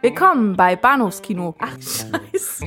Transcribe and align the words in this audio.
Willkommen 0.00 0.56
bei 0.56 0.76
Bahnhofskino. 0.76 1.56
Ach, 1.58 1.72
scheiße. 1.72 2.64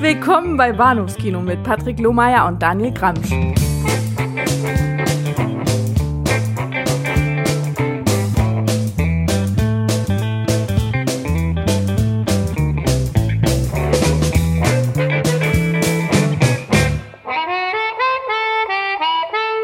Willkommen 0.00 0.56
bei 0.56 0.72
Bahnhofskino 0.72 1.40
mit 1.40 1.62
Patrick 1.62 2.00
Lohmeier 2.00 2.48
und 2.48 2.60
Daniel 2.60 2.92
Gramsch. 2.92 3.30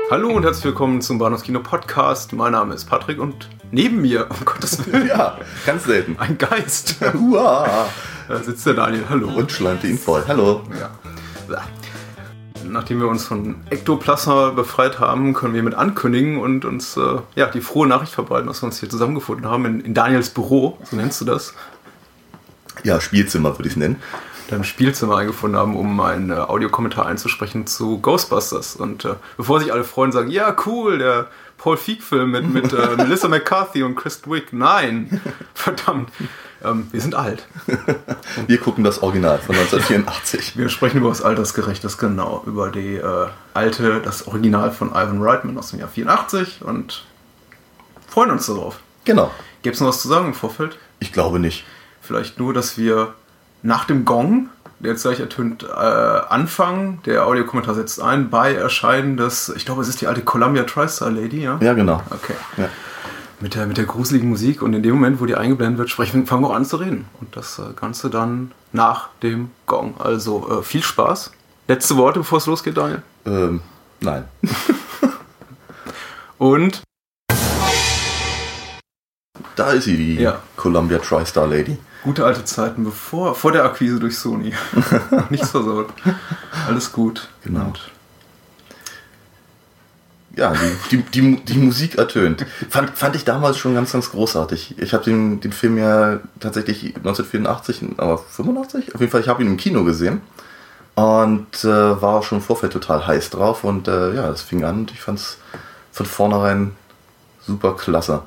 Hallo 0.08 0.28
und 0.28 0.44
herzlich 0.44 0.64
willkommen 0.66 1.00
zum 1.00 1.18
Bahnhofskino 1.18 1.60
Podcast. 1.60 2.32
Mein 2.34 2.52
Name 2.52 2.74
ist 2.74 2.84
Patrick 2.84 3.18
und 3.18 3.48
neben 3.72 4.00
mir, 4.00 4.28
um 4.30 4.44
Gottes 4.44 4.86
Willen, 4.92 5.08
Ja, 5.08 5.36
ganz 5.66 5.84
selten. 5.84 6.16
ein 6.20 6.38
Geist. 6.38 6.96
Hurra! 7.12 7.88
Da 8.28 8.38
sitzt 8.42 8.64
der 8.66 8.74
Daniel. 8.74 9.04
Hallo. 9.10 9.28
Und 9.30 9.50
schleimte 9.50 9.88
ihn 9.88 9.98
voll. 9.98 10.22
Hallo. 10.28 10.62
ja. 10.78 10.90
Nachdem 12.64 13.00
wir 13.00 13.08
uns 13.08 13.24
von 13.24 13.56
Ektoplasma 13.70 14.50
befreit 14.50 15.00
haben, 15.00 15.34
können 15.34 15.52
wir 15.52 15.62
mit 15.64 15.74
ankündigen 15.74 16.38
und 16.38 16.64
uns 16.64 16.96
äh, 16.96 17.18
ja, 17.34 17.46
die 17.46 17.60
frohe 17.60 17.88
Nachricht 17.88 18.12
verbreiten, 18.14 18.46
dass 18.46 18.62
wir 18.62 18.66
uns 18.66 18.78
hier 18.78 18.88
zusammengefunden 18.88 19.46
haben 19.46 19.64
in, 19.66 19.80
in 19.80 19.94
Daniels 19.94 20.30
Büro, 20.30 20.78
so 20.88 20.96
nennst 20.96 21.20
du 21.20 21.24
das, 21.24 21.54
Ja, 22.84 23.00
Spielzimmer 23.00 23.58
würde 23.58 23.64
ich 23.66 23.72
es 23.72 23.76
nennen. 23.76 23.96
deinem 24.48 24.64
Spielzimmer 24.64 25.16
eingefunden 25.18 25.58
haben, 25.58 25.76
um 25.76 26.00
einen 26.00 26.30
äh, 26.30 26.34
Audiokommentar 26.34 27.04
einzusprechen 27.04 27.66
zu 27.66 27.98
Ghostbusters. 28.00 28.76
Und 28.76 29.04
äh, 29.04 29.14
bevor 29.36 29.60
sich 29.60 29.72
alle 29.72 29.84
freuen, 29.84 30.12
sagen, 30.12 30.30
ja, 30.30 30.54
cool, 30.64 30.98
der 30.98 31.26
Paul 31.62 31.76
Feig-Film 31.76 32.32
mit, 32.32 32.52
mit 32.52 32.72
äh, 32.72 32.96
Melissa 32.96 33.28
McCarthy 33.28 33.84
und 33.84 33.94
Chris 33.94 34.20
Wick. 34.26 34.52
Nein, 34.52 35.20
verdammt, 35.54 36.10
ähm, 36.64 36.88
wir 36.90 37.00
sind 37.00 37.14
alt. 37.14 37.46
Wir 38.48 38.58
gucken 38.58 38.82
das 38.82 39.00
Original 39.00 39.38
von 39.38 39.54
1984. 39.54 40.56
Wir 40.56 40.68
sprechen 40.68 40.96
über 40.96 41.10
das 41.10 41.22
Altersgerechtes, 41.22 41.98
genau, 41.98 42.42
über 42.46 42.70
die 42.70 42.96
äh, 42.96 43.28
alte, 43.54 44.00
das 44.00 44.26
Original 44.26 44.72
von 44.72 44.88
Ivan 44.90 45.22
Reitman 45.22 45.56
aus 45.56 45.70
dem 45.70 45.78
Jahr 45.78 45.88
84 45.88 46.62
und 46.62 47.04
freuen 48.08 48.32
uns 48.32 48.46
darauf. 48.46 48.80
Genau. 49.04 49.30
Gibt 49.62 49.76
es 49.76 49.80
noch 49.80 49.88
was 49.88 50.02
zu 50.02 50.08
sagen 50.08 50.26
im 50.26 50.34
Vorfeld? 50.34 50.76
Ich 50.98 51.12
glaube 51.12 51.38
nicht. 51.38 51.64
Vielleicht 52.00 52.40
nur, 52.40 52.52
dass 52.52 52.76
wir 52.76 53.14
nach 53.62 53.84
dem 53.84 54.04
Gong, 54.04 54.48
jetzt 54.82 55.02
gleich 55.02 55.20
ertönt, 55.20 55.62
äh, 55.62 55.68
anfangen. 55.68 57.00
Der 57.06 57.26
Audiokommentar 57.26 57.74
setzt 57.74 58.00
ein 58.00 58.30
bei 58.30 58.54
Erscheinen 58.54 59.16
des, 59.16 59.52
ich 59.56 59.64
glaube, 59.64 59.82
es 59.82 59.88
ist 59.88 60.00
die 60.00 60.06
alte 60.06 60.22
Columbia 60.22 60.64
TriStar 60.64 61.10
Lady, 61.10 61.42
ja? 61.42 61.58
Ja, 61.60 61.72
genau. 61.72 62.02
Okay. 62.10 62.34
Ja. 62.56 62.68
Mit 63.40 63.54
der, 63.54 63.66
mit 63.66 63.76
der 63.76 63.84
gruseligen 63.84 64.28
Musik 64.28 64.62
und 64.62 64.72
in 64.72 64.82
dem 64.82 64.94
Moment, 64.94 65.20
wo 65.20 65.26
die 65.26 65.34
eingeblendet 65.34 65.78
wird, 65.78 65.90
sprechen, 65.90 66.26
fangen 66.26 66.42
wir 66.42 66.50
auch 66.50 66.54
an 66.54 66.64
zu 66.64 66.76
reden. 66.76 67.06
Und 67.20 67.36
das 67.36 67.58
äh, 67.58 67.72
Ganze 67.74 68.08
dann 68.08 68.52
nach 68.72 69.08
dem 69.22 69.50
Gong. 69.66 69.94
Also 69.98 70.60
äh, 70.60 70.62
viel 70.62 70.82
Spaß. 70.82 71.32
Letzte 71.68 71.96
Worte, 71.96 72.20
bevor 72.20 72.38
es 72.38 72.46
losgeht, 72.46 72.76
Daniel. 72.76 73.02
Ähm, 73.26 73.60
nein. 74.00 74.24
Und 76.38 76.82
Da 79.56 79.72
ist 79.72 79.84
sie, 79.84 79.96
die 79.96 80.16
Ja. 80.16 80.40
Columbia 80.56 80.98
TriStar 80.98 81.46
Lady. 81.46 81.76
gute 82.04 82.24
alte 82.24 82.44
Zeiten, 82.44 82.84
bevor 82.84 83.34
vor 83.34 83.52
der 83.52 83.64
Akquise 83.64 83.98
durch 84.00 84.18
Sony. 84.18 84.52
Nichts 85.30 85.50
versaut. 85.50 85.88
Alles 86.66 86.90
gut. 86.92 87.28
Genau. 87.44 87.66
Und 87.66 87.80
Ja, 90.34 90.52
die, 90.90 90.96
die, 90.96 91.20
die, 91.20 91.36
die 91.44 91.58
Musik 91.58 91.96
ertönt. 91.98 92.46
Fand, 92.70 92.90
fand 92.96 93.14
ich 93.16 93.24
damals 93.24 93.58
schon 93.58 93.74
ganz, 93.74 93.92
ganz 93.92 94.10
großartig. 94.10 94.76
Ich 94.78 94.94
habe 94.94 95.04
den, 95.04 95.40
den 95.40 95.52
Film 95.52 95.76
ja 95.76 96.20
tatsächlich 96.40 96.96
1984, 96.96 97.98
aber 97.98 98.16
85? 98.16 98.94
Auf 98.94 99.00
jeden 99.00 99.12
Fall, 99.12 99.20
ich 99.20 99.28
habe 99.28 99.42
ihn 99.42 99.48
im 99.48 99.56
Kino 99.58 99.84
gesehen. 99.84 100.22
Und 100.94 101.64
äh, 101.64 101.68
war 102.02 102.16
auch 102.16 102.22
schon 102.22 102.38
im 102.38 102.44
Vorfeld 102.44 102.72
total 102.72 103.06
heiß 103.06 103.28
drauf. 103.30 103.62
Und 103.64 103.88
äh, 103.88 104.14
ja, 104.14 104.30
es 104.30 104.40
fing 104.42 104.64
an 104.64 104.80
und 104.80 104.90
ich 104.90 105.00
fand 105.00 105.18
es 105.18 105.36
von 105.92 106.06
vornherein 106.06 106.72
super 107.46 107.74
klasse. 107.76 108.22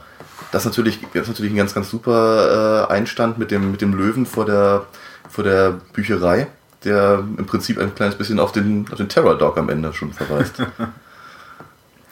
Das 0.56 0.64
ist 0.64 0.68
natürlich, 0.68 1.00
das 1.14 1.24
ist 1.24 1.28
natürlich 1.28 1.52
ein 1.52 1.58
ganz, 1.58 1.74
ganz 1.74 1.90
super 1.90 2.88
äh, 2.90 2.94
Einstand 2.94 3.38
mit 3.38 3.52
dem, 3.52 3.72
mit 3.72 3.82
dem 3.82 3.94
Löwen 3.94 4.26
vor 4.26 4.46
der, 4.46 4.86
vor 5.30 5.44
der 5.44 5.82
Bücherei, 5.92 6.48
der 6.86 7.26
im 7.38 7.46
Prinzip 7.46 7.78
ein 7.78 7.94
kleines 7.94 8.16
bisschen 8.16 8.40
auf 8.40 8.54
den, 8.54 8.88
auf 8.90 8.96
den 8.96 9.10
Terror 9.10 9.38
Dog 9.38 9.58
am 9.58 9.68
Ende 9.68 9.92
schon 9.92 10.14
verweist. 10.14 10.64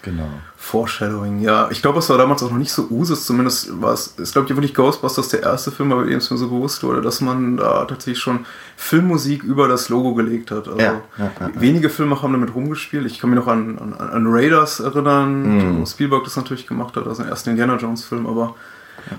genau. 0.03 0.29
Foreshadowing, 0.55 1.39
ja. 1.39 1.69
Ich 1.71 1.81
glaube, 1.81 1.99
es 1.99 2.09
war 2.09 2.17
damals 2.17 2.43
auch 2.43 2.51
noch 2.51 2.57
nicht 2.57 2.71
so 2.71 2.87
Usus, 2.89 3.25
zumindest 3.25 3.81
war 3.81 3.93
es, 3.93 4.07
ist 4.17 4.33
glaube 4.33 4.47
ich 4.47 4.55
wirklich 4.55 4.75
Ghostbusters 4.75 5.29
der 5.29 5.41
erste 5.41 5.71
Film, 5.71 5.89
bei 5.89 6.03
dem 6.03 6.19
es 6.19 6.29
mir 6.29 6.37
so 6.37 6.47
bewusst 6.47 6.83
wurde, 6.83 7.01
dass 7.01 7.19
man 7.21 7.57
da 7.57 7.85
tatsächlich 7.85 8.19
schon 8.19 8.45
Filmmusik 8.77 9.43
über 9.43 9.67
das 9.67 9.89
Logo 9.89 10.13
gelegt 10.13 10.51
hat. 10.51 10.67
Also 10.67 10.79
Ja, 10.79 11.01
ja, 11.17 11.31
ja, 11.39 11.49
wenige 11.55 11.89
Filme 11.89 12.21
haben 12.21 12.33
damit 12.33 12.53
rumgespielt. 12.53 13.05
Ich 13.07 13.19
kann 13.19 13.31
mich 13.31 13.39
noch 13.39 13.47
an, 13.47 13.79
an, 13.79 13.93
an 13.93 14.27
Raiders 14.27 14.79
erinnern, 14.79 15.79
wo 15.79 15.85
Spielberg 15.85 16.23
das 16.23 16.35
natürlich 16.35 16.67
gemacht 16.67 16.95
hat, 16.95 17.07
also 17.07 17.23
den 17.23 17.29
ersten 17.31 17.49
Indiana 17.49 17.77
Jones 17.77 18.03
Film, 18.03 18.27
aber 18.27 18.55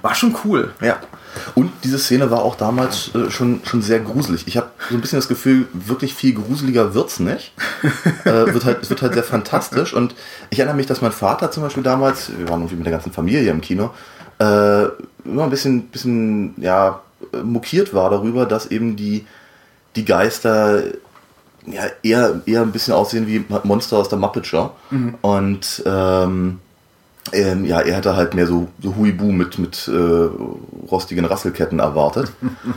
war 0.03 0.15
schon 0.15 0.37
cool. 0.45 0.73
Ja. 0.81 0.99
Und 1.55 1.73
diese 1.83 1.99
Szene 1.99 2.31
war 2.31 2.43
auch 2.43 2.55
damals 2.57 3.15
äh, 3.15 3.31
schon, 3.31 3.61
schon 3.65 3.83
sehr 3.83 4.01
gruselig. 4.01 4.47
Ich 4.47 4.57
habe 4.57 4.71
so 4.89 4.95
ein 4.95 5.01
bisschen 5.01 5.19
das 5.19 5.29
Gefühl, 5.29 5.67
wirklich 5.73 6.15
viel 6.15 6.35
gruseliger 6.35 6.95
wird's 6.95 7.21
nicht. 7.21 7.53
äh, 8.25 8.53
wird 8.53 8.65
halt, 8.65 8.83
es 8.83 8.91
wird 8.91 9.03
halt 9.03 9.15
sehr 9.15 9.25
fantastisch. 9.25 9.95
Und 9.95 10.15
ich 10.51 10.59
erinnere 10.59 10.77
mich, 10.77 10.87
dass 10.87 11.01
mein 11.01 11.13
Vater 11.13 11.51
zum 11.51 11.63
Beispiel 11.63 11.83
damals, 11.83 12.31
wir 12.37 12.49
waren 12.49 12.61
irgendwie 12.61 12.77
mit 12.77 12.87
der 12.87 12.93
ganzen 12.93 13.13
Familie 13.13 13.51
im 13.51 13.61
Kino, 13.61 13.91
äh, 14.39 14.85
immer 15.25 15.45
ein 15.45 15.51
bisschen, 15.51 15.89
bisschen 15.89 16.55
ja, 16.59 17.01
mokiert 17.43 17.95
war 17.95 18.11
darüber, 18.11 18.47
dass 18.47 18.67
eben 18.67 18.97
die, 18.97 19.27
die 19.97 20.05
Geister 20.05 20.83
ja, 21.67 21.83
eher, 22.03 22.43
eher 22.47 22.63
ein 22.63 22.73
bisschen 22.73 22.95
aussehen 22.95 23.27
wie 23.27 23.45
Monster 23.63 23.97
aus 23.97 24.09
der 24.09 24.19
Muppet 24.19 24.47
Show. 24.47 24.71
Und 25.23 25.83
ähm, 25.87 26.61
ähm, 27.33 27.65
ja, 27.65 27.81
er 27.81 27.97
hätte 27.97 28.17
halt 28.17 28.35
mehr 28.35 28.47
so, 28.47 28.69
so 28.83 28.97
Huibu 28.97 29.33
mit, 29.33 29.59
mit 29.59 29.89
äh, 29.89 30.29
rostigen 30.91 31.25
Rasselketten 31.25 31.79
erwartet. 31.79 32.31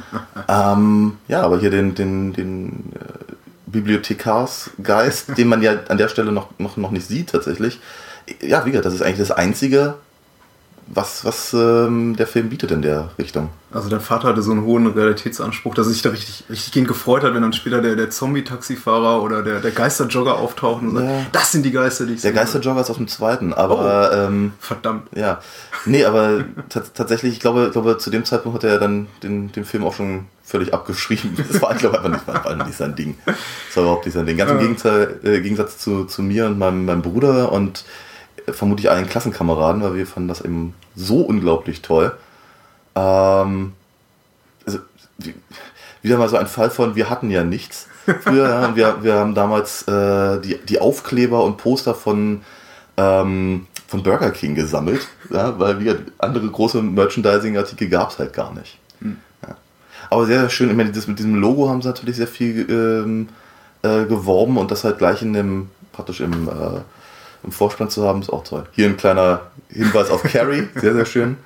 ähm, 0.47 1.18
ja, 1.28 1.41
aber 1.41 1.59
hier 1.59 1.69
den, 1.69 1.96
den, 1.96 2.34
den 2.34 2.94
äh, 2.96 3.34
Bibliothekarsgeist, 3.68 5.38
den 5.38 5.47
man 5.47 5.62
ja 5.62 5.74
an 5.90 5.97
der 5.97 6.07
Stelle 6.07 6.31
noch, 6.31 6.57
noch, 6.59 6.78
noch 6.78 6.91
nicht 6.91 7.07
sieht 7.07 7.30
tatsächlich. 7.30 7.80
Ja, 8.41 8.66
wie 8.66 8.72
gesagt, 8.72 8.86
das 8.86 8.94
ist 8.94 9.02
eigentlich 9.02 9.19
das 9.19 9.31
Einzige, 9.31 9.96
was, 10.88 11.25
was 11.25 11.53
ähm, 11.53 12.16
der 12.16 12.28
Film 12.28 12.50
bietet 12.50 12.72
in 12.72 12.81
der 12.81 13.09
Richtung. 13.20 13.50
Also 13.72 13.90
dein 13.90 14.00
Vater 14.00 14.30
hatte 14.30 14.42
so 14.42 14.52
einen 14.52 14.64
hohen 14.64 14.88
Realitätsanspruch, 14.88 15.75
dass 15.75 15.88
er 15.88 15.94
sich 15.94 16.02
da 16.02 16.09
richtig, 16.09 16.46
richtig 16.50 16.72
gehend 16.72 16.88
gefreut 16.88 17.24
hat, 17.24 17.34
wenn 17.34 17.42
dann 17.42 17.52
später 17.53 17.81
der, 17.81 17.96
der 17.98 18.09
Zombie-Taxifahrer 18.09 19.22
oder 19.22 19.44
der, 19.44 19.59
der 19.59 19.72
Geisterjogger 19.72 20.38
auftauchen 20.38 20.90
und 20.90 20.96
sagt, 20.96 21.08
Ja. 21.09 21.25
das 21.34 21.52
sind 21.52 21.64
die 21.64 21.72
Geister, 21.72 22.06
die 22.06 22.14
ich 22.14 22.22
Der 22.22 22.31
sehe." 22.31 22.40
Geisterjogger 22.40 22.81
ist 22.81 22.90
aus 22.90 22.98
dem 22.98 23.08
zweiten, 23.09 23.53
aber 23.53 24.12
ähm, 24.28 24.53
Verdammt. 24.59 25.08
Ja, 25.16 25.42
nee, 25.86 26.06
aber 26.06 26.46
tats- 26.70 26.94
tatsächlich, 26.94 27.34
ich 27.34 27.40
glaube, 27.42 27.69
glaube, 27.74 27.98
zu 27.98 28.09
dem 28.09 28.24
Zeitpunkt 28.24 28.56
hat 28.64 28.64
er 28.69 28.80
dann 28.80 29.08
den, 29.24 29.52
den 29.52 29.66
Film 29.66 29.84
auch 29.84 29.94
schon 29.94 30.25
völlig 30.44 30.74
abgeschrieben. 30.74 31.36
Das 31.52 31.62
war, 31.62 31.75
glaube 31.75 31.98
ich, 31.98 32.06
einfach 32.06 32.34
nicht, 32.34 32.46
war 32.46 32.66
nicht 32.66 32.78
sein 32.78 32.96
Ding. 32.96 33.18
Das 33.25 33.36
war 33.75 33.84
überhaupt 33.84 34.06
nicht 34.06 34.16
sein 34.16 34.25
Ding. 34.25 34.38
Ganz 34.38 34.52
im 34.52 34.59
Gegensatz, 34.59 35.09
äh, 35.25 35.42
Gegensatz 35.42 35.78
zu, 35.80 36.06
zu 36.06 36.22
mir 36.24 36.46
und 36.46 36.58
meinem, 36.58 36.86
meinem 36.86 37.02
Bruder 37.02 37.52
und 37.52 37.84
vermutlich 38.50 38.90
allen 38.90 39.08
Klassenkameraden, 39.08 39.81
weil 39.81 39.96
wir 39.96 40.08
fanden 40.08 40.30
das 40.30 40.41
eben 40.41 40.74
so 40.96 41.22
unglaublich 41.22 41.81
toll. 41.81 42.13
Ähm, 42.96 43.74
also, 44.66 44.80
wie- 45.18 45.35
wieder 46.02 46.18
mal 46.18 46.30
so 46.30 46.38
ein 46.38 46.47
Fall 46.47 46.69
von, 46.69 46.96
wir 46.96 47.09
hatten 47.09 47.30
ja 47.30 47.44
nichts. 47.44 47.88
Früher, 48.22 48.72
wir, 48.75 49.03
wir 49.03 49.16
haben 49.16 49.36
damals 49.36 49.84
äh, 49.88 50.40
die, 50.41 50.57
die 50.68 50.80
Aufkleber 50.80 51.44
und 51.44 51.57
Poster 51.57 51.94
von, 51.94 52.41
ähm, 52.96 53.68
von 53.88 54.03
Burger 54.03 54.31
King 54.31 54.56
gesammelt, 54.56 55.07
ja, 55.30 55.57
weil 55.59 55.80
wir 55.80 56.00
andere 56.18 56.47
große 56.47 56.81
Merchandising-Artikel 56.81 57.89
gab 57.89 58.12
es 58.12 58.19
halt 58.19 58.33
gar 58.33 58.54
nicht. 58.54 58.77
Ja. 59.01 59.56
Aber 60.10 60.25
sehr, 60.25 60.39
sehr 60.42 60.50
schön, 60.50 60.69
ich 60.69 60.75
meine, 60.75 60.92
das, 60.92 61.07
mit 61.07 61.19
diesem 61.19 61.36
Logo 61.36 61.69
haben 61.69 61.81
sie 61.81 61.88
natürlich 61.89 62.16
sehr 62.16 62.27
viel 62.27 62.66
ähm, 62.69 63.30
äh, 63.81 64.06
geworben 64.06 64.57
und 64.57 64.71
das 64.71 64.83
halt 64.83 64.98
gleich 65.00 65.21
in 65.21 65.33
dem, 65.33 65.69
praktisch 65.92 66.21
im, 66.21 66.48
äh, 66.48 66.81
im 67.44 67.51
Vorspann 67.51 67.89
zu 67.89 68.06
haben, 68.07 68.22
ist 68.22 68.30
auch 68.31 68.44
toll. 68.44 68.66
Hier 68.72 68.88
ein 68.88 68.98
kleiner 68.98 69.42
Hinweis 69.69 70.10
auf 70.10 70.24
Carrie, 70.24 70.68
sehr, 70.75 70.94
sehr 70.94 71.06
schön. 71.06 71.38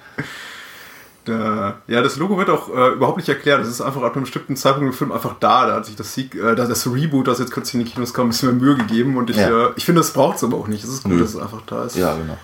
Da, 1.26 1.76
ja, 1.88 2.02
das 2.02 2.16
Logo 2.18 2.36
wird 2.40 2.50
auch 2.50 2.70
äh, 2.76 2.94
überhaupt 2.94 3.18
nicht 3.18 3.30
erklärt. 3.30 3.62
Das 3.62 3.68
ist 3.68 3.80
einfach 3.82 4.02
ab 4.02 4.16
einem 4.16 4.24
bestimmten 4.24 4.56
Zeitpunkt 4.56 4.88
im 4.88 4.94
Film 4.98 5.12
einfach 5.12 5.36
da. 5.40 5.68
Da 5.68 5.76
hat 5.76 5.86
sich 5.86 5.96
das, 5.96 6.16
Sieg, 6.16 6.34
äh, 6.34 6.56
das 6.56 6.88
Reboot, 6.88 7.28
das 7.28 7.38
jetzt 7.38 7.52
kürzlich 7.52 7.76
in 7.80 7.86
die 7.86 7.92
Kinos 7.92 8.14
kam, 8.16 8.26
ein 8.26 8.30
bisschen 8.30 8.58
mehr 8.58 8.60
Mühe 8.60 8.76
gegeben. 8.76 9.18
Und 9.18 9.30
ich, 9.30 9.38
Ja. 9.38 9.68
äh, 9.68 9.72
ich 9.76 9.86
finde, 9.86 10.02
das 10.02 10.12
braucht 10.14 10.38
es 10.38 10.44
aber 10.44 10.58
auch 10.58 10.68
nicht. 10.68 10.84
Es 10.84 10.90
ist 10.90 11.04
gut, 11.04 11.14
Nö. 11.14 11.20
dass 11.22 11.36
es 11.36 11.40
einfach 11.40 11.62
da 11.68 11.84
ist. 11.86 11.96
Ja, 11.96 12.16
genau. 12.16 12.38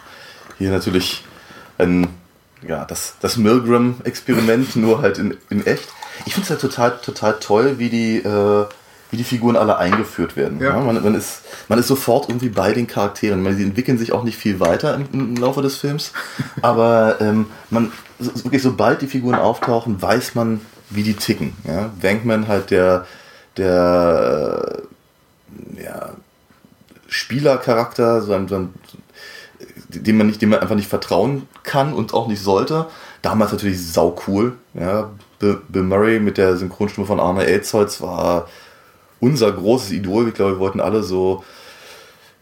Hier 0.60 0.70
natürlich 0.70 1.26
ein, 1.80 2.08
ja, 2.68 2.86
das, 2.86 3.16
das 3.20 3.38
Milgram-Experiment, 3.38 4.76
nur 4.76 5.02
halt 5.02 5.18
in, 5.18 5.36
in 5.50 5.66
echt. 5.66 5.88
Ich 6.28 6.34
finde 6.36 6.44
es 6.46 6.50
halt 6.52 6.62
total, 6.62 6.98
total 7.04 7.38
toll, 7.40 7.76
wie 7.80 7.90
die, 7.90 8.18
äh, 8.18 8.66
wie 9.12 9.18
die 9.18 9.24
Figuren 9.24 9.56
alle 9.56 9.78
eingeführt 9.78 10.36
werden. 10.36 10.60
Ja. 10.60 10.76
Ja, 10.76 10.80
man, 10.82 11.02
man, 11.02 11.16
ist, 11.16 11.42
man 11.68 11.80
ist 11.80 11.88
sofort 11.88 12.30
irgendwie 12.30 12.50
bei 12.50 12.74
den 12.74 12.88
Charakteren. 12.88 13.42
Man, 13.42 13.56
sie 13.56 13.64
entwickeln 13.64 13.98
sich 13.98 14.12
auch 14.12 14.24
nicht 14.24 14.38
viel 14.38 14.60
weiter 14.60 14.96
im, 14.96 15.08
im 15.14 15.36
Laufe 15.36 15.62
des 15.62 15.78
Films, 15.78 16.12
aber 16.62 17.22
ähm, 17.22 17.48
man, 17.70 17.92
so, 18.20 18.44
wirklich 18.44 18.62
sobald 18.62 19.02
die 19.02 19.08
Figuren 19.08 19.36
auftauchen, 19.36 20.02
weiß 20.02 20.36
man, 20.36 20.62
wie 20.90 21.04
die 21.04 21.14
ticken. 21.14 21.54
Ja? 21.66 21.92
Wankman 22.02 22.48
halt 22.48 22.72
der, 22.72 23.06
der 23.56 24.84
äh, 25.78 25.84
ja, 25.84 26.10
Spielercharakter, 27.08 28.22
so 28.22 28.34
ein, 28.34 28.48
so 28.48 28.56
ein, 28.56 28.74
dem 29.90 30.18
man 30.18 30.28
nicht, 30.28 30.42
dem 30.42 30.50
man 30.50 30.60
einfach 30.60 30.76
nicht 30.76 30.90
vertrauen 30.90 31.48
kann 31.64 31.94
und 31.94 32.14
auch 32.14 32.28
nicht 32.28 32.42
sollte. 32.42 32.88
Damals 33.22 33.52
natürlich 33.52 33.92
sau 33.92 34.18
cool. 34.28 34.54
Ja? 34.74 35.12
Bill, 35.40 35.62
Bill 35.70 35.84
Murray 35.84 36.20
mit 36.20 36.38
der 36.38 36.58
Synchronstimme 36.58 37.08
von 37.08 37.20
Arne 37.20 37.46
Elzholz 37.46 38.02
war 38.02 38.48
unser 39.20 39.52
großes 39.52 39.92
Idol. 39.92 40.28
Ich 40.28 40.34
glaube, 40.34 40.54
wir 40.54 40.60
wollten 40.60 40.80
alle 40.80 41.04
so 41.04 41.44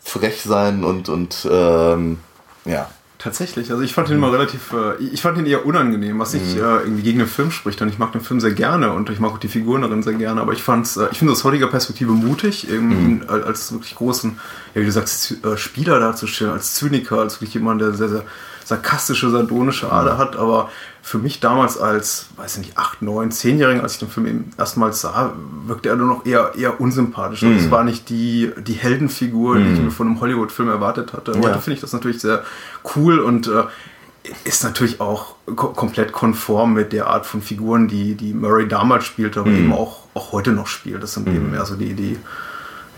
frech 0.01 0.41
sein 0.43 0.83
und, 0.83 1.09
und 1.09 1.47
ähm, 1.49 2.17
ja. 2.65 2.89
Tatsächlich, 3.17 3.71
also 3.71 3.81
ich 3.81 3.93
fand 3.93 4.09
ihn 4.09 4.17
immer 4.17 4.31
relativ, 4.31 4.71
äh, 4.73 5.01
ich 5.01 5.21
fand 5.21 5.37
ihn 5.39 5.47
eher 5.47 5.65
unangenehm, 5.65 6.19
was 6.19 6.33
nicht 6.33 6.57
äh, 6.57 6.59
irgendwie 6.59 7.01
gegen 7.01 7.17
den 7.17 7.27
Film 7.27 7.49
spricht. 7.49 7.81
Und 7.81 7.87
ich 7.87 7.97
mag 7.97 8.11
den 8.11 8.21
Film 8.21 8.39
sehr 8.39 8.51
gerne 8.51 8.91
und 8.91 9.09
ich 9.09 9.19
mag 9.19 9.31
auch 9.31 9.39
die 9.39 9.47
Figuren 9.47 9.81
darin 9.81 10.03
sehr 10.03 10.13
gerne. 10.13 10.41
Aber 10.41 10.53
ich 10.53 10.61
fand's, 10.61 10.95
äh, 10.97 11.07
ich 11.11 11.17
finde 11.17 11.33
aus 11.33 11.43
heutiger 11.43 11.67
Perspektive 11.67 12.11
mutig, 12.11 12.69
eben 12.69 12.91
ihn 12.91 13.25
als, 13.27 13.71
wirklich 13.71 13.95
großen, 13.95 14.37
ja 14.75 14.81
wie 14.81 14.85
du 14.85 14.91
sagst, 14.91 15.23
Z- 15.23 15.43
äh, 15.43 15.57
Spieler 15.57 15.99
darzustellen, 15.99 16.53
als 16.53 16.75
Zyniker, 16.75 17.19
als 17.19 17.35
wirklich 17.35 17.55
jemand, 17.55 17.81
der 17.81 17.93
sehr, 17.93 18.09
sehr 18.09 18.25
sarkastische, 18.65 19.29
sardonische 19.29 19.91
Ader 19.91 20.17
hat. 20.17 20.35
Aber 20.35 20.69
für 21.01 21.17
mich 21.19 21.39
damals 21.39 21.77
als, 21.77 22.27
weiß 22.35 22.57
ich 22.57 22.65
nicht, 22.65 22.77
8, 22.77 23.01
9, 23.03 23.29
10-Jährigen, 23.31 23.81
als 23.81 23.93
ich 23.93 23.99
den 23.99 24.09
Film 24.09 24.25
eben 24.27 24.49
erstmals 24.57 25.01
sah, 25.01 25.33
wirkte 25.67 25.89
er 25.89 25.95
nur 25.95 26.07
noch 26.07 26.25
eher, 26.25 26.53
eher 26.57 26.81
unsympathisch. 26.81 27.43
Und 27.43 27.55
es 27.57 27.71
war 27.71 27.83
nicht 27.83 28.09
die, 28.09 28.51
die 28.57 28.73
Heldenfigur, 28.73 29.57
die 29.59 29.71
ich 29.73 29.79
mir 29.79 29.91
von 29.91 30.07
einem 30.07 30.19
Hollywood-Film 30.19 30.67
erwartet 30.67 31.13
hatte. 31.13 31.33
Heute 31.37 31.47
Ja. 31.47 31.57
finde 31.59 31.75
ich 31.75 31.81
das 31.81 31.93
natürlich 31.93 32.19
sehr 32.19 32.43
cool 32.95 33.19
und 33.19 33.47
äh, 33.47 33.63
ist 34.43 34.63
natürlich 34.63 34.99
auch 34.99 35.35
ko 35.55 35.67
komplett 35.67 36.11
konform 36.11 36.73
mit 36.73 36.91
der 36.91 37.05
Art 37.05 37.27
von 37.27 37.43
Figuren, 37.43 37.87
die, 37.87 38.15
die 38.15 38.33
Murray 38.33 38.67
damals 38.67 39.05
spielte, 39.05 39.41
aber 39.41 39.51
eben 39.51 39.71
auch, 39.73 39.99
auch 40.15 40.31
heute 40.31 40.51
noch 40.51 40.65
spielt. 40.65 41.03
Das 41.03 41.13
sind 41.13 41.27
eben 41.27 41.51
mehr 41.51 41.63
so 41.65 41.75
die, 41.75 41.93
die, 41.93 42.17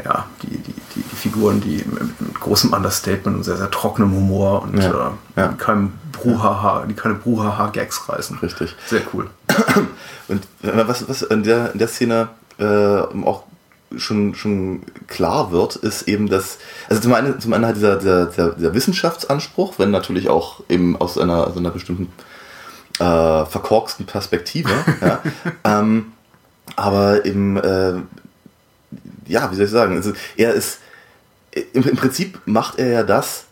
ja, 0.05 0.25
die, 0.43 0.47
die, 0.57 0.73
die, 0.95 1.01
die 1.01 1.15
Figuren, 1.15 1.59
die 1.61 1.77
mit, 1.85 2.21
mit 2.21 2.39
großem 2.39 2.73
Understatement 2.73 3.37
und 3.37 3.43
sehr, 3.43 3.57
sehr 3.57 3.71
trockenem 3.71 4.11
Humor 4.11 4.63
und 4.63 4.77
Ja. 4.77 5.11
äh, 5.35 5.39
Ja. 5.41 5.47
die 5.49 5.57
keinem 5.57 5.93
Bruhaha, 6.11 6.85
die 6.87 6.93
keine 6.93 7.15
Bruhaha-Gags 7.15 8.09
reißen. 8.09 8.37
Richtig. 8.39 8.75
Sehr 8.87 9.01
cool. 9.13 9.29
Und 10.27 10.43
äh, 10.63 10.87
was, 10.87 11.07
was 11.07 11.21
in, 11.21 11.43
der, 11.43 11.71
in 11.73 11.79
der 11.79 11.87
Szene 11.87 12.29
äh, 12.59 12.65
auch 12.65 13.43
schon, 13.95 14.35
schon 14.35 14.81
klar 15.07 15.51
wird, 15.51 15.75
ist 15.77 16.07
eben, 16.07 16.27
dass, 16.27 16.57
also 16.89 17.01
zum 17.01 17.13
einen, 17.13 17.39
zum 17.39 17.53
einen 17.53 17.65
halt 17.65 17.77
dieser, 17.77 17.95
dieser, 17.97 18.25
dieser, 18.25 18.49
dieser 18.51 18.73
Wissenschaftsanspruch, 18.73 19.75
wenn 19.79 19.91
natürlich 19.91 20.27
auch 20.29 20.61
eben 20.69 20.97
aus 20.97 21.17
einer, 21.17 21.47
aus 21.47 21.55
einer 21.55 21.69
bestimmten 21.69 22.11
äh, 22.99 23.45
verkorksten 23.45 24.05
Perspektive, 24.05 24.71
ja, 25.01 25.21
ähm, 25.63 26.07
aber 26.75 27.25
eben, 27.25 27.57
äh, 27.57 27.93
ja, 29.27 29.51
wie 29.51 29.55
soll 29.55 29.65
ich 29.65 29.71
sagen, 29.71 29.95
also 29.95 30.13
er 30.35 30.53
ist, 30.53 30.79
im, 31.73 31.83
im 31.83 31.95
Prinzip 31.95 32.39
macht 32.45 32.79
er 32.79 32.87
ja 32.87 33.03
das, 33.03 33.45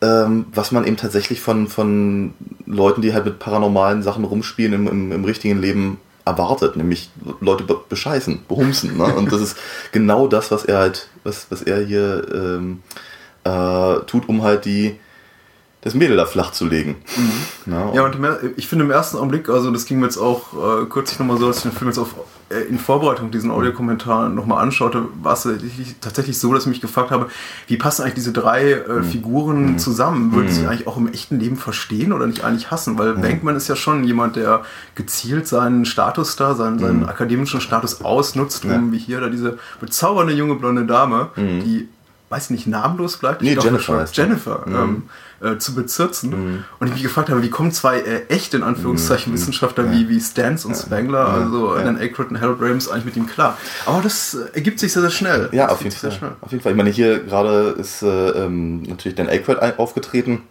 ähm, 0.00 0.46
was 0.52 0.72
man 0.72 0.86
eben 0.86 0.96
tatsächlich 0.96 1.40
von, 1.40 1.68
von 1.68 2.34
Leuten, 2.66 3.02
die 3.02 3.14
halt 3.14 3.24
mit 3.24 3.38
paranormalen 3.38 4.02
Sachen 4.02 4.24
rumspielen, 4.24 4.72
im, 4.72 4.88
im, 4.88 5.12
im 5.12 5.24
richtigen 5.24 5.60
Leben 5.60 5.98
erwartet, 6.24 6.76
nämlich 6.76 7.10
Leute 7.40 7.64
be 7.64 7.78
bescheißen, 7.88 8.40
behumsen. 8.48 8.96
Ne? 8.96 9.04
Und 9.14 9.30
das 9.30 9.40
ist 9.40 9.56
genau 9.92 10.26
das, 10.26 10.50
was 10.50 10.64
er 10.64 10.78
halt, 10.78 11.08
was, 11.22 11.46
was 11.50 11.62
er 11.62 11.84
hier 11.84 12.26
ähm, 12.32 12.82
äh, 13.44 14.00
tut, 14.06 14.28
um 14.28 14.42
halt 14.42 14.64
die 14.64 14.98
das 15.84 15.94
Mädel 15.94 16.16
da 16.16 16.24
flach 16.26 16.50
zu 16.50 16.66
legen. 16.66 16.96
Ne? 17.66 17.92
Ja, 17.94 18.04
und 18.04 18.14
im 18.16 18.24
er- 18.24 18.40
ich 18.56 18.66
finde 18.66 18.84
im 18.86 18.90
ersten 18.90 19.18
Augenblick, 19.18 19.48
also 19.48 19.70
das 19.70 19.84
ging 19.84 20.00
mir 20.00 20.06
jetzt 20.06 20.16
auch 20.18 20.82
äh, 20.82 20.86
kürzlich 20.86 21.18
nochmal 21.18 21.36
so, 21.36 21.46
als 21.46 21.58
ich 21.58 21.62
den 21.64 21.72
Film 21.72 21.88
jetzt 21.90 21.98
auf, 21.98 22.14
äh, 22.48 22.60
in 22.62 22.78
Vorbereitung 22.78 23.30
diesen 23.30 23.50
Audiokommentar 23.50 24.30
nochmal 24.30 24.62
anschaute, 24.62 25.02
war 25.22 25.34
es 25.34 25.42
tatsächlich, 25.42 25.94
tatsächlich 26.00 26.38
so, 26.38 26.54
dass 26.54 26.62
ich 26.64 26.68
mich 26.70 26.80
gefragt 26.80 27.10
habe, 27.10 27.28
wie 27.66 27.76
passen 27.76 28.00
eigentlich 28.02 28.14
diese 28.14 28.32
drei 28.32 28.72
äh, 28.72 29.02
Figuren 29.02 29.78
zusammen? 29.78 30.32
Würden 30.34 30.48
sie 30.48 30.60
sich 30.60 30.68
eigentlich 30.68 30.86
auch 30.86 30.96
im 30.96 31.12
echten 31.12 31.38
Leben 31.38 31.56
verstehen 31.56 32.14
oder 32.14 32.26
nicht 32.26 32.44
eigentlich 32.44 32.70
hassen? 32.70 32.98
Weil 32.98 33.12
Bankman 33.14 33.54
ist 33.54 33.68
ja 33.68 33.76
schon 33.76 34.04
jemand, 34.04 34.36
der 34.36 34.62
gezielt 34.94 35.46
seinen 35.46 35.84
Status 35.84 36.36
da, 36.36 36.54
seinen, 36.54 36.78
seinen 36.78 37.04
akademischen 37.06 37.60
Status 37.60 38.00
ausnutzt, 38.02 38.64
um 38.64 38.90
wie 38.92 38.98
hier 38.98 39.20
da 39.20 39.28
diese 39.28 39.58
bezaubernde 39.80 40.32
junge 40.32 40.54
blonde 40.54 40.86
Dame, 40.86 41.28
die 41.36 41.88
weiß 42.30 42.50
nicht, 42.50 42.66
namenlos 42.66 43.18
bleibt. 43.18 43.42
Ich 43.42 43.48
Nee, 43.48 43.54
glaube 43.54 43.68
Jennifer 43.68 44.06
sie. 44.06 44.14
Jennifer 44.14 44.64
ähm, 44.66 45.02
äh, 45.40 45.58
zu 45.58 45.74
bezirzen. 45.74 46.64
Und 46.80 46.86
ich 46.88 46.94
mich 46.94 47.02
gefragt 47.02 47.28
habe, 47.30 47.42
wie 47.42 47.50
kommen 47.50 47.72
zwei 47.72 47.98
äh, 48.00 48.26
echte, 48.28 48.56
in 48.56 48.62
Anführungszeichen, 48.62 49.32
Wissenschaftler 49.32 49.90
wie, 49.92 50.08
wie 50.08 50.20
Stans 50.20 50.64
und 50.64 50.74
Spangler, 50.76 51.28
also 51.28 51.74
Dan 51.74 51.98
Aykroyd 51.98 52.30
und 52.30 52.40
Harold 52.40 52.60
Ramis, 52.60 52.88
eigentlich 52.88 53.04
mit 53.06 53.16
ihm 53.16 53.26
klar. 53.26 53.56
Aber 53.86 54.00
das 54.02 54.34
äh, 54.34 54.54
ergibt 54.54 54.78
sich 54.80 54.92
sehr, 54.92 55.02
sehr 55.02 55.10
schnell. 55.10 55.48
Ja, 55.52 55.64
Das 55.64 55.72
auf 55.74 55.82
jeden, 55.84 55.94
Fall. 55.96 56.36
auf 56.40 56.50
jeden 56.52 56.62
Fall. 56.62 56.72
Ich 56.72 56.78
meine, 56.78 56.90
hier 56.90 57.20
gerade 57.20 57.74
ist 57.78 58.02
äh, 58.02 58.06
ähm, 58.30 58.82
natürlich 58.82 59.16
Dan 59.16 59.28
Aykroyd 59.28 59.58
aufgetreten 59.78 60.42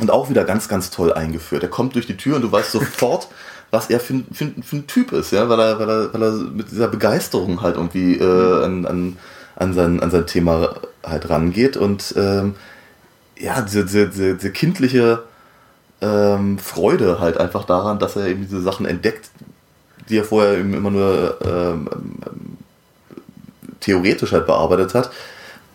und 0.00 0.10
auch 0.10 0.30
wieder 0.30 0.44
ganz, 0.44 0.68
ganz 0.68 0.90
toll 0.90 1.12
eingeführt. 1.12 1.62
Er 1.62 1.68
kommt 1.70 1.94
durch 1.94 2.06
die 2.06 2.16
Tür 2.16 2.36
und 2.36 2.42
du 2.42 2.52
weißt 2.52 2.72
sofort, 2.72 3.28
was 3.70 3.90
er 3.90 4.00
für, 4.00 4.14
ein- 4.14 4.26
für, 4.32 4.46
für 4.62 4.76
ein 4.76 4.86
Typ 4.86 5.12
ist, 5.12 5.30
ja, 5.32 5.48
weil 5.48 5.58
er, 5.60 5.78
weil 5.78 5.88
er, 5.90 6.14
weil 6.14 6.22
er 6.22 6.32
mit 6.32 6.70
dieser 6.70 6.88
Begeisterung 6.88 7.60
halt 7.60 7.76
irgendwie 7.76 8.14
äh, 8.16 8.64
an, 8.64 8.86
an, 8.86 9.16
an, 9.56 9.74
sein, 9.74 10.00
an 10.00 10.10
sein 10.10 10.26
Thema 10.26 10.76
halt 11.04 11.28
rangeht 11.28 11.76
und 11.76 12.14
ähm, 12.16 12.54
ja, 13.38 13.60
diese, 13.62 13.84
diese, 13.84 14.34
diese, 14.34 14.50
kindliche 14.52 15.24
ähm, 16.00 16.58
Freude 16.58 17.20
halt 17.20 17.38
einfach 17.38 17.64
daran, 17.64 17.98
dass 17.98 18.16
er 18.16 18.26
eben 18.26 18.42
diese 18.42 18.62
Sachen 18.62 18.86
entdeckt, 18.86 19.30
die 20.08 20.18
er 20.18 20.24
vorher 20.24 20.58
eben 20.58 20.74
immer 20.74 20.90
nur 20.90 21.38
ähm, 21.44 21.88
theoretisch 23.80 24.32
halt 24.32 24.46
bearbeitet 24.46 24.94
hat, 24.94 25.10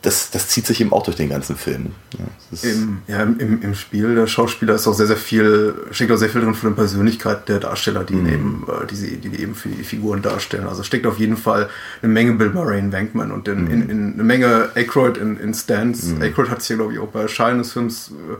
das, 0.03 0.29
das 0.31 0.49
zieht 0.49 0.67
sich 0.67 0.79
eben 0.81 0.91
auch 0.93 1.03
durch 1.03 1.17
den 1.17 1.29
ganzen 1.29 1.55
Film. 1.55 1.87
Ja, 2.19 2.69
Im, 2.69 2.97
ja, 3.07 3.23
im, 3.23 3.61
im- 3.61 3.73
Spiel 3.73 4.13
der 4.15 4.27
Schauspieler 4.27 4.75
ist 4.75 4.85
auch 4.87 4.93
sehr, 4.93 5.07
sehr 5.07 5.17
viel, 5.17 5.73
steckt 5.91 6.11
auch 6.11 6.17
sehr 6.17 6.29
viel 6.29 6.41
drin 6.41 6.53
von 6.53 6.69
der 6.69 6.75
Persönlichkeit 6.75 7.49
der 7.49 7.59
Darsteller, 7.59 8.03
die, 8.03 8.13
ihn 8.13 8.27
eben, 8.27 8.67
äh, 8.67 8.85
die, 8.85 8.95
sie, 8.95 9.17
die 9.17 9.41
eben 9.41 9.55
für 9.55 9.69
die 9.69 9.83
Figuren 9.83 10.21
darstellen. 10.21 10.67
Also 10.67 10.83
steckt 10.83 11.07
auf 11.07 11.17
jeden 11.19 11.37
Fall 11.37 11.69
eine 12.01 12.11
Menge 12.11 12.33
Bill 12.33 12.49
Murray 12.51 12.79
in 12.79 12.91
Wankman 12.91 13.31
und 13.31 13.47
in, 13.47 13.67
in, 13.67 13.89
in 13.89 14.13
eine 14.13 14.23
Menge 14.23 14.69
Aykroyd 14.75 15.17
in, 15.17 15.37
in 15.39 15.53
Stans. 15.53 16.13
Aykroyd 16.21 16.49
hat 16.49 16.61
sich 16.61 16.71
ja, 16.71 16.75
glaube 16.75 16.93
ich, 16.93 16.99
auch 16.99 17.07
bei 17.07 17.21
Erscheinen 17.21 17.59
des 17.59 17.71
Films 17.71 18.11
äh, 18.11 18.35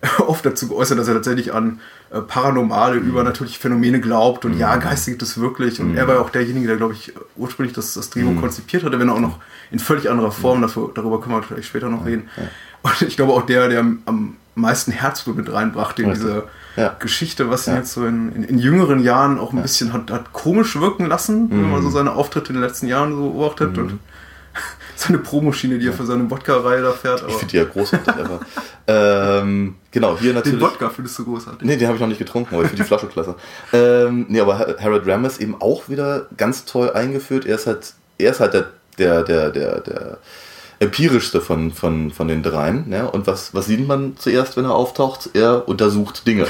oft 0.26 0.44
dazu 0.44 0.68
geäußert, 0.68 0.98
dass 0.98 1.08
er 1.08 1.14
tatsächlich 1.14 1.52
an 1.54 1.80
äh, 2.10 2.20
paranormale, 2.20 2.96
übernatürliche 2.96 3.58
Phänomene 3.58 4.00
glaubt 4.00 4.44
und 4.44 4.58
ja, 4.58 4.76
Geister 4.76 5.10
gibt 5.10 5.22
es 5.22 5.38
wirklich. 5.40 5.80
Und 5.80 5.96
er 5.96 6.06
war 6.06 6.16
ja 6.16 6.20
auch 6.20 6.30
derjenige, 6.30 6.66
der, 6.66 6.76
glaube 6.76 6.92
ich, 6.94 7.12
ursprünglich 7.36 7.74
das, 7.74 7.94
das 7.94 8.10
Drehbuch 8.10 8.40
konzipiert 8.40 8.84
hatte, 8.84 8.98
wenn 9.00 9.10
auch 9.10 9.20
noch 9.20 9.38
in 9.70 9.78
völlig 9.78 10.08
anderer 10.10 10.30
Form, 10.32 10.62
dafür, 10.62 10.90
darüber 10.94 11.20
können 11.20 11.34
wir 11.36 11.42
vielleicht 11.42 11.68
später 11.68 11.88
noch 11.88 12.04
reden. 12.06 12.28
Und 12.82 13.02
ich 13.02 13.16
glaube 13.16 13.32
auch 13.32 13.42
der, 13.42 13.68
der 13.68 13.80
am 13.80 14.36
meisten 14.54 14.92
Herzblut 14.92 15.36
mit 15.36 15.52
reinbrachte 15.52 16.02
in 16.02 16.10
diese 16.14 16.44
Ja. 16.76 16.94
Geschichte, 16.98 17.50
was 17.50 17.66
ihn 17.66 17.72
Ja. 17.72 17.78
jetzt 17.80 17.92
so 17.92 18.06
in, 18.06 18.32
in, 18.32 18.42
in 18.44 18.58
jüngeren 18.58 19.00
Jahren 19.00 19.38
auch 19.38 19.52
ein 19.52 19.60
bisschen 19.62 19.92
hat, 19.92 20.10
hat 20.10 20.32
komisch 20.32 20.78
wirken 20.78 21.06
lassen, 21.06 21.50
wenn 21.50 21.70
man 21.70 21.82
so 21.82 21.90
seine 21.90 22.12
Auftritte 22.12 22.48
in 22.50 22.54
den 22.54 22.62
letzten 22.62 22.86
Jahren 22.86 23.12
so 23.14 23.30
beobachtet. 23.30 23.76
Und 23.78 23.98
seine 24.96 25.18
Promoschiene, 25.18 25.78
die 25.78 25.86
er 25.86 25.92
für 25.92 26.06
seine 26.06 26.30
Wodka-Reihe 26.30 26.82
da 26.82 26.92
fährt. 26.92 27.24
Ich 27.26 27.34
finde 27.34 27.50
die 27.50 27.56
ja 27.56 27.64
großartig. 27.64 28.14
aber, 28.14 28.40
ähm, 28.86 29.76
genau, 29.90 30.16
hier 30.18 30.30
den 30.30 30.36
natürlich. 30.36 30.60
Wodka 30.60 30.90
findest 30.90 31.18
du 31.18 31.24
großartig. 31.24 31.62
Nee, 31.62 31.76
den 31.76 31.86
habe 31.86 31.96
ich 31.96 32.00
noch 32.00 32.08
nicht 32.08 32.18
getrunken, 32.18 32.54
aber 32.54 32.64
ich 32.64 32.70
finde 32.70 32.82
die 32.82 32.88
Flasche 32.88 33.06
klasse. 33.06 33.34
Ähm, 33.72 34.26
nee, 34.28 34.40
aber 34.40 34.58
Harold 34.80 35.06
Ramis 35.06 35.38
eben 35.38 35.60
auch 35.60 35.88
wieder 35.88 36.26
ganz 36.36 36.64
toll 36.64 36.90
eingeführt. 36.90 37.46
Er 37.46 37.56
ist 37.56 37.66
halt, 37.66 37.94
er 38.18 38.30
ist 38.30 38.40
halt 38.40 38.54
der, 38.54 38.66
der, 38.98 39.22
der, 39.22 39.50
der, 39.50 39.80
der 39.80 40.18
empirischste 40.78 41.40
von, 41.40 41.72
von, 41.72 42.10
von 42.10 42.28
den 42.28 42.42
dreien. 42.42 42.90
Ja? 42.90 43.06
Und 43.06 43.26
was, 43.26 43.54
was 43.54 43.66
sieht 43.66 43.86
man 43.86 44.16
zuerst, 44.18 44.56
wenn 44.56 44.64
er 44.64 44.74
auftaucht? 44.74 45.30
Er 45.34 45.68
untersucht 45.68 46.26
Dinge. 46.26 46.46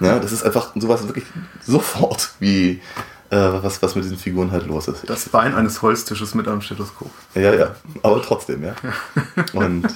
ja? 0.00 0.18
Das 0.18 0.32
ist 0.32 0.42
einfach 0.42 0.72
sowas 0.74 1.06
wirklich 1.06 1.24
sofort, 1.64 2.30
wie 2.40 2.80
äh, 3.30 3.36
was, 3.62 3.80
was 3.82 3.94
mit 3.94 4.04
diesen 4.04 4.18
Figuren 4.18 4.50
halt 4.50 4.66
los 4.66 4.88
ist. 4.88 5.08
Das 5.08 5.28
Bein 5.28 5.54
eines 5.54 5.82
Holztisches 5.82 6.34
mit 6.34 6.48
einem 6.48 6.60
Stethoskop. 6.60 7.10
Ja, 7.34 7.54
ja, 7.54 7.74
aber 8.02 8.20
trotzdem, 8.22 8.64
ja. 8.64 8.74
Und 9.52 9.86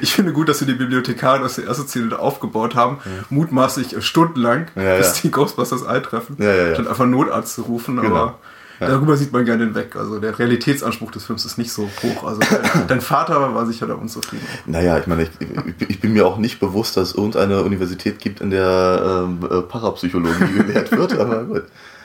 Ich 0.00 0.12
finde 0.12 0.32
gut, 0.32 0.48
dass 0.48 0.60
wir 0.60 0.66
die 0.66 0.74
Bibliothekare 0.74 1.44
aus 1.44 1.54
der 1.56 1.66
ersten 1.66 1.86
Szene 1.86 2.18
aufgebaut 2.18 2.74
haben, 2.74 2.98
mutmaßlich 3.30 3.96
äh, 3.96 4.02
stundenlang, 4.02 4.66
Ja, 4.74 4.96
bis 4.96 5.16
ja. 5.16 5.22
die 5.22 5.30
Ghostbusters 5.30 5.84
eintreffen, 5.86 6.36
Ja, 6.38 6.52
ja, 6.52 6.66
ja. 6.68 6.74
statt 6.74 6.88
einfach 6.88 7.06
Notarzt 7.06 7.54
zu 7.54 7.62
rufen. 7.62 7.96
Genau. 7.96 8.14
Aber 8.14 8.38
darüber 8.80 9.16
sieht 9.16 9.32
man 9.32 9.44
gerne 9.44 9.64
hinweg. 9.64 9.96
Also 9.96 10.18
der 10.18 10.38
Realitätsanspruch 10.38 11.10
des 11.10 11.24
Films 11.24 11.44
ist 11.44 11.58
nicht 11.58 11.72
so 11.72 11.88
hoch. 12.02 12.24
Also 12.24 12.40
dein 12.88 13.00
Vater 13.00 13.54
war 13.54 13.66
sicher 13.66 13.86
da 13.86 13.94
unzufrieden. 13.94 14.46
Naja, 14.66 14.98
ich 14.98 15.06
meine, 15.06 15.22
ich, 15.24 15.30
ich, 15.40 15.90
ich 15.90 16.00
bin 16.00 16.12
mir 16.12 16.26
auch 16.26 16.38
nicht 16.38 16.60
bewusst, 16.60 16.96
dass 16.96 17.10
es 17.10 17.14
irgendeine 17.14 17.62
Universität 17.62 18.18
gibt, 18.18 18.40
in 18.40 18.50
der 18.50 19.24
ähm, 19.26 19.38
äh, 19.50 19.62
Parapsychologie 19.62 20.52
gelehrt 20.56 20.92
wird, 20.92 21.18
aber 21.18 21.44
gut. 21.44 21.64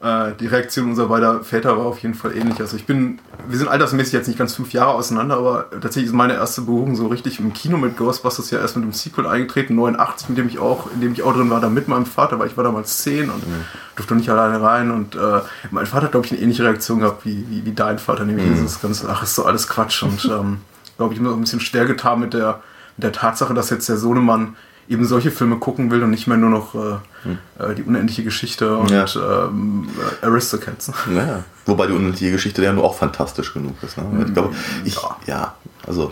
Äh, 0.01 0.33
die 0.39 0.47
Reaktion 0.47 0.89
unserer 0.89 1.09
beiden 1.09 1.43
Väter 1.43 1.77
war 1.77 1.85
auf 1.85 1.99
jeden 1.99 2.15
Fall 2.15 2.35
ähnlich. 2.35 2.59
Also 2.59 2.75
ich 2.75 2.87
bin, 2.87 3.19
wir 3.47 3.57
sind 3.57 3.67
altersmäßig 3.67 4.13
jetzt 4.13 4.27
nicht 4.27 4.39
ganz 4.39 4.55
fünf 4.55 4.73
Jahre 4.73 4.95
auseinander, 4.95 5.37
aber 5.37 5.69
tatsächlich 5.69 6.05
ist 6.05 6.13
meine 6.13 6.33
erste 6.33 6.63
Berührung 6.63 6.95
so 6.95 7.05
richtig 7.05 7.39
im 7.39 7.53
Kino 7.53 7.77
mit 7.77 7.97
Ghostbusters 7.97 8.49
ja 8.49 8.59
erst 8.59 8.75
mit 8.75 8.83
dem 8.83 8.93
Sequel 8.93 9.27
eingetreten, 9.27 9.75
89, 9.75 10.29
mit 10.29 10.39
dem 10.39 10.47
ich 10.47 10.57
auch, 10.57 10.91
in 10.91 11.01
dem 11.01 11.13
ich 11.13 11.21
auch 11.21 11.33
drin 11.33 11.51
war, 11.51 11.59
da 11.59 11.69
mit 11.69 11.87
meinem 11.87 12.07
Vater, 12.07 12.39
weil 12.39 12.47
ich 12.47 12.57
war 12.57 12.63
damals 12.63 13.03
zehn 13.03 13.29
und 13.29 13.47
mhm. 13.47 13.65
durfte 13.95 14.15
nicht 14.15 14.29
alleine 14.29 14.59
rein 14.59 14.89
und 14.89 15.15
äh, 15.15 15.41
mein 15.69 15.85
Vater 15.85 16.05
hat, 16.05 16.13
glaube 16.13 16.25
ich, 16.25 16.31
eine 16.31 16.41
ähnliche 16.41 16.63
Reaktion 16.63 17.01
gehabt 17.01 17.23
wie, 17.23 17.45
wie, 17.49 17.65
wie 17.65 17.73
dein 17.73 17.99
Vater, 17.99 18.25
nämlich 18.25 18.47
mhm. 18.47 18.55
dieses 18.55 18.81
ganze, 18.81 19.07
ach, 19.07 19.21
ist 19.21 19.35
so 19.35 19.45
alles 19.45 19.67
Quatsch 19.67 20.01
und 20.01 20.25
ähm, 20.31 20.61
glaube 20.97 21.13
ich, 21.13 21.19
mir 21.19 21.29
auch 21.29 21.35
ein 21.35 21.41
bisschen 21.41 21.59
schwer 21.59 21.85
getan 21.85 22.19
mit 22.19 22.33
der, 22.33 22.61
mit 22.97 23.03
der 23.03 23.11
Tatsache, 23.11 23.53
dass 23.53 23.69
jetzt 23.69 23.87
der 23.87 23.97
Sohnemann 23.97 24.55
eben 24.89 25.05
solche 25.05 25.31
Filme 25.31 25.57
gucken 25.57 25.91
will 25.91 26.03
und 26.03 26.09
nicht 26.09 26.27
mehr 26.27 26.37
nur 26.37 26.49
noch 26.49 26.75
äh, 26.75 26.97
hm. 27.23 27.37
Äh, 27.59 27.75
die 27.75 27.83
unendliche 27.83 28.23
Geschichte 28.23 28.77
und 28.77 28.91
ja. 28.91 29.05
ähm, 29.15 29.87
Aristocats. 30.21 30.91
Naja. 31.07 31.43
Wobei 31.65 31.87
die 31.87 31.93
unendliche 31.93 32.31
Geschichte 32.31 32.63
ja 32.63 32.73
nur 32.73 32.83
auch 32.83 32.95
fantastisch 32.95 33.53
genug 33.53 33.75
ist. 33.83 33.97
Ne? 33.97 34.25
Ich 34.27 34.33
glaube, 34.33 34.49
hm, 34.49 34.55
ich, 34.83 34.95
ja. 34.95 35.17
ja. 35.27 35.55
also 35.85 36.11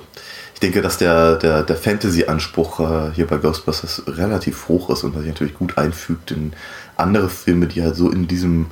ich 0.54 0.60
denke, 0.60 0.82
dass 0.82 0.98
der, 0.98 1.38
der, 1.38 1.64
der 1.64 1.76
Fantasy-Anspruch 1.76 2.80
äh, 2.80 3.12
hier 3.14 3.28
bei 3.28 3.38
Ghostbusters 3.38 4.04
relativ 4.08 4.68
hoch 4.68 4.90
ist 4.90 5.04
und 5.04 5.18
sich 5.18 5.28
natürlich 5.28 5.56
gut 5.56 5.78
einfügt 5.78 6.32
in 6.32 6.54
andere 6.98 7.30
Filme, 7.30 7.68
die 7.68 7.82
halt 7.82 7.96
so 7.96 8.10
in 8.10 8.28
diesem 8.28 8.68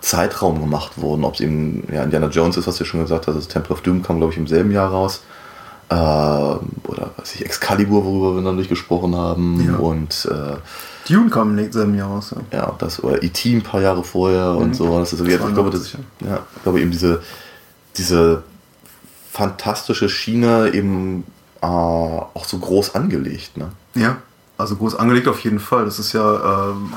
Zeitraum 0.00 0.60
gemacht 0.60 0.92
wurden. 0.96 1.24
Ob 1.24 1.34
es 1.34 1.40
eben 1.40 1.86
ja, 1.92 2.02
Indiana 2.02 2.28
Jones 2.28 2.56
ist, 2.56 2.66
was 2.66 2.76
du 2.76 2.84
schon 2.84 3.02
gesagt 3.02 3.26
hast, 3.26 3.36
das 3.36 3.48
Temple 3.48 3.74
of 3.74 3.82
Doom 3.82 4.02
kam, 4.02 4.18
glaube 4.18 4.32
ich, 4.32 4.38
im 4.38 4.46
selben 4.46 4.70
Jahr 4.70 4.90
raus. 4.90 5.22
Äh, 5.90 5.94
oder 5.94 7.10
was 7.16 7.34
ich, 7.34 7.44
Excalibur, 7.44 8.04
worüber 8.04 8.40
wir 8.42 8.52
nicht 8.52 8.68
gesprochen 8.68 9.16
haben. 9.16 9.60
Ja. 9.66 9.76
Und 9.76 10.28
äh, 10.30 10.56
Dune 11.08 11.30
kam 11.30 11.58
im 11.58 11.72
selben 11.72 11.94
Jahr 11.96 12.08
raus. 12.08 12.34
Ja, 12.52 12.58
ja 12.58 12.74
das, 12.78 13.02
oder 13.02 13.22
E.T. 13.22 13.56
ein 13.56 13.62
paar 13.62 13.80
Jahre 13.80 14.04
vorher 14.04 14.52
mhm. 14.52 14.58
und 14.58 14.76
so. 14.76 14.98
Das 15.00 15.12
ist, 15.12 15.20
ich, 15.20 15.38
glaube, 15.38 15.70
das, 15.70 15.92
ja, 16.20 16.40
ich 16.56 16.62
glaube 16.62 16.80
eben 16.80 16.92
diese, 16.92 17.22
diese 17.96 18.44
fantastische 19.32 20.08
Schiene 20.08 20.70
eben 20.72 21.24
äh, 21.60 21.66
auch 21.66 22.44
so 22.44 22.58
groß 22.58 22.94
angelegt. 22.94 23.56
Ne? 23.56 23.70
Ja, 23.94 24.18
also 24.58 24.76
groß 24.76 24.94
angelegt 24.94 25.26
auf 25.26 25.40
jeden 25.40 25.58
Fall. 25.58 25.84
Das 25.84 25.98
ist 25.98 26.12
ja 26.12 26.70
ähm, 26.70 26.92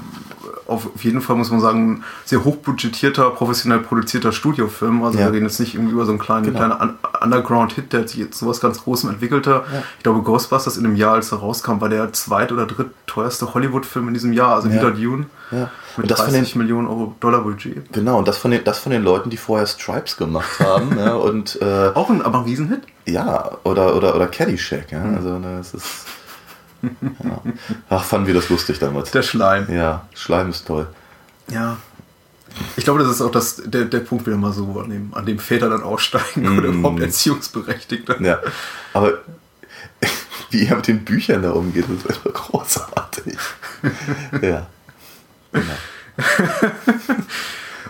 auf 0.67 1.03
jeden 1.03 1.21
Fall, 1.21 1.35
muss 1.35 1.51
man 1.51 1.59
sagen, 1.59 2.03
sehr 2.25 2.43
hochbudgetierter, 2.43 3.29
professionell 3.31 3.79
produzierter 3.79 4.31
Studiofilm. 4.31 5.03
Also 5.03 5.19
ja. 5.19 5.25
wir 5.25 5.33
reden 5.33 5.45
jetzt 5.45 5.59
nicht 5.59 5.75
irgendwie 5.75 5.93
über 5.93 6.05
so 6.05 6.11
einen 6.11 6.19
kleinen, 6.19 6.45
genau. 6.45 6.75
kleinen 6.75 6.97
Underground-Hit, 7.21 7.93
der 7.93 8.07
sich 8.07 8.17
jetzt 8.17 8.39
sowas 8.39 8.59
ganz 8.59 8.83
Großem 8.83 9.09
entwickelte. 9.09 9.63
Ja. 9.71 9.83
Ich 9.97 10.03
glaube, 10.03 10.21
Ghostbusters 10.21 10.77
in 10.77 10.83
dem 10.83 10.95
Jahr, 10.95 11.13
als 11.13 11.31
er 11.31 11.39
rauskam, 11.39 11.81
war 11.81 11.89
der 11.89 12.13
zweit- 12.13 12.51
oder 12.51 12.65
drittteuerste 12.65 13.53
Hollywood-Film 13.53 14.07
in 14.09 14.13
diesem 14.13 14.33
Jahr, 14.33 14.55
also 14.55 14.69
ja. 14.69 14.75
wieder 14.75 14.91
Dune. 14.91 15.25
Ja. 15.51 15.69
Mit 15.97 16.09
30 16.09 16.53
den, 16.53 16.59
Millionen 16.59 16.87
Euro 16.87 17.15
Dollar 17.19 17.41
Budget. 17.41 17.91
Genau, 17.93 18.17
und 18.17 18.27
das 18.27 18.37
von 18.37 18.51
den, 18.51 18.63
das 18.63 18.79
von 18.79 18.91
den 18.91 19.03
Leuten, 19.03 19.29
die 19.29 19.37
vorher 19.37 19.67
Stripes 19.67 20.17
gemacht 20.17 20.59
haben. 20.59 20.95
ja, 20.97 21.13
und, 21.13 21.61
äh, 21.61 21.91
Auch 21.93 22.09
ein, 22.09 22.21
aber 22.21 22.39
ein 22.39 22.45
Riesenhit? 22.45 22.81
Ja, 23.05 23.51
oder, 23.63 23.95
oder, 23.95 24.15
oder 24.15 24.27
Caddyshack. 24.27 24.91
Ja. 24.91 24.99
Mhm. 24.99 25.15
Also, 25.15 25.39
das 25.39 25.73
ist 25.73 26.05
ja. 27.23 27.41
Ach, 27.89 28.03
fanden 28.03 28.27
wir 28.27 28.33
das 28.33 28.49
lustig 28.49 28.79
damals. 28.79 29.11
Der 29.11 29.23
Schleim. 29.23 29.73
Ja, 29.73 30.07
Schleim 30.13 30.49
ist 30.49 30.67
toll. 30.67 30.87
Ja. 31.51 31.77
Ich 32.75 32.83
glaube, 32.83 32.99
das 32.99 33.09
ist 33.09 33.21
auch 33.21 33.31
das, 33.31 33.61
der, 33.65 33.85
der 33.85 33.99
Punkt 33.99 34.27
wieder 34.27 34.37
mal 34.37 34.53
so, 34.53 34.79
an 34.79 34.89
dem, 34.89 35.13
an 35.13 35.25
dem 35.25 35.39
Väter 35.39 35.69
dann 35.69 35.81
aussteigen 35.81 36.43
mm. 36.43 36.57
oder 36.57 36.67
überhaupt 36.67 36.99
Erziehungsberechtigte. 37.01 38.17
Ja, 38.19 38.39
aber 38.93 39.19
wie 40.51 40.67
er 40.67 40.75
mit 40.75 40.87
den 40.87 41.03
Büchern 41.03 41.41
da 41.41 41.51
umgeht, 41.51 41.85
ist 41.89 42.07
einfach 42.07 42.33
großartig. 42.33 43.37
ja. 44.41 44.67
Genau. 45.51 45.73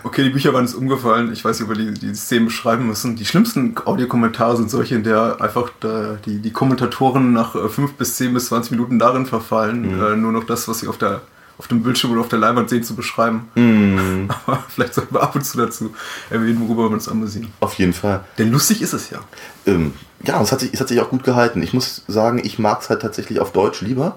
Okay, 0.04 0.22
die 0.22 0.30
Bücher 0.30 0.52
waren 0.52 0.62
uns 0.62 0.74
umgefallen. 0.74 1.32
Ich 1.32 1.44
weiß 1.44 1.58
nicht, 1.58 1.68
ob 1.68 1.76
wir 1.76 1.92
die, 1.92 1.98
die 1.98 2.14
Szenen 2.14 2.44
beschreiben 2.44 2.86
müssen. 2.86 3.16
Die 3.16 3.24
schlimmsten 3.24 3.74
Audiokommentare 3.84 4.56
sind 4.56 4.70
solche, 4.70 4.94
in 4.94 5.02
der 5.02 5.40
einfach 5.40 5.70
da 5.80 6.18
die, 6.24 6.40
die 6.40 6.52
Kommentatoren 6.52 7.32
nach 7.32 7.52
5 7.52 7.78
äh, 7.78 7.94
bis 7.96 8.16
10 8.16 8.34
bis 8.34 8.46
20 8.46 8.72
Minuten 8.72 8.98
darin 8.98 9.24
verfallen, 9.24 9.96
mhm. 9.96 10.02
äh, 10.02 10.16
nur 10.16 10.30
noch 10.30 10.44
das, 10.44 10.68
was 10.68 10.80
sie 10.80 10.88
auf 10.88 10.98
der 10.98 11.22
auf 11.56 11.68
dem 11.68 11.84
Bildschirm 11.84 12.10
oder 12.10 12.20
auf 12.20 12.28
der 12.28 12.40
Leinwand 12.40 12.68
sehen, 12.68 12.82
zu 12.82 12.96
beschreiben. 12.96 13.48
Mm. 13.54 14.28
Aber 14.46 14.64
vielleicht 14.68 14.94
sollten 14.94 15.14
wir 15.14 15.22
ab 15.22 15.36
und 15.36 15.44
zu 15.44 15.56
dazu 15.56 15.94
erwähnen, 16.28 16.60
worüber 16.60 16.90
wir 16.90 16.94
uns 16.94 17.08
amüsieren. 17.08 17.52
Auf 17.60 17.74
jeden 17.74 17.92
Fall. 17.92 18.24
Denn 18.38 18.50
lustig 18.50 18.82
ist 18.82 18.92
es 18.92 19.10
ja. 19.10 19.20
Ähm, 19.64 19.94
ja, 20.24 20.42
es 20.42 20.50
hat, 20.50 20.58
sich, 20.58 20.74
es 20.74 20.80
hat 20.80 20.88
sich 20.88 21.00
auch 21.00 21.10
gut 21.10 21.22
gehalten. 21.22 21.62
Ich 21.62 21.72
muss 21.72 22.02
sagen, 22.08 22.40
ich 22.42 22.58
mag 22.58 22.80
es 22.80 22.90
halt 22.90 23.02
tatsächlich 23.02 23.38
auf 23.38 23.52
Deutsch 23.52 23.82
lieber. 23.82 24.16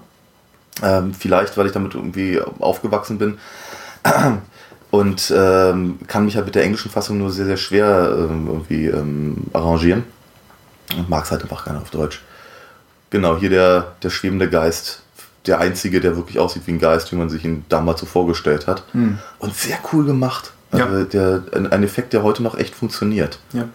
Ähm, 0.81 1.13
vielleicht, 1.13 1.57
weil 1.57 1.67
ich 1.67 1.73
damit 1.73 1.93
irgendwie 1.93 2.41
aufgewachsen 2.59 3.17
bin 3.17 3.37
und 4.91 5.33
ähm, 5.35 5.99
kann 6.07 6.25
mich 6.25 6.35
halt 6.35 6.45
mit 6.45 6.55
der 6.55 6.63
englischen 6.63 6.89
Fassung 6.89 7.17
nur 7.17 7.31
sehr, 7.31 7.45
sehr 7.45 7.57
schwer 7.57 8.15
ähm, 8.17 8.47
irgendwie 8.47 8.85
ähm, 8.85 9.37
arrangieren. 9.53 10.03
Und 10.95 11.09
mag 11.09 11.25
es 11.25 11.31
halt 11.31 11.41
einfach 11.41 11.65
gerne 11.65 11.81
auf 11.81 11.89
Deutsch. 11.89 12.21
Genau, 13.09 13.37
hier 13.37 13.49
der, 13.49 13.95
der 14.01 14.09
schwebende 14.09 14.49
Geist, 14.49 15.01
der 15.45 15.59
einzige, 15.59 15.99
der 15.99 16.15
wirklich 16.15 16.39
aussieht 16.39 16.63
wie 16.65 16.71
ein 16.71 16.79
Geist, 16.79 17.11
wie 17.11 17.17
man 17.17 17.29
sich 17.29 17.43
ihn 17.43 17.65
damals 17.69 17.99
so 17.99 18.05
vorgestellt 18.05 18.67
hat. 18.67 18.83
Hm. 18.93 19.17
Und 19.39 19.55
sehr 19.55 19.77
cool 19.91 20.05
gemacht. 20.05 20.51
Also 20.71 20.97
ja. 20.97 21.03
der, 21.03 21.43
ein 21.53 21.83
Effekt, 21.83 22.13
der 22.13 22.23
heute 22.23 22.43
noch 22.43 22.57
echt 22.57 22.75
funktioniert. 22.75 23.39
Ja 23.53 23.67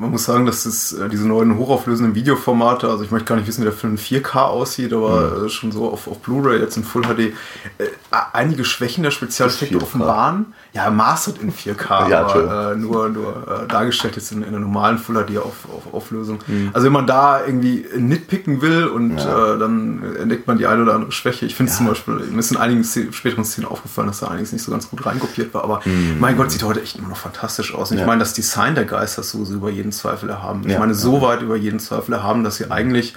man 0.00 0.10
muss 0.10 0.24
sagen, 0.24 0.46
dass 0.46 0.64
es 0.64 0.94
äh, 0.94 1.08
diese 1.08 1.28
neuen 1.28 1.58
hochauflösenden 1.58 2.14
Videoformate, 2.14 2.88
also 2.88 3.04
ich 3.04 3.10
möchte 3.10 3.28
gar 3.28 3.36
nicht 3.36 3.46
wissen, 3.46 3.60
wie 3.60 3.66
der 3.66 3.72
Film 3.72 3.96
4K 3.96 4.38
aussieht, 4.38 4.92
aber 4.92 5.42
mhm. 5.42 5.48
schon 5.50 5.72
so 5.72 5.90
auf, 5.90 6.08
auf 6.08 6.18
Blu-ray 6.20 6.58
jetzt 6.58 6.76
in 6.76 6.84
Full 6.84 7.02
HD, 7.02 7.18
äh, 7.18 7.32
einige 8.32 8.64
Schwächen 8.64 9.04
der 9.04 9.10
Spezialeffekte 9.10 9.76
offenbaren. 9.76 10.46
Ja, 10.72 10.90
mastered 10.90 11.40
in 11.42 11.52
4K, 11.52 12.08
ja, 12.08 12.26
aber 12.26 12.72
äh, 12.72 12.76
nur, 12.76 13.08
nur 13.08 13.62
äh, 13.64 13.66
dargestellt 13.68 14.16
jetzt 14.16 14.32
in, 14.32 14.42
in 14.42 14.48
einer 14.48 14.60
normalen 14.60 14.98
Full 14.98 15.16
HD 15.16 15.38
auf, 15.38 15.66
auf 15.66 15.92
Auflösung. 15.92 16.38
Mhm. 16.46 16.70
Also 16.72 16.86
wenn 16.86 16.92
man 16.92 17.06
da 17.06 17.44
irgendwie 17.44 17.86
nitpicken 17.96 18.62
will 18.62 18.86
und 18.86 19.18
ja. 19.18 19.54
äh, 19.54 19.58
dann 19.58 20.16
entdeckt 20.16 20.46
man 20.46 20.58
die 20.58 20.66
eine 20.66 20.82
oder 20.82 20.94
andere 20.94 21.12
Schwäche. 21.12 21.46
Ich 21.46 21.54
finde 21.54 21.72
ja. 21.72 21.78
zum 21.78 21.86
Beispiel, 21.86 22.14
mir 22.14 22.38
ist 22.38 22.50
in 22.50 22.56
einigen 22.56 22.84
Szenen, 22.84 23.12
späteren 23.12 23.44
Szenen 23.44 23.68
aufgefallen, 23.68 24.08
dass 24.08 24.20
da 24.20 24.28
einiges 24.28 24.52
nicht 24.52 24.64
so 24.64 24.70
ganz 24.72 24.88
gut 24.88 25.04
reinkopiert 25.06 25.54
war, 25.54 25.64
aber 25.64 25.80
mhm. 25.84 26.16
mein 26.18 26.36
Gott, 26.36 26.50
sieht 26.50 26.62
heute 26.62 26.82
echt 26.82 26.98
immer 26.98 27.08
noch 27.08 27.16
fantastisch 27.16 27.74
aus. 27.74 27.90
Und 27.90 27.98
ich 27.98 28.06
meine, 28.06 28.20
das 28.20 28.34
Design 28.34 28.74
der 28.74 28.84
Geister 28.84 29.20
ist 29.20 29.30
sowieso 29.30 29.54
über 29.54 29.70
jeden 29.70 29.92
Zweifel 29.92 30.28
erhaben. 30.28 30.68
Ich 30.68 30.78
meine, 30.78 30.94
so 30.94 31.22
weit 31.22 31.42
über 31.42 31.56
jeden 31.56 31.80
Zweifel 31.80 32.14
erhaben, 32.14 32.44
dass 32.44 32.56
sie 32.56 32.70
eigentlich 32.70 33.14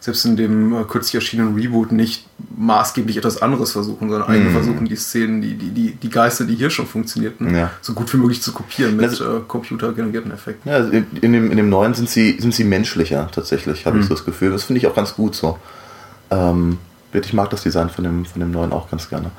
selbst 0.00 0.24
in 0.24 0.36
dem 0.36 0.74
äh, 0.74 0.84
kürzlich 0.84 1.14
erschienenen 1.14 1.54
Reboot 1.54 1.92
nicht 1.92 2.26
maßgeblich 2.56 3.18
etwas 3.18 3.42
anderes 3.42 3.72
versuchen, 3.72 4.08
sondern 4.08 4.28
eigentlich 4.28 4.48
mhm. 4.48 4.52
versuchen, 4.52 4.86
die 4.86 4.96
Szenen, 4.96 5.42
die, 5.42 5.54
die, 5.54 5.70
die, 5.70 5.90
die 5.92 6.10
Geister, 6.10 6.44
die 6.44 6.54
hier 6.54 6.70
schon 6.70 6.86
funktionierten, 6.86 7.54
ja. 7.54 7.70
so 7.82 7.92
gut 7.92 8.12
wie 8.14 8.16
möglich 8.16 8.40
zu 8.40 8.52
kopieren 8.52 8.96
mit 8.96 9.10
also, 9.10 9.38
äh, 9.38 9.40
computergenerierten 9.46 10.32
Effekten. 10.32 10.70
Ja, 10.70 10.76
also 10.76 10.90
in, 10.90 11.06
in, 11.20 11.32
dem, 11.32 11.50
in 11.50 11.56
dem 11.58 11.68
neuen 11.68 11.92
sind 11.94 12.08
sie, 12.08 12.38
sind 12.40 12.54
sie 12.54 12.64
menschlicher 12.64 13.28
tatsächlich, 13.30 13.84
habe 13.84 13.96
mhm. 13.96 14.02
ich 14.02 14.08
so 14.08 14.14
das 14.14 14.24
Gefühl. 14.24 14.50
Das 14.50 14.64
finde 14.64 14.78
ich 14.78 14.86
auch 14.86 14.94
ganz 14.94 15.14
gut 15.14 15.34
so. 15.34 15.58
Ähm, 16.30 16.78
ich 17.12 17.32
mag 17.32 17.50
das 17.50 17.62
Design 17.62 17.90
von 17.90 18.04
dem, 18.04 18.24
von 18.24 18.40
dem 18.40 18.50
neuen 18.50 18.72
auch 18.72 18.90
ganz 18.90 19.08
gerne. 19.08 19.30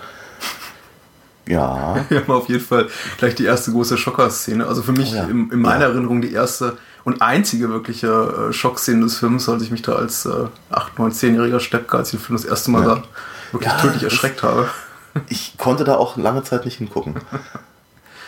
Ja. 1.48 2.06
Wir 2.10 2.22
haben 2.22 2.32
auf 2.32 2.50
jeden 2.50 2.64
Fall 2.64 2.88
gleich 3.18 3.36
die 3.36 3.46
erste 3.46 3.72
große 3.72 3.98
Schocker-Szene. 3.98 4.66
Also 4.66 4.82
für 4.82 4.92
mich 4.92 5.12
oh 5.14 5.16
ja. 5.16 5.24
in, 5.24 5.50
in, 5.52 5.60
meiner 5.60 5.86
ja. 5.86 5.92
Erinnerung 5.92 6.22
die 6.22 6.32
erste 6.32 6.78
und 7.04 7.22
einzige 7.22 7.70
wirkliche 7.70 8.50
äh, 8.50 8.54
Schockszene 8.54 9.04
des 9.04 9.18
Films, 9.18 9.50
als 9.50 9.64
ich 9.64 9.72
mich 9.72 9.82
da 9.82 9.94
als 9.96 10.26
äh, 10.26 10.48
8, 10.70 11.00
9, 11.00 11.12
10-jähriger 11.12 11.60
Steppke, 11.60 11.98
als 11.98 12.14
ich 12.14 12.20
den 12.20 12.26
Film 12.26 12.38
das 12.38 12.46
erste 12.46 12.72
Mal 12.72 12.84
ja. 12.84 12.88
sah, 12.88 13.04
wirklich 13.52 13.74
tödlich 13.74 14.04
erschreckt 14.04 14.44
habe. 14.44 14.70
Ich 15.28 15.58
konnte 15.58 15.84
da 15.84 15.98
auch 15.98 16.16
lange 16.16 16.42
Zeit 16.44 16.64
nicht 16.64 16.78
hingucken. 16.78 17.16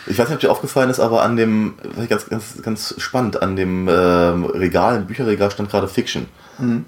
Ich 0.06 0.18
weiß 0.18 0.28
nicht, 0.28 0.34
ob 0.34 0.40
dir 0.40 0.50
aufgefallen 0.50 0.90
ist, 0.90 1.00
aber 1.00 1.22
an 1.22 1.34
dem, 1.34 1.76
ganz, 2.10 2.28
ganz, 2.28 2.60
ganz 2.62 2.94
spannend, 2.98 3.40
an 3.40 3.56
dem 3.56 3.88
äh, 3.88 3.92
Regal, 3.92 4.98
im 4.98 5.06
Bücherregal 5.06 5.50
stand 5.50 5.70
gerade 5.70 5.88
Fiction. 5.88 6.26
Mhm. 6.58 6.84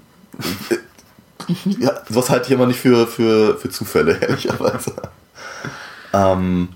Ja, 1.79 1.93
was 2.09 2.29
halte 2.29 2.45
ich 2.45 2.51
immer 2.51 2.65
nicht 2.65 2.79
für, 2.79 3.07
für, 3.07 3.57
für 3.57 3.69
Zufälle, 3.69 4.17
ehrlicherweise. 4.21 4.93
Ähm, 6.13 6.69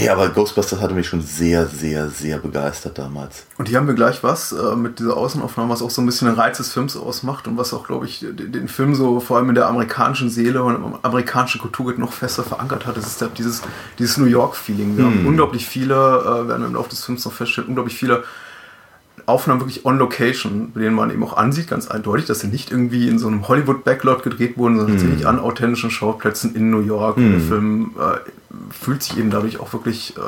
ja, 0.00 0.12
aber 0.12 0.28
Ghostbusters 0.28 0.80
hatte 0.80 0.94
mich 0.94 1.08
schon 1.08 1.22
sehr, 1.22 1.66
sehr, 1.66 2.08
sehr 2.08 2.38
begeistert 2.38 2.98
damals. 2.98 3.46
Und 3.56 3.68
hier 3.68 3.78
haben 3.78 3.88
wir 3.88 3.94
gleich 3.94 4.22
was 4.22 4.52
äh, 4.52 4.76
mit 4.76 5.00
dieser 5.00 5.16
Außenaufnahme, 5.16 5.70
was 5.70 5.82
auch 5.82 5.90
so 5.90 6.00
ein 6.00 6.06
bisschen 6.06 6.28
den 6.28 6.36
Reiz 6.36 6.58
des 6.58 6.72
Films 6.72 6.96
ausmacht 6.96 7.48
und 7.48 7.56
was 7.56 7.74
auch, 7.74 7.84
glaube 7.84 8.06
ich, 8.06 8.20
den 8.20 8.68
Film 8.68 8.94
so 8.94 9.18
vor 9.18 9.38
allem 9.38 9.48
in 9.48 9.56
der 9.56 9.66
amerikanischen 9.66 10.30
Seele 10.30 10.62
und 10.62 10.98
amerikanischen 11.02 11.60
Kultur 11.60 11.92
noch 11.98 12.12
fester 12.12 12.44
verankert 12.44 12.86
hat. 12.86 12.96
Das 12.96 13.06
ist 13.06 13.28
dieses, 13.36 13.62
dieses 13.98 14.18
New 14.18 14.26
York-Feeling. 14.26 14.96
Wir 14.96 15.04
hm. 15.04 15.10
haben 15.10 15.26
unglaublich 15.26 15.66
viele, 15.66 15.94
äh, 15.94 16.48
werden 16.48 16.62
wir 16.62 16.68
im 16.68 16.74
Laufe 16.74 16.90
des 16.90 17.04
Films 17.04 17.24
noch 17.24 17.32
feststellen, 17.32 17.68
unglaublich 17.68 17.96
viele 17.96 18.22
Aufnahmen 19.28 19.60
wirklich 19.60 19.84
on 19.84 19.98
location, 19.98 20.72
bei 20.72 20.80
denen 20.80 20.94
man 20.94 21.10
eben 21.10 21.22
auch 21.22 21.36
ansieht, 21.36 21.68
ganz 21.68 21.88
eindeutig, 21.88 22.26
dass 22.26 22.40
sie 22.40 22.48
nicht 22.48 22.70
irgendwie 22.70 23.08
in 23.08 23.18
so 23.18 23.28
einem 23.28 23.46
Hollywood-Backlot 23.46 24.22
gedreht 24.22 24.56
wurden, 24.56 24.76
sondern 24.76 24.96
mm. 24.96 24.98
tatsächlich 24.98 25.26
an 25.26 25.38
authentischen 25.38 25.90
Schauplätzen 25.90 26.54
in 26.54 26.70
New 26.70 26.80
York. 26.80 27.18
Mm. 27.18 27.30
Der 27.32 27.40
Film 27.40 27.90
äh, 27.98 28.18
fühlt 28.72 29.02
sich 29.02 29.18
eben 29.18 29.30
dadurch 29.30 29.60
auch 29.60 29.72
wirklich 29.72 30.16
äh, 30.16 30.20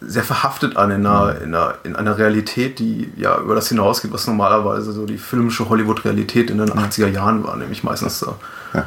sehr 0.00 0.24
verhaftet 0.24 0.76
an 0.76 0.90
in 0.90 1.06
einer, 1.06 1.40
in, 1.40 1.54
einer, 1.54 1.74
in 1.84 1.96
einer 1.96 2.18
Realität, 2.18 2.78
die 2.78 3.12
ja 3.16 3.38
über 3.38 3.54
das 3.54 3.68
hinausgeht, 3.68 4.12
was 4.12 4.26
normalerweise 4.26 4.92
so 4.92 5.06
die 5.06 5.18
filmische 5.18 5.68
Hollywood-Realität 5.68 6.50
in 6.50 6.58
den 6.58 6.70
80er 6.70 7.08
Jahren 7.08 7.44
war, 7.44 7.56
nämlich 7.56 7.84
meistens 7.84 8.22
äh, 8.22 8.26
ja. 8.74 8.86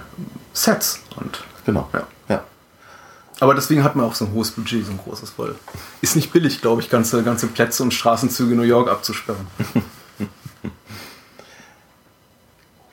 Sets. 0.54 1.02
Und, 1.16 1.44
genau. 1.66 1.90
Ja. 1.94 2.04
Aber 3.39 3.53
deswegen 3.53 3.84
hat 3.84 3.96
man 3.96 4.06
auch 4.06 4.15
so 4.15 4.25
ein 4.25 4.34
hohes 4.34 4.51
Budget, 4.51 4.86
so 4.86 4.91
ein 4.91 4.98
großes, 4.98 5.34
weil 5.38 5.56
ist 6.01 6.15
nicht 6.15 6.34
billig, 6.34 6.62
glaube 6.62 6.82
ich, 6.82 6.89
ganze, 6.89 7.24
ganze 7.24 7.48
Plätze 7.48 7.84
und 7.84 7.94
Straßenzüge 7.94 8.56
New 8.56 8.63
York 8.63 8.89
abzusperren. 8.89 9.48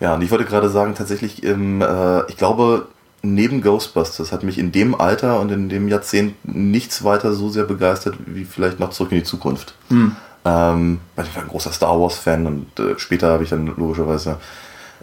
Ja, 0.01 0.15
und 0.15 0.23
ich 0.23 0.31
wollte 0.31 0.45
gerade 0.45 0.69
sagen, 0.69 0.95
tatsächlich, 0.95 1.43
im, 1.43 1.81
äh, 1.81 2.27
ich 2.29 2.37
glaube, 2.37 2.89
neben 3.23 3.63
Ghostbusters 3.63 4.33
hat 4.33 4.43
mich 4.43 4.59
in 4.59 4.71
dem 4.71 4.95
Alter 4.95 5.41
und 5.41 5.51
in 5.51 5.71
dem 5.71 5.89
Jahrzehnt 5.89 6.35
nichts 6.45 7.05
weiter 7.05 7.33
so 7.33 7.49
sehr 7.49 7.65
begeistert 7.65 8.17
wie 8.27 8.45
vielleicht 8.45 8.81
noch 8.81 8.91
zurück 8.91 9.13
in 9.13 9.19
die 9.19 9.25
Zukunft. 9.25 9.75
Hm. 9.89 10.15
Ähm, 10.45 11.01
weil 11.17 11.25
ich 11.25 11.35
war 11.35 11.43
ein 11.43 11.49
großer 11.49 11.73
Star 11.73 11.99
Wars-Fan 11.99 12.47
und 12.47 12.79
äh, 12.79 12.99
später 12.99 13.29
habe 13.33 13.45
ich 13.45 13.51
dann 13.51 13.67
logischerweise 13.67 14.37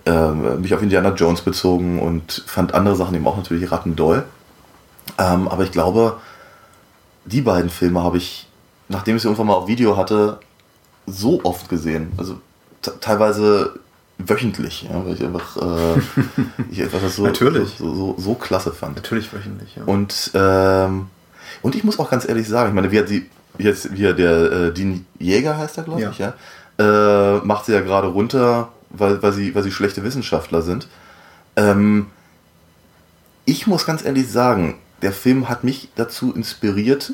äh, 0.05 0.31
mich 0.31 0.74
auf 0.75 0.83
Indiana 0.83 1.15
Jones 1.15 1.41
bezogen 1.41 2.00
und 2.00 2.43
fand 2.45 2.75
andere 2.75 2.95
Sachen 2.95 3.15
eben 3.15 3.25
auch 3.25 3.38
natürlich 3.38 3.71
rattendoll. 3.71 4.24
Ähm, 5.17 5.48
aber 5.48 5.63
ich 5.63 5.72
glaube, 5.72 6.17
die 7.25 7.41
beiden 7.41 7.70
Filme 7.70 8.03
habe 8.03 8.17
ich, 8.17 8.48
nachdem 8.89 9.15
ich 9.15 9.22
sie 9.22 9.27
irgendwann 9.27 9.48
mal 9.48 9.53
auf 9.53 9.67
Video 9.67 9.98
hatte, 9.98 10.39
so 11.05 11.43
oft 11.43 11.70
gesehen. 11.70 12.12
Also 12.17 12.39
teilweise 13.00 13.79
wöchentlich, 14.17 14.84
ja, 14.84 15.05
weil 15.05 15.13
ich 15.13 15.24
einfach, 15.24 15.58
äh, 15.58 16.00
ich 16.72 16.79
das 16.89 17.15
so, 17.15 17.24
Natürlich. 17.24 17.75
So, 17.77 17.93
so, 17.93 18.15
so 18.17 18.36
klasse 18.36 18.72
fand. 18.72 18.96
Natürlich 18.98 19.31
wöchentlich, 19.34 19.75
ja. 19.75 19.84
Und, 19.86 20.31
ähm, 20.34 21.08
und 21.62 21.75
ich 21.75 21.84
muss 21.84 22.00
auch 22.00 22.10
ganz 22.10 22.27
ehrlich 22.27 22.48
sagen, 22.48 22.70
ich 22.70 22.75
meine, 22.75 22.91
wie 22.91 23.00
hat 23.00 23.08
sie, 23.08 23.29
wie, 23.58 23.63
jetzt, 23.63 23.93
wie 23.93 24.13
der 24.13 24.51
äh, 24.51 24.74
Dean 24.74 25.05
Jäger 25.20 25.58
heißt 25.58 25.77
er, 25.77 25.84
glaube 25.84 26.01
Ja. 26.01 26.10
ich, 26.12 26.20
ja, 26.20 26.34
äh, 26.79 27.39
macht 27.43 27.65
sie 27.65 27.74
ja 27.74 27.81
gerade 27.81 28.08
runter, 28.08 28.70
weil, 28.89 29.22
weil, 29.22 29.34
sie, 29.34 29.53
weil 29.55 29.63
sie 29.63 29.72
schlechte 29.72 30.03
Wissenschaftler 30.03 30.62
sind. 30.62 30.88
Ähm, 31.55 32.08
ich 33.46 33.67
muss 33.67 33.86
ganz 33.86 34.05
ehrlich 34.05 34.29
sagen, 34.29 34.75
der 35.01 35.12
Film 35.12 35.50
hat 35.50 35.63
mich 35.63 35.89
dazu 35.96 36.34
inspiriert, 36.34 37.13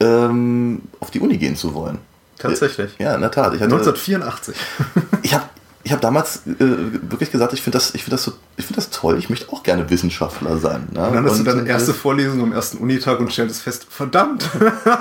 ähm, 0.00 0.82
auf 1.00 1.10
die 1.10 1.20
Uni 1.20 1.38
gehen 1.38 1.56
zu 1.56 1.74
wollen. 1.74 1.98
Tatsächlich. 2.38 2.96
Ja, 2.98 3.14
in 3.14 3.22
der 3.22 3.30
Tat. 3.30 3.54
Ich 3.54 3.60
hatte, 3.60 3.74
1984. 3.74 4.56
ich 5.22 5.34
habe 5.34 5.44
ich 5.86 5.92
hab 5.92 6.00
damals 6.00 6.38
äh, 6.46 6.54
wirklich 6.58 7.30
gesagt, 7.30 7.52
ich 7.52 7.62
finde 7.62 7.78
das, 7.78 7.94
ich 7.94 8.02
find 8.02 8.12
das, 8.12 8.24
so, 8.24 8.32
ich 8.56 8.66
find 8.66 8.76
das 8.76 8.90
toll, 8.90 9.18
ich 9.18 9.30
möchte 9.30 9.52
auch 9.52 9.62
gerne 9.62 9.88
Wissenschaftler 9.88 10.58
sein. 10.58 10.88
Ne? 10.92 11.06
Und 11.06 11.14
dann 11.14 11.24
hast 11.24 11.38
du 11.38 11.44
deine 11.44 11.62
äh, 11.62 11.68
erste 11.68 11.94
Vorlesung 11.94 12.42
am 12.42 12.52
ersten 12.52 12.78
Unitag 12.78 13.20
und 13.20 13.32
stellst 13.32 13.62
fest, 13.62 13.86
verdammt, 13.88 14.50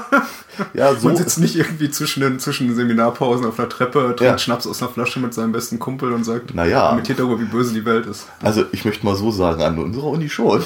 ja, 0.74 0.94
so, 0.96 1.08
man 1.08 1.18
sitzt 1.18 1.40
nicht 1.40 1.56
irgendwie 1.56 1.90
zwischen 1.90 2.22
den, 2.22 2.40
zwischen 2.40 2.68
den 2.68 2.76
Seminarpausen 2.76 3.46
auf 3.46 3.60
einer 3.60 3.70
Treppe, 3.70 4.00
trinkt 4.16 4.22
Ja. 4.22 4.38
Schnaps 4.38 4.66
aus 4.68 4.82
einer 4.82 4.92
Flasche 4.92 5.20
mit 5.20 5.34
seinem 5.34 5.52
besten 5.52 5.80
Kumpel 5.80 6.12
und 6.14 6.24
sagt, 6.24 6.54
Naja. 6.56 6.92
imitiert 6.94 7.20
darüber, 7.20 7.40
wie 7.40 7.46
böse 7.46 7.74
die 7.74 7.86
Welt 7.86 8.06
ist. 8.06 8.28
Also 8.42 8.64
ich 8.72 8.86
möchte 8.86 9.06
mal 9.06 9.16
so 9.16 9.32
sagen, 9.32 9.62
an 9.62 9.78
unserer 9.80 10.06
Uni 10.08 10.30
schon. 10.30 10.64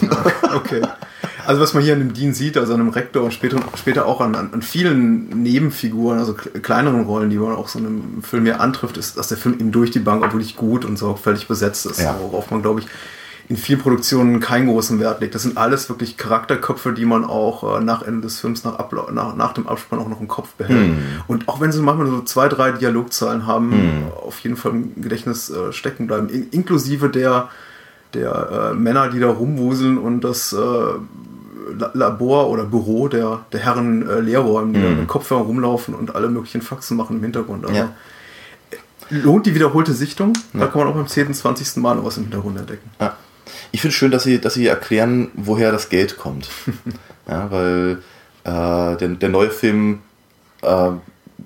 Okay. 0.56 0.82
Also 1.46 1.62
was 1.62 1.74
man 1.74 1.82
hier 1.84 1.94
an 1.94 2.00
dem 2.00 2.14
Dean 2.14 2.34
sieht, 2.34 2.58
also 2.58 2.74
an 2.74 2.80
dem 2.80 2.90
Rektor 2.90 3.24
und 3.24 3.34
später, 3.34 3.58
später 3.76 4.06
auch 4.06 4.22
an, 4.22 4.36
an, 4.36 4.62
vielen 4.62 5.30
Nebenfiguren, 5.42 6.20
also 6.20 6.34
kle- 6.34 6.60
kleineren 6.60 7.04
Rollen, 7.06 7.30
die 7.32 7.38
man 7.38 7.54
auch 7.56 7.68
so 7.68 7.80
in 7.80 7.86
einem 7.88 8.24
Film 8.24 8.44
hier 8.46 8.60
antrifft, 8.62 8.98
ist, 8.98 9.18
dass 9.18 9.30
der 9.30 9.38
Film 9.38 9.56
eben 9.60 9.72
durch 9.72 9.90
die 9.92 10.00
Bank 10.00 10.24
auch 10.24 10.32
wirklich 10.34 10.56
gut 10.56 10.86
und 10.86 10.98
sorgfältig 10.98 11.48
besetzt 11.48 11.86
ist, 11.88 12.00
Ja. 12.02 12.16
worauf 12.22 12.52
man, 12.52 12.62
glaube 12.62 12.82
ich, 12.82 12.88
in 13.50 13.58
vielen 13.58 13.80
Produktionen 13.80 14.40
keinen 14.40 14.68
großen 14.68 15.00
Wert 15.00 15.22
legt. 15.22 15.34
Das 15.36 15.42
sind 15.42 15.58
alles 15.58 15.90
wirklich 15.90 16.18
Charakterköpfe, 16.18 16.94
die 16.94 17.04
man 17.06 17.26
auch 17.26 17.80
äh, 17.80 17.84
nach 17.84 18.04
Ende 18.04 18.22
des 18.22 18.40
Films, 18.40 18.64
nach, 18.64 18.78
Abla 18.78 19.12
nach, 19.12 19.36
nach 19.36 19.54
dem 19.54 19.68
Abspann 19.68 20.00
auch 20.00 20.08
noch 20.08 20.22
im 20.22 20.28
Kopf 20.28 20.50
behält. 20.54 20.94
Und 21.28 21.48
auch 21.50 21.60
wenn 21.60 21.72
sie 21.72 21.82
manchmal 21.82 22.08
nur 22.08 22.18
so 22.20 22.24
zwei, 22.24 22.48
drei 22.48 22.72
Dialogzeilen 22.74 23.48
haben, 23.48 24.04
auf 24.26 24.40
jeden 24.42 24.56
Fall 24.56 24.72
im 24.74 25.02
Gedächtnis 25.02 25.50
äh, 25.50 25.74
stecken 25.74 26.06
bleiben. 26.06 26.30
In 26.30 26.48
inklusive 26.52 27.10
der, 27.10 27.50
der 28.14 28.72
äh, 28.72 28.76
Männer, 28.76 29.10
die 29.10 29.20
da 29.20 29.30
rumwuseln 29.30 29.98
und 29.98 30.22
das 30.24 30.54
äh, 30.54 30.58
La- 30.58 31.92
Labor 31.96 32.50
oder 32.52 32.66
Büro 32.66 33.08
der, 33.08 33.40
der 33.52 33.60
Herren 33.62 34.08
äh, 34.08 34.20
Lehrräumen, 34.20 34.74
die 34.74 34.82
da 34.82 34.90
mit 34.90 35.08
Kopfhörern 35.08 35.46
rumlaufen 35.46 35.96
und 35.96 36.14
alle 36.16 36.30
möglichen 36.30 36.62
Faxen 36.62 36.98
machen 36.98 37.18
im 37.18 37.24
Hintergrund. 37.24 37.66
Also, 37.66 37.76
Ja. 37.76 37.90
Lohnt 39.12 39.48
die 39.48 39.56
wiederholte 39.56 39.94
Sichtung? 39.94 40.34
Da 40.54 40.68
kann 40.68 40.82
man 40.82 40.88
auch 40.90 40.94
beim 40.96 41.08
10., 41.08 41.34
20. 41.34 41.78
Mal 41.78 41.96
noch 41.96 42.06
was 42.06 42.18
im 42.18 42.24
Hintergrund 42.26 42.60
entdecken. 42.60 42.92
Ja. 43.02 43.16
Ich 43.72 43.82
finde 43.82 43.96
schön, 43.96 44.12
dass 44.12 44.24
sie, 44.24 44.40
dass 44.40 44.54
sie 44.54 44.68
erklären, 44.68 45.32
woher 45.34 45.72
das 45.72 45.90
Geld 45.90 46.18
kommt. 46.18 46.50
ja, 47.28 47.52
weil 47.52 48.02
äh, 48.44 48.98
der, 48.98 49.08
der 49.10 49.30
neue 49.30 49.50
Film 49.50 50.00
äh, 50.62 50.92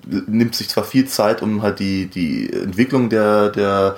nimmt 0.06 0.54
sich 0.54 0.68
zwar 0.68 0.84
viel 0.84 1.06
Zeit, 1.06 1.42
um 1.42 1.62
halt 1.62 1.78
die, 1.78 2.06
die 2.06 2.52
Entwicklung 2.52 3.08
der, 3.08 3.50
der 3.50 3.96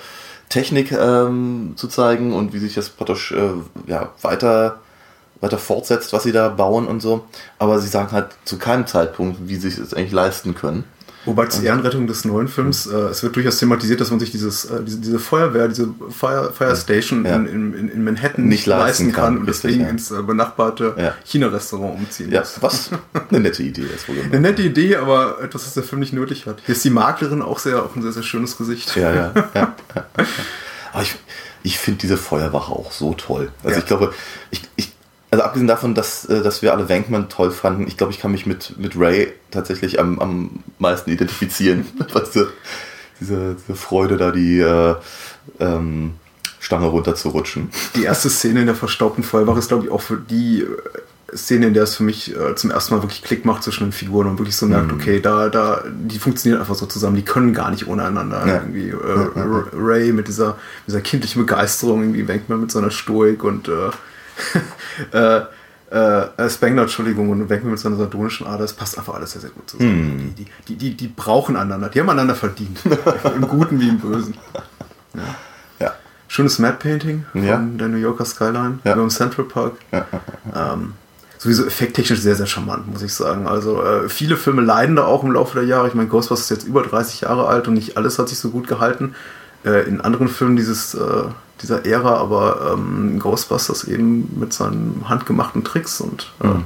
Technik 0.49 0.93
ähm, 0.93 1.75
zu 1.77 1.89
zeigen 1.89 2.33
und 2.33 2.53
wie 2.53 2.59
sich 2.59 2.75
das 2.75 2.89
praktisch 2.91 3.33
äh, 3.33 3.51
ja, 3.87 4.13
weiter, 4.23 4.81
weiter 5.41 5.59
fortsetzt, 5.59 6.13
was 6.13 6.23
sie 6.23 6.33
da 6.33 6.49
bauen 6.49 6.87
und 6.87 7.01
so, 7.01 7.27
aber 7.59 7.81
sie 7.81 7.89
sagen 7.89 8.13
halt 8.13 8.29
zu 8.45 8.59
keinem 8.59 8.87
Zeitpunkt, 8.87 9.49
wie 9.49 9.57
sie 9.57 9.69
es 9.69 9.95
eigentlich 9.95 10.13
leisten 10.13 10.55
können. 10.55 10.85
Wobei 11.27 11.47
zur 11.47 11.65
Ehrenrettung 11.65 12.07
des 12.07 12.25
neuen 12.25 12.49
Films, 12.49 12.87
äh, 12.87 12.95
es 12.97 13.23
wird 13.23 13.37
durchaus 13.37 13.59
thematisiert, 13.59 14.01
dass 14.01 14.11
man 14.11 14.21
sich 14.21 14.31
dieses, 14.31 14.65
äh, 14.67 14.83
diese, 14.83 14.99
diese 15.01 15.19
Feuerwehr, 15.19 15.69
diese 15.69 15.89
Fire, 16.09 16.53
Fire 16.57 16.75
Station 16.77 17.25
Ja. 17.27 17.37
in, 17.37 17.75
in, 17.75 17.89
in 17.89 18.05
Manhattan 18.05 18.45
Nicht 18.47 18.61
nicht 18.61 18.67
leisten 18.67 19.13
kann, 19.13 19.25
kann, 19.35 19.39
und 19.39 19.47
deswegen 19.47 19.81
ja. 19.83 19.89
ins 19.89 20.11
äh, 20.11 20.23
benachbarte 20.23 20.95
Ja. 20.97 21.15
China-Restaurant 21.25 21.99
umziehen 21.99 22.31
Ja, 22.31 22.41
muss. 22.41 22.57
was 22.63 22.91
eine 23.29 23.41
nette 23.41 23.63
Idee 23.63 23.87
ist 23.95 24.09
wohl. 24.09 24.17
Eine 24.25 24.41
nette 24.41 24.63
Idee, 24.63 24.97
aber 24.97 25.43
etwas, 25.43 25.67
was 25.67 25.75
der 25.75 25.83
Film 25.83 26.01
nicht 26.01 26.13
nötig 26.13 26.47
hat. 26.47 26.59
Hier 26.65 26.75
ist 26.75 26.85
die 26.85 26.91
Maklerin 26.91 27.43
auch 27.43 27.59
sehr, 27.59 27.83
auch 27.83 27.95
ein 27.97 28.03
sehr, 28.03 28.13
sehr 28.13 28.23
schönes 28.23 28.57
Gesicht. 28.57 28.95
Ja, 28.97 29.13
ja, 29.15 29.33
ja. 29.55 29.75
Aber 30.93 31.03
ich, 31.03 31.15
ich 31.63 31.79
finde 31.79 31.99
diese 32.03 32.17
Feuerwache 32.17 32.73
auch 32.73 32.93
so 32.93 33.15
toll. 33.15 33.51
Also 33.65 33.81
ich 33.81 33.87
glaube, 33.87 34.13
ich, 34.51 34.63
ich, 34.77 34.86
also 35.37 35.45
abgesehen 35.45 35.69
davon, 35.69 35.95
dass, 35.95 36.25
äh, 36.27 36.43
dass 36.43 36.63
wir 36.63 36.73
alle 36.73 36.89
Wankman 36.89 37.29
toll 37.29 37.51
fanden, 37.51 37.87
ich 37.87 37.97
glaube, 37.97 38.13
ich 38.13 38.19
kann 38.21 38.33
mich 38.33 38.47
mit, 38.47 38.79
mit 38.79 38.99
Ray 38.99 39.33
tatsächlich 39.51 40.01
am, 40.01 40.19
am 40.19 40.51
meisten 40.79 41.11
identifizieren. 41.11 41.87
du, 42.35 42.47
diese, 43.21 43.57
diese 43.57 43.77
Freude, 43.77 44.17
da 44.17 44.31
die 44.31 44.61
äh, 44.61 44.95
ähm, 45.61 46.13
Stange 46.61 46.87
runterzurutschen. 46.87 47.71
Die 47.95 48.05
erste 48.05 48.29
Szene 48.31 48.61
in 48.61 48.67
der 48.67 48.75
verstaubten 48.75 49.23
Feuerwache 49.25 49.59
ist, 49.59 49.69
glaube 49.69 49.85
ich, 49.85 49.91
auch 49.91 50.01
für 50.03 50.17
die 50.17 50.63
äh, 50.63 51.37
Szene, 51.37 51.67
in 51.67 51.75
der 51.75 51.83
es 51.85 51.97
für 51.97 52.03
mich 52.03 52.35
äh, 52.37 52.55
zum 52.57 52.71
ersten 52.71 52.95
Mal 52.95 53.03
wirklich 53.03 53.23
Klick 53.23 53.45
macht 53.45 53.63
zwischen 53.63 53.85
den 53.87 53.93
Figuren 53.93 54.27
und 54.29 54.39
wirklich 54.39 54.57
so 54.57 54.67
merkt, 54.67 54.93
Mhm. 54.93 54.99
okay, 55.01 55.21
da, 55.21 55.49
da, 55.49 55.83
die 55.91 56.19
funktionieren 56.19 56.61
einfach 56.61 56.75
so 56.77 56.87
zusammen, 56.87 57.17
die 57.17 57.25
können 57.25 57.53
gar 57.53 57.71
nicht 57.71 57.87
ohne 57.89 58.05
einander. 58.05 58.47
Ja. 58.47 58.55
Irgendwie, 58.57 58.89
äh, 58.91 58.95
R- 59.41 59.67
Ray 59.77 60.13
mit 60.13 60.29
dieser, 60.29 60.57
dieser 60.87 61.01
kindlichen 61.01 61.43
Begeisterung, 61.45 62.01
irgendwie 62.03 62.29
Wankman 62.29 62.61
mit 62.61 62.71
seiner 62.73 62.91
Stoik 62.91 63.45
und 63.45 63.69
äh, 63.69 63.91
äh, 65.13 65.41
äh, 65.91 66.51
Spengler, 66.51 66.83
Entschuldigung, 66.83 67.31
und 67.31 67.49
Wankman 67.49 67.73
mit 67.73 67.81
seiner 67.81 67.97
sardonischen 67.97 68.47
Ader, 68.47 68.59
das 68.59 68.73
passt 68.73 68.99
einfach 68.99 69.15
alles 69.15 69.33
sehr, 69.33 69.41
sehr 69.41 69.51
gut 69.51 69.71
zusammen. 69.71 70.27
Mhm. 70.29 70.35
Die, 70.35 70.47
die, 70.69 70.77
die, 70.77 70.95
die, 70.97 71.09
brauchen 71.09 71.57
einander, 71.57 71.89
die 71.89 72.01
haben 72.01 72.11
einander 72.11 72.35
verdient. 72.35 72.79
Im 73.35 73.47
Guten 73.49 73.81
wie 73.81 73.89
im 73.89 73.99
Bösen. 73.99 74.35
Ja. 75.15 75.95
Schönes 76.29 76.59
Matte 76.59 76.79
Painting 76.79 77.25
von 77.31 77.45
Ja. 77.45 77.57
der 77.57 77.87
New 77.89 77.99
Yorker 77.99 78.25
Skyline 78.25 78.81
Ja. 78.85 78.93
über 78.95 79.03
dem 79.03 79.11
Central 79.11 79.47
Park. 79.47 79.75
Ähm, 79.93 80.95
sowieso 81.39 81.65
effekttechnisch 81.65 82.21
sehr, 82.21 82.35
sehr 82.35 82.47
charmant, 82.47 82.91
muss 82.93 83.03
ich 83.03 83.15
sagen. 83.15 83.47
Also 83.47 83.81
äh, 83.83 84.09
viele 84.09 84.37
Filme 84.37 84.63
leiden 84.63 84.97
da 84.97 85.05
auch 85.05 85.23
im 85.23 85.31
Laufe 85.31 85.57
der 85.61 85.69
Jahre. 85.69 85.87
Ich 85.87 85.95
meine, 85.95 86.09
Ghostbusters 86.09 86.51
ist 86.51 86.57
jetzt 86.59 86.67
über 86.67 86.83
30 86.83 87.21
Jahre 87.23 87.47
alt 87.47 87.69
und 87.69 87.75
nicht 87.75 87.97
alles 87.97 88.19
hat 88.19 88.29
sich 88.29 88.39
so 88.41 88.51
gut 88.51 88.67
gehalten. 88.67 89.15
Äh, 89.65 89.87
in 89.89 90.01
anderen 90.01 90.27
Filmen 90.29 90.57
dieses, 90.57 90.95
äh, 90.95 91.25
dieser 91.63 91.85
Ära, 91.87 92.17
aber 92.17 92.73
ähm, 92.75 93.19
Ghostbusters 93.19 93.85
eben 93.85 94.39
mit 94.39 94.53
seinen 94.53 95.05
handgemachten 95.09 95.65
Tricks 95.65 96.01
und 96.01 96.33
äh, 96.43 96.47
Mhm. 96.49 96.65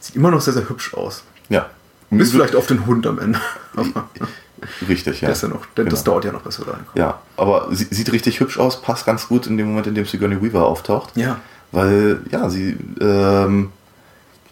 sieht 0.00 0.16
immer 0.16 0.30
noch 0.30 0.40
sehr, 0.40 0.54
sehr 0.54 0.68
hübsch 0.68 0.94
aus. 0.94 1.22
Ja. 1.48 1.66
Bis 2.10 2.30
vielleicht 2.30 2.54
auf 2.56 2.66
den 2.66 2.86
Hund 2.86 3.06
am 3.06 3.18
Ende. 3.18 3.40
Richtig, 4.88 5.20
ja. 5.20 5.28
ist 5.30 5.42
ja 5.42 5.48
noch, 5.48 5.66
das 5.74 5.84
Genau. 5.86 6.00
dauert 6.02 6.24
ja 6.24 6.32
noch, 6.32 6.42
bis 6.42 6.58
wir 6.58 6.64
da 6.66 6.72
hinkommen. 6.76 6.96
Ja, 6.96 7.18
aber 7.36 7.68
sie, 7.72 7.86
sieht 7.90 8.10
richtig 8.12 8.40
hübsch 8.40 8.58
aus, 8.58 8.80
passt 8.80 9.04
ganz 9.04 9.28
gut 9.28 9.46
in 9.46 9.56
dem 9.58 9.68
Moment, 9.68 9.86
in 9.88 9.94
dem 9.94 10.06
Sigourney 10.06 10.40
Weaver 10.40 10.64
auftaucht. 10.66 11.10
Ja. 11.16 11.38
Weil, 11.72 12.20
ja, 12.30 12.48
sie, 12.48 12.76
ähm, 13.00 13.72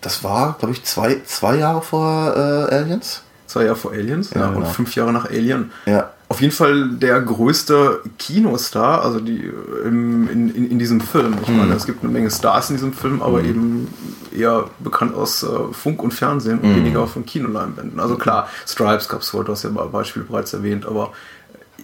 das 0.01 0.23
war, 0.25 0.57
glaube 0.59 0.75
ich, 0.75 0.85
zwei, 0.85 1.21
zwei 1.25 1.57
Jahre 1.57 1.81
vor 1.83 2.35
äh, 2.37 2.75
Aliens. 2.75 3.23
Zwei 3.47 3.65
Jahre 3.65 3.77
vor 3.77 3.93
Aliens 3.93 4.31
Ja, 4.35 4.41
ja, 4.41 4.47
genau. 4.49 4.67
und 4.67 4.67
fünf 4.75 4.95
Jahre 4.97 5.13
nach 5.13 5.27
Alien. 5.27 5.71
Ja. 5.87 6.11
Auf 6.33 6.41
jeden 6.41 6.55
Fall 6.55 6.89
der 6.89 7.21
größte 7.21 8.01
Kinostar, 8.19 9.05
also 9.05 9.21
die 9.21 9.53
im, 9.85 10.31
in, 10.31 10.49
in, 10.55 10.71
in 10.71 10.79
diesem 10.79 11.03
Film. 11.03 11.37
Ich 11.43 11.49
meine, 11.51 11.75
es 11.75 11.85
gibt 11.85 12.03
eine 12.03 12.11
Menge 12.11 12.31
Stars 12.31 12.71
in 12.71 12.77
diesem 12.77 12.95
Film, 12.95 13.21
aber 13.21 13.45
eben 13.45 13.87
eher 14.35 14.71
bekannt 14.79 15.15
aus 15.15 15.43
äh, 15.43 15.47
Funk 15.73 16.03
und 16.03 16.15
Fernsehen 16.15 16.61
und 16.61 16.75
weniger 16.75 17.07
von 17.07 17.27
Kinoleinwänden. 17.27 18.01
Also 18.01 18.17
klar, 18.17 18.49
Stripes 18.67 19.11
gab 19.11 19.21
es 19.21 19.29
vor, 19.29 19.45
du 19.45 19.53
hast 19.53 19.65
ja 19.65 19.69
mal 19.69 19.87
Beispiele 19.89 20.25
bereits 20.25 20.55
erwähnt, 20.55 20.87
aber 20.87 21.13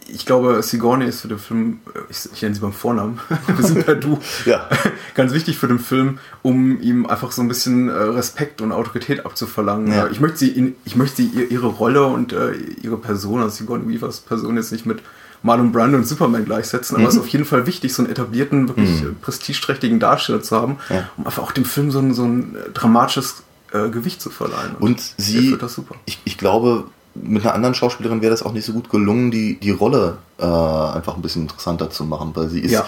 ich 0.09 0.27
glaube, 0.27 0.63
Sigourney 0.63 1.05
ist 1.07 1.21
für 1.21 1.29
den 1.29 1.39
Film, 1.39 1.81
äh, 1.95 1.99
ich, 2.11 2.29
ich 2.33 2.43
nenne 2.43 2.55
sie 2.55 2.61
beim 2.61 2.73
Vornamen, 2.73 3.21
wir 3.57 3.65
sind 3.67 3.85
per 3.85 3.95
Du, 3.95 4.19
Ja. 4.47 4.69
ganz 5.15 5.33
wichtig 5.33 5.59
für 5.59 5.69
den 5.69 5.79
Film, 5.79 6.19
um 6.43 6.81
ihm 6.81 7.07
einfach 7.07 7.31
so 7.33 7.43
ein 7.43 7.49
bisschen 7.49 7.89
äh, 7.89 7.93
Respekt 7.93 8.61
und 8.61 8.73
Autorität 8.73 9.25
abzuverlangen. 9.25 9.93
Ja. 9.93 10.07
Äh, 10.07 10.11
Ich 10.13 10.21
möchte 10.21 10.39
sie, 10.39 10.49
in, 10.51 10.75
ich 10.85 10.97
möchte 10.97 11.17
sie 11.23 11.29
ihre 11.51 11.67
Rolle 11.69 12.05
und 12.07 12.35
ihre 12.83 12.97
Person, 12.97 13.41
also 13.43 13.55
Sigourney 13.57 13.89
Weavers 13.89 14.21
Person 14.21 14.57
jetzt 14.57 14.73
nicht 14.73 14.87
mit 14.87 15.01
Marlon 15.43 15.71
Brando 15.71 15.97
und 15.99 16.07
Superman 16.07 16.45
gleichsetzen, 16.45 16.97
aber 16.97 17.07
es 17.07 17.15
ist 17.15 17.21
auf 17.21 17.29
jeden 17.29 17.45
Fall 17.45 17.65
wichtig, 17.67 17.95
so 17.95 18.03
einen 18.03 18.11
etablierten, 18.11 18.69
wirklich 18.69 19.03
äh, 19.03 19.07
prestigeträchtigen 19.21 20.01
Darsteller 20.01 20.43
zu 20.43 20.57
haben, 20.57 20.79
Ja. 20.91 21.09
um 21.17 21.27
einfach 21.27 21.43
auch 21.45 21.53
dem 21.53 21.65
Film 21.65 21.91
so 21.93 22.01
ein, 22.01 22.13
so 22.13 22.25
ein 22.25 22.57
dramatisches 22.75 23.43
äh, 23.73 23.89
Gewicht 23.89 24.21
zu 24.21 24.31
verleihen. 24.31 24.75
Und 24.81 24.99
er 25.17 25.23
sie, 25.25 25.57
das 25.57 25.75
super. 25.75 25.95
ich, 26.07 26.21
ich 26.25 26.39
glaube, 26.39 26.87
mit 27.23 27.43
einer 27.45 27.55
anderen 27.55 27.75
Schauspielerin 27.75 28.23
wäre 28.23 28.31
das 28.31 28.43
auch 28.43 28.53
nicht 28.53 28.65
so 28.65 28.73
gut 28.73 28.91
gelungen, 28.91 29.31
die, 29.31 29.59
die 29.59 29.71
Rolle 29.71 30.19
äh, 30.39 30.45
einfach 30.45 31.17
ein 31.17 31.23
bisschen 31.23 31.43
interessanter 31.43 31.91
zu 31.91 32.05
machen, 32.05 32.33
weil 32.35 32.49
sie 32.49 32.61
ist, 32.61 32.73
Ja. 32.73 32.87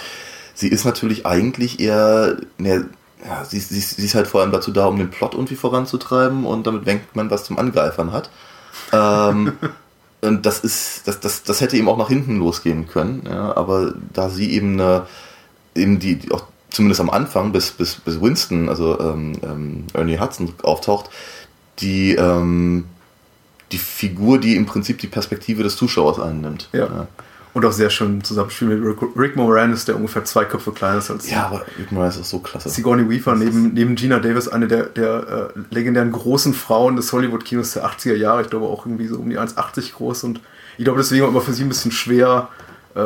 sie 0.54 0.68
ist 0.68 0.84
natürlich 0.84 1.26
eigentlich 1.26 1.80
eher, 1.80 2.36
ne, 2.58 2.86
ja, 3.24 3.44
sie, 3.44 3.58
sie, 3.58 3.80
sie 3.80 4.04
ist 4.04 4.14
halt 4.14 4.26
vor 4.26 4.40
allem 4.40 4.52
dazu 4.52 4.70
da, 4.70 4.86
um 4.86 4.96
den 4.96 5.10
Plot 5.10 5.34
irgendwie 5.34 5.56
voranzutreiben 5.56 6.44
und 6.46 6.66
damit 6.66 6.86
Wenkman 6.86 7.30
was 7.30 7.44
zum 7.44 7.58
Angreifern 7.58 8.12
hat. 8.12 8.30
Ähm, 8.92 9.52
und 10.22 10.46
das 10.46 10.60
ist, 10.60 11.06
das, 11.06 11.20
das, 11.20 11.42
das 11.42 11.60
hätte 11.60 11.76
eben 11.76 11.88
auch 11.88 11.98
nach 11.98 12.08
hinten 12.08 12.38
losgehen 12.38 12.88
können, 12.88 13.24
ja, 13.28 13.56
aber 13.56 13.94
da 14.12 14.30
sie 14.30 14.52
eben 14.52 14.80
eine, 14.80 15.06
eben 15.74 15.98
die, 15.98 16.16
die 16.16 16.32
auch 16.32 16.44
zumindest 16.70 17.00
am 17.00 17.10
Anfang, 17.10 17.52
bis, 17.52 17.72
bis, 17.72 17.96
bis 17.96 18.20
Winston, 18.20 18.68
also 18.68 18.98
ähm, 19.00 19.32
ähm, 19.42 19.84
Ernie 19.92 20.18
Hudson 20.18 20.54
auftaucht, 20.62 21.10
die, 21.80 22.14
ähm, 22.14 22.84
die 23.72 23.78
Figur, 23.78 24.38
die 24.38 24.56
im 24.56 24.66
Prinzip 24.66 24.98
die 24.98 25.06
Perspektive 25.06 25.62
des 25.62 25.76
Zuschauers 25.76 26.18
einnimmt. 26.18 26.68
Ja. 26.72 27.06
Und 27.52 27.64
auch 27.64 27.72
sehr 27.72 27.90
schön 27.90 28.22
zusammenspielen 28.22 28.80
mit 28.80 28.88
Rick, 28.88 29.16
Rick 29.16 29.36
Moranis, 29.36 29.84
der 29.84 29.96
ungefähr 29.96 30.24
zwei 30.24 30.44
Köpfe 30.44 30.70
kleiner 30.70 30.98
ist 30.98 31.10
als 31.10 31.28
Ja, 31.28 31.46
aber 31.46 31.66
Rick 31.78 31.90
Moranis 31.90 32.16
ist 32.16 32.30
so 32.30 32.38
klasse. 32.38 32.68
Sigourney 32.68 33.08
Weaver 33.10 33.34
neben, 33.34 33.74
neben 33.74 33.96
Gina 33.96 34.20
Davis, 34.20 34.46
eine 34.46 34.68
der, 34.68 34.84
der 34.84 35.50
äh, 35.56 35.74
legendären 35.74 36.12
großen 36.12 36.54
Frauen 36.54 36.94
des 36.94 37.12
Hollywood-Kinos 37.12 37.72
der 37.72 37.86
80er 37.86 38.14
Jahre. 38.14 38.42
Ich 38.42 38.50
glaube 38.50 38.66
auch 38.66 38.86
irgendwie 38.86 39.08
so 39.08 39.16
um 39.16 39.28
die 39.28 39.38
1,80 39.38 39.94
groß. 39.94 40.24
Und 40.24 40.40
ich 40.78 40.84
glaube, 40.84 40.98
deswegen 40.98 41.22
war 41.22 41.30
immer 41.30 41.40
für 41.40 41.52
sie 41.52 41.64
ein 41.64 41.68
bisschen 41.68 41.90
schwer, 41.90 42.48
äh, 42.94 43.00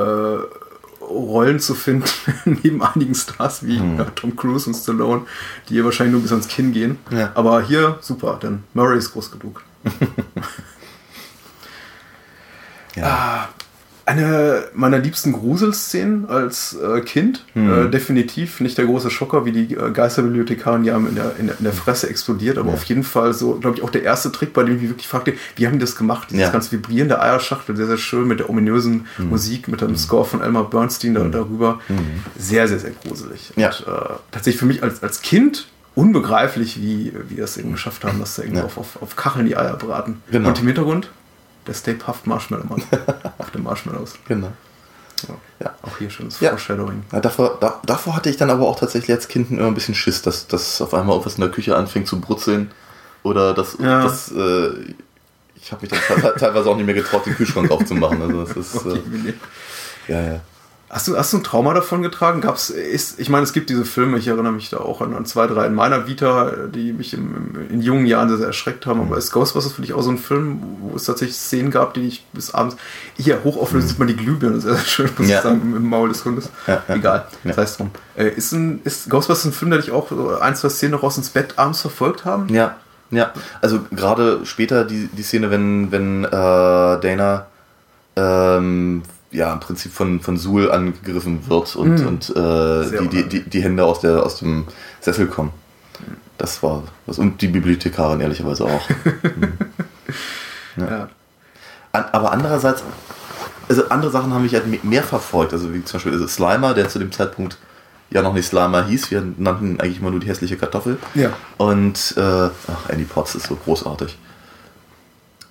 Rollen 1.04 1.60
zu 1.60 1.74
finden, 1.74 2.04
neben 2.44 2.82
einigen 2.82 3.14
Stars 3.14 3.64
wie 3.64 3.76
ja, 3.76 4.04
Tom 4.14 4.36
Cruise 4.36 4.68
und 4.68 4.74
Stallone, 4.74 5.22
die 5.68 5.74
ihr 5.74 5.84
wahrscheinlich 5.84 6.12
nur 6.12 6.22
bis 6.22 6.32
ans 6.32 6.48
Kinn 6.48 6.72
gehen. 6.72 6.98
Ja. 7.10 7.30
Aber 7.34 7.62
hier 7.62 7.98
super, 8.00 8.38
denn 8.42 8.64
Murray 8.74 8.98
ist 8.98 9.12
groß 9.12 9.30
genug. 9.30 9.62
ja. 12.96 13.48
Eine 14.06 14.64
meiner 14.74 14.98
liebsten 14.98 15.32
Gruselszenen 15.32 16.28
als 16.28 16.76
äh, 16.76 17.00
Kind. 17.00 17.46
Äh, 17.54 17.88
definitiv 17.88 18.60
nicht 18.60 18.76
der 18.76 18.84
große 18.84 19.10
Schocker, 19.10 19.46
wie 19.46 19.52
die 19.52 19.74
äh, 19.74 19.90
Geisterbibliothekarin 19.92 20.82
die 20.82 20.92
haben 20.92 21.08
in 21.08 21.14
der, 21.14 21.36
in, 21.38 21.46
der, 21.46 21.56
in 21.56 21.64
der 21.64 21.72
Fresse 21.72 22.10
explodiert, 22.10 22.58
aber 22.58 22.74
auf 22.74 22.84
jeden 22.84 23.02
Fall 23.02 23.32
so, 23.32 23.54
glaube 23.54 23.78
ich, 23.78 23.82
auch 23.82 23.88
der 23.88 24.02
erste 24.02 24.30
Trick, 24.30 24.52
bei 24.52 24.62
dem 24.62 24.76
ich 24.76 24.90
wirklich 24.90 25.08
fragte, 25.08 25.32
wie 25.56 25.64
haben 25.66 25.72
die 25.72 25.78
das 25.78 25.96
gemacht? 25.96 26.28
Dieses 26.30 26.42
Ja. 26.42 26.50
ganz 26.50 26.70
vibrierende 26.70 27.18
Eierschachtel, 27.18 27.74
sehr, 27.76 27.86
sehr 27.86 27.96
schön 27.96 28.28
mit 28.28 28.40
der 28.40 28.50
ominösen 28.50 29.06
Musik, 29.16 29.68
mit 29.68 29.80
dem 29.80 29.96
Score 29.96 30.26
von 30.26 30.42
Elmar 30.42 30.68
Bernstein 30.68 31.14
da, 31.14 31.24
darüber. 31.24 31.80
Sehr, 32.38 32.68
sehr, 32.68 32.80
sehr 32.80 32.90
gruselig. 32.90 33.54
Ja. 33.56 33.68
Und 33.68 33.86
äh, 33.86 33.90
tatsächlich 34.32 34.60
für 34.60 34.66
mich 34.66 34.82
als, 34.82 35.02
als 35.02 35.22
Kind 35.22 35.66
unbegreiflich, 35.94 36.80
wie, 36.80 37.12
wie 37.28 37.36
das 37.36 37.56
eben 37.56 37.72
geschafft 37.72 38.04
haben, 38.04 38.18
dass 38.20 38.36
da 38.36 38.42
irgendwie 38.42 38.58
Ja. 38.60 38.64
auf, 38.66 38.78
auf, 38.78 39.00
auf 39.02 39.16
Kacheln 39.16 39.46
die 39.46 39.56
Eier 39.56 39.76
braten. 39.76 40.22
Genau. 40.30 40.48
Und 40.48 40.58
im 40.60 40.66
Hintergrund 40.66 41.10
der 41.66 41.74
Stay 41.74 41.94
Puft 41.94 42.26
Marshmallow 42.26 42.64
Mann 42.68 42.82
auf 43.38 43.50
den 43.50 43.62
Marshmallows. 43.62 44.14
Genau. 44.28 44.52
Ja. 45.28 45.34
Ja. 45.60 45.74
Auch 45.82 45.96
hier 45.98 46.10
schönes 46.10 46.40
Ja. 46.40 46.50
Foreshadowing. 46.50 47.04
Ja, 47.12 47.20
davor, 47.20 47.56
da, 47.60 47.80
davor 47.86 48.16
hatte 48.16 48.28
ich 48.28 48.36
dann 48.36 48.50
aber 48.50 48.66
auch 48.68 48.78
tatsächlich 48.78 49.12
als 49.16 49.28
Kind 49.28 49.50
immer 49.50 49.66
ein 49.68 49.74
bisschen 49.74 49.94
Schiss, 49.94 50.20
dass, 50.22 50.46
dass 50.48 50.80
auf 50.82 50.92
einmal 50.92 51.14
irgendwas 51.14 51.36
in 51.36 51.40
der 51.42 51.50
Küche 51.50 51.76
anfängt 51.76 52.06
zu 52.08 52.20
brutzeln. 52.20 52.70
Oder 53.22 53.54
dass, 53.54 53.76
dass 53.78 54.30
äh, 54.32 54.70
ich 55.54 55.72
habe 55.72 55.80
mich 55.86 55.90
dann 55.90 56.20
te- 56.20 56.34
teilweise 56.38 56.68
auch 56.68 56.76
nicht 56.76 56.84
mehr 56.84 56.94
getraut, 56.94 57.24
den 57.24 57.34
Kühlschrank 57.36 57.70
aufzumachen. 57.70 58.20
Also 58.20 58.44
das 58.44 58.56
ist, 58.56 58.84
äh, 58.86 59.32
ja, 60.08 60.20
ja. 60.20 60.40
Hast 60.94 61.08
du, 61.08 61.18
hast 61.18 61.32
du 61.32 61.38
ein 61.38 61.42
Trauma 61.42 61.74
davon 61.74 62.02
getragen? 62.02 62.40
Gab's, 62.40 62.70
ist, 62.70 63.18
ich 63.18 63.28
meine, 63.28 63.42
es 63.42 63.52
gibt 63.52 63.68
diese 63.68 63.84
Filme, 63.84 64.16
ich 64.16 64.28
erinnere 64.28 64.52
mich 64.52 64.70
da 64.70 64.76
auch 64.76 65.00
an, 65.00 65.12
an 65.12 65.26
zwei, 65.26 65.48
drei 65.48 65.66
in 65.66 65.74
meiner 65.74 66.06
Vita, 66.06 66.52
die 66.72 66.92
mich 66.92 67.14
im, 67.14 67.34
im, 67.56 67.68
in 67.68 67.82
jungen 67.82 68.06
Jahren 68.06 68.28
sehr, 68.28 68.38
sehr 68.38 68.46
erschreckt 68.46 68.86
haben. 68.86 69.00
Aber 69.00 69.18
ist 69.18 69.32
Ghostbusters 69.32 69.72
für 69.72 69.82
dich 69.82 69.92
auch 69.92 70.02
so 70.02 70.10
ein 70.10 70.18
Film, 70.18 70.62
wo 70.82 70.94
es 70.94 71.02
tatsächlich 71.02 71.36
Szenen 71.36 71.72
gab, 71.72 71.94
die 71.94 72.06
ich 72.06 72.24
bis 72.32 72.54
abends. 72.54 72.76
Hier, 73.16 73.42
hochauflösend 73.42 73.90
sieht 73.90 73.98
man 73.98 74.06
die 74.06 74.14
Glühbirne, 74.14 74.60
sehr, 74.60 74.74
sehr 74.76 74.84
schön, 74.84 75.10
muss 75.18 75.28
Ja. 75.28 75.38
ich 75.38 75.42
sagen, 75.42 75.62
im, 75.62 75.76
im 75.78 75.82
Maul 75.84 76.10
des 76.10 76.24
Hundes. 76.24 76.48
Ja, 76.68 76.80
ja. 76.86 76.94
Egal, 76.94 77.26
Ja. 77.42 77.54
sei 77.54 77.62
es 77.64 77.76
drum. 77.76 77.90
Äh, 78.14 78.28
ist, 78.28 78.52
ein, 78.52 78.80
ist 78.84 79.10
Ghostbusters 79.10 79.46
ein 79.46 79.52
Film, 79.52 79.72
der 79.72 79.80
dich 79.80 79.90
auch 79.90 80.08
so 80.10 80.38
ein, 80.38 80.54
zwei 80.54 80.68
Szenen 80.68 80.92
noch 80.92 81.02
raus 81.02 81.16
ins 81.16 81.30
Bett 81.30 81.54
abends 81.58 81.80
verfolgt 81.80 82.24
haben? 82.24 82.48
Ja, 82.54 82.76
ja. 83.10 83.32
Also 83.60 83.80
gerade 83.90 84.46
später 84.46 84.84
die, 84.84 85.08
die 85.08 85.22
Szene, 85.24 85.50
wenn, 85.50 85.90
wenn 85.90 86.22
äh, 86.24 86.30
Dana 86.30 87.46
ähm, 88.14 89.02
ja 89.34 89.52
im 89.52 89.60
Prinzip 89.60 89.92
von, 89.92 90.20
von 90.20 90.36
Suhl 90.36 90.70
angegriffen 90.70 91.48
wird 91.48 91.74
und, 91.76 92.00
Mhm. 92.00 92.06
und 92.06 92.30
äh, 92.36 92.98
die, 93.00 93.08
die, 93.08 93.28
die, 93.28 93.42
die 93.50 93.62
Hände 93.62 93.84
aus, 93.84 94.00
der, 94.00 94.22
aus 94.24 94.38
dem 94.38 94.64
Sessel 95.00 95.26
kommen. 95.26 95.50
Das 96.38 96.62
war 96.62 96.82
was. 97.06 97.18
Und 97.18 97.40
die 97.42 97.48
Bibliothekarin 97.48 98.20
ehrlicherweise 98.20 98.64
auch. 98.64 98.82
Ja. 100.76 101.08
An, 101.92 102.04
aber 102.10 102.32
andererseits, 102.32 102.82
also 103.68 103.88
andere 103.88 104.10
Sachen 104.10 104.32
haben 104.34 104.42
mich 104.42 104.54
halt 104.54 104.66
me- 104.66 104.80
mehr 104.82 105.04
verfolgt. 105.04 105.52
Also 105.52 105.72
wie 105.72 105.84
zum 105.84 105.98
Beispiel 105.98 106.12
also 106.12 106.26
Slimer, 106.26 106.74
der 106.74 106.88
zu 106.88 106.98
dem 106.98 107.12
Zeitpunkt 107.12 107.58
ja 108.10 108.22
noch 108.22 108.34
nicht 108.34 108.46
Slimer 108.48 108.84
hieß. 108.84 109.10
Wir 109.12 109.22
nannten 109.38 109.72
ihn 109.74 109.80
eigentlich 109.80 110.00
immer 110.00 110.10
nur 110.10 110.18
die 110.20 110.26
hässliche 110.28 110.56
Kartoffel. 110.56 110.98
Ja. 111.14 111.30
Und, 111.56 112.14
äh, 112.16 112.20
ach, 112.20 112.88
Andy 112.88 113.04
Potts 113.04 113.36
ist 113.36 113.46
so 113.46 113.54
großartig. 113.56 114.18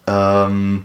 Ähm, 0.07 0.83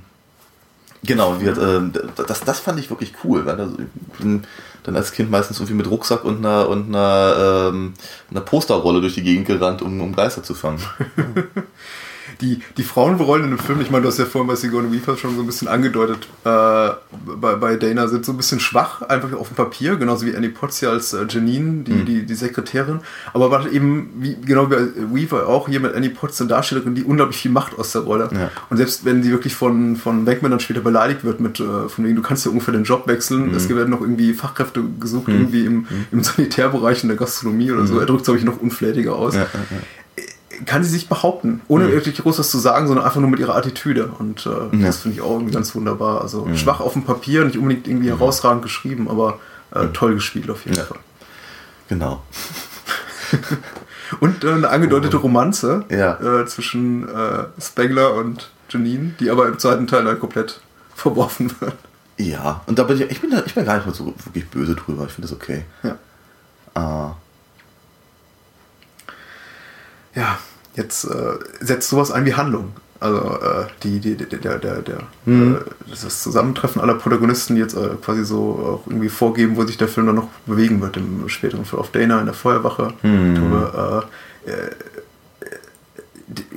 genau, 1.03 1.41
wir, 1.41 1.57
äh, 1.57 2.01
das, 2.27 2.41
das 2.41 2.61
fand 2.61 2.79
ich 2.79 2.91
wirklich 2.91 3.13
cool, 3.25 3.47
weil 3.47 3.61
also, 3.61 3.77
ich 3.79 4.19
bin 4.19 4.45
dann 4.83 4.97
als 4.97 5.13
Kind 5.13 5.31
meistens 5.31 5.59
irgendwie 5.59 5.75
mit 5.75 5.91
Rucksack 5.91 6.25
und 6.25 6.39
einer, 6.39 6.69
und 6.69 6.89
einer, 6.89 7.71
ähm, 7.71 7.95
einer 8.31 8.41
Posterrolle 8.41 9.01
durch 9.01 9.15
die 9.15 9.23
Gegend 9.23 9.47
gerannt, 9.47 9.83
um, 9.83 10.01
um 10.01 10.15
Geister 10.15 10.43
zu 10.43 10.55
fangen. 10.55 10.81
Die, 12.40 12.61
die 12.77 12.83
Frauenrollen 12.83 13.44
in 13.44 13.51
dem 13.51 13.59
Film, 13.59 13.81
ich 13.81 13.90
meine, 13.90 14.03
du 14.03 14.09
hast 14.09 14.18
ja 14.18 14.24
vorhin 14.24 14.46
bei 14.46 14.55
Sigourney 14.55 14.92
Weaver 14.92 15.16
schon 15.16 15.35
so 15.35 15.42
ein 15.42 15.46
bisschen 15.46 15.66
angedeutet, 15.68 16.29
äh, 16.44 16.48
bei, 17.40 17.57
bei 17.57 17.77
Dana 17.77 18.07
sind 18.07 18.24
so 18.24 18.33
ein 18.33 18.37
bisschen 18.37 18.61
schwach, 18.61 19.03
einfach 19.03 19.33
auf 19.33 19.48
dem 19.48 19.57
Papier, 19.57 19.96
genauso 19.96 20.24
wie 20.27 20.37
Annie 20.37 20.51
Potts 20.51 20.79
hier 20.81 20.90
als 20.90 21.12
äh, 21.12 21.27
Janine, 21.29 21.83
die, 21.83 22.05
die, 22.05 22.27
die 22.27 22.35
Sekretärin. 22.35 23.01
Aber 23.33 23.51
war 23.51 23.70
eben, 23.70 24.11
wie, 24.18 24.37
genau 24.44 24.70
wie 24.70 24.77
Weaver 25.14 25.48
auch, 25.48 25.68
hier 25.68 25.81
mit 25.81 25.94
Annie 25.94 26.11
Potts 26.11 26.40
eine 26.40 26.48
Darstellerin, 26.48 26.94
die 26.94 27.05
unglaublich 27.05 27.38
viel 27.38 27.51
macht 27.51 27.79
aus 27.79 27.92
der 27.92 28.03
Rolle. 28.03 28.29
Ja. 28.33 28.51
Und 28.70 28.77
selbst 28.77 29.05
wenn 29.05 29.22
sie 29.22 29.31
wirklich 29.31 29.55
von, 29.55 29.96
von 29.96 30.27
Wankman 30.27 30.51
dann 30.51 30.61
später 30.61 30.81
beleidigt 30.81 31.24
wird, 31.24 31.40
mit 31.40 31.59
äh, 31.61 31.88
von 31.88 32.05
wegen, 32.05 32.16
du 32.16 32.22
kannst 32.22 32.44
ja 32.44 32.51
ungefähr 32.51 32.72
den 32.72 32.85
Job 32.85 33.07
wechseln, 33.07 33.55
es 33.55 33.68
werden 33.68 33.90
noch 33.90 34.01
irgendwie 34.01 34.33
Fachkräfte 34.33 34.83
gesucht, 34.98 35.29
irgendwie 35.29 35.64
im, 35.64 35.87
im 36.11 36.22
Sanitärbereich, 36.22 37.03
in 37.03 37.09
der 37.09 37.18
Gastronomie 37.18 37.70
oder 37.72 37.87
so. 37.87 37.98
Er 37.98 38.07
drückt 38.07 38.20
es, 38.20 38.24
glaube 38.27 38.38
ich, 38.38 38.44
noch 38.44 38.61
unflätiger 38.61 39.14
aus 39.14 39.35
ja, 39.35 39.42
ja. 39.42 39.48
Kann 40.66 40.83
sie 40.85 40.90
sich 40.90 41.09
behaupten, 41.09 41.61
ohne 41.68 41.90
wirklich 41.92 42.18
groß 42.18 42.38
was 42.38 42.51
zu 42.51 42.59
sagen, 42.59 42.87
sondern 42.87 43.05
einfach 43.05 43.21
nur 43.21 43.31
mit 43.31 43.40
ihrer 43.40 43.57
Attitüde. 43.57 44.07
Und 44.18 44.47
äh, 44.47 44.51
Ja. 44.77 44.87
das 44.87 44.99
finde 44.99 45.16
ich 45.16 45.23
auch 45.23 45.33
irgendwie 45.33 45.53
ganz 45.55 45.75
wunderbar. 45.75 46.21
Also 46.23 46.49
schwach 46.55 46.81
auf 46.81 46.92
dem 46.94 47.05
Papier, 47.05 47.44
nicht 47.44 47.59
unbedingt 47.59 47.87
irgendwie 47.88 48.09
herausragend 48.09 48.62
geschrieben, 48.62 49.09
aber 49.09 49.38
äh, 49.75 49.87
toll 49.88 50.14
gespielt 50.14 50.51
auf 50.51 50.64
jeden 50.64 50.77
Ja. 50.79 50.85
Fall. 50.85 50.99
Genau. 51.88 52.23
Und 54.21 54.42
äh, 54.44 54.53
eine 54.53 54.68
angedeutete 54.71 55.18
Romanze 55.18 55.85
Ja. 55.90 56.14
äh, 56.40 56.47
zwischen 56.47 57.07
äh, 57.09 57.44
Spengler 57.61 58.14
und 58.14 58.51
Janine, 58.71 59.12
die 59.21 59.29
aber 59.31 59.47
im 59.49 59.59
zweiten 59.59 59.87
Teil 59.87 60.05
dann 60.05 60.18
komplett 60.18 60.61
verworfen 60.94 61.53
wird. 61.61 61.75
Ja, 62.16 62.62
und 62.66 62.79
da 62.79 62.83
bin 62.85 62.97
ich, 63.01 63.11
ich 63.11 63.21
bin 63.21 63.31
da, 63.31 63.42
ich 63.47 63.55
bin 63.55 63.64
gar 63.66 63.77
nicht 63.77 63.87
mal 63.87 63.94
so 63.94 64.07
wirklich 64.25 64.49
böse 64.49 64.75
drüber. 64.75 65.05
Ich 65.05 65.12
finde 65.12 65.29
das 65.29 65.37
okay. 65.37 65.64
Ja. 65.83 65.97
Ah, 66.75 67.12
Ja, 70.14 70.38
jetzt 70.79 71.05
äh, 71.05 71.35
setzt 71.61 71.91
sowas 71.91 72.11
ein 72.11 72.25
wie 72.25 72.35
Handlung. 72.35 72.73
Also 73.01 73.19
äh, 73.19 73.67
die, 73.85 74.01
die, 74.01 74.17
der, 74.17 74.27
der, 74.27 74.59
der, 74.59 74.83
der 74.83 74.99
Mhm. 75.25 75.57
äh, 75.57 75.91
das 75.91 76.23
Zusammentreffen 76.23 76.81
aller 76.81 76.95
Protagonisten 76.95 77.55
die 77.55 77.61
jetzt 77.61 77.77
äh, 77.77 77.91
quasi 78.05 78.25
so 78.25 78.83
auch 78.85 78.91
irgendwie 78.91 79.09
vorgeben, 79.09 79.57
wo 79.57 79.64
sich 79.64 79.77
der 79.77 79.87
Film 79.88 80.07
dann 80.07 80.17
noch 80.17 80.29
bewegen 80.47 80.81
wird 80.81 80.97
im 80.97 81.29
späteren 81.29 81.64
Verlauf. 81.64 81.93
Dana 81.93 82.19
in 82.21 82.25
der 82.27 82.35
Feuerwache. 82.35 82.95
Mhm. 83.03 83.35
Glaube, 83.37 84.05
äh, 84.47 84.51
äh, 84.51 84.71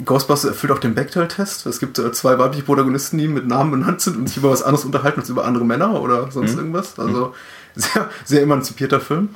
Ghostbusters 0.03 0.49
erfüllt 0.51 0.71
auch 0.73 0.79
den 0.79 0.95
Bechtel-Test. 0.95 1.65
Es 1.65 1.79
gibt 1.79 1.97
äh, 1.99 2.11
zwei 2.11 2.37
weibliche 2.39 2.63
Protagonisten, 2.65 3.17
die 3.17 3.27
mit 3.27 3.47
Namen 3.47 3.71
benannt 3.71 4.01
sind 4.01 4.17
und 4.17 4.27
sich 4.27 4.37
über 4.37 4.49
was 4.51 4.63
anderes 4.63 4.83
unterhalten 4.85 5.19
als 5.21 5.29
über 5.29 5.45
andere 5.45 5.63
Männer 5.63 6.01
oder 6.01 6.25
Mhm. 6.25 6.31
sonst 6.31 6.55
irgendwas. 6.57 6.99
Also 6.99 7.33
sehr, 7.75 8.09
sehr 8.25 8.41
emanzipierter 8.41 8.99
Film, 8.99 9.29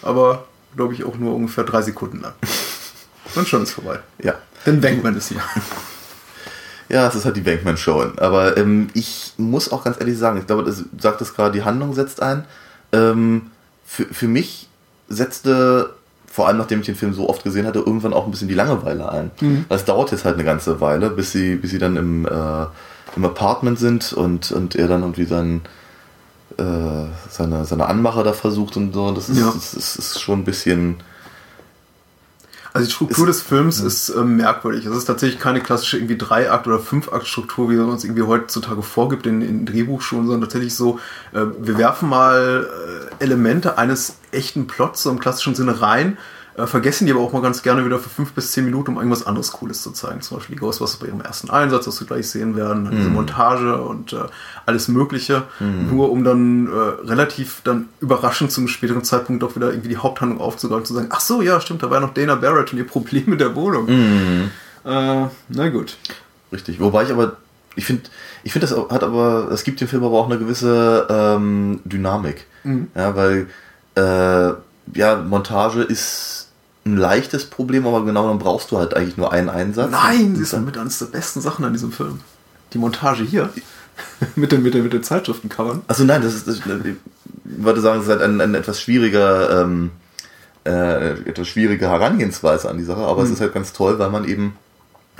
aber 0.00 0.44
glaube 0.76 0.94
ich 0.94 1.04
auch 1.04 1.16
nur 1.18 1.34
ungefähr 1.34 1.64
drei 1.64 1.82
Sekunden 1.82 2.20
lang. 2.20 2.32
Und 3.34 3.48
schon 3.48 3.62
ist 3.62 3.72
vorbei. 3.72 3.98
ja. 4.22 4.34
Denn 4.64 4.80
Bankman 4.80 5.16
ist 5.16 5.28
hier. 5.28 5.40
Ja, 6.88 7.08
es 7.08 7.14
ist 7.14 7.24
halt 7.24 7.36
die 7.36 7.40
Bankman-Show. 7.40 8.12
Aber 8.18 8.56
ähm, 8.56 8.88
ich 8.94 9.32
muss 9.38 9.72
auch 9.72 9.82
ganz 9.82 9.98
ehrlich 9.98 10.18
sagen, 10.18 10.38
ich 10.38 10.46
glaube, 10.46 10.62
das, 10.62 10.76
du 10.78 10.84
sagtest 11.00 11.34
gerade, 11.34 11.50
die 11.52 11.64
Handlung 11.64 11.94
setzt 11.94 12.22
ein. 12.22 12.44
Ähm, 12.92 13.50
für, 13.84 14.04
für 14.04 14.28
mich 14.28 14.68
setzte, 15.08 15.90
vor 16.30 16.46
allem 16.48 16.58
nachdem 16.58 16.80
ich 16.80 16.86
den 16.86 16.94
Film 16.94 17.12
so 17.14 17.28
oft 17.28 17.42
gesehen 17.44 17.66
hatte, 17.66 17.80
irgendwann 17.80 18.12
auch 18.12 18.24
ein 18.26 18.30
bisschen 18.30 18.46
die 18.48 18.54
Langeweile 18.54 19.10
ein. 19.10 19.30
Weil 19.68 19.78
es 19.78 19.84
dauert 19.84 20.12
jetzt 20.12 20.24
halt 20.24 20.34
eine 20.34 20.44
ganze 20.44 20.80
Weile, 20.80 21.10
bis 21.10 21.32
sie, 21.32 21.56
bis 21.56 21.70
sie 21.70 21.78
dann 21.78 21.96
im, 21.96 22.26
äh, 22.26 22.66
im 23.16 23.24
Apartment 23.24 23.78
sind 23.80 24.12
und, 24.12 24.52
und 24.52 24.76
er 24.76 24.86
dann 24.86 25.00
irgendwie 25.00 25.24
sein, 25.24 25.62
äh, 26.58 26.62
seine, 27.30 27.64
seine 27.64 27.86
Anmacher 27.86 28.22
da 28.22 28.32
versucht 28.32 28.76
und 28.76 28.92
so. 28.92 29.10
Das 29.12 29.28
ist, 29.28 29.38
Ja. 29.38 29.50
das 29.52 29.74
ist, 29.74 29.96
ist 29.96 30.20
schon 30.20 30.40
ein 30.40 30.44
bisschen. 30.44 30.96
Also 32.74 32.86
die 32.86 32.92
Struktur 32.92 33.28
Ist- 33.28 33.40
des 33.40 33.46
Films 33.46 33.80
ist 33.80 34.08
ähm, 34.10 34.36
merkwürdig. 34.36 34.86
Es 34.86 34.96
ist 34.96 35.04
tatsächlich 35.04 35.38
keine 35.38 35.60
klassische 35.60 35.98
irgendwie 35.98 36.16
Drei-Akt- 36.16 36.66
oder 36.66 36.78
Fünf-Akt-Struktur, 36.78 37.68
wie 37.70 37.74
man 37.76 37.90
uns 37.90 38.04
irgendwie 38.04 38.22
heutzutage 38.22 38.82
vorgibt 38.82 39.26
in, 39.26 39.42
in 39.42 39.66
Drehbuchschulen, 39.66 40.26
sondern 40.26 40.42
tatsächlich 40.48 40.74
so, 40.74 40.98
äh, 41.32 41.42
wir 41.58 41.76
werfen 41.76 42.08
mal 42.08 42.66
äh, 43.20 43.22
Elemente 43.22 43.76
eines 43.76 44.16
echten 44.30 44.66
Plots 44.66 45.02
so 45.02 45.10
im 45.10 45.18
klassischen 45.18 45.54
Sinne 45.54 45.82
rein, 45.82 46.16
äh, 46.56 46.66
vergessen 46.66 47.06
die 47.06 47.12
aber 47.12 47.20
auch 47.20 47.32
mal 47.32 47.42
ganz 47.42 47.62
gerne 47.62 47.84
wieder 47.84 47.98
für 47.98 48.10
fünf 48.10 48.32
bis 48.32 48.52
zehn 48.52 48.64
Minuten, 48.64 48.90
um 48.90 48.96
irgendwas 48.96 49.26
anderes 49.26 49.52
Cooles 49.52 49.82
zu 49.82 49.90
zeigen. 49.92 50.20
Zum 50.20 50.36
Beispiel 50.36 50.56
die 50.56 50.60
Ghostbusters 50.60 51.00
bei 51.00 51.06
ihrem 51.06 51.20
ersten 51.20 51.50
Einsatz, 51.50 51.86
was 51.86 52.00
wir 52.00 52.06
gleich 52.06 52.28
sehen 52.28 52.56
werden, 52.56 52.84
dann 52.84 52.96
diese 52.96 53.08
Montage 53.08 53.80
und 53.80 54.12
äh, 54.12 54.24
alles 54.66 54.88
Mögliche, 54.88 55.44
nur 55.90 56.10
um 56.10 56.24
dann 56.24 56.66
äh, 56.66 56.70
relativ 57.08 57.62
dann 57.64 57.88
überraschend 58.00 58.52
zu 58.52 58.60
einem 58.60 58.68
späteren 58.68 59.04
Zeitpunkt 59.04 59.42
auch 59.44 59.56
wieder 59.56 59.70
irgendwie 59.70 59.88
die 59.88 59.96
Haupthandlung 59.96 60.40
aufzugreifen 60.40 60.82
und 60.82 60.86
zu 60.86 60.94
sagen, 60.94 61.08
ach 61.10 61.20
so, 61.20 61.42
ja, 61.42 61.60
stimmt, 61.60 61.82
da 61.82 61.90
war 61.90 62.00
noch 62.00 62.14
Dana 62.14 62.34
Barrett 62.34 62.72
und 62.72 62.78
ihr 62.78 62.86
Problem 62.86 63.24
mit 63.26 63.40
der 63.40 63.54
Wohnung. 63.54 63.88
Äh, 63.88 65.26
na 65.48 65.68
gut. 65.70 65.96
Richtig. 66.52 66.80
Wobei 66.80 67.04
ich 67.04 67.10
aber, 67.10 67.36
ich 67.76 67.86
finde, 67.86 68.02
ich 68.44 68.52
finde, 68.52 68.66
das 68.66 68.76
hat 68.90 69.02
aber, 69.02 69.48
es 69.50 69.64
gibt 69.64 69.80
dem 69.80 69.88
Film 69.88 70.04
aber 70.04 70.18
auch 70.18 70.26
eine 70.26 70.38
gewisse 70.38 71.06
ähm, 71.08 71.80
Dynamik. 71.84 72.46
Ja, 72.94 73.16
weil, 73.16 73.48
äh, 73.94 74.54
ja, 74.94 75.16
Montage 75.16 75.82
ist 75.82 76.41
ein 76.84 76.96
leichtes 76.96 77.46
Problem, 77.46 77.86
aber 77.86 78.04
genau 78.04 78.28
dann 78.28 78.38
brauchst 78.38 78.70
du 78.70 78.78
halt 78.78 78.94
eigentlich 78.94 79.16
nur 79.16 79.32
einen 79.32 79.48
Einsatz. 79.48 79.90
Nein, 79.90 80.34
sie 80.34 80.42
ist 80.42 80.58
mit 80.58 80.76
eines 80.76 80.98
der 80.98 81.06
besten 81.06 81.40
Sachen 81.40 81.64
an 81.64 81.72
diesem 81.72 81.92
Film. 81.92 82.20
Die 82.72 82.78
Montage 82.78 83.22
hier. 83.22 83.50
mit, 84.36 84.52
den, 84.52 84.62
mit, 84.62 84.74
den, 84.74 84.82
mit 84.82 84.92
den 84.92 85.02
Zeitschriftencovern. 85.02 85.82
Also 85.86 86.04
nein, 86.04 86.22
das 86.22 86.34
ist, 86.34 86.48
das, 86.48 86.56
ich 86.56 86.96
würde 87.44 87.80
sagen, 87.80 88.00
es 88.00 88.06
ist 88.06 88.10
halt 88.10 88.22
ein, 88.22 88.40
ein 88.40 88.54
etwas 88.54 88.80
schwieriger, 88.80 89.62
ähm, 89.62 89.90
äh, 90.64 91.12
etwas 91.28 91.48
schwierige 91.48 91.88
Herangehensweise 91.88 92.68
an 92.68 92.78
die 92.78 92.84
Sache, 92.84 93.00
aber 93.02 93.22
es 93.22 93.30
ist 93.30 93.40
halt 93.40 93.52
ganz 93.54 93.72
toll, 93.72 93.98
weil 93.98 94.10
man 94.10 94.24
eben 94.24 94.56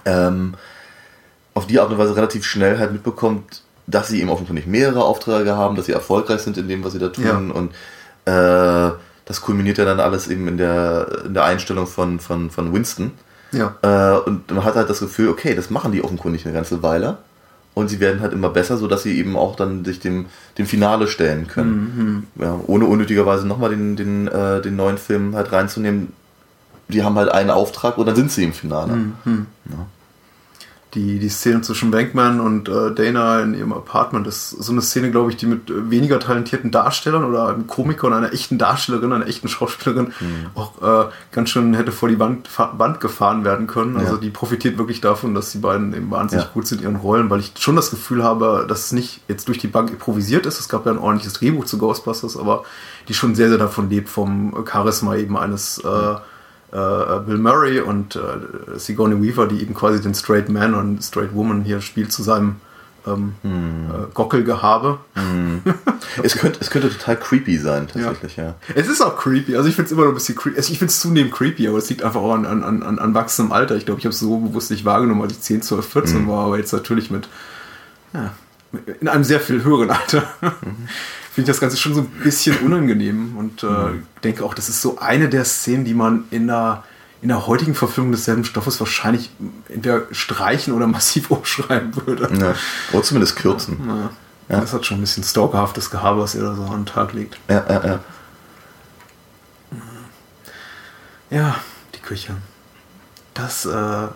ähm, 0.05 0.55
auf 1.55 1.67
die 1.67 1.79
Art 1.79 1.91
und 1.91 1.99
Weise 1.99 2.17
relativ 2.17 2.45
schnell 2.45 2.79
halt 2.79 2.93
mitbekommt, 2.93 3.63
dass 3.87 4.09
sie 4.09 4.21
eben 4.21 4.31
offenkundig 4.31 4.67
mehrere 4.67 5.05
Aufträge 5.05 5.57
haben, 5.57 5.77
dass 5.77 5.87
sie 5.87 5.93
erfolgreich 5.93 6.41
sind 6.41 6.57
in 6.57 6.69
dem, 6.69 6.83
was 6.83 6.93
sie 6.93 6.99
da 6.99 7.09
tun 7.09 7.25
Ja. 7.25 7.37
und 7.37 7.73
äh, 8.25 8.95
das 9.33 9.41
kulminiert 9.41 9.79
ja 9.79 9.87
dann 9.87 9.99
alles 9.99 10.29
eben 10.29 10.47
in 10.47 10.59
der, 10.59 11.23
in 11.25 11.33
der 11.33 11.45
Einstellung 11.45 11.87
von, 11.87 12.21
von, 12.21 12.51
von 12.51 12.75
Winston. 12.75 13.13
Ja. 13.51 13.77
Äh, 13.81 14.19
und 14.29 14.51
man 14.51 14.63
hat 14.63 14.75
halt 14.75 14.91
das 14.91 15.01
Gefühl, 15.01 15.31
okay, 15.31 15.55
das 15.55 15.71
machen 15.71 15.91
die 15.91 16.05
offenkundig 16.05 16.45
eine 16.45 16.55
ganze 16.55 16.83
Weile. 16.83 17.17
Und 17.73 17.89
sie 17.89 17.99
werden 17.99 18.21
halt 18.21 18.35
immer 18.35 18.51
besser, 18.51 18.77
sodass 18.77 19.05
sie 19.05 19.19
eben 19.19 19.35
auch 19.35 19.57
dann 19.57 19.87
sich 19.87 20.01
dem, 20.01 20.27
dem 20.59 20.67
Finale 20.67 21.07
stellen 21.09 21.47
können. 21.47 22.27
Ja, 22.45 22.61
ohne 22.67 22.85
unnötigerweise 22.85 23.47
nochmal 23.47 23.71
den, 23.71 23.97
den, 23.97 24.29
äh, 24.29 24.61
den 24.61 24.77
neuen 24.77 24.99
Film 24.99 25.35
halt 25.35 25.51
reinzunehmen. 25.51 26.13
Die 26.89 27.03
haben 27.03 27.17
halt 27.17 27.31
einen 27.31 27.49
Auftrag 27.49 27.97
und 27.97 28.05
dann 28.05 28.17
sind 28.17 28.31
sie 28.31 28.45
im 28.45 28.53
Finale. 28.53 28.93
Die, 30.95 31.19
die 31.19 31.31
Szene 31.31 31.63
zwischen 31.63 31.91
Bankman 31.91 32.39
und 32.39 32.69
äh, 32.69 32.93
Dana 32.95 33.41
in 33.41 33.55
ihrem 33.55 33.73
Apartment 33.73 34.27
ist 34.27 34.51
so 34.51 34.73
eine 34.73 34.83
Szene, 34.83 35.11
glaube 35.11 35.31
ich, 35.31 35.39
die 35.39 35.47
mit 35.47 35.71
äh, 35.71 35.91
weniger 35.91 36.21
talentierten 36.21 36.71
Darstellern 36.71 37.25
oder 37.25 37.49
einem 37.49 37.67
Komiker 37.67 38.09
und 38.09 38.13
einer 38.13 38.31
echten 38.35 38.59
Darstellerin, 38.59 39.11
einer 39.11 39.27
echten 39.27 39.49
Schauspielerin 39.49 40.13
auch 40.55 40.83
äh, 41.07 41.11
ganz 41.31 41.49
schön 41.49 41.73
hätte 41.73 41.93
vor 41.93 42.11
die 42.11 42.19
Wand, 42.19 42.47
Wand 42.77 43.01
gefahren 43.01 43.43
werden 43.43 43.67
können. 43.67 43.97
Also 43.97 44.15
Ja. 44.17 44.21
die 44.21 44.29
profitiert 44.29 44.77
wirklich 44.77 45.01
davon, 45.01 45.35
dass 45.35 45.51
die 45.53 45.59
beiden 45.59 45.95
eben 45.95 46.11
wahnsinnig 46.11 46.45
Ja. 46.45 46.51
gut 46.53 46.67
sind 46.67 46.83
in 46.83 46.89
ihren 46.89 46.97
Rollen, 46.97 47.31
weil 47.31 47.41
ich 47.41 47.53
schon 47.59 47.75
das 47.77 47.89
Gefühl 47.89 48.23
habe, 48.23 48.67
dass 48.69 48.85
es 48.87 48.93
nicht 48.93 49.23
jetzt 49.29 49.49
durch 49.49 49.57
die 49.59 49.69
Bank 49.69 49.89
improvisiert 49.91 50.45
ist. 50.45 50.61
Es 50.61 50.69
gab 50.69 50.85
ja 50.85 50.93
ein 50.93 50.99
ordentliches 50.99 51.33
Drehbuch 51.33 51.65
zu 51.65 51.79
Ghostbusters, 51.79 52.37
aber 52.37 52.65
die 53.09 53.15
schon 53.15 53.35
sehr, 53.35 53.49
sehr 53.49 53.57
davon 53.59 53.89
lebt, 53.89 54.11
vom 54.11 54.55
Charisma 54.71 55.17
eben 55.17 55.39
eines 55.39 55.79
äh, 55.79 56.17
äh, 56.73 57.21
Bill 57.27 57.39
Murray 57.39 57.81
und 57.81 58.17
äh, 58.17 58.79
Sigourney 58.79 59.23
Weaver, 59.23 59.47
die 59.47 59.61
eben 59.61 59.75
quasi 59.75 60.01
den 60.01 60.15
Straight 60.15 60.49
Man 60.49 60.75
und 60.75 61.03
Straight 61.03 61.35
Woman 61.35 61.63
hier 61.63 61.81
spielt, 61.81 62.13
zu 62.13 62.23
seinem 62.23 62.57
ähm, 63.07 63.35
äh, 63.45 64.13
Gockelgehabe. 64.15 64.99
Es, 66.23 66.37
könnte, 66.37 66.59
es 66.61 66.69
könnte 66.69 66.91
total 66.91 67.17
creepy 67.17 67.57
sein, 67.57 67.89
tatsächlich, 67.89 68.37
ja. 68.37 68.55
Es 68.75 68.89
ist 68.89 69.01
auch 69.01 69.17
creepy, 69.17 69.57
also 69.57 69.67
ich 69.67 69.77
finde 69.77 69.87
es 69.87 69.93
immer 69.93 70.03
noch 70.03 70.11
ein 70.11 70.15
bisschen 70.15 70.35
creepy. 70.35 70.59
Also 70.59 70.71
ich 70.71 70.79
finde 70.79 70.91
es 70.91 71.01
zunehmend 71.01 71.33
creepy, 71.33 71.67
aber 71.69 71.79
es 71.79 71.89
liegt 71.89 72.03
einfach 72.03 72.21
auch 72.21 72.35
an, 72.35 72.45
an, 72.45 72.63
an, 72.83 72.99
an 72.99 73.15
wachsendem 73.15 73.53
Alter. 73.53 73.77
Ich 73.77 73.87
glaube, 73.87 74.01
ich 74.01 74.05
habe 74.05 74.13
es 74.13 74.21
so 74.21 74.37
bewusst 74.39 74.71
nicht 74.71 74.85
wahrgenommen, 74.85 75.23
als 75.23 75.33
ich 75.33 75.41
10, 75.41 75.63
12, 75.63 75.89
14 75.89 76.29
war, 76.29 76.47
aber 76.47 76.59
jetzt 76.59 76.73
natürlich 76.73 77.11
mit, 77.11 77.29
ja, 78.13 78.35
in 79.01 79.09
einem 79.09 79.25
sehr 79.25 79.41
viel 79.41 79.65
höheren 79.65 79.91
Alter. 79.91 80.25
Finde 81.33 81.51
ich 81.51 81.55
das 81.55 81.61
Ganze 81.61 81.79
schon 81.79 81.95
so 81.95 82.03
ein 82.03 82.09
bisschen 82.23 82.59
unangenehm 82.59 83.39
und 83.39 83.63
äh, 83.63 83.99
denke 84.23 84.45
auch, 84.45 84.53
das 84.53 84.69
ist 84.69 84.83
so 84.83 84.99
eine 84.99 85.31
der 85.31 85.47
Szenen, 85.47 85.87
die 85.87 85.95
man 85.95 86.25
in 86.31 86.47
der, 86.47 86.85
in 87.23 87.29
der 87.29 87.47
heutigen 87.47 87.75
Verfilmung 87.75 88.13
desselben 88.13 88.45
Stoffes 88.45 88.79
wahrscheinlich 88.81 89.31
entweder 89.69 90.03
streichen 90.11 90.75
oder 90.75 90.87
massiv 90.89 91.31
umschreiben 91.31 91.95
würde. 92.07 92.29
ja. 92.39 92.55
Oder 92.93 93.03
zumindest 93.03 93.37
kürzen. 93.37 93.79
Ja. 94.49 94.61
Das 94.61 94.75
hat 94.75 94.85
schon 94.85 94.99
ein 94.99 95.01
bisschen 95.01 95.25
stalkerhaftes 95.25 95.91
Gehabe, 95.91 96.21
was 96.21 96.35
er 96.35 96.43
da 96.43 96.55
so 96.55 96.65
an 96.65 96.81
den 96.81 96.87
Tag 96.87 97.15
legt. 97.15 97.39
Ja, 97.49 97.65
ja, 97.67 97.87
ja. 97.87 98.01
Ja, 101.31 101.57
die 101.95 102.01
Küche. 102.01 102.35
Das, 103.33 103.65
äh, 103.65 104.09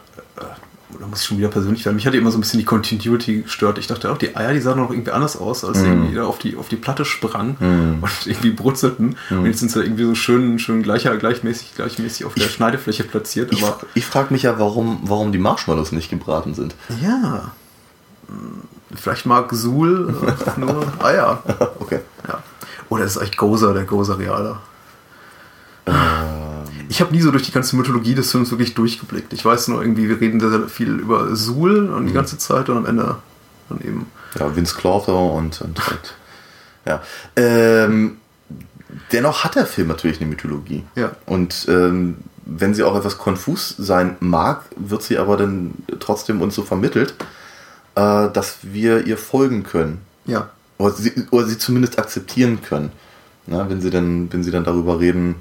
äh, 0.90 1.00
da 1.00 1.06
muss 1.06 1.20
ich 1.20 1.26
schon 1.26 1.38
wieder 1.38 1.48
persönlich 1.48 1.84
werden. 1.84 1.96
Mich 1.96 2.06
hatte 2.06 2.16
immer 2.16 2.30
so 2.30 2.38
ein 2.38 2.40
bisschen 2.40 2.58
die 2.58 2.64
Continuity 2.64 3.42
gestört. 3.42 3.78
Ich 3.78 3.86
dachte 3.86 4.10
auch, 4.10 4.18
die 4.18 4.36
Eier, 4.36 4.52
die 4.52 4.60
sahen 4.60 4.78
noch 4.78 4.90
irgendwie 4.90 5.10
anders 5.12 5.36
aus, 5.38 5.64
als 5.64 5.80
sie 5.80 5.86
irgendwie 5.86 6.14
da 6.14 6.24
auf 6.24 6.38
die, 6.38 6.56
auf 6.56 6.68
die 6.68 6.76
Platte 6.76 7.04
sprangen 7.04 7.98
und 8.00 8.26
irgendwie 8.26 8.50
brutzelten. 8.50 9.16
Und 9.30 9.46
jetzt 9.46 9.60
sind 9.60 9.70
sie 9.70 9.82
irgendwie 9.82 10.04
so 10.04 10.14
schön, 10.14 10.58
schön 10.58 10.82
gleicher, 10.82 11.16
gleichmäßig, 11.16 11.74
gleichmäßig 11.74 12.24
auf 12.26 12.34
der 12.34 12.48
Schneidefläche 12.48 13.04
platziert. 13.04 13.52
Ich, 13.52 13.62
Aber 13.62 13.80
ich 13.94 14.04
frage 14.06 14.32
mich 14.32 14.42
ja, 14.42 14.58
warum, 14.58 15.00
warum 15.02 15.32
die 15.32 15.38
Marshmallows 15.38 15.92
nicht 15.92 16.10
gebraten 16.10 16.54
sind. 16.54 16.74
ja, 17.02 17.52
hm, 18.28 18.62
vielleicht 18.94 19.26
mag 19.26 19.52
Suhl 19.52 20.14
äh, 20.56 20.60
nur 20.60 20.86
Eier. 21.02 21.42
Okay. 21.80 22.00
Ja. 22.26 22.42
Oder 22.88 23.04
ist 23.04 23.12
es 23.12 23.18
eigentlich 23.18 23.36
Gozer, 23.36 23.74
der 23.74 23.84
Gozer 23.84 24.18
Realer? 24.18 24.60
Ich 26.88 27.00
habe 27.00 27.12
nie 27.12 27.20
so 27.20 27.30
durch 27.30 27.44
die 27.44 27.52
ganze 27.52 27.76
Mythologie 27.76 28.14
des 28.14 28.30
Films 28.30 28.50
wirklich 28.50 28.74
durchgeblickt. 28.74 29.32
Ich 29.32 29.44
weiß 29.44 29.68
nur 29.68 29.80
irgendwie, 29.80 30.08
wir 30.08 30.20
reden 30.20 30.40
sehr, 30.40 30.50
sehr 30.50 30.68
viel 30.68 30.98
über 30.98 31.34
Suhl 31.34 31.90
und 31.90 32.06
die 32.06 32.12
ganze 32.12 32.38
Zeit 32.38 32.68
und 32.68 32.76
am 32.76 32.86
Ende 32.86 33.16
dann 33.68 33.80
eben. 33.80 34.06
Ja, 34.38 34.54
Vince 34.54 34.74
Clotho 34.76 35.36
und, 35.36 35.60
und 35.62 35.86
halt, 35.86 36.14
ja. 36.84 37.02
Ähm, 37.36 38.18
dennoch 39.12 39.44
hat 39.44 39.54
der 39.54 39.66
Film 39.66 39.88
natürlich 39.88 40.20
eine 40.20 40.30
Mythologie. 40.30 40.84
Ja. 40.94 41.12
Und 41.24 41.66
ähm, 41.68 42.16
wenn 42.44 42.74
sie 42.74 42.84
auch 42.84 42.96
etwas 42.96 43.18
konfus 43.18 43.74
sein 43.76 44.16
mag, 44.20 44.64
wird 44.76 45.02
sie 45.02 45.18
aber 45.18 45.36
dann 45.36 45.74
trotzdem 45.98 46.40
uns 46.40 46.54
so 46.54 46.62
vermittelt, 46.62 47.14
äh, 47.96 48.30
dass 48.30 48.58
wir 48.62 49.06
ihr 49.06 49.18
folgen 49.18 49.64
können. 49.64 50.00
Ja. 50.26 50.50
Oder 50.78 50.92
sie, 50.92 51.12
oder 51.30 51.46
sie 51.46 51.58
zumindest 51.58 51.98
akzeptieren 51.98 52.60
können. 52.62 52.92
Na, 53.46 53.68
wenn 53.70 53.80
sie 53.80 53.90
dann, 53.90 54.32
wenn 54.32 54.42
sie 54.42 54.50
dann 54.50 54.64
darüber 54.64 55.00
reden, 55.00 55.36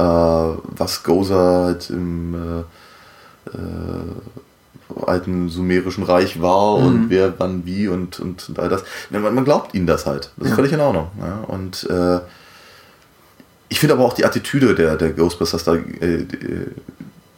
äh, 0.00 0.56
was 0.78 1.02
Gozer 1.02 1.64
halt 1.64 1.90
im 1.90 2.34
äh, 2.34 3.56
äh, 3.56 5.04
alten 5.06 5.48
sumerischen 5.48 6.02
Reich 6.04 6.40
war 6.42 6.74
und 6.74 7.10
wer 7.10 7.38
wann 7.38 7.64
wie 7.64 7.86
und, 7.88 8.18
und, 8.20 8.52
all 8.58 8.68
das. 8.68 8.82
Ja, 9.10 9.20
Man, 9.20 9.34
man 9.34 9.44
glaubt 9.44 9.74
ihnen 9.74 9.86
das 9.86 10.06
halt. 10.06 10.30
Das 10.36 10.46
ist 10.46 10.50
Ja. 10.50 10.56
völlig 10.56 10.72
in 10.72 10.80
Ordnung. 10.80 11.08
Ja? 11.20 11.44
Und 11.46 11.88
äh, 11.88 12.20
ich 13.68 13.78
finde 13.78 13.94
aber 13.94 14.04
auch 14.04 14.14
die 14.14 14.24
Attitüde 14.24 14.74
der, 14.74 14.96
der 14.96 15.10
Ghostbusters 15.12 15.62
da 15.64 15.74
äh, 15.74 16.22
äh, 16.22 16.26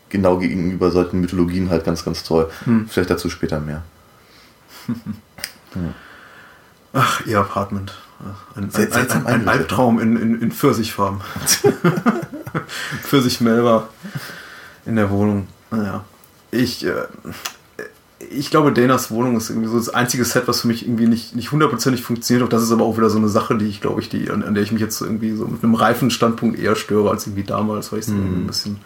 genau 0.08 0.38
gegenüber 0.38 0.90
solchen 0.90 1.20
Mythologien 1.20 1.68
halt 1.68 1.84
ganz, 1.84 2.04
ganz 2.04 2.24
toll. 2.24 2.50
Vielleicht 2.88 3.10
dazu 3.10 3.28
später 3.28 3.60
mehr. 3.60 3.82
Ach, 6.92 7.26
ihr 7.26 7.38
Apartment. 7.38 7.94
Ein, 8.54 8.64
ein, 8.74 8.74
ein, 8.74 8.92
ein, 8.92 9.10
eingerichtet, 9.10 9.48
Albtraum 9.48 9.98
in, 9.98 10.16
in, 10.16 10.40
in 10.42 10.52
Pfirsichfarben. 10.52 11.20
Pfirsich 13.02 13.40
Melba 13.40 13.88
in 14.86 14.96
der 14.96 15.10
Wohnung. 15.10 15.46
Naja. 15.70 16.04
Ich, 16.50 16.84
äh, 16.84 17.06
ich 18.30 18.50
glaube, 18.50 18.72
Danas 18.72 19.10
Wohnung 19.10 19.36
ist 19.36 19.50
irgendwie 19.50 19.68
so 19.68 19.76
das 19.76 19.88
einzige 19.88 20.24
Set, 20.24 20.46
was 20.46 20.62
für 20.62 20.68
mich 20.68 20.86
irgendwie 20.86 21.06
nicht, 21.06 21.34
nicht 21.34 21.52
hundertprozentig 21.52 22.02
funktioniert. 22.02 22.44
Auch 22.44 22.50
das 22.50 22.62
ist 22.62 22.72
aber 22.72 22.84
auch 22.84 22.96
wieder 22.96 23.10
so 23.10 23.18
eine 23.18 23.28
Sache, 23.28 23.56
die 23.56 23.66
ich 23.66 23.80
glaube 23.80 24.00
ich, 24.00 24.08
die, 24.08 24.30
an, 24.30 24.42
an 24.42 24.54
der 24.54 24.62
ich 24.62 24.72
mich 24.72 24.80
jetzt 24.80 25.00
irgendwie 25.00 25.34
so 25.34 25.46
mit 25.46 25.62
einem 25.62 25.74
reifen 25.74 26.10
Standpunkt 26.10 26.58
eher 26.58 26.76
störe 26.76 27.10
als 27.10 27.26
irgendwie 27.26 27.44
damals, 27.44 27.92
weil 27.92 28.00
ich 28.00 28.06
es 28.06 28.12
irgendwie 28.12 28.40
ein 28.40 28.46
bisschen, 28.46 28.76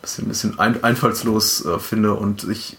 bisschen, 0.00 0.28
bisschen 0.28 0.58
ein, 0.58 0.82
einfallslos 0.82 1.64
äh, 1.66 1.78
finde 1.78 2.14
und 2.14 2.44
ich 2.44 2.78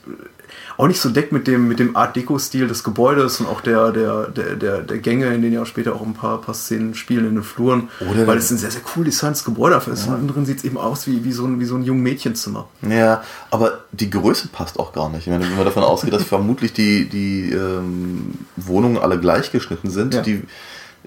auch 0.80 0.88
nicht 0.88 1.02
so 1.02 1.10
deckt 1.10 1.34
mit 1.34 1.46
dem, 1.46 1.68
mit 1.68 1.78
dem 1.80 1.98
Art 1.98 2.16
Deco-Stil 2.16 2.66
des 2.70 2.86
Gebäudes 2.86 3.42
und 3.42 3.48
auch 3.48 3.60
der, 3.60 3.92
der, 3.92 4.28
der, 4.30 4.56
der, 4.56 4.78
der 4.82 4.98
Gänge, 5.00 5.26
in 5.34 5.42
denen 5.42 5.54
ja 5.54 5.62
auch 5.64 5.66
später 5.66 5.94
auch 5.94 6.02
ein 6.02 6.14
paar, 6.14 6.40
paar 6.40 6.56
Szenen 6.56 6.96
spielen 6.96 7.28
in 7.28 7.36
den 7.36 7.44
Fluren. 7.44 7.90
Oder- 8.00 8.26
weil 8.26 8.38
es 8.38 8.50
ein 8.50 8.58
sehr, 8.58 8.72
sehr 8.72 8.80
cool 8.96 9.04
designtes 9.04 9.44
Gebäude 9.44 9.76
dafür 9.76 9.92
ist. 9.92 10.08
Und 10.08 10.16
innen 10.16 10.28
drin 10.30 10.46
sieht 10.46 10.60
es 10.60 10.64
eben 10.64 10.78
aus 10.78 11.06
wie, 11.06 11.26
wie, 11.26 11.34
so 11.34 11.44
ein, 11.46 11.60
wie 11.60 11.66
so 11.66 11.76
ein 11.76 11.84
jungen 11.84 12.02
Mädchenzimmer. 12.02 12.66
Ja, 12.90 13.24
aber 13.52 13.80
die 13.92 14.10
Größe 14.10 14.48
passt 14.48 14.80
auch 14.80 14.94
gar 14.94 15.10
nicht. 15.10 15.28
Wenn 15.28 15.40
man 15.42 15.66
davon 15.66 15.84
ausgeht, 15.84 16.14
dass 16.14 16.24
vermutlich 16.36 16.72
die, 16.72 17.10
die 17.10 17.52
ähm, 17.52 18.36
Wohnungen 18.56 18.98
alle 19.00 19.20
gleich 19.20 19.52
geschnitten 19.52 19.90
sind, 19.90 20.14
Ja. 20.14 20.22
die, 20.22 20.44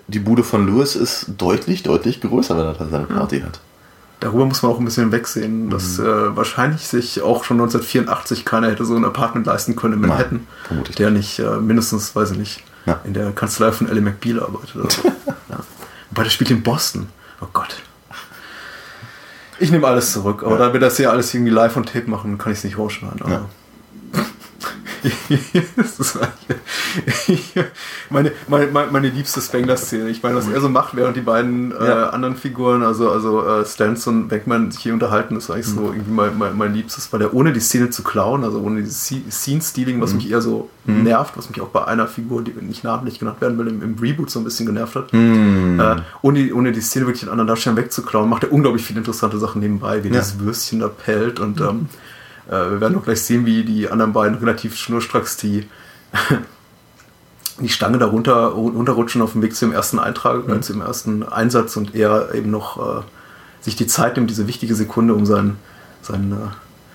die 0.07 0.19
Bude 0.19 0.45
von 0.45 0.67
Lewis 0.67 0.97
ist 0.97 1.27
deutlich, 1.39 1.83
deutlich 1.83 2.21
größer, 2.21 2.59
wenn 2.59 2.67
er 2.67 2.75
da 2.75 2.87
seine 2.91 3.07
Party 3.07 3.41
hat. 3.41 3.61
Darüber 4.23 4.45
muss 4.47 4.63
man 4.63 4.71
auch 4.71 4.79
ein 4.79 4.85
bisschen 4.85 5.11
wegsehen, 5.11 5.69
dass 5.69 5.99
Mhm. 5.99 6.07
äh, 6.07 6.37
wahrscheinlich 6.37 6.87
sich 6.87 7.21
auch 7.23 7.43
schon 7.43 7.57
1984 7.57 8.45
keiner 8.45 8.71
hätte 8.71 8.85
so 8.85 8.95
ein 8.95 9.05
Apartment 9.05 9.47
leisten 9.47 9.75
können 9.75 9.95
in 9.95 10.01
Nein, 10.01 10.11
Manhattan, 10.11 10.47
vermutlich 10.65 10.97
der 10.97 11.11
nicht 11.11 11.41
äh, 11.41 11.57
mindestens, 11.57 12.15
weiß 12.15 12.31
ich 12.31 12.39
nicht, 12.39 12.63
Ja. 12.87 13.01
in 13.05 13.15
der 13.15 13.33
Kanzlei 13.33 13.73
von 13.73 13.89
Ellie 13.89 14.01
McBeal 14.01 14.41
arbeitet. 14.41 14.77
Oder 14.77 14.91
so. 14.91 15.03
ja. 15.51 15.59
Wobei 16.11 16.23
der 16.23 16.31
spielt 16.31 16.51
in 16.53 16.63
Boston. 16.63 17.09
Oh 17.41 17.47
Gott. 17.53 17.75
Ich 19.59 19.71
nehme 19.73 19.87
alles 19.89 20.13
zurück, 20.13 20.43
aber 20.45 20.53
Ja. 20.59 20.69
da 20.69 20.73
wir 20.73 20.79
das 20.81 20.99
ja 20.99 21.11
alles 21.11 21.35
irgendwie 21.35 21.51
live 21.53 21.77
on 21.77 21.85
Tape 21.85 22.09
machen, 22.09 22.39
kann 22.39 22.53
ich 22.53 22.59
es 22.59 22.65
nicht 22.65 22.79
rausschneiden. 22.79 23.21
Das 25.77 26.19
meine, 28.11 28.33
meine, 28.49 28.67
meine, 28.91 29.09
liebste 29.09 29.41
Spengler-Szene. 29.41 30.09
Ich 30.11 30.23
meine, 30.23 30.37
was 30.37 30.49
er 30.49 30.61
so 30.61 30.69
macht, 30.69 30.95
während 30.97 31.17
die 31.17 31.21
beiden 31.23 31.73
äh, 31.73 31.87
Ja. 31.87 32.11
anderen 32.11 32.37
Figuren, 32.37 32.83
also, 32.83 33.11
also 33.11 33.45
äh, 33.47 33.65
Stans 33.65 34.07
und 34.07 34.29
Beckman, 34.29 34.71
sich 34.71 34.83
hier 34.83 34.93
unterhalten, 34.93 35.37
ist 35.37 35.51
eigentlich 35.51 35.67
so 35.67 35.87
irgendwie 35.93 36.11
mein, 36.13 36.37
mein, 36.39 36.57
mein 36.57 36.75
liebstes, 36.75 37.13
weil 37.13 37.23
er 37.23 37.35
ohne 37.35 37.53
die 37.53 37.61
Szene 37.61 37.91
zu 37.91 38.03
klauen, 38.03 38.45
also 38.45 38.61
ohne 38.61 38.81
dieses 38.83 39.09
Sce- 39.11 39.31
Scene-Stealing, 39.31 40.01
was 40.01 40.15
mich 40.15 40.31
eher 40.31 40.43
so 40.43 40.69
nervt, 40.85 41.37
was 41.37 41.49
mich 41.49 41.61
auch 41.61 41.69
bei 41.69 41.85
einer 41.87 42.07
Figur, 42.07 42.43
die 42.43 42.53
nicht 42.61 42.85
namentlich 42.85 43.19
genannt 43.19 43.41
werden 43.41 43.59
will, 43.59 43.69
im, 43.69 43.83
im 43.83 43.97
Reboot 43.99 44.31
so 44.31 44.41
ein 44.41 44.45
bisschen 44.45 44.67
genervt 44.67 44.97
hat. 44.97 45.13
Äh, 45.15 46.03
ohne, 46.23 46.39
die- 46.39 46.53
ohne 46.53 46.73
die 46.73 46.81
Szene 46.81 47.07
wirklich 47.07 47.21
den 47.23 47.29
anderen 47.31 47.49
Darstellern 47.49 47.77
wegzuklauen, 47.77 48.29
macht 48.29 48.45
er 48.45 48.53
unglaublich 48.53 48.85
viele 48.85 48.99
interessante 48.99 49.39
Sachen 49.39 49.61
nebenbei, 49.61 50.03
wie 50.05 50.09
Ja. 50.09 50.15
dieses 50.21 50.39
Würstchen 50.41 50.81
da 50.81 50.89
pellt 50.89 51.41
und 51.41 51.61
ähm, 51.61 51.87
äh, 52.49 52.71
wir 52.71 52.81
werden 52.81 52.99
auch 52.99 53.05
gleich 53.05 53.23
sehen, 53.23 53.47
wie 53.47 53.65
die 53.65 53.89
anderen 53.91 54.13
beiden 54.13 54.39
relativ 54.39 54.77
schnurstracks 54.77 55.37
die, 55.37 55.69
die 57.61 57.69
Stange 57.69 57.99
da 57.99 58.07
runter, 58.07 58.47
runterrutschen 58.47 59.23
auf 59.23 59.33
dem 59.33 59.43
Weg 59.43 59.55
zum 59.55 59.73
ersten 59.73 59.99
Eintrag, 59.99 60.49
äh, 60.49 60.61
zum 60.61 60.81
ersten 60.81 61.23
Einsatz 61.23 61.77
und 61.77 61.95
er 61.95 62.35
eben 62.35 62.51
noch 62.51 63.01
äh, 63.01 63.03
sich 63.61 63.77
die 63.77 63.87
Zeit 63.87 64.17
nimmt, 64.17 64.31
diese 64.31 64.47
wichtige 64.49 64.75
Sekunde, 64.75 65.15
um 65.15 65.27
seinen, 65.27 65.59
seinen 66.03 66.33
äh, 66.33 66.51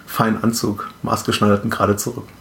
feinen 0.05 0.43
Anzug, 0.43 0.89
maßgeschneiderten, 1.03 1.69
gerade 1.69 1.95
zu 1.95 2.11
rücken. 2.11 2.33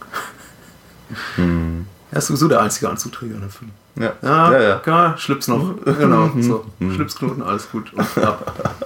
Er 2.09 2.19
ist 2.19 2.27
sowieso 2.27 2.47
der 2.47 2.61
einzige 2.61 2.89
Anzugträger 2.89 3.35
in 3.35 3.41
dem 3.41 3.49
Film. 3.49 3.71
Ja, 3.97 4.13
Ja, 4.21 4.51
ja. 4.53 4.61
ja. 4.61 4.81
ja. 4.85 5.17
Schlips 5.17 5.49
noch. 5.49 5.75
Genau, 5.83 6.31
so. 6.39 6.65
Schlipsknoten, 6.79 7.43
alles 7.43 7.69
gut. 7.69 7.91
Und 7.93 8.17
ab. 8.23 8.85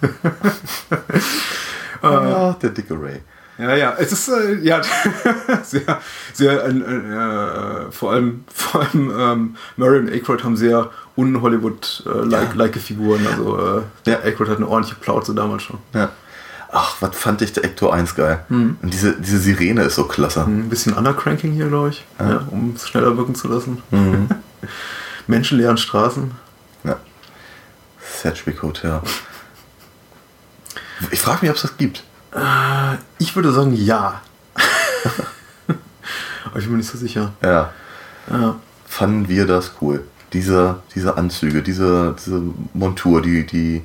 Ah, 2.02 2.56
der 2.60 2.70
dicke 2.70 2.94
Ray. 2.94 3.20
Ja, 3.58 3.74
ja, 3.74 3.94
es 3.98 4.12
ist 4.12 4.28
äh, 4.28 4.54
ja 4.62 4.80
sehr, 5.64 6.00
sehr, 6.32 6.64
äh, 6.64 6.70
äh, 6.70 7.90
vor 7.90 8.12
allem, 8.12 8.44
vor 8.54 8.82
allem 8.82 9.12
ähm, 9.18 9.56
Murray 9.76 9.98
und 9.98 10.10
Aykroyd 10.12 10.44
haben 10.44 10.56
sehr 10.56 10.90
un-Hollywood-like 11.16 12.50
Ja. 12.50 12.54
like 12.54 12.76
Figuren. 12.78 13.26
Also 13.26 13.58
äh, 13.78 13.82
der 14.06 14.20
Ja. 14.20 14.24
Aykroyd 14.26 14.48
hat 14.50 14.56
eine 14.58 14.68
ordentliche 14.68 15.00
Plauze 15.00 15.34
damals 15.34 15.64
schon. 15.64 15.78
Ja. 15.92 16.10
Ach, 16.70 16.96
was 17.00 17.16
fand 17.16 17.42
ich 17.42 17.52
der 17.54 17.64
Ecto 17.64 17.88
1 17.90 18.14
geil. 18.14 18.44
Und 18.50 18.78
diese, 18.82 19.14
diese 19.18 19.38
Sirene 19.38 19.82
ist 19.84 19.94
so 19.96 20.04
klasse. 20.04 20.44
Ein 20.44 20.68
bisschen 20.68 20.92
Undercranking 20.92 21.52
hier, 21.52 21.66
glaube 21.68 21.88
ich, 21.88 22.04
ja. 22.20 22.46
um 22.50 22.74
es 22.76 22.86
schneller 22.86 23.16
wirken 23.16 23.34
zu 23.34 23.48
lassen. 23.48 23.82
Mhm. 23.90 24.28
Menschenleeren 25.26 25.78
Straßen. 25.78 26.30
Ja. 26.84 26.96
Sedgwick 27.98 28.62
Hotel. 28.62 29.00
Ich 31.10 31.20
frage 31.20 31.38
mich, 31.42 31.50
ob 31.50 31.56
es 31.56 31.62
das 31.62 31.76
gibt. 31.76 32.04
Ich 33.18 33.34
würde 33.36 33.52
sagen, 33.52 33.72
ja. 33.74 34.20
Aber 36.44 36.58
ich 36.58 36.64
bin 36.64 36.72
mir 36.72 36.78
nicht 36.78 36.90
so 36.90 36.98
sicher. 36.98 37.32
Ja. 37.42 37.72
Ja. 38.30 38.56
Fanden 38.86 39.28
wir 39.28 39.46
das 39.46 39.72
cool. 39.80 40.04
Diese, 40.32 40.82
diese 40.94 41.16
Anzüge, 41.16 41.62
diese, 41.62 42.14
diese 42.18 42.42
Montur, 42.74 43.22
die, 43.22 43.46
die 43.46 43.82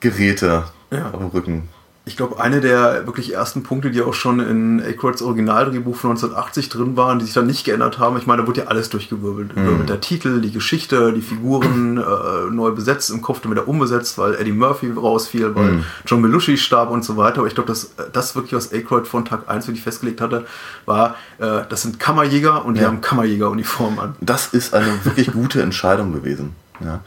Geräte 0.00 0.64
Ja. 0.90 1.10
dem 1.10 1.26
Rücken. 1.28 1.68
Ich 2.06 2.18
glaube, 2.18 2.38
eine 2.38 2.60
der 2.60 3.06
wirklich 3.06 3.32
ersten 3.32 3.62
Punkte, 3.62 3.90
die 3.90 4.02
auch 4.02 4.12
schon 4.12 4.38
in 4.38 4.78
Aykroyds 4.78 5.22
Originaldrehbuch 5.22 5.96
von 5.96 6.10
1980 6.10 6.68
drin 6.68 6.98
waren, 6.98 7.18
die 7.18 7.24
sich 7.24 7.32
dann 7.32 7.46
nicht 7.46 7.64
geändert 7.64 7.98
haben. 7.98 8.18
Ich 8.18 8.26
meine, 8.26 8.42
da 8.42 8.46
wurde 8.48 8.60
ja 8.60 8.66
alles 8.66 8.90
durchgewirbelt. 8.90 9.56
Mhm. 9.56 9.86
Der 9.86 10.02
Titel, 10.02 10.42
die 10.42 10.52
Geschichte, 10.52 11.14
die 11.14 11.22
Figuren 11.22 11.96
äh, 11.98 12.50
neu 12.50 12.72
besetzt, 12.72 13.08
im 13.08 13.22
Kopf 13.22 13.40
dann 13.40 13.50
wieder 13.52 13.66
umbesetzt, 13.66 14.18
weil 14.18 14.34
Eddie 14.34 14.52
Murphy 14.52 14.90
rausfiel, 14.92 15.54
weil 15.54 15.64
Mhm. 15.72 15.84
John 16.04 16.20
Belushi 16.20 16.58
starb 16.58 16.90
und 16.90 17.06
so 17.06 17.16
weiter. 17.16 17.38
Aber 17.38 17.46
ich 17.46 17.54
glaube, 17.54 17.68
dass 17.68 17.92
das 18.12 18.34
wirklich, 18.36 18.52
was 18.52 18.70
Aykroyd 18.70 19.06
von 19.08 19.24
Tag 19.24 19.48
1 19.48 19.66
wirklich 19.66 19.82
festgelegt 19.82 20.20
hatte, 20.20 20.44
war, 20.84 21.16
äh, 21.38 21.62
das 21.70 21.80
sind 21.80 21.98
Kammerjäger 21.98 22.66
und 22.66 22.74
die 22.74 22.82
Ja. 22.82 22.88
haben 22.88 23.00
Kammerjägeruniformen 23.00 23.98
an. 23.98 24.14
Das 24.20 24.48
ist 24.48 24.74
eine 24.74 25.02
wirklich 25.04 25.28
gute 25.32 25.62
Entscheidung 25.62 26.12
gewesen. 26.12 26.54
Ja. 26.84 27.00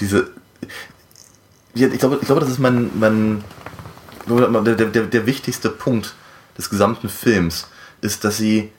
Diese. 0.00 0.26
Ich, 1.72 1.98
glaube, 2.00 2.18
ich 2.20 2.26
glaube, 2.26 2.40
das 2.40 2.50
ist 2.50 2.58
mein, 2.58 2.90
mein 2.98 3.44
der, 4.38 4.74
der, 4.74 5.02
der, 5.02 5.26
wichtigste 5.26 5.70
Punkt 5.70 6.14
des 6.56 6.70
gesamten 6.70 7.08
Films, 7.08 7.68
ist, 8.00 8.24
dass 8.24 8.36
sie 8.36 8.70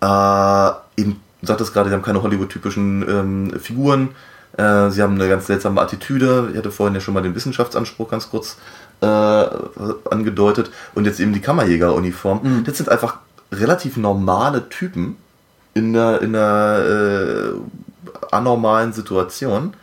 äh, 0.00 0.70
eben, 0.96 1.20
du 1.40 1.46
sagtest 1.46 1.72
gerade, 1.72 1.88
sie 1.88 1.94
haben 1.94 2.02
keine 2.02 2.22
Hollywood-typischen 2.22 3.08
ähm, 3.08 3.60
Figuren, 3.60 4.10
äh, 4.56 4.90
sie 4.90 5.02
haben 5.02 5.14
eine 5.14 5.28
ganz 5.28 5.46
seltsame 5.46 5.80
Attitüde. 5.80 6.48
Ich 6.52 6.58
hatte 6.58 6.70
vorhin 6.70 6.94
ja 6.94 7.00
schon 7.00 7.14
mal 7.14 7.22
den 7.22 7.34
Wissenschaftsanspruch 7.34 8.10
ganz 8.10 8.30
kurz 8.30 8.56
äh, 9.00 9.06
angedeutet. 10.10 10.70
Und 10.94 11.06
jetzt 11.06 11.20
eben 11.20 11.32
die 11.32 11.40
Kammerjägeruniform. 11.40 12.64
Das 12.64 12.76
sind 12.76 12.88
einfach 12.88 13.18
relativ 13.50 13.96
normale 13.96 14.68
Typen 14.68 15.16
in 15.74 15.96
einer, 15.96 16.20
in 16.20 16.36
einer 16.36 16.78
äh, 16.84 17.52
anormalen 18.30 18.92
Situation. 18.92 19.74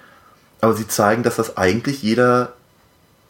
Aber 0.61 0.73
sie 0.73 0.87
zeigen, 0.87 1.23
dass 1.23 1.37
das 1.37 1.57
eigentlich 1.57 2.03
jeder, 2.03 2.53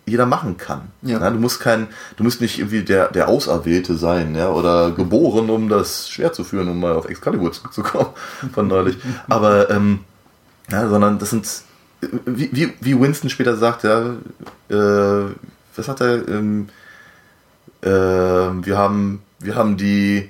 jeder 0.10 0.26
machen 0.26 0.58
kann. 0.58 0.82
Ja. 1.02 1.30
du 1.30 1.40
musst 1.40 1.60
kein, 1.60 1.88
du 2.18 2.24
musst 2.24 2.42
nicht 2.42 2.60
irgendwie 2.60 2.84
der, 2.84 3.10
der 3.10 3.30
Auserwählte 3.30 3.96
sein, 3.96 4.36
ja, 4.36 4.50
oder 4.50 4.92
geboren, 4.92 5.50
um 5.50 5.70
das 5.70 6.10
Schwert 6.10 6.36
zu 6.36 6.44
führen, 6.44 6.70
um 6.70 6.80
mal 6.80 6.94
auf 6.94 7.08
Excalibur 7.10 7.52
zurückzukommen 7.52 8.10
von 8.54 8.68
neulich. 8.68 8.98
Aber 9.28 9.70
ähm, 9.70 10.00
ja, 10.72 10.88
sondern 10.88 11.20
das 11.20 11.30
sind, 11.30 11.48
wie, 12.26 12.50
wie, 12.52 12.74
wie 12.82 13.00
Winston 13.00 13.30
später 13.30 13.56
sagt, 13.56 13.84
ja, 13.84 14.16
äh, 14.70 15.32
was 15.76 15.88
hat 15.88 16.02
er, 16.02 16.28
ähm, 16.28 16.70
äh, 17.82 17.90
wir 17.90 18.78
haben, 18.78 19.22
wir 19.40 19.56
haben 19.56 19.78
die, 19.78 20.30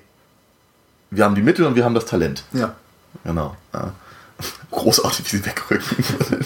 wir 1.11 1.25
haben 1.25 1.35
die 1.35 1.41
Mittel 1.41 1.65
und 1.65 1.75
wir 1.75 1.83
haben 1.83 1.95
das 1.95 2.05
Talent. 2.05 2.43
Ja. 2.53 2.75
Genau. 3.23 3.55
Ja. 3.73 3.93
Großartig, 4.71 5.25
wie 5.25 5.37
sie 5.37 5.45
wegrücken. 5.45 6.03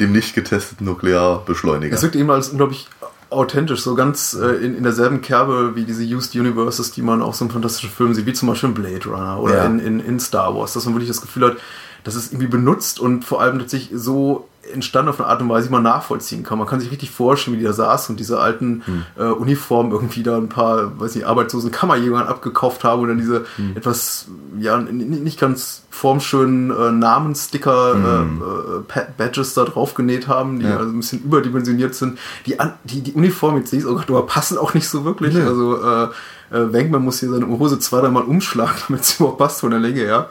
Dem 0.00 0.12
nicht 0.12 0.34
getesteten 0.34 0.84
Nuklearbeschleuniger. 0.86 1.94
Es 1.94 2.02
wirkt 2.02 2.16
eben 2.16 2.30
als 2.30 2.48
unglaublich 2.50 2.88
authentisch, 3.30 3.82
so 3.82 3.94
ganz 3.94 4.32
äh, 4.34 4.64
in, 4.64 4.76
in 4.76 4.82
derselben 4.82 5.20
Kerbe 5.20 5.74
wie 5.74 5.84
diese 5.84 6.02
Used 6.02 6.34
Universes, 6.34 6.92
die 6.92 7.02
man 7.02 7.20
auch 7.20 7.34
so 7.34 7.44
in 7.44 7.50
fantastischen 7.50 7.90
Filmen 7.90 8.14
sieht, 8.14 8.24
wie 8.26 8.32
zum 8.32 8.48
Beispiel 8.48 8.70
in 8.70 8.74
Blade 8.74 9.04
Runner 9.06 9.38
oder 9.40 9.56
Ja. 9.58 9.64
in, 9.66 9.78
in, 9.80 10.00
in 10.00 10.18
Star 10.20 10.54
Wars, 10.56 10.72
dass 10.72 10.86
man 10.86 10.94
wirklich 10.94 11.08
das 11.10 11.20
Gefühl 11.20 11.44
hat, 11.46 11.56
dass 12.04 12.14
es 12.14 12.28
irgendwie 12.32 12.46
benutzt 12.46 12.98
und 13.00 13.24
vor 13.26 13.42
allem 13.42 13.58
tatsächlich 13.58 13.90
so 14.00 14.47
entstanden 14.72 15.08
auf 15.10 15.20
eine 15.20 15.28
Art 15.28 15.40
und 15.42 15.48
Weise, 15.48 15.68
die 15.68 15.72
man 15.72 15.82
nachvollziehen 15.82 16.42
kann. 16.42 16.58
Man 16.58 16.66
kann 16.66 16.80
sich 16.80 16.90
richtig 16.90 17.10
vorstellen, 17.10 17.56
wie 17.56 17.60
die 17.60 17.66
da 17.66 17.72
saßen 17.72 18.12
und 18.14 18.20
diese 18.20 18.38
alten 18.40 18.82
äh, 19.18 19.24
Uniformen 19.24 19.92
irgendwie 19.92 20.22
da 20.22 20.36
ein 20.36 20.48
paar, 20.48 20.98
weiß 21.00 21.14
nicht, 21.14 21.26
arbeitslosen 21.26 21.70
Kammerjägern 21.70 22.26
abgekauft 22.26 22.84
haben 22.84 23.02
und 23.02 23.08
dann 23.08 23.18
diese 23.18 23.44
etwas, 23.74 24.26
ja, 24.58 24.78
nicht 24.78 25.38
ganz 25.40 25.82
formschönen 25.90 26.70
äh, 26.70 26.92
Namenssticker, 26.92 27.94
äh, 27.94 28.22
äh, 28.22 28.80
Pa- 28.86 29.06
Badges 29.16 29.54
da 29.54 29.64
drauf 29.64 29.94
genäht 29.94 30.28
haben, 30.28 30.60
die 30.60 30.66
Ja. 30.66 30.76
also 30.78 30.90
ein 30.92 30.96
bisschen 31.00 31.22
überdimensioniert 31.22 31.94
sind. 31.94 32.18
Die, 32.46 32.60
an, 32.60 32.74
die, 32.84 33.00
die 33.00 33.12
Uniform, 33.12 33.56
jetzt 33.56 33.70
sehe 33.70 33.80
ich 33.80 33.84
es, 33.84 33.90
Gott, 33.90 34.08
aber 34.08 34.26
passen 34.26 34.58
auch 34.58 34.74
nicht 34.74 34.88
so 34.88 35.04
wirklich. 35.04 35.34
Nee. 35.34 35.42
Also 35.42 35.76
äh, 35.82 36.04
äh, 36.50 36.72
Wenkman 36.72 37.02
muss 37.02 37.20
hier 37.20 37.30
seine 37.30 37.46
Hose 37.48 37.78
zwei, 37.78 38.00
dreimal 38.00 38.22
umschlagen, 38.24 38.74
damit 38.88 39.04
sie 39.04 39.16
überhaupt 39.18 39.38
passt 39.38 39.60
von 39.60 39.70
der 39.70 39.80
Länge 39.80 40.00
her. 40.00 40.28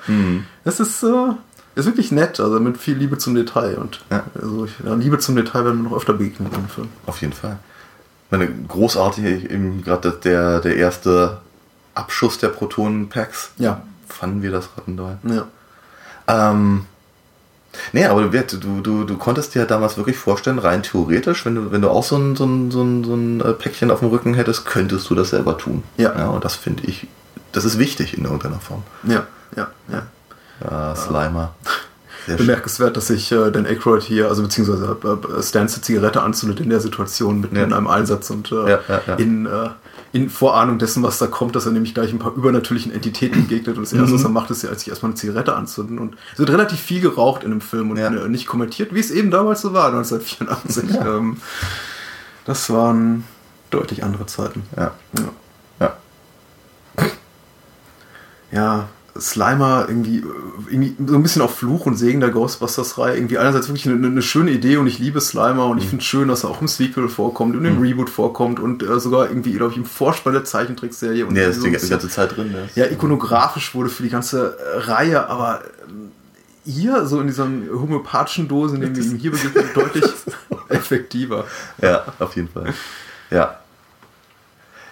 Das 0.63 0.80
ist, 0.80 1.04
äh, 1.04 1.08
ist 1.78 1.86
wirklich 1.86 2.12
nett, 2.12 2.40
also 2.40 2.60
mit 2.60 2.78
viel 2.78 2.98
Liebe 2.98 3.18
zum 3.18 3.36
Detail. 3.36 3.76
Und 3.76 4.02
Ja. 4.10 4.24
also 4.36 4.66
ich, 4.66 4.72
ja, 4.84 4.94
Liebe 4.96 5.20
zum 5.20 5.36
Detail 5.36 5.66
werden 5.66 5.84
wir 5.84 5.90
noch 5.90 5.98
öfter 5.98 6.13
begegnen 6.13 6.50
im 6.54 6.68
Film. 6.68 6.90
Auf 7.06 7.22
jeden 7.22 7.34
Fall. 7.34 7.60
Ich 8.26 8.32
meine, 8.32 8.50
großartig, 8.68 9.50
eben 9.50 9.84
gerade 9.84 10.12
der, 10.12 10.60
der 10.60 10.76
erste 10.76 11.38
Abschuss 11.94 12.38
der 12.38 12.50
Protonen-Packs. 12.50 13.52
Ja. 13.58 13.82
Fanden 14.08 14.42
wir 14.42 14.52
das 14.52 14.70
Rattendoll. 14.78 15.18
Ja. 15.24 15.47
Ähm, 16.28 16.86
nee, 17.93 18.06
aber 18.06 18.24
du, 18.24 18.58
du, 18.58 18.82
du, 18.82 19.04
du 19.04 19.18
konntest 19.18 19.56
dir 19.56 19.66
damals 19.66 19.97
wirklich 19.97 20.18
vorstellen, 20.18 20.60
rein 20.60 20.84
theoretisch, 20.84 21.45
wenn 21.45 21.56
du, 21.56 21.72
wenn 21.72 21.82
du 21.82 21.89
auch 21.89 22.04
so 22.04 22.18
ein, 22.18 22.36
so, 22.36 22.45
ein, 22.45 22.72
so, 22.72 22.82
ein, 22.82 23.04
so 23.04 23.14
ein 23.14 23.41
äh, 23.41 23.54
Päckchen 23.54 23.91
auf 23.91 23.99
dem 23.99 24.10
Rücken 24.10 24.34
hättest, 24.34 24.66
könntest 24.66 25.10
du 25.10 25.16
das 25.16 25.30
selber 25.30 25.58
tun. 25.58 25.84
Ja. 25.97 26.18
ja 26.18 26.28
und 26.28 26.43
das 26.43 26.56
finde 26.56 26.84
ich, 26.86 27.08
das 27.51 27.66
ist 27.66 27.80
wichtig 27.80 28.18
in 28.18 28.24
irgendeiner 28.26 28.60
Form. 28.60 28.84
Ja, 29.04 29.28
ja, 29.56 29.68
ja. 29.91 30.04
Ja, 30.64 30.95
Slimer. 30.95 31.53
Sehr 32.26 32.38
schön. 32.38 32.47
Bemerkenswert, 32.47 32.97
dass 32.97 33.08
sich 33.08 33.32
äh, 33.32 33.51
Dan 33.51 33.66
Aykroyd 33.66 34.03
hier, 34.03 34.28
also 34.28 34.43
beziehungsweise 34.43 34.97
äh, 35.03 35.41
Stans 35.43 35.76
die 35.76 35.82
Zigarette 35.82 36.22
anzündet 36.22 36.60
in 36.60 36.70
der 36.70 36.82
Situation 36.82 37.39
mitten 37.41 37.55
Ja. 37.55 37.64
in 37.64 37.74
einem 37.74 37.88
Einsatz 37.88 38.30
und 38.30 38.51
äh, 38.51 38.70
Ja, 38.72 38.80
ja, 39.08 39.16
in 39.16 39.45
äh, 39.45 39.70
in 40.14 40.30
Vorahnung 40.30 40.80
dessen, 40.80 41.03
was 41.03 41.20
da 41.20 41.28
kommt, 41.28 41.55
dass 41.55 41.66
er 41.66 41.74
nämlich 41.74 41.93
gleich 41.93 42.12
ein 42.14 42.18
paar 42.20 42.34
übernatürlichen 42.34 42.93
Entitäten 42.93 43.43
begegnet 43.43 43.78
und 43.78 43.84
das 43.84 43.91
erste, 43.93 44.14
was 44.16 44.24
er 44.24 44.30
macht, 44.30 44.49
ist 44.51 44.64
ja, 44.64 44.70
als 44.70 44.80
sich 44.80 44.89
erstmal 44.89 45.12
eine 45.12 45.18
Zigarette 45.18 45.53
anzünden 45.53 45.99
und 45.99 46.16
es 46.34 46.39
wird 46.39 46.49
relativ 46.49 46.80
viel 46.80 47.01
geraucht 47.01 47.43
in 47.43 47.51
dem 47.51 47.60
Film 47.62 47.91
und 47.91 47.97
äh, 47.97 48.10
nicht 48.30 48.47
kommentiert, 48.47 48.93
wie 48.93 49.01
es 49.01 49.12
eben 49.12 49.32
damals 49.32 49.62
so 49.62 49.74
war, 49.74 49.88
1984. 49.89 50.95
Ähm, 51.05 51.38
das 52.45 52.70
waren 52.70 53.26
deutlich 53.70 54.03
andere 54.05 54.26
Zeiten. 54.28 54.64
Ja. 54.78 54.91
Ja. 55.80 55.93
Ja. 58.51 58.88
Ja, 59.18 59.22
Slimer 59.22 59.86
irgendwie, 59.88 60.24
irgendwie 60.70 60.95
so 61.07 61.15
ein 61.15 61.24
bisschen 61.24 61.41
auf 61.41 61.55
Fluch 61.57 61.86
und 61.86 61.95
Segen 61.97 62.20
der 62.20 62.30
Ghostbusters-Reihe. 62.30 63.15
Irgendwie 63.15 63.38
einerseits 63.38 63.68
wirklich 63.68 63.88
eine, 63.88 64.05
eine 64.07 64.22
schöne 64.22 64.51
Idee 64.51 64.78
und 64.78 64.88
ich 64.88 64.99
liebe 64.99 65.20
Slimer 65.22 65.65
und 65.68 65.78
ich 65.80 65.86
Mhm. 65.86 65.89
finde 65.89 66.01
es 66.01 66.07
schön, 66.07 66.28
dass 66.28 66.43
er 66.43 66.49
auch 66.49 66.61
im 66.61 66.68
Sequel 66.68 67.09
vorkommt 67.09 67.55
und 67.55 67.65
im 67.65 67.82
Reboot 67.82 68.09
vorkommt 68.09 68.59
und 68.59 68.84
äh, 68.84 68.99
sogar 68.99 69.30
irgendwie, 69.30 69.53
glaube 69.53 69.72
ich, 69.72 69.78
im 69.78 69.86
Vorspann 69.86 70.34
der 70.34 70.43
Zeichentrickserie. 70.45 71.26
Und 71.26 71.36
Ja, 71.36 71.47
ist 71.47 71.57
so 71.57 71.65
die, 71.65 71.72
bisschen- 71.72 71.89
ganze 71.89 72.09
Zeit 72.09 72.36
drin. 72.36 72.53
ja, 72.76 72.86
ikonografisch 72.86 73.74
wurde 73.76 73.89
für 73.89 74.03
die 74.03 74.09
ganze 74.09 74.57
äh, 74.57 74.78
Reihe, 74.91 75.28
aber 75.30 75.61
ähm, 75.88 76.11
hier, 76.65 77.05
so 77.05 77.22
in 77.22 77.28
dieser 77.28 77.45
homöopathischen 77.45 78.47
Dose, 78.47 78.76
in 78.76 78.82
dem 78.82 78.95
wir 78.95 79.03
ihm 79.03 79.18
hier 79.18 79.32
begegnen, 79.32 79.65
deutlich 79.74 80.03
effektiver. 80.70 81.45
Ja, 81.82 82.03
auf 82.20 82.36
jeden 82.36 82.49
Fall. 82.49 82.74
Ja. 83.32 83.59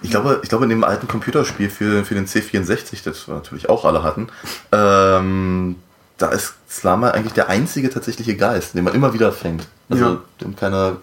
Ich 0.01 0.09
glaube, 0.11 0.39
ich 0.43 0.49
glaube, 0.49 0.65
in 0.65 0.69
dem 0.69 0.83
alten 0.83 1.07
Computerspiel 1.07 1.69
für, 1.69 2.03
für 2.05 2.13
den 2.15 2.27
C64, 2.27 3.03
das 3.03 3.27
wir 3.27 3.35
natürlich 3.35 3.69
auch 3.69 3.85
alle 3.85 4.03
hatten, 4.03 4.27
ähm, 4.71 5.75
da 6.17 6.29
ist 6.29 6.53
Slama 6.69 7.11
eigentlich 7.11 7.33
der 7.33 7.49
einzige 7.49 7.89
tatsächliche 7.89 8.35
Geist, 8.35 8.73
den 8.75 8.83
man 8.83 8.93
immer 8.93 9.13
wieder 9.13 9.31
fängt. 9.31 9.67
Also, 9.89 10.05
Ja. 10.05 10.17
dem 10.41 10.55
keiner, 10.55 10.97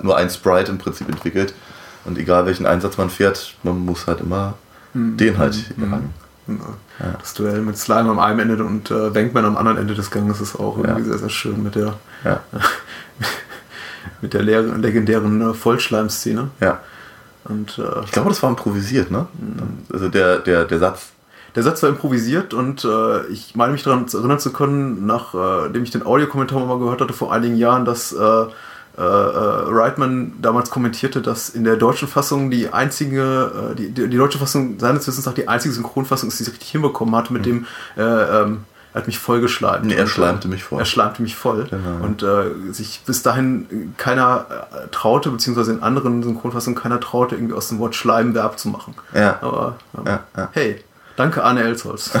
nur 0.00 0.16
ein 0.16 0.30
Sprite 0.30 0.70
im 0.70 0.78
Prinzip 0.78 1.08
entwickelt. 1.08 1.54
Und 2.04 2.16
egal 2.18 2.46
welchen 2.46 2.64
Einsatz 2.66 2.96
man 2.96 3.10
fährt, 3.10 3.54
man 3.62 3.78
muss 3.84 4.06
halt 4.06 4.20
immer 4.20 4.54
den 4.94 5.36
halt 5.38 5.54
jagen. 5.76 6.14
Ja. 6.48 7.14
Das 7.20 7.34
Duell 7.34 7.60
mit 7.60 7.76
Slime 7.76 8.08
am 8.10 8.18
einen 8.18 8.40
Ende 8.50 8.64
und 8.64 8.90
äh, 8.90 9.14
Wankman 9.14 9.44
am 9.44 9.56
anderen 9.58 9.76
Ende 9.76 9.94
des 9.94 10.10
Ganges 10.10 10.40
ist 10.40 10.56
auch 10.56 10.78
irgendwie 10.78 11.00
Ja. 11.02 11.06
sehr, 11.08 11.18
sehr 11.18 11.28
schön 11.28 11.62
mit 11.62 11.74
der, 11.74 11.94
mit 14.22 14.32
der 14.34 14.42
legendären 14.42 15.50
äh, 15.50 15.54
Vollschleim-Szene. 15.54 16.50
ja. 16.60 16.80
Und 17.44 17.78
äh, 17.78 18.04
Ich 18.04 18.12
glaube, 18.12 18.28
das 18.28 18.42
war 18.42 18.50
improvisiert, 18.50 19.10
ne? 19.10 19.26
Also 19.92 20.08
der, 20.08 20.38
der, 20.38 20.64
der 20.64 20.78
Satz. 20.78 21.08
der 21.54 21.62
Satz 21.62 21.82
war 21.82 21.90
improvisiert 21.90 22.52
und 22.54 22.84
äh, 22.84 23.26
ich 23.28 23.54
meine 23.54 23.72
mich 23.72 23.82
daran 23.82 24.06
erinnern 24.12 24.38
zu 24.38 24.52
können, 24.52 25.06
nachdem 25.06 25.82
ich 25.82 25.90
den 25.90 26.04
Audiokommentar 26.04 26.64
mal 26.66 26.78
gehört 26.78 27.00
hatte 27.00 27.12
vor 27.12 27.32
einigen 27.32 27.56
Jahren, 27.56 27.84
dass 27.84 28.12
äh, 28.12 28.46
äh, 28.98 29.00
äh, 29.00 29.04
Reitman 29.04 30.32
damals 30.42 30.70
kommentierte, 30.70 31.22
dass 31.22 31.50
in 31.50 31.62
der 31.62 31.76
deutschen 31.76 32.08
Fassung 32.08 32.50
die 32.50 32.72
einzige, 32.72 33.70
äh, 33.70 33.74
die, 33.76 33.90
die, 33.90 34.08
die 34.08 34.16
deutsche 34.16 34.38
Fassung 34.38 34.80
seines 34.80 35.06
Wissens 35.06 35.24
nach 35.24 35.34
die 35.34 35.46
einzige 35.46 35.72
Synchronfassung 35.72 36.28
ist, 36.28 36.40
die 36.40 36.44
sie 36.44 36.50
richtig 36.50 36.70
hinbekommen 36.70 37.14
hat, 37.14 37.30
mit 37.30 37.46
dem 37.46 37.66
äh, 37.96 38.02
ähm, 38.02 38.64
er 38.92 39.00
hat 39.00 39.06
mich 39.06 39.18
vollgeschleimt. 39.18 39.84
Nee, 39.84 39.94
er 39.94 40.04
äh, 40.04 40.06
schleimte 40.06 40.48
mich 40.48 40.64
voll. 40.64 40.80
Er 40.80 40.84
schleimte 40.84 41.22
mich 41.22 41.36
voll. 41.36 41.66
Genau. 41.70 42.04
Und 42.04 42.22
äh, 42.22 42.72
sich 42.72 43.02
bis 43.04 43.22
dahin 43.22 43.94
keiner 43.96 44.46
äh, 44.72 44.88
traute, 44.90 45.30
beziehungsweise 45.30 45.72
in 45.72 45.82
anderen 45.82 46.22
Synchronfassungen 46.22 46.78
keiner 46.78 47.00
traute, 47.00 47.34
irgendwie 47.34 47.54
aus 47.54 47.68
dem 47.68 47.78
Wort 47.78 47.94
Schleim 47.94 48.34
Verb 48.34 48.58
zu 48.58 48.68
machen. 48.68 48.94
Ja. 49.14 49.38
Aber 49.42 49.76
ähm, 49.96 50.06
Ja, 50.06 50.24
ja. 50.36 50.48
hey, 50.52 50.82
danke 51.16 51.44
Arne 51.44 51.62
Elsholz. 51.62 52.10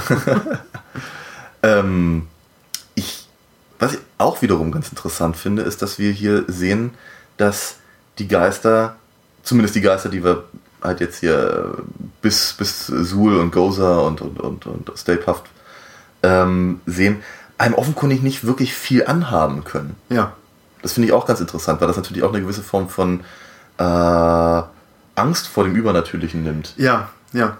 Ähm, 1.62 2.28
ich, 2.94 3.26
was 3.78 3.94
ich 3.94 4.00
auch 4.18 4.42
wiederum 4.42 4.72
ganz 4.72 4.88
interessant 4.90 5.36
finde, 5.36 5.62
ist, 5.62 5.82
dass 5.82 5.98
wir 5.98 6.10
hier 6.12 6.44
sehen, 6.48 6.92
dass 7.36 7.76
die 8.18 8.28
Geister, 8.28 8.96
zumindest 9.42 9.74
die 9.74 9.80
Geister, 9.80 10.08
die 10.08 10.24
wir 10.24 10.44
halt 10.82 11.00
jetzt 11.00 11.20
hier 11.20 11.74
bis, 12.22 12.52
bis 12.52 12.86
Suhl 12.86 13.36
und 13.36 13.50
Gozer 13.50 14.04
und, 14.04 14.20
und, 14.20 14.40
und, 14.40 14.66
und 14.66 14.92
Stay 14.96 15.16
Puft 15.16 15.44
ähm, 16.22 16.80
sehen, 16.86 17.22
einem 17.58 17.74
offenkundig 17.74 18.22
nicht 18.22 18.44
wirklich 18.44 18.74
viel 18.74 19.06
anhaben 19.06 19.64
können. 19.64 19.96
ja. 20.08 20.32
Das 20.80 20.92
finde 20.92 21.08
ich 21.08 21.12
auch 21.12 21.26
ganz 21.26 21.40
interessant, 21.40 21.80
weil 21.80 21.88
das 21.88 21.96
natürlich 21.96 22.22
auch 22.22 22.32
eine 22.32 22.40
gewisse 22.40 22.62
Form 22.62 22.88
von 22.88 23.18
äh, 23.78 24.62
Angst 25.16 25.48
vor 25.48 25.64
dem 25.64 25.74
Übernatürlichen 25.74 26.44
nimmt. 26.44 26.74
Ja, 26.76 27.08
ja. 27.32 27.56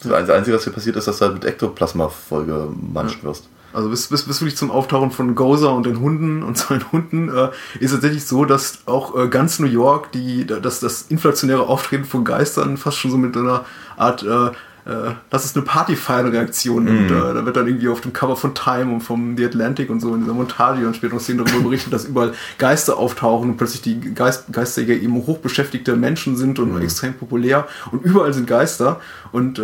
Das 0.00 0.30
Einzige, 0.30 0.56
was 0.56 0.64
hier 0.64 0.72
passiert, 0.72 0.96
ist, 0.96 1.06
dass 1.06 1.18
du 1.18 1.24
halt 1.24 1.34
mit 1.34 1.44
Ektoplasma 1.44 2.08
vollgemanscht 2.08 3.22
wirst. 3.22 3.48
Also 3.72 3.88
bis, 3.88 4.08
bis, 4.08 4.24
bis 4.24 4.40
wirklich 4.40 4.56
zum 4.56 4.70
Auftauchen 4.70 5.10
von 5.10 5.34
Gozer 5.34 5.72
und 5.72 5.86
den 5.86 6.00
Hunden 6.00 6.42
und 6.42 6.58
seinen 6.58 6.90
Hunden 6.92 7.28
äh, 7.28 7.50
ist 7.80 7.92
tatsächlich 7.92 8.26
so, 8.26 8.44
dass 8.44 8.80
auch 8.86 9.16
äh, 9.16 9.28
ganz 9.28 9.58
New 9.58 9.66
York 9.66 10.12
die, 10.12 10.46
dass 10.46 10.80
das 10.80 11.02
inflationäre 11.02 11.66
Auftreten 11.66 12.04
von 12.04 12.24
Geistern 12.24 12.76
fast 12.76 12.98
schon 12.98 13.10
so 13.10 13.16
mit 13.16 13.36
einer 13.36 13.64
Art, 13.96 14.22
äh, 14.22 14.50
äh, 14.84 15.12
das 15.30 15.44
ist 15.44 15.56
eine 15.56 15.64
Partyfeier-Reaktion 15.64 16.88
und 16.88 17.06
äh, 17.06 17.08
da 17.10 17.46
wird 17.46 17.56
dann 17.56 17.68
irgendwie 17.68 17.88
auf 17.88 18.00
dem 18.00 18.12
Cover 18.12 18.36
von 18.36 18.54
Time 18.54 18.92
und 18.92 19.00
vom 19.00 19.36
The 19.36 19.44
Atlantic 19.44 19.90
und 19.90 20.00
so 20.00 20.12
in 20.14 20.22
dieser 20.22 20.34
Montage 20.34 20.86
und 20.86 20.96
später 20.96 21.14
noch 21.14 21.20
Szenen 21.20 21.44
darüber 21.44 21.64
berichtet, 21.64 21.92
dass 21.92 22.04
überall 22.04 22.32
Geister 22.58 22.96
auftauchen 22.96 23.50
und 23.50 23.56
plötzlich 23.56 23.82
die 23.82 24.00
Geist, 24.14 24.46
Geisterjäger 24.50 25.00
eben 25.00 25.14
hochbeschäftigte 25.14 25.94
Menschen 25.94 26.36
sind 26.36 26.58
und 26.58 26.82
extrem 26.82 27.14
populär. 27.14 27.68
Und 27.92 28.04
überall 28.04 28.32
sind 28.34 28.46
Geister. 28.48 29.00
Und 29.30 29.58
äh, 29.58 29.62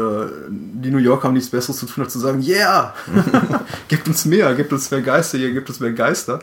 die 0.49 0.91
New 0.91 0.99
Yorker 0.99 1.29
haben 1.29 1.35
nichts 1.35 1.51
Besseres 1.51 1.79
zu 1.79 1.87
tun, 1.87 2.05
als 2.05 2.12
zu 2.12 2.21
sagen, 2.21 2.41
yeah, 2.43 2.95
gibt 3.89 4.07
uns 4.07 4.25
mehr, 4.25 4.55
gibt 4.55 4.73
uns 4.73 4.91
mehr 4.91 5.03
Geister 5.03 5.39
hier, 5.39 5.53
gibt 5.53 5.69
uns 5.69 5.81
mehr 5.81 5.93
Geister. 5.93 6.41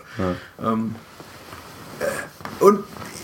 Ähm, 0.61 0.95
äh, 1.99 2.63
und 2.63 2.79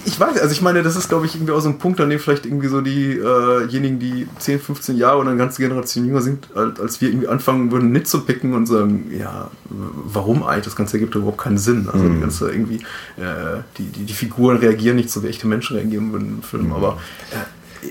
ich 0.05 0.19
weiß, 0.19 0.39
also 0.39 0.51
ich 0.51 0.61
meine, 0.61 0.83
das 0.83 0.95
ist, 0.95 1.09
glaube 1.09 1.25
ich, 1.25 1.35
irgendwie 1.35 1.53
auch 1.53 1.59
so 1.59 1.69
ein 1.69 1.77
Punkt, 1.77 1.99
an 2.01 2.09
dem 2.09 2.19
vielleicht 2.19 2.45
irgendwie 2.45 2.67
so 2.67 2.81
diejenigen, 2.81 3.99
die 3.99 4.27
10, 4.39 4.59
15 4.59 4.97
Jahre 4.97 5.19
oder 5.19 5.29
eine 5.29 5.37
ganze 5.37 5.61
Generation 5.61 6.05
jünger 6.05 6.21
sind, 6.21 6.47
als, 6.55 7.01
wir 7.01 7.09
irgendwie 7.09 7.27
anfangen 7.27 7.71
würden, 7.71 7.91
nicht 7.91 8.07
zu 8.07 8.21
picken 8.21 8.53
und 8.53 8.65
sagen, 8.65 9.11
ja, 9.17 9.49
warum 9.69 10.43
eigentlich? 10.43 10.65
Das 10.65 10.75
Ganze 10.75 10.97
ergibt 10.97 11.15
überhaupt 11.15 11.39
keinen 11.39 11.57
Sinn. 11.57 11.87
Also 11.91 12.07
die 12.07 12.19
ganze 12.19 12.51
irgendwie, 12.51 12.77
äh, 13.17 13.61
die, 13.77 13.83
die, 13.83 14.05
die 14.05 14.13
Figuren 14.13 14.57
reagieren 14.57 14.95
nicht 14.95 15.09
so, 15.09 15.23
wie 15.23 15.27
echte 15.27 15.47
Menschen 15.47 15.77
reagieren 15.77 16.11
würden 16.11 16.37
im 16.37 16.43
Film, 16.43 16.73
aber 16.73 16.99
äh, 17.31 17.87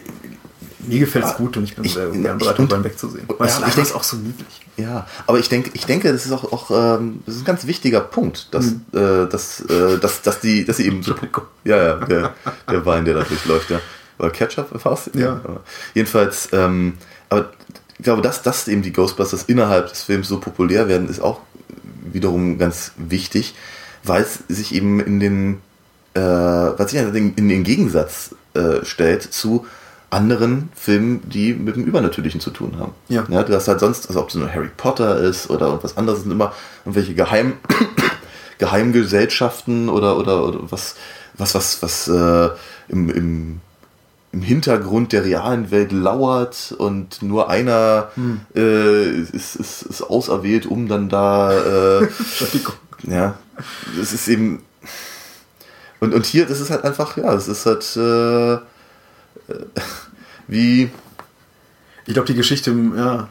mir 0.87 0.99
gefällt 1.01 1.25
es 1.25 1.35
gut 1.37 1.57
und 1.57 1.65
ich 1.65 1.75
bin 1.77 1.85
Ich- 1.85 1.95
sehr 1.95 2.09
gern 2.11 2.37
ich- 2.37 2.43
bereit, 2.45 2.59
darüber 2.59 2.85
wegzusehen. 2.85 3.25
und- 3.27 3.39
Weißt 3.41 3.59
ja, 3.59 3.61
du, 3.61 3.63
ich 3.65 3.69
ich 3.71 3.75
denk- 3.75 3.87
denke 3.87 3.99
auch 3.99 4.03
so 4.05 4.17
niedlich. 4.17 4.61
Ja, 4.77 5.07
aber 5.27 5.39
ich 5.39 5.49
denke, 5.49 5.71
ich 5.75 5.85
denke, 5.87 6.13
das 6.13 6.25
ist 6.27 6.33
auch, 6.33 6.53
auch 6.53 6.71
ähm, 6.99 7.21
das 7.27 7.35
ist 7.37 7.43
ein 7.43 7.45
ganz 7.45 7.67
wichtiger 7.67 8.01
Punkt, 8.01 8.49
dass, 8.55 8.67
äh, 8.93 9.27
dass, 9.31 9.61
äh, 9.61 9.99
dass, 9.99 10.23
dass 10.23 10.41
die, 10.41 10.65
dass 10.65 10.79
sie 10.79 10.87
eben 10.87 11.03
so, 11.03 11.15
ja, 11.65 11.77
ja, 11.77 11.95
der, 11.97 12.35
der 12.71 12.87
Wein, 12.87 13.05
der 13.05 13.15
da 13.15 13.23
durchläuft, 13.25 13.71
ja, 13.71 13.81
oder 14.19 14.31
Ketchup 14.31 14.69
fast, 14.81 15.15
Ja. 15.15 15.33
aber 15.45 15.61
jedenfalls, 15.95 16.49
ähm, 16.53 16.95
aber 17.29 17.51
ich 17.99 18.05
glaube, 18.05 18.23
dass, 18.23 18.43
dass 18.43 18.69
eben 18.69 18.81
die 18.83 18.93
Ghostbusters 18.93 19.43
innerhalb 19.45 19.89
des 19.91 20.03
Films 20.05 20.29
so 20.29 20.41
populär 20.41 20.89
werden, 20.89 21.09
ist 21.09 21.21
auch 21.21 21.41
wiederum 22.13 22.59
ganz 22.59 22.93
wichtig, 22.97 23.55
weil 24.05 24.23
es 24.23 24.39
sich 24.49 24.75
eben 24.75 25.01
in 25.01 25.21
den, 25.21 25.61
äh, 26.15 26.21
weil 26.21 26.89
sich 26.89 26.99
in 26.99 27.13
den, 27.13 27.35
in 27.35 27.49
den 27.51 27.65
Gegensatz 27.65 28.35
äh, 28.55 28.85
stellt 28.85 29.23
zu 29.23 29.67
anderen 30.11 30.71
Filmen, 30.75 31.23
die 31.29 31.55
mit 31.55 31.77
dem 31.77 31.85
Übernatürlichen 31.85 32.41
zu 32.41 32.51
tun 32.51 32.77
haben. 32.79 32.93
Ja. 33.09 33.25
ja 33.29 33.43
du 33.45 33.55
hast 33.55 33.69
halt 33.69 33.81
sonst, 33.81 34.09
also 34.09 34.21
ob 34.21 34.29
es 34.29 34.35
nur 34.35 34.53
Harry 34.53 34.71
Potter 34.77 35.19
ist 35.19 35.49
oder 35.51 35.67
irgendwas 35.67 35.97
anderes, 35.97 36.23
sind 36.23 36.33
immer 36.33 36.53
irgendwelche 36.85 37.15
Geheim, 37.15 37.55
Geheimgesellschaften 38.59 39.89
oder, 39.89 40.19
oder, 40.19 40.45
oder 40.45 40.59
was, 40.71 40.97
was, 41.39 41.55
was, 41.55 41.83
was 41.83 42.09
äh, 42.09 42.51
im, 42.89 43.09
im, 43.09 43.61
im 44.33 44.43
Hintergrund 44.43 45.13
der 45.13 45.25
realen 45.25 45.71
Welt 45.71 45.93
lauert 45.93 46.75
und 46.77 47.23
nur 47.23 47.49
einer 47.49 48.11
äh, 48.55 49.11
ist, 49.11 49.57
ist, 49.57 49.83
ist 49.83 50.03
auserwählt, 50.03 50.67
um 50.67 50.89
dann 50.89 51.09
da 51.09 51.53
äh, 51.53 52.09
ja, 53.05 53.37
das 53.97 54.13
ist 54.13 54.29
eben. 54.29 54.63
Und, 56.01 56.15
und 56.15 56.25
hier, 56.25 56.47
das 56.47 56.61
ist 56.61 56.71
halt 56.71 56.85
einfach, 56.85 57.17
ja, 57.17 57.33
das 57.33 57.47
ist 57.47 57.67
halt 57.67 57.97
äh, 57.97 58.61
wie. 60.49 60.91
Ich 62.07 62.15
glaube, 62.15 62.27
die 62.27 62.35
Geschichte, 62.35 62.75
ja, 62.97 63.29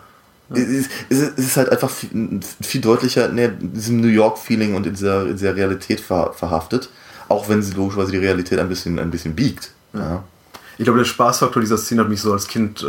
Es 0.51 0.59
ist, 0.59 0.91
es 1.09 1.19
ist 1.37 1.57
halt 1.57 1.69
einfach 1.69 1.89
viel, 1.89 2.39
viel 2.61 2.81
deutlicher 2.81 3.29
in, 3.29 3.37
in 3.37 3.73
diesem 3.73 3.99
New 3.99 4.07
York-Feeling 4.07 4.73
und 4.75 4.85
in 4.87 4.93
dieser, 4.93 5.23
in 5.23 5.33
dieser 5.33 5.55
Realität 5.55 5.99
ver, 5.99 6.33
verhaftet. 6.33 6.89
Auch 7.27 7.49
wenn 7.49 7.61
sie 7.61 7.73
logischerweise 7.73 8.11
die 8.11 8.17
Realität 8.17 8.59
ein 8.59 8.69
bisschen, 8.69 8.97
ein 8.99 9.11
bisschen 9.11 9.35
biegt. 9.35 9.71
Ja. 9.93 10.23
Ich 10.79 10.85
glaube, 10.85 10.97
der 10.99 11.05
Spaßfaktor 11.05 11.59
dieser 11.59 11.77
Szene 11.77 11.99
hat 12.03 12.09
mich 12.09 12.21
so 12.21 12.31
als 12.31 12.47
Kind 12.47 12.81
äh, 12.83 12.85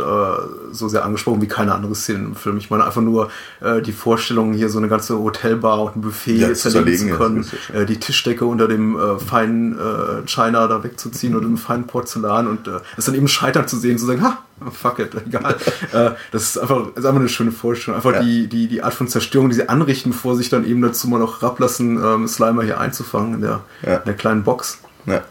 so 0.71 0.87
sehr 0.87 1.03
angesprochen 1.03 1.41
wie 1.41 1.47
keine 1.49 1.75
andere 1.75 1.93
Szene 1.93 2.19
im 2.19 2.35
Film. 2.37 2.55
Ich 2.55 2.69
meine 2.69 2.85
einfach 2.85 3.01
nur 3.01 3.29
äh, 3.59 3.81
die 3.81 3.91
Vorstellung, 3.91 4.53
hier 4.53 4.69
so 4.69 4.77
eine 4.77 4.87
ganze 4.87 5.19
Hotelbar 5.19 5.81
und 5.81 5.97
ein 5.97 6.01
Buffet 6.01 6.37
Ja, 6.37 6.53
zu 6.53 6.69
zerlegen 6.69 7.09
zu 7.09 7.17
können, 7.17 7.45
äh, 7.73 7.85
die 7.85 7.99
Tischdecke 7.99 8.45
unter 8.45 8.69
dem 8.69 8.97
äh, 8.97 9.19
feinen 9.19 9.77
äh, 9.77 10.25
China 10.25 10.69
da 10.69 10.81
wegzuziehen 10.85 11.35
oder 11.35 11.45
dem 11.45 11.57
feinen 11.57 11.85
Porzellan 11.85 12.47
und 12.47 12.65
äh, 12.69 12.79
es 12.95 13.03
dann 13.03 13.15
eben 13.15 13.27
scheitern 13.27 13.67
zu 13.67 13.75
sehen, 13.75 13.97
zu 13.97 14.05
sagen, 14.05 14.23
ha, 14.23 14.37
fuck 14.71 14.99
it, 14.99 15.09
egal. 15.27 15.57
das 16.31 16.43
ist 16.43 16.57
einfach, 16.59 16.95
ist 16.95 17.05
einfach 17.05 17.19
eine 17.19 17.27
schöne 17.27 17.51
Vorstellung. 17.51 17.97
Einfach 17.97 18.13
Ja. 18.13 18.23
die, 18.23 18.47
die, 18.47 18.69
die 18.69 18.83
Art 18.83 18.93
von 18.93 19.09
Zerstörung, 19.09 19.49
die 19.49 19.55
sie 19.55 19.67
anrichten, 19.67 20.13
bevor 20.13 20.37
sich 20.37 20.47
dann 20.47 20.65
eben 20.65 20.81
dazu 20.81 21.09
mal 21.09 21.19
noch 21.19 21.43
rablassen, 21.43 22.01
ähm, 22.01 22.25
Slimer 22.29 22.63
hier 22.63 22.79
einzufangen 22.79 23.33
in 23.33 23.41
der, 23.41 23.59
Ja. 23.85 23.97
in 23.97 24.05
der 24.05 24.13
kleinen 24.13 24.43
Box 24.43 24.79
Ja. 25.05 25.23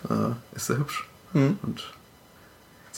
ist 0.54 0.66
sehr 0.66 0.76
hübsch. 0.76 1.06
Mhm. 1.32 1.56
Und 1.62 1.84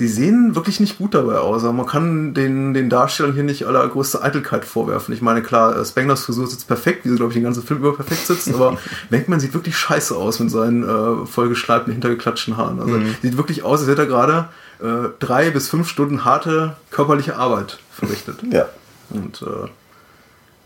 sie 0.03 0.09
sehen 0.09 0.57
wirklich 0.57 0.81
nicht 0.81 0.99
gut 0.99 1.15
dabei 1.15 1.39
aus. 1.39 1.63
Aber 1.63 1.73
man 1.73 1.87
kann 1.87 2.35
den, 2.35 2.75
den 2.75 2.91
Darstellern 2.91 3.35
hier 3.35 3.45
nicht 3.45 3.67
allergrößte 3.67 4.21
Eitelkeit 4.21 4.65
vorwerfen. 4.65 5.15
Ich 5.15 5.23
meine, 5.23 5.43
klar, 5.43 5.77
äh, 5.77 5.85
Spanglers 5.85 6.25
Frisur 6.25 6.47
sitzt 6.49 6.67
perfekt, 6.67 7.05
wie 7.05 7.11
sie, 7.11 7.17
glaube 7.17 7.31
ich, 7.31 7.37
den 7.37 7.45
ganzen 7.45 7.63
Film 7.63 7.81
über 7.81 7.95
perfekt 7.95 8.27
sitzt, 8.27 8.53
aber 8.53 8.79
Venkman 9.11 9.39
sieht 9.39 9.55
wirklich 9.55 9.77
scheiße 9.77 10.17
aus 10.17 10.41
mit 10.41 10.51
seinen 10.51 10.83
äh, 10.83 11.27
vollgeschleibten, 11.27 11.93
hintergeklatschten 11.93 12.57
Haaren. 12.57 12.81
Also 12.81 12.95
mhm. 12.95 13.15
sieht 13.23 13.37
wirklich 13.37 13.63
aus, 13.63 13.81
als 13.81 13.89
hätte 13.89 14.03
er 14.03 14.09
gerade 14.09 14.49
äh, 14.81 15.11
drei 15.21 15.51
bis 15.51 15.69
fünf 15.69 15.89
Stunden 15.89 16.25
harte 16.25 16.77
körperliche 16.91 17.37
Arbeit 17.37 17.79
verrichtet. 17.91 18.39
Ja. 18.51 18.69
Und 19.11 19.43
äh, 19.43 19.69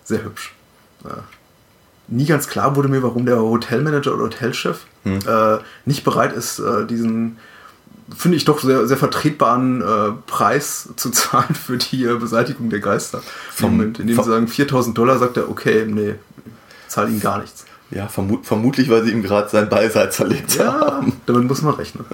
sehr 0.05 0.24
hübsch. 0.24 0.55
Ja. 1.05 1.24
Nie 2.09 2.26
ganz 2.26 2.49
klar 2.49 2.76
wurde 2.76 2.89
mir, 2.89 3.03
warum 3.03 3.26
der 3.26 3.41
Hotelmanager 3.41 4.14
oder 4.14 4.24
Hotelchef 4.24 4.87
hm. 5.03 5.18
äh, 5.26 5.59
nicht 5.84 6.05
bereit 6.05 6.32
ist, 6.32 6.61
äh, 6.61 6.87
diesen, 6.87 7.39
finde 8.14 8.36
ich 8.36 8.44
doch 8.44 8.61
sehr, 8.61 8.86
sehr 8.86 8.96
vertretbaren 8.96 9.80
äh, 9.80 10.12
Preis 10.26 10.88
zu 10.96 11.11
zahlen 11.11 11.54
für 11.54 11.76
die 11.76 12.04
äh, 12.04 12.16
Beseitigung 12.16 12.70
der 12.70 12.80
Geister. 12.80 13.22
Vom, 13.50 13.72
Moment, 13.72 13.98
in 13.98 14.07
dem 14.07 14.16
sie 14.16 14.30
sagen 14.30 14.48
4000 14.48 14.96
Dollar, 14.96 15.18
sagt 15.18 15.36
er, 15.36 15.50
okay, 15.50 15.84
nee, 15.86 16.14
zahle 16.88 17.11
ihm 17.11 17.20
gar 17.20 17.40
nichts. 17.40 17.64
Ja, 17.90 18.09
vermut, 18.09 18.46
vermutlich, 18.46 18.90
weil 18.90 19.04
sie 19.04 19.12
ihm 19.12 19.22
gerade 19.22 19.48
sein 19.48 19.68
Beisein 19.68 20.11
zerlegt 20.11 20.57
ja, 20.57 20.72
haben. 20.72 21.20
Damit 21.26 21.44
muss 21.44 21.62
man 21.62 21.74
rechnen. 21.74 22.04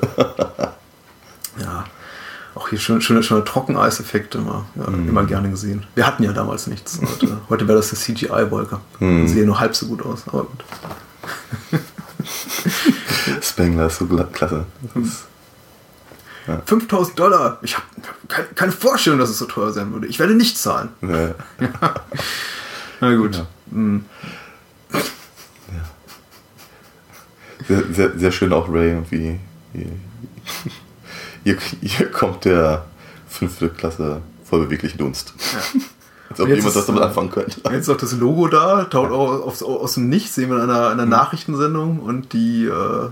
ja. 1.58 1.84
Auch 2.54 2.68
hier 2.68 2.78
schöne, 2.78 3.00
schöne, 3.00 3.22
schöne 3.22 3.44
Trockeneiseffekte 3.44 4.36
immer, 4.36 4.66
ja, 4.74 4.90
mm. 4.90 5.08
immer 5.08 5.24
gerne 5.24 5.48
gesehen. 5.48 5.86
Wir 5.94 6.06
hatten 6.06 6.22
ja 6.22 6.34
damals 6.34 6.66
nichts. 6.66 7.00
Heute, 7.00 7.40
heute 7.48 7.66
wäre 7.66 7.78
das 7.78 7.90
eine 7.90 7.98
CGI-Wolke. 7.98 8.78
Mm. 9.00 9.26
Sieht 9.26 9.38
ja 9.38 9.44
nur 9.46 9.58
halb 9.58 9.74
so 9.74 9.86
gut 9.86 10.04
aus, 10.04 10.24
aber 10.26 10.44
gut. 10.44 10.62
Spengler 13.40 13.86
ist 13.86 13.96
so 13.96 14.06
klasse. 14.06 14.66
Ist, 14.94 15.24
ja. 16.46 16.62
5000 16.66 17.18
Dollar. 17.18 17.58
Ich 17.62 17.76
habe 17.76 17.86
keine, 18.28 18.46
keine, 18.48 18.72
Vorstellung, 18.72 19.18
dass 19.18 19.30
es 19.30 19.38
so 19.38 19.46
teuer 19.46 19.72
sein 19.72 19.92
würde. 19.92 20.06
Ich 20.06 20.18
werde 20.18 20.34
nicht 20.34 20.58
zahlen. 20.58 20.90
Ja. 21.02 21.34
Na 23.00 23.14
gut. 23.14 23.36
Ja. 23.36 23.46
Mm. 23.70 24.04
Sehr, 27.68 27.82
sehr, 27.92 28.18
sehr, 28.18 28.32
schön 28.32 28.52
auch 28.52 28.68
Ray 28.68 28.94
und 28.94 29.10
wie, 29.12 29.38
wie 29.72 29.86
hier, 31.44 31.58
hier 31.80 32.10
kommt 32.10 32.44
der 32.44 32.84
fünfte 33.28 33.68
Klasse 33.68 34.20
vollbewegliche 34.44 34.98
Dunst. 34.98 35.32
Ja. 35.52 35.80
Als 36.30 36.40
ob 36.40 36.48
jemand 36.48 36.74
das 36.74 36.86
damit 36.86 37.02
anfangen 37.02 37.30
könnte. 37.30 37.60
Jetzt 37.70 37.88
noch 37.88 37.96
das 37.96 38.12
Logo 38.12 38.48
da, 38.48 38.84
taucht 38.84 39.12
auch 39.12 39.46
aus, 39.46 39.62
aus 39.62 39.94
dem 39.94 40.08
Nichts, 40.08 40.34
sehen 40.34 40.50
wir 40.50 40.56
in 40.56 40.70
einer, 40.70 40.88
einer 40.88 41.04
mhm. 41.04 41.10
Nachrichtensendung 41.10 42.00
und 42.00 42.32
die, 42.32 42.64
äh, 42.64 43.08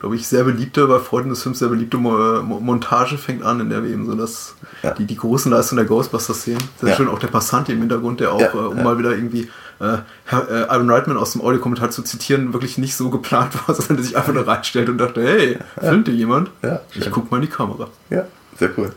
glaube 0.00 0.16
ich, 0.16 0.26
sehr 0.26 0.44
beliebte, 0.44 0.86
bei 0.86 0.98
Freunden 0.98 1.28
des 1.28 1.42
Films 1.42 1.58
sehr 1.58 1.68
beliebte 1.68 1.98
Montage 1.98 3.18
fängt 3.18 3.42
an, 3.42 3.60
in 3.60 3.68
der 3.68 3.84
wir 3.84 3.90
eben 3.90 4.06
so 4.06 4.14
das, 4.14 4.54
ja. 4.82 4.92
die, 4.92 5.04
die 5.04 5.16
großen 5.16 5.52
Leistungen 5.52 5.76
der 5.76 5.86
Ghostbusters 5.86 6.42
sehen. 6.42 6.58
Sehr 6.80 6.90
ja. 6.90 6.96
schön 6.96 7.06
auch 7.06 7.18
der 7.18 7.28
Passant 7.28 7.68
im 7.68 7.80
Hintergrund, 7.80 8.18
der 8.18 8.32
auch, 8.32 8.40
äh, 8.40 8.56
um 8.56 8.82
mal 8.82 8.98
wieder 8.98 9.10
irgendwie 9.10 9.50
äh, 9.78 9.98
äh, 10.32 10.64
Ivan 10.64 10.90
Reitman 10.90 11.18
aus 11.18 11.32
dem 11.32 11.42
Audiokommentar 11.42 11.90
zu 11.90 12.02
zitieren, 12.02 12.54
wirklich 12.54 12.78
nicht 12.78 12.96
so 12.96 13.10
geplant 13.10 13.52
war, 13.68 13.74
sondern 13.74 13.96
der 13.96 14.06
sich 14.06 14.16
einfach 14.16 14.32
nur 14.32 14.48
reinstellt 14.48 14.88
und 14.88 14.96
dachte, 14.96 15.22
hey, 15.22 15.58
ja. 15.76 15.90
filmt 15.90 16.08
dir 16.08 16.14
jemand? 16.14 16.50
Ja, 16.62 16.80
ich 16.94 17.10
guck 17.10 17.30
mal 17.30 17.36
in 17.36 17.42
die 17.42 17.48
Kamera. 17.48 17.88
Ja, 18.08 18.24
sehr 18.56 18.70
cool. 18.78 18.92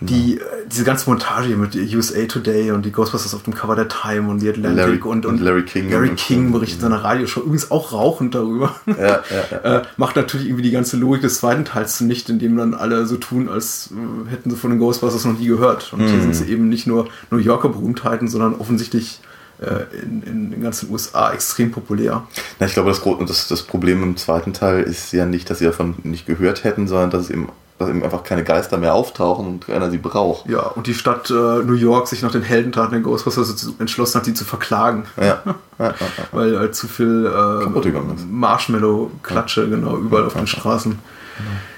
Die, 0.00 0.38
äh, 0.38 0.42
diese 0.70 0.84
ganze 0.84 1.10
Montage 1.10 1.56
mit 1.56 1.74
USA 1.74 2.24
Today 2.26 2.70
und 2.70 2.84
die 2.84 2.92
Ghostbusters 2.92 3.34
auf 3.34 3.42
dem 3.42 3.54
Cover 3.54 3.74
der 3.74 3.88
Time 3.88 4.30
und 4.30 4.40
die 4.40 4.48
Atlantic 4.48 4.76
Larry, 4.76 4.98
und, 5.02 5.26
und, 5.26 5.40
Larry 5.40 5.64
King, 5.64 5.90
Larry 5.90 6.10
King 6.14 6.52
berichtet 6.52 6.76
in 6.76 6.82
seiner 6.82 7.02
Radioshow, 7.02 7.40
übrigens 7.40 7.70
auch 7.70 7.92
rauchend 7.92 8.34
darüber. 8.34 8.76
Ja, 8.86 8.96
ja, 8.96 9.22
ja. 9.50 9.58
äh, 9.78 9.82
macht 9.96 10.14
natürlich 10.14 10.46
irgendwie 10.46 10.62
die 10.62 10.70
ganze 10.70 10.96
Logik 10.96 11.22
des 11.22 11.38
zweiten 11.38 11.64
Teils 11.64 11.96
zunichte, 11.96 12.32
indem 12.32 12.56
dann 12.56 12.74
alle 12.74 13.06
so 13.06 13.16
tun, 13.16 13.48
als 13.48 13.90
äh, 13.90 14.30
hätten 14.30 14.50
sie 14.50 14.56
von 14.56 14.70
den 14.70 14.78
Ghostbusters 14.78 15.24
noch 15.24 15.38
nie 15.38 15.46
gehört. 15.46 15.92
Und 15.92 16.02
mhm. 16.02 16.08
hier 16.08 16.20
sind 16.20 16.36
sie 16.36 16.44
eben 16.44 16.68
nicht 16.68 16.86
nur 16.86 17.08
New 17.30 17.38
Yorker 17.38 17.70
Berühmtheiten, 17.70 18.28
sondern 18.28 18.54
offensichtlich 18.54 19.20
äh, 19.60 19.84
in, 20.00 20.22
in, 20.22 20.50
den 20.52 20.62
ganzen 20.62 20.90
USA 20.90 21.32
extrem 21.32 21.72
populär. 21.72 22.24
Na, 22.60 22.66
ich 22.66 22.74
glaube, 22.74 22.90
das, 22.90 23.02
das, 23.26 23.48
das 23.48 23.62
Problem 23.62 24.02
im 24.04 24.16
zweiten 24.16 24.52
Teil 24.52 24.84
ist 24.84 25.12
ja 25.12 25.26
nicht, 25.26 25.50
dass 25.50 25.58
sie 25.58 25.64
davon 25.64 25.96
nicht 26.04 26.26
gehört 26.26 26.62
hätten, 26.62 26.86
sondern 26.86 27.10
dass 27.10 27.22
es 27.24 27.30
eben 27.30 27.48
dass 27.78 27.88
eben 27.88 28.02
einfach 28.02 28.24
keine 28.24 28.42
Geister 28.44 28.76
mehr 28.76 28.94
auftauchen 28.94 29.46
und 29.46 29.66
keiner 29.66 29.90
sie 29.90 29.98
braucht. 29.98 30.48
Ja, 30.48 30.60
und 30.60 30.86
die 30.86 30.94
Stadt 30.94 31.30
äh, 31.30 31.32
New 31.32 31.74
York 31.74 32.08
sich 32.08 32.22
nach 32.22 32.32
den 32.32 32.42
Heldentaten 32.42 32.92
der 32.92 33.00
Ghostbusters 33.00 33.72
entschlossen 33.78 34.18
hat, 34.18 34.26
die 34.26 34.34
zu 34.34 34.44
verklagen. 34.44 35.04
Ja. 35.16 35.42
ja, 35.78 35.86
ja 35.86 35.94
Weil 36.32 36.58
halt 36.58 36.74
zu 36.74 36.88
viel 36.88 37.26
äh, 37.26 38.24
Marshmallow-Klatsche, 38.26 39.68
genau, 39.68 39.96
überall 39.96 40.26
auf 40.26 40.34
den 40.34 40.46
Straßen. 40.46 40.98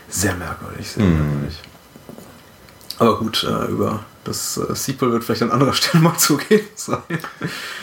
Sehr 0.08 0.34
merkwürdig, 0.36 0.90
sehr 0.90 1.04
mhm. 1.04 1.18
merkwürdig. 1.18 1.60
Aber 2.98 3.18
gut, 3.18 3.44
äh, 3.44 3.70
über 3.70 4.00
das 4.24 4.56
äh, 4.58 4.74
Sequel 4.74 5.12
wird 5.12 5.24
vielleicht 5.24 5.42
an 5.42 5.50
anderer 5.50 5.72
Stelle 5.74 6.02
mal 6.02 6.16
zu 6.16 6.36
reden 6.36 6.68
sein. 6.74 6.98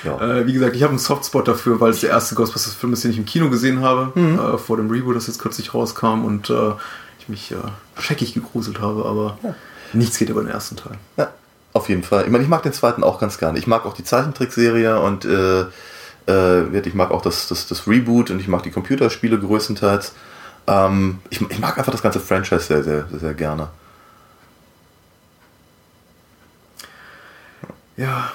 Ja. 0.03 0.20
Äh, 0.20 0.47
wie 0.47 0.53
gesagt, 0.53 0.76
ich 0.76 0.84
habe 0.84 0.91
einen 0.91 0.99
Softspot 0.99 1.47
dafür, 1.47 1.80
weil 1.80 1.91
es 1.91 2.01
der 2.01 2.11
erste 2.11 2.36
Ghostbusters-Film 2.36 2.93
ist, 2.93 3.03
den 3.03 3.11
ich 3.11 3.18
im 3.18 3.26
Kino 3.26 3.49
gesehen 3.49 3.82
habe, 3.82 4.11
mhm. 4.20 4.39
äh, 4.39 4.57
vor 4.57 4.78
dem 4.78 4.89
Reboot, 4.89 5.15
das 5.15 5.28
jetzt 5.28 5.39
kürzlich 5.39 5.74
rauskam 5.74 6.26
und 6.26 6.49
äh, 6.49 6.72
ich 7.28 7.30
mich 7.30 7.51
äh, 7.51 8.01
scheckig 8.01 8.34
gegruselt 8.34 8.80
habe, 8.80 9.05
aber 9.05 9.38
ja. 9.43 9.55
nichts 9.93 10.17
geht 10.17 10.30
über 10.30 10.41
den 10.41 10.49
ersten 10.49 10.78
Teil. 10.78 10.97
Ja, 11.17 11.30
auf 11.73 11.89
jeden 11.89 12.03
Fall. 12.03 12.25
Ich 12.25 12.30
meine, 12.30 12.43
ich 12.43 12.49
mag 12.49 12.63
den 12.63 12.73
zweiten 12.73 13.03
auch 13.03 13.19
ganz 13.19 13.38
gerne. 13.38 13.59
Ich 13.59 13.67
mag 13.67 13.86
auch 13.86 13.93
die 13.93 14.03
Zeichentrickserie 14.03 14.99
und 14.99 15.25
äh, 15.25 15.65
ich 16.30 16.93
mag 16.93 17.11
auch 17.11 17.21
das, 17.21 17.47
das, 17.47 17.67
das 17.67 17.88
Reboot 17.88 18.32
und 18.32 18.39
ich 18.39 18.47
mag 18.47 18.63
die 18.63 18.71
Computerspiele 18.71 19.39
größtenteils. 19.39 20.13
Ähm, 20.67 21.19
ich, 21.30 21.41
ich 21.41 21.59
mag 21.59 21.78
einfach 21.78 21.91
das 21.91 22.01
ganze 22.01 22.19
Franchise 22.19 22.61
sehr, 22.61 22.84
sehr, 22.84 23.07
sehr, 23.09 23.19
sehr 23.19 23.34
gerne. 23.34 23.69
Ja. 27.95 28.32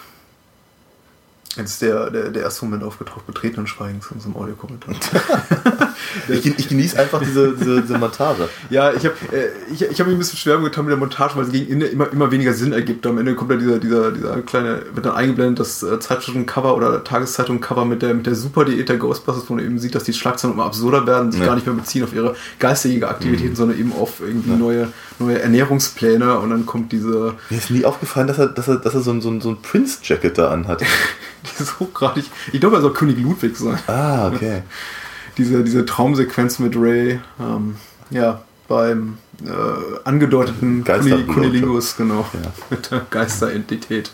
Jetzt 1.56 1.72
ist 1.72 1.82
der, 1.82 2.08
der, 2.10 2.30
der 2.30 2.42
erste 2.44 2.64
Moment 2.64 2.82
aufgetaucht, 2.82 3.26
betretenen 3.26 3.66
Schweigens 3.66 4.06
in 4.10 4.16
unserem 4.16 4.36
Audiokommentar. 4.36 4.94
ich, 6.28 6.46
ich 6.46 6.68
genieße 6.68 6.98
einfach 6.98 7.20
diese, 7.20 7.54
diese, 7.54 7.82
diese 7.82 7.98
Montage. 7.98 8.48
Ja, 8.70 8.90
ich 8.92 9.04
habe 9.04 9.14
äh, 9.32 9.48
ich, 9.70 9.82
ich 9.82 10.00
hab 10.00 10.06
mich 10.06 10.16
ein 10.16 10.18
bisschen 10.18 10.38
schwer 10.38 10.56
getan 10.58 10.86
mit 10.86 10.92
der 10.92 10.98
Montage, 10.98 11.36
weil 11.36 11.44
es 11.44 11.52
gegen 11.52 11.70
Ende 11.70 11.86
immer, 11.86 12.10
immer 12.10 12.30
weniger 12.30 12.54
Sinn 12.54 12.72
ergibt. 12.72 13.06
Am 13.06 13.18
Ende 13.18 13.34
kommt 13.34 13.50
da 13.50 13.56
dieser, 13.56 13.78
dieser, 13.78 14.12
dieser 14.12 14.40
kleine, 14.40 14.82
wird 14.94 15.04
dann 15.04 15.14
eingeblendet, 15.14 15.60
das 15.60 15.82
äh, 15.82 16.00
Zeitschriftencover 16.00 16.74
oder 16.74 17.04
Tageszeitung-Cover 17.04 17.84
mit 17.84 18.00
der, 18.00 18.14
mit 18.14 18.24
der 18.24 18.34
Super-Diät 18.34 18.88
der 18.88 18.96
Ghostbusters, 18.96 19.44
wo 19.48 19.54
man 19.54 19.64
eben 19.64 19.78
sieht, 19.78 19.94
dass 19.94 20.04
die 20.04 20.14
Schlagzeilen 20.14 20.54
immer 20.54 20.64
absurder 20.64 21.06
werden, 21.06 21.32
sich 21.32 21.40
ja. 21.40 21.48
gar 21.48 21.54
nicht 21.54 21.66
mehr 21.66 21.76
beziehen 21.76 22.04
auf 22.04 22.14
ihre 22.14 22.34
geistige 22.60 23.08
Aktivitäten, 23.08 23.50
mhm. 23.50 23.56
sondern 23.56 23.78
eben 23.78 23.92
auf 23.92 24.20
irgendwie 24.20 24.52
ja. 24.52 24.56
neue, 24.56 24.92
neue 25.18 25.42
Ernährungspläne 25.42 26.38
und 26.38 26.48
dann 26.48 26.64
kommt 26.64 26.92
diese... 26.92 27.34
Mir 27.50 27.58
ist 27.58 27.70
nie 27.70 27.84
aufgefallen, 27.84 28.26
dass 28.26 28.38
er, 28.38 28.46
dass 28.46 28.68
er, 28.68 28.76
dass 28.76 28.94
er 28.94 29.02
so 29.02 29.10
ein, 29.10 29.20
so 29.20 29.30
ein, 29.30 29.42
so 29.42 29.50
ein 29.50 29.60
Prince-Jacket 29.60 30.38
da 30.38 30.50
anhat. 30.50 30.82
die 31.44 31.62
ist 31.62 31.80
hochgradig. 31.80 32.24
Ich 32.52 32.60
glaube, 32.60 32.76
er 32.76 32.82
soll 32.82 32.92
König 32.92 33.18
Ludwig 33.18 33.56
sein. 33.56 33.78
Ah, 33.86 34.28
okay. 34.28 34.62
diese, 35.38 35.64
diese 35.64 35.84
Traumsequenz 35.86 36.58
mit 36.58 36.76
Ray, 36.76 37.20
ähm, 37.40 37.76
ja, 38.10 38.42
beim 38.68 39.18
äh, 39.44 39.48
angedeuteten 40.04 40.84
Kunilingus, 40.84 41.96
genau, 41.96 42.26
ja. 42.32 42.50
mit 42.70 42.90
der 42.90 43.00
Geisterentität. 43.10 44.12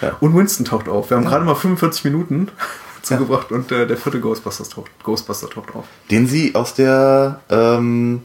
Ja. 0.00 0.16
Und 0.20 0.36
Winston 0.36 0.64
taucht 0.64 0.88
auf. 0.88 1.10
Wir 1.10 1.16
haben 1.16 1.24
ja. 1.24 1.30
gerade 1.30 1.44
mal 1.44 1.54
45 1.54 2.04
Minuten 2.04 2.48
zugebracht 3.02 3.52
und 3.52 3.70
äh, 3.72 3.86
der 3.86 3.96
vierte 3.96 4.20
Ghostbusters 4.20 4.68
taucht, 4.70 4.90
Ghostbuster 5.02 5.48
taucht 5.48 5.74
auf. 5.74 5.84
Den 6.10 6.26
sie 6.26 6.54
aus 6.54 6.74
der, 6.74 7.40
ähm, 7.50 8.22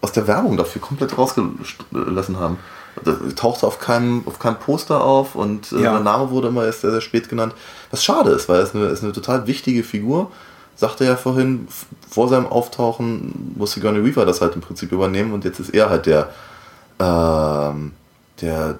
aus 0.00 0.12
der 0.12 0.26
Werbung 0.26 0.56
dafür 0.56 0.80
komplett 0.80 1.16
rausgelassen 1.16 2.38
haben. 2.38 2.58
Das 3.04 3.16
tauchte 3.36 3.66
auf 3.66 3.78
keinem, 3.78 4.22
auf 4.26 4.38
keinem 4.38 4.58
Poster 4.58 5.02
auf 5.02 5.34
und 5.34 5.72
äh, 5.72 5.82
ja. 5.82 5.92
der 5.92 6.00
Name 6.00 6.30
wurde 6.30 6.48
immer 6.48 6.66
erst 6.66 6.82
sehr, 6.82 6.90
sehr 6.90 7.00
spät 7.00 7.28
genannt. 7.28 7.54
Was 7.92 8.02
schade 8.02 8.30
ist, 8.30 8.48
weil 8.48 8.56
er 8.56 8.62
ist 8.64 8.74
eine, 8.74 8.86
ist 8.86 9.04
eine 9.04 9.12
total 9.12 9.46
wichtige 9.46 9.84
Figur. 9.84 10.32
Sagte 10.74 11.04
ja 11.04 11.16
vorhin, 11.16 11.68
vor 12.10 12.28
seinem 12.28 12.46
Auftauchen 12.46 13.52
muss 13.56 13.72
Sigourney 13.72 14.04
Weaver 14.04 14.24
das 14.26 14.40
halt 14.40 14.54
im 14.54 14.62
Prinzip 14.62 14.90
übernehmen 14.90 15.32
und 15.32 15.44
jetzt 15.44 15.60
ist 15.60 15.74
er 15.74 15.90
halt 15.90 16.06
der, 16.06 16.30
ähm, 16.98 17.92
der, 18.40 18.78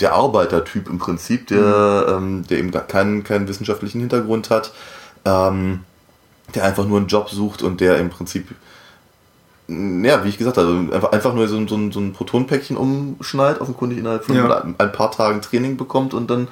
der 0.00 0.12
Arbeitertyp 0.14 0.88
im 0.88 0.98
Prinzip, 0.98 1.46
der, 1.46 2.06
mhm. 2.08 2.14
ähm, 2.16 2.46
der 2.48 2.58
eben 2.58 2.72
keinen, 2.72 3.22
keinen 3.22 3.46
wissenschaftlichen 3.46 4.00
Hintergrund 4.00 4.48
hat, 4.48 4.72
ähm, 5.26 5.80
der 6.54 6.64
einfach 6.64 6.86
nur 6.86 6.96
einen 6.96 7.08
Job 7.08 7.28
sucht 7.28 7.62
und 7.62 7.80
der 7.80 7.98
im 7.98 8.08
Prinzip 8.08 8.48
ja, 9.68 10.22
wie 10.24 10.28
ich 10.28 10.36
gesagt 10.36 10.58
habe, 10.58 10.90
einfach, 10.92 11.12
einfach 11.12 11.34
nur 11.34 11.48
so, 11.48 11.66
so, 11.66 11.90
so 11.90 12.00
ein 12.00 12.12
Protonpäckchen 12.12 12.76
umschnallt, 12.76 13.60
offenkundig 13.60 13.98
innerhalb 13.98 14.24
von 14.24 14.36
ja. 14.36 14.62
ein 14.76 14.92
paar 14.92 15.10
Tagen 15.10 15.40
Training 15.40 15.76
bekommt 15.78 16.12
und 16.12 16.30
dann 16.30 16.48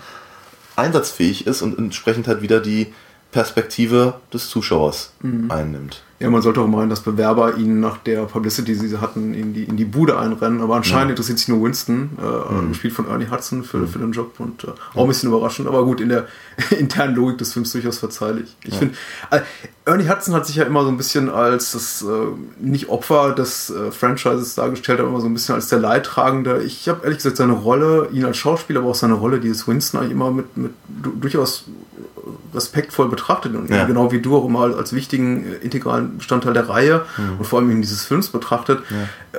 einsatzfähig 0.77 1.47
ist 1.47 1.63
und 1.63 1.79
entsprechend 1.79 2.29
halt 2.29 2.43
wieder 2.43 2.61
die 2.61 2.93
Perspektive 3.31 4.21
des 4.33 4.49
Zuschauers 4.49 5.13
mhm. 5.21 5.51
einnimmt. 5.51 6.03
Ja, 6.23 6.31
man 6.31 6.41
sollte 6.41 6.61
auch 6.61 6.69
meinen, 6.69 6.89
dass 6.89 7.01
Bewerber 7.01 7.57
ihnen 7.57 7.81
nach 7.81 7.99
der 7.99 8.23
Publicity, 8.27 8.75
die 8.79 8.87
sie 8.89 9.01
hatten, 9.01 9.35
in 9.35 9.53
die, 9.55 9.65
in 9.65 9.77
die 9.77 9.85
Bude 9.85 10.17
einrennen. 10.19 10.61
Aber 10.61 10.77
anscheinend 10.77 11.07
Ja. 11.09 11.11
interessiert 11.11 11.39
sich 11.41 11.49
nur 11.49 11.63
Winston, 11.65 12.11
äh, 12.17 12.53
Mhm. 12.55 12.69
gespielt 12.69 12.95
von 12.95 13.09
Ernie 13.09 13.27
Hudson, 13.29 13.65
für, 13.65 13.87
für 13.89 13.99
den 13.99 14.13
Job. 14.13 14.39
Und 14.39 14.63
äh, 14.63 14.69
auch 14.95 15.03
ein 15.03 15.09
bisschen 15.09 15.31
überraschend. 15.31 15.67
Aber 15.67 15.85
gut, 15.85 16.01
in 16.01 16.09
der 16.11 16.27
internen 16.79 17.17
Logik 17.17 17.39
des 17.39 17.53
Films 17.53 17.73
durchaus 17.73 17.99
verzeihlich. 17.99 18.57
Ich 18.63 18.77
finde, 18.77 18.95
äh, 19.31 19.41
Ernie 19.85 20.09
Hudson 20.09 20.33
hat 20.35 20.47
sich 20.47 20.55
ja 20.55 20.63
immer 20.65 20.85
so 20.85 20.91
ein 20.91 20.97
bisschen 20.97 21.29
als 21.29 21.73
das, 21.73 22.03
äh, 22.03 22.07
nicht 22.65 22.89
Opfer 22.89 23.33
des 23.33 23.71
äh, 23.71 23.91
Franchises 23.91 24.55
dargestellt, 24.55 25.01
aber 25.01 25.09
immer 25.09 25.21
so 25.21 25.27
ein 25.27 25.35
bisschen 25.35 25.57
als 25.57 25.67
der 25.69 25.81
Leidtragende. 25.81 26.63
Ich 26.63 26.89
habe 26.89 27.01
ehrlich 27.03 27.19
gesagt 27.19 27.37
seine 27.39 27.55
Rolle, 27.55 28.09
ihn 28.13 28.25
als 28.25 28.37
Schauspieler, 28.37 28.79
aber 28.81 28.91
auch 28.91 28.95
seine 28.95 29.15
Rolle, 29.15 29.41
dieses 29.41 29.67
Winston, 29.67 29.99
eigentlich 29.99 30.13
immer 30.13 30.31
mit, 30.31 30.57
mit 30.57 30.71
du- 31.03 31.11
durchaus 31.21 31.65
respektvoll 32.55 33.09
betrachtet 33.09 33.55
und 33.55 33.69
Ja. 33.71 33.85
genau 33.85 34.13
wie 34.13 34.21
du 34.21 34.37
auch 34.37 34.45
immer 34.47 34.61
als 34.77 34.93
wichtigen 34.93 35.45
äh, 35.45 35.57
integralen 35.57 36.19
Bestandteil 36.19 36.53
der 36.53 36.69
Reihe 36.69 37.05
und 37.39 37.47
vor 37.47 37.59
allem 37.61 37.71
in 37.71 37.81
dieses 37.83 38.05
Films 38.05 38.29
betrachtet. 38.29 38.81
Äh, 39.33 39.39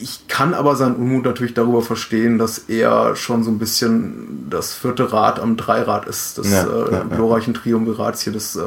Ich 0.00 0.28
kann 0.28 0.54
aber 0.54 0.76
seinen 0.76 0.94
Unmut 0.94 1.24
natürlich 1.24 1.54
darüber 1.54 1.82
verstehen, 1.82 2.38
dass 2.38 2.58
er 2.68 3.16
schon 3.16 3.42
so 3.42 3.50
ein 3.50 3.58
bisschen 3.58 4.46
das 4.48 4.72
vierte 4.72 5.12
Rad 5.12 5.40
am 5.40 5.56
Dreirad 5.56 6.06
ist, 6.06 6.38
des 6.38 6.52
Ja, 6.52 6.62
äh, 6.62 6.92
ja, 6.92 6.98
ja. 6.98 7.04
glorreichen 7.16 7.52
Triumvirats 7.52 8.20
hier 8.22 8.32
des 8.32 8.54
äh, 8.54 8.60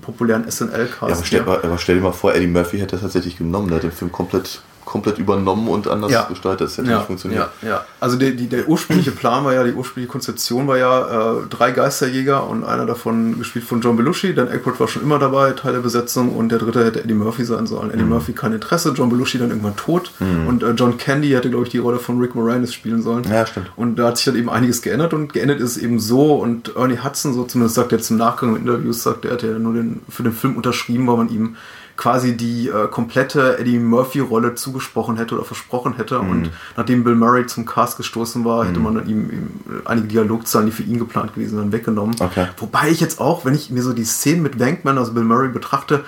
populären 0.00 0.44
Ja, 0.44 0.50
SNL-Casts. 0.52 1.02
aber 1.18 1.24
stell, 1.24 1.40
aber 1.40 1.78
stell 1.78 1.96
dir 1.96 2.02
mal 2.02 2.12
vor, 2.12 2.36
Eddie 2.36 2.46
Murphy 2.46 2.78
hätte 2.78 2.92
das 2.92 3.00
tatsächlich 3.00 3.36
genommen, 3.38 3.66
der 3.66 3.76
hat 3.78 3.82
den 3.82 3.90
Film 3.90 4.12
komplett, 4.12 4.62
komplett 4.90 5.18
übernommen 5.18 5.68
und 5.68 5.86
anders 5.86 6.10
Ja. 6.10 6.24
gestaltet. 6.24 6.66
Das 6.66 6.76
hätte 6.76 6.90
ja, 6.90 6.96
nicht 6.96 7.06
funktioniert. 7.06 7.48
Ja, 7.62 7.68
ja. 7.68 7.84
Also 8.00 8.16
der, 8.16 8.32
die, 8.32 8.48
der 8.48 8.68
ursprüngliche 8.68 9.12
Plan 9.12 9.44
war 9.44 9.54
ja, 9.54 9.62
die 9.62 9.72
ursprüngliche 9.72 10.10
Konzeption 10.10 10.66
war 10.66 10.78
ja 10.78 11.36
äh, 11.38 11.46
drei 11.48 11.70
Geisterjäger 11.70 12.44
und 12.48 12.64
einer 12.64 12.86
davon 12.86 13.38
gespielt 13.38 13.64
von 13.64 13.80
John 13.80 13.96
Belushi. 13.96 14.34
Dan 14.34 14.48
Aykroyd 14.48 14.80
war 14.80 14.88
schon 14.88 15.02
immer 15.02 15.20
dabei, 15.20 15.52
Teil 15.52 15.74
der 15.74 15.80
Besetzung 15.80 16.34
und 16.34 16.48
der 16.48 16.58
dritte 16.58 16.84
hätte 16.84 17.04
Eddie 17.04 17.14
Murphy 17.14 17.44
sein 17.44 17.68
sollen. 17.68 17.86
Mhm. 17.86 17.94
Eddie 17.94 18.04
Murphy 18.04 18.32
kein 18.32 18.52
Interesse, 18.52 18.92
John 18.96 19.10
Belushi 19.10 19.38
dann 19.38 19.50
irgendwann 19.50 19.76
tot 19.76 20.10
und 20.48 20.64
äh, 20.64 20.70
John 20.72 20.98
Candy 20.98 21.30
hätte, 21.30 21.50
glaube 21.50 21.66
ich, 21.66 21.70
die 21.70 21.78
Rolle 21.78 22.00
von 22.00 22.18
Rick 22.18 22.34
Moranis 22.34 22.74
spielen 22.74 23.00
sollen. 23.00 23.22
Ja, 23.30 23.46
stimmt. 23.46 23.70
Und 23.76 23.94
da 23.96 24.08
hat 24.08 24.16
sich 24.16 24.24
dann 24.24 24.34
eben 24.34 24.50
einiges 24.50 24.82
geändert 24.82 25.14
und 25.14 25.32
geändert 25.32 25.60
ist 25.60 25.76
es 25.76 25.78
eben 25.78 26.00
so 26.00 26.34
und 26.34 26.74
Ernie 26.76 26.98
Hudson, 26.98 27.32
so 27.32 27.44
zumindest 27.44 27.76
sagt 27.76 27.92
er 27.92 28.00
zum 28.00 28.16
Nachgang 28.16 28.56
in 28.56 28.62
Interviews, 28.62 29.04
sagt 29.04 29.24
er, 29.24 29.32
hat 29.34 29.42
ja 29.44 29.50
nur 29.50 29.74
den, 29.74 30.00
für 30.08 30.24
den 30.24 30.32
Film 30.32 30.56
unterschrieben, 30.56 31.06
weil 31.06 31.16
man 31.16 31.28
ihm 31.28 31.56
quasi 32.00 32.34
die 32.34 32.68
äh, 32.68 32.88
komplette 32.88 33.58
Eddie 33.58 33.78
Murphy-Rolle 33.78 34.54
zugesprochen 34.54 35.18
hätte 35.18 35.34
oder 35.34 35.44
versprochen 35.44 35.96
hätte. 35.96 36.18
Mhm. 36.18 36.30
Und 36.30 36.50
nachdem 36.74 37.04
Bill 37.04 37.14
Murray 37.14 37.46
zum 37.46 37.66
Cast 37.66 37.98
gestoßen 37.98 38.42
war, 38.42 38.66
hätte 38.66 38.80
man 38.80 38.94
dann 38.94 39.06
ihm, 39.06 39.30
ihm 39.30 39.50
einige 39.84 40.08
Dialogzahlen, 40.08 40.66
die 40.66 40.72
für 40.72 40.82
ihn 40.82 40.98
geplant 40.98 41.34
gewesen 41.34 41.58
sind, 41.58 41.72
weggenommen. 41.72 42.16
Okay. 42.18 42.46
Wobei 42.56 42.88
ich 42.88 43.00
jetzt 43.00 43.20
auch, 43.20 43.44
wenn 43.44 43.54
ich 43.54 43.68
mir 43.68 43.82
so 43.82 43.92
die 43.92 44.04
Szenen 44.04 44.42
mit 44.42 44.58
Wankman, 44.58 44.96
also 44.96 45.12
Bill 45.12 45.24
Murray, 45.24 45.50
betrachte, 45.50 46.02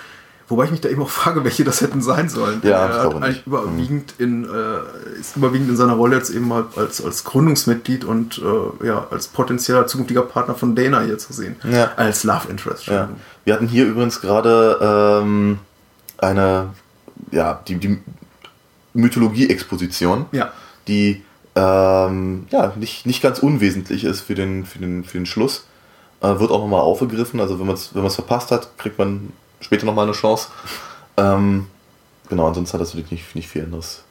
wobei 0.48 0.64
ich 0.64 0.70
mich 0.70 0.80
da 0.80 0.88
eben 0.88 1.02
auch 1.02 1.10
frage, 1.22 1.44
welche 1.44 1.62
das 1.62 1.82
hätten 1.82 2.00
sein 2.00 2.30
sollen. 2.30 2.62
Ja, 2.64 2.86
er 2.86 2.94
hat 2.94 3.14
eigentlich 3.14 3.28
nicht. 3.28 3.46
Mhm. 3.46 3.52
überwiegend 3.52 4.14
in, 4.16 4.44
äh, 4.44 5.20
ist 5.20 5.36
überwiegend 5.36 5.68
in 5.68 5.76
seiner 5.76 5.92
Rolle 5.92 6.16
jetzt 6.16 6.30
eben 6.30 6.50
halt 6.54 6.68
als, 6.74 7.04
als 7.04 7.24
Gründungsmitglied 7.24 8.06
und 8.06 8.38
äh, 8.38 8.86
ja, 8.86 9.08
als 9.10 9.28
potenzieller 9.28 9.86
zukünftiger 9.86 10.22
Partner 10.22 10.54
von 10.54 10.74
Dana 10.74 11.02
hier 11.02 11.18
zu 11.18 11.34
sehen. 11.34 11.56
Ja. 11.70 11.90
Als 11.96 12.24
Love 12.24 12.48
Interest. 12.48 12.86
Ja. 12.86 13.10
Wir 13.44 13.52
hatten 13.52 13.68
hier 13.68 13.84
übrigens 13.84 14.22
gerade 14.22 14.78
ähm, 15.22 15.58
eine, 16.22 16.70
ja, 17.30 17.60
die, 17.66 17.76
die 17.76 17.98
Mythologie-Exposition, 18.94 20.26
Ja. 20.32 20.52
die 20.88 21.22
ähm, 21.54 22.46
ja, 22.50 22.72
nicht, 22.76 23.04
nicht 23.06 23.22
ganz 23.22 23.38
unwesentlich 23.40 24.04
ist 24.04 24.22
für 24.22 24.34
den, 24.34 24.64
für 24.64 24.78
den, 24.78 25.04
für 25.04 25.18
den 25.18 25.26
Schluss. 25.26 25.66
Äh, 26.20 26.38
wird 26.38 26.50
auch 26.50 26.60
nochmal 26.60 26.80
aufgegriffen. 26.80 27.40
Also 27.40 27.58
wenn 27.58 27.66
man 27.66 27.74
es 27.74 27.94
wenn 27.94 28.02
man's 28.02 28.14
verpasst 28.14 28.50
hat, 28.50 28.78
kriegt 28.78 28.98
man 28.98 29.32
später 29.60 29.84
nochmal 29.86 30.04
eine 30.06 30.14
Chance. 30.14 30.48
Ähm, 31.16 31.66
genau, 32.28 32.46
ansonsten 32.46 32.74
hat 32.74 32.80
das 32.80 32.94
wirklich 32.94 33.20
nicht, 33.20 33.34
nicht 33.34 33.48
viel 33.48 33.64
anderes 33.64 34.02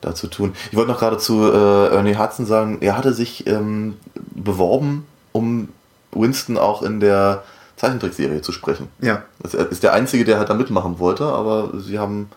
da 0.00 0.14
zu 0.14 0.28
tun. 0.28 0.54
Ich 0.70 0.76
wollte 0.76 0.92
noch 0.92 1.00
gerade 1.00 1.18
zu 1.18 1.50
äh, 1.50 1.88
Ernie 1.88 2.16
Hudson 2.16 2.46
sagen, 2.46 2.78
er 2.82 2.96
hatte 2.96 3.12
sich 3.12 3.46
ähm, 3.46 3.96
beworben, 4.34 5.06
um 5.32 5.70
Winston 6.12 6.56
auch 6.58 6.82
in 6.82 7.00
der 7.00 7.42
Zeichentrickserie 7.76 8.42
zu 8.42 8.52
sprechen. 8.52 8.88
Ja. 9.00 9.22
Das 9.40 9.54
ist 9.54 9.82
der 9.82 9.92
Einzige, 9.92 10.24
der 10.24 10.38
halt 10.38 10.48
da 10.48 10.54
mitmachen 10.54 10.98
wollte, 10.98 11.24
aber 11.24 11.72
sie 11.78 11.98
haben, 11.98 12.30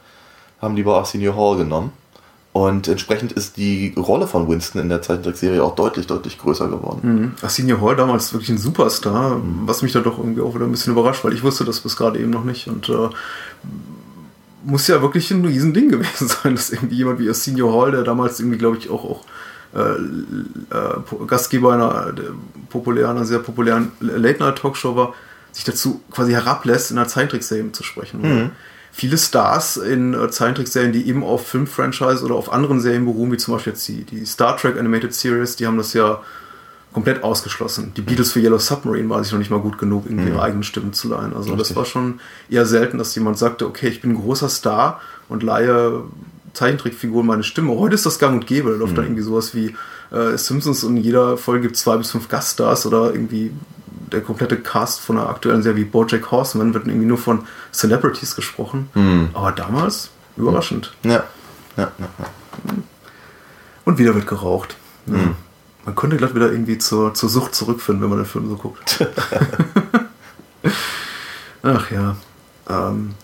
haben 0.61 0.75
lieber 0.75 0.97
Arsenio 0.97 1.35
Hall 1.35 1.57
genommen. 1.57 1.91
Und 2.51 2.87
entsprechend 2.87 3.31
ist 3.31 3.57
die 3.57 3.93
Rolle 3.95 4.27
von 4.27 4.49
Winston 4.49 4.81
in 4.81 4.89
der 4.89 5.01
Zeichentrickserie 5.01 5.63
auch 5.63 5.75
deutlich, 5.75 6.07
deutlich 6.07 6.39
größer 6.39 6.67
geworden. 6.67 6.99
Mhm. 7.03 7.31
Arsenio 7.41 7.79
Hall 7.79 7.95
damals 7.95 8.33
wirklich 8.33 8.49
ein 8.49 8.57
Superstar, 8.57 9.39
was 9.65 9.81
mich 9.81 9.93
da 9.93 9.99
doch 9.99 10.17
irgendwie 10.17 10.41
auch 10.41 10.55
wieder 10.55 10.65
ein 10.65 10.71
bisschen 10.71 10.93
überrascht, 10.93 11.23
weil 11.23 11.33
ich 11.33 11.43
wusste 11.43 11.63
das 11.63 11.79
bis 11.79 11.95
gerade 11.95 12.19
eben 12.19 12.31
noch 12.31 12.43
nicht. 12.43 12.67
Und 12.67 12.89
äh, 12.89 13.09
muss 14.63 14.87
ja 14.87 15.01
wirklich 15.01 15.29
ein 15.31 15.45
Riesending 15.45 15.89
gewesen 15.91 16.27
sein, 16.27 16.55
dass 16.55 16.71
irgendwie 16.71 16.95
jemand 16.95 17.19
wie 17.19 17.29
Arsenio 17.29 17.71
Hall, 17.79 17.91
der 17.91 18.03
damals 18.03 18.39
irgendwie, 18.39 18.57
glaube 18.57 18.77
ich, 18.77 18.89
auch, 18.89 19.05
auch 19.05 19.25
äh, 19.75 19.79
äh, 20.75 21.25
Gastgeber 21.27 21.73
einer 21.73 22.13
populären, 22.71 23.17
einer 23.17 23.25
sehr 23.25 23.39
populären 23.39 23.91
Late-Night-Talkshow 23.99 24.95
war, 24.95 25.13
sich 25.59 25.65
dazu 25.65 26.01
quasi 26.11 26.31
herablässt, 26.31 26.91
in 26.91 26.97
einer 26.97 27.07
Zeichentrickserie 27.07 27.63
mitzusprechen. 27.63 28.23
Weil 28.23 28.51
Viele 28.91 29.17
Stars 29.17 29.77
in 29.77 30.13
äh, 30.13 30.29
Zeichentrickserien, 30.29 30.91
die 30.91 31.07
eben 31.07 31.23
auf 31.23 31.47
Filmfranchise 31.47 32.25
oder 32.25 32.35
auf 32.35 32.51
anderen 32.51 32.81
Serien 32.81 33.05
beruhen, 33.05 33.31
wie 33.31 33.37
zum 33.37 33.53
Beispiel 33.53 33.73
jetzt 33.73 33.87
die, 33.87 34.03
die 34.03 34.25
Star 34.25 34.57
Trek 34.57 34.77
Animated 34.77 35.13
Series, 35.13 35.55
die 35.55 35.67
haben 35.67 35.77
das 35.77 35.93
ja 35.93 36.21
komplett 36.91 37.23
ausgeschlossen. 37.23 37.93
Die 37.95 38.01
Beatles 38.01 38.31
für 38.31 38.39
Yellow 38.39 38.57
Submarine 38.57 39.07
war 39.09 39.23
sich 39.23 39.31
noch 39.31 39.39
nicht 39.39 39.51
mal 39.51 39.59
gut 39.59 39.77
genug, 39.77 40.05
irgendwie 40.07 40.29
ihre 40.29 40.41
eigenen 40.41 40.63
Stimmen 40.63 40.93
zu 40.93 41.07
leihen. 41.07 41.35
Also 41.35 41.51
das 41.51 41.59
Richtig. 41.59 41.77
war 41.77 41.85
schon 41.85 42.19
eher 42.49 42.65
selten, 42.65 42.97
dass 42.97 43.13
jemand 43.13 43.37
sagte, 43.37 43.67
okay, 43.67 43.89
ich 43.89 44.01
bin 44.01 44.11
ein 44.11 44.21
großer 44.21 44.49
Star 44.49 44.99
und 45.29 45.43
leihe 45.43 46.03
Zeichentrickfiguren 46.53 47.27
meine 47.27 47.43
Stimme. 47.43 47.77
Heute 47.77 47.93
ist 47.93 48.07
das 48.07 48.17
gang 48.17 48.33
und 48.33 48.47
gäbe. 48.47 48.71
Da 48.71 48.77
läuft 48.77 48.97
dann 48.97 49.05
irgendwie 49.05 49.21
sowas 49.21 49.53
wie 49.53 49.75
äh, 50.11 50.35
Simpsons 50.35 50.83
und 50.83 50.97
in 50.97 51.03
jeder 51.03 51.37
Folge 51.37 51.63
gibt 51.63 51.75
es 51.75 51.83
zwei 51.83 51.95
bis 51.95 52.09
fünf 52.09 52.27
Gaststars 52.27 52.87
oder 52.87 53.13
irgendwie 53.13 53.51
der 54.11 54.21
komplette 54.21 54.57
Cast 54.57 54.99
von 54.99 55.17
einer 55.17 55.29
aktuellen 55.29 55.61
Serie 55.61 55.77
wie 55.77 55.85
Bojack 55.85 56.31
Horseman 56.31 56.73
wird 56.73 56.87
irgendwie 56.87 57.05
nur 57.05 57.17
von 57.17 57.45
Celebrities 57.71 58.35
gesprochen. 58.35 58.89
Aber 59.33 59.51
damals 59.51 60.09
überraschend. 60.37 60.93
Ja. 61.03 61.23
Ja, 61.77 61.91
ja, 61.97 62.07
ja. 62.17 62.25
Und 63.85 63.97
wieder 63.97 64.15
wird 64.15 64.27
geraucht. 64.27 64.75
Ja. 65.05 65.15
Man 65.85 65.95
könnte 65.95 66.17
glatt 66.17 66.35
wieder 66.35 66.51
irgendwie 66.51 66.77
zur, 66.77 67.13
zur 67.13 67.29
Sucht 67.29 67.55
zurückfinden, 67.55 68.03
wenn 68.03 68.09
man 68.09 68.19
den 68.19 68.25
Film 68.25 68.49
so 68.49 68.55
guckt. 68.55 69.05
Ach 71.63 71.91
ja. 71.91 72.15
Ähm, 72.69 73.15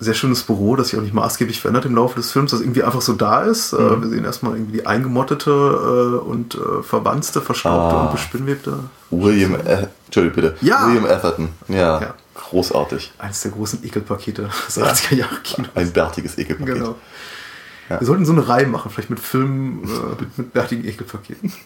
sehr 0.00 0.14
schönes 0.14 0.42
Büro, 0.44 0.76
das 0.76 0.88
sich 0.88 0.98
auch 0.98 1.02
nicht 1.02 1.14
maßgeblich 1.14 1.60
verändert 1.60 1.84
im 1.84 1.94
Laufe 1.96 2.16
des 2.16 2.30
Films, 2.32 2.52
das 2.52 2.60
irgendwie 2.60 2.82
einfach 2.84 3.00
so 3.00 3.14
da 3.14 3.42
ist. 3.42 3.72
Äh, 3.72 4.00
wir 4.00 4.08
sehen 4.08 4.24
erstmal 4.24 4.52
irgendwie 4.54 4.72
die 4.78 4.86
eingemottete 4.86 5.50
äh, 5.50 6.18
und 6.24 6.54
äh, 6.54 6.82
verwanzte, 6.82 7.40
verschraubte 7.40 7.96
Ah. 7.96 8.02
und 8.06 8.12
bespinnwebte. 8.12 8.78
William, 9.10 9.54
äh, 9.54 9.86
Entschuldigung 10.06 10.36
bitte. 10.42 10.56
Ja. 10.60 10.86
William 10.88 11.04
Atherton. 11.06 11.48
Ja, 11.68 12.00
Ja. 12.00 12.14
großartig. 12.34 13.12
Eines 13.18 13.40
der 13.42 13.50
großen 13.50 13.84
Ekelpakete 13.84 14.48
des 14.68 14.78
80er 14.78 15.14
Jahre 15.16 15.36
Kinos. 15.42 15.70
Ein 15.74 15.90
bärtiges 15.92 16.38
Ekelpaket. 16.38 16.74
Genau. 16.74 16.94
Ja. 17.88 18.00
Wir 18.00 18.06
sollten 18.06 18.24
so 18.26 18.32
eine 18.32 18.46
Reihe 18.46 18.66
machen, 18.66 18.90
vielleicht 18.90 19.10
mit 19.10 19.18
Filmen 19.18 19.82
äh, 19.84 20.20
mit, 20.20 20.38
mit 20.38 20.52
bärtigen 20.52 20.84
Ekelpaketen. 20.86 21.52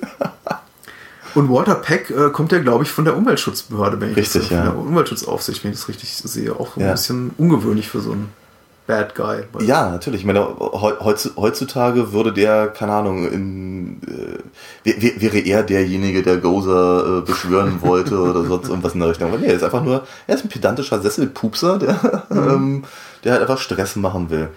Und 1.35 1.49
Walter 1.51 1.75
Peck 1.77 2.11
äh, 2.11 2.31
kommt 2.31 2.53
ja, 2.53 2.59
glaube 2.59 2.85
ich, 2.85 2.91
von 2.91 3.05
der 3.05 3.17
Umweltschutzbehörde, 3.17 4.01
wenn 4.01 4.11
ich 4.11 4.17
Richtig, 4.17 4.43
das 4.43 4.49
von 4.49 4.57
ja. 4.59 4.63
der 4.65 4.77
Umweltschutzaufsicht, 4.79 5.65
wenn 5.65 5.73
ich 5.73 5.79
das 5.79 5.89
richtig 5.89 6.15
sehe. 6.15 6.53
Auch 6.55 6.77
ein 6.77 6.81
Ja. 6.85 6.93
bisschen 6.93 7.31
ungewöhnlich 7.39 7.89
für 7.89 8.01
so 8.01 8.13
einen 8.13 8.29
Bad 8.87 9.15
Guy. 9.15 9.45
Ja, 9.65 9.91
natürlich. 9.91 10.21
Ich 10.23 10.27
meine, 10.27 10.41
heu- 10.59 10.99
heutz- 11.01 11.31
heutzutage 11.37 12.13
würde 12.13 12.33
der, 12.33 12.67
keine 12.67 12.93
Ahnung, 12.93 13.31
in, 13.31 14.01
äh, 14.03 14.39
wär- 14.85 15.01
wär- 15.03 15.21
wäre 15.21 15.39
er 15.39 15.63
derjenige, 15.63 16.23
der 16.23 16.39
Gozer 16.39 17.19
äh, 17.19 17.21
beschwören 17.23 17.81
wollte 17.83 18.19
oder 18.19 18.45
sonst 18.45 18.69
irgendwas 18.69 18.95
in 18.95 19.01
der 19.01 19.11
Richtung. 19.11 19.29
Aber 19.29 19.39
nee, 19.39 19.47
er 19.47 19.55
ist 19.55 19.63
einfach 19.63 19.85
nur, 19.85 20.05
er 20.27 20.35
ist 20.35 20.45
ein 20.45 20.49
pedantischer 20.49 21.01
Sesselpupser, 21.01 21.79
der, 21.79 22.25
ähm, 22.31 22.83
der 23.23 23.33
halt 23.35 23.43
einfach 23.43 23.59
Stress 23.59 23.95
machen 23.97 24.31
will. 24.31 24.49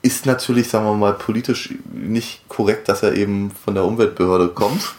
Ist 0.00 0.24
natürlich, 0.26 0.68
sagen 0.68 0.84
wir 0.86 0.94
mal, 0.94 1.14
politisch 1.14 1.74
nicht 1.92 2.48
korrekt, 2.48 2.88
dass 2.88 3.02
er 3.02 3.14
eben 3.14 3.50
von 3.64 3.74
der 3.74 3.84
Umweltbehörde 3.84 4.46
kommt. 4.48 4.94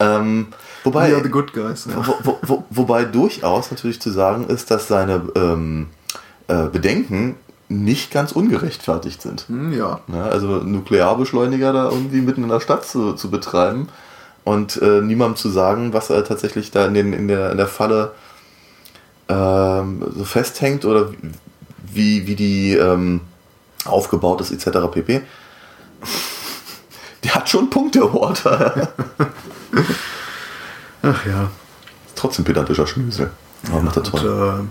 Ähm, 0.00 0.48
wobei, 0.84 1.10
We 1.10 1.14
are 1.14 1.22
the 1.22 1.30
good 1.30 1.52
guys. 1.52 1.86
Ja. 1.86 2.06
wo, 2.06 2.14
wo, 2.22 2.38
wo, 2.42 2.64
wobei 2.70 3.04
durchaus 3.04 3.70
natürlich 3.70 4.00
zu 4.00 4.10
sagen 4.10 4.46
ist, 4.46 4.70
dass 4.70 4.88
seine 4.88 5.22
ähm, 5.34 5.88
äh, 6.46 6.66
Bedenken 6.68 7.36
nicht 7.68 8.10
ganz 8.10 8.32
ungerechtfertigt 8.32 9.20
sind. 9.20 9.46
Hm, 9.48 9.72
ja. 9.72 10.00
Ja, 10.08 10.24
also 10.24 10.46
Nuklearbeschleuniger 10.58 11.72
da 11.72 11.90
irgendwie 11.90 12.20
mitten 12.20 12.42
in 12.42 12.48
der 12.48 12.60
Stadt 12.60 12.86
zu, 12.86 13.12
zu 13.12 13.30
betreiben 13.30 13.88
und 14.44 14.80
äh, 14.80 15.02
niemandem 15.02 15.36
zu 15.36 15.50
sagen, 15.50 15.92
was 15.92 16.10
er 16.10 16.24
tatsächlich 16.24 16.70
da 16.70 16.86
in, 16.86 16.94
den, 16.94 17.12
in, 17.12 17.28
der, 17.28 17.50
in 17.50 17.58
der 17.58 17.66
Falle 17.66 18.12
ähm, 19.28 20.02
so 20.16 20.24
festhängt 20.24 20.86
oder 20.86 21.10
wie, 21.92 22.26
wie 22.26 22.34
die 22.34 22.74
ähm, 22.74 23.20
aufgebaut 23.84 24.40
ist 24.40 24.52
etc. 24.52 24.78
pp. 24.90 25.20
Der 27.24 27.34
hat 27.34 27.48
schon 27.48 27.68
Punkte, 27.68 28.14
Walter. 28.14 28.88
Ach 31.02 31.26
ja. 31.26 31.50
Trotzdem 32.14 32.44
pedantischer 32.44 32.86
Schnösel. 32.86 33.30
Aber 33.70 33.82
macht 33.82 33.96
er 33.96 34.04
Und 34.04 34.10
toll. 34.10 34.68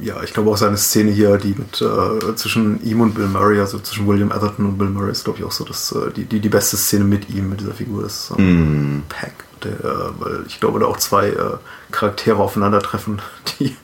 ja, 0.00 0.22
ich 0.22 0.32
glaube 0.32 0.50
auch 0.50 0.56
seine 0.56 0.76
Szene 0.76 1.10
hier, 1.10 1.36
die 1.36 1.54
mit 1.56 1.80
äh, 1.80 2.34
zwischen 2.36 2.82
ihm 2.82 3.00
und 3.00 3.14
Bill 3.14 3.26
Murray, 3.26 3.60
also 3.60 3.78
zwischen 3.78 4.06
William 4.06 4.32
Atherton 4.32 4.66
und 4.66 4.78
Bill 4.78 4.88
Murray, 4.88 5.10
ist 5.10 5.24
glaube 5.24 5.38
ich 5.38 5.44
auch 5.44 5.52
so, 5.52 5.64
dass 5.64 5.92
äh, 5.92 6.10
die, 6.12 6.24
die, 6.24 6.40
die 6.40 6.48
beste 6.48 6.76
Szene 6.76 7.04
mit 7.04 7.28
ihm, 7.30 7.50
mit 7.50 7.60
dieser 7.60 7.74
Figur, 7.74 8.04
ist 8.04 8.32
ähm, 8.38 8.98
mm. 8.98 9.02
Pack. 9.08 9.32
Der, 9.62 9.72
äh, 9.72 10.10
weil 10.18 10.44
ich 10.46 10.58
glaube, 10.58 10.80
da 10.80 10.86
auch 10.86 10.96
zwei 10.96 11.28
äh, 11.28 11.58
Charaktere 11.90 12.38
aufeinandertreffen, 12.38 13.20
die, 13.60 13.76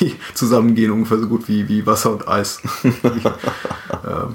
die 0.00 0.16
zusammengehen 0.34 0.90
ungefähr 0.90 1.18
so 1.18 1.28
gut 1.28 1.46
wie, 1.48 1.68
wie 1.68 1.86
Wasser 1.86 2.12
und 2.12 2.26
Eis. 2.26 2.60
ähm, 2.82 4.34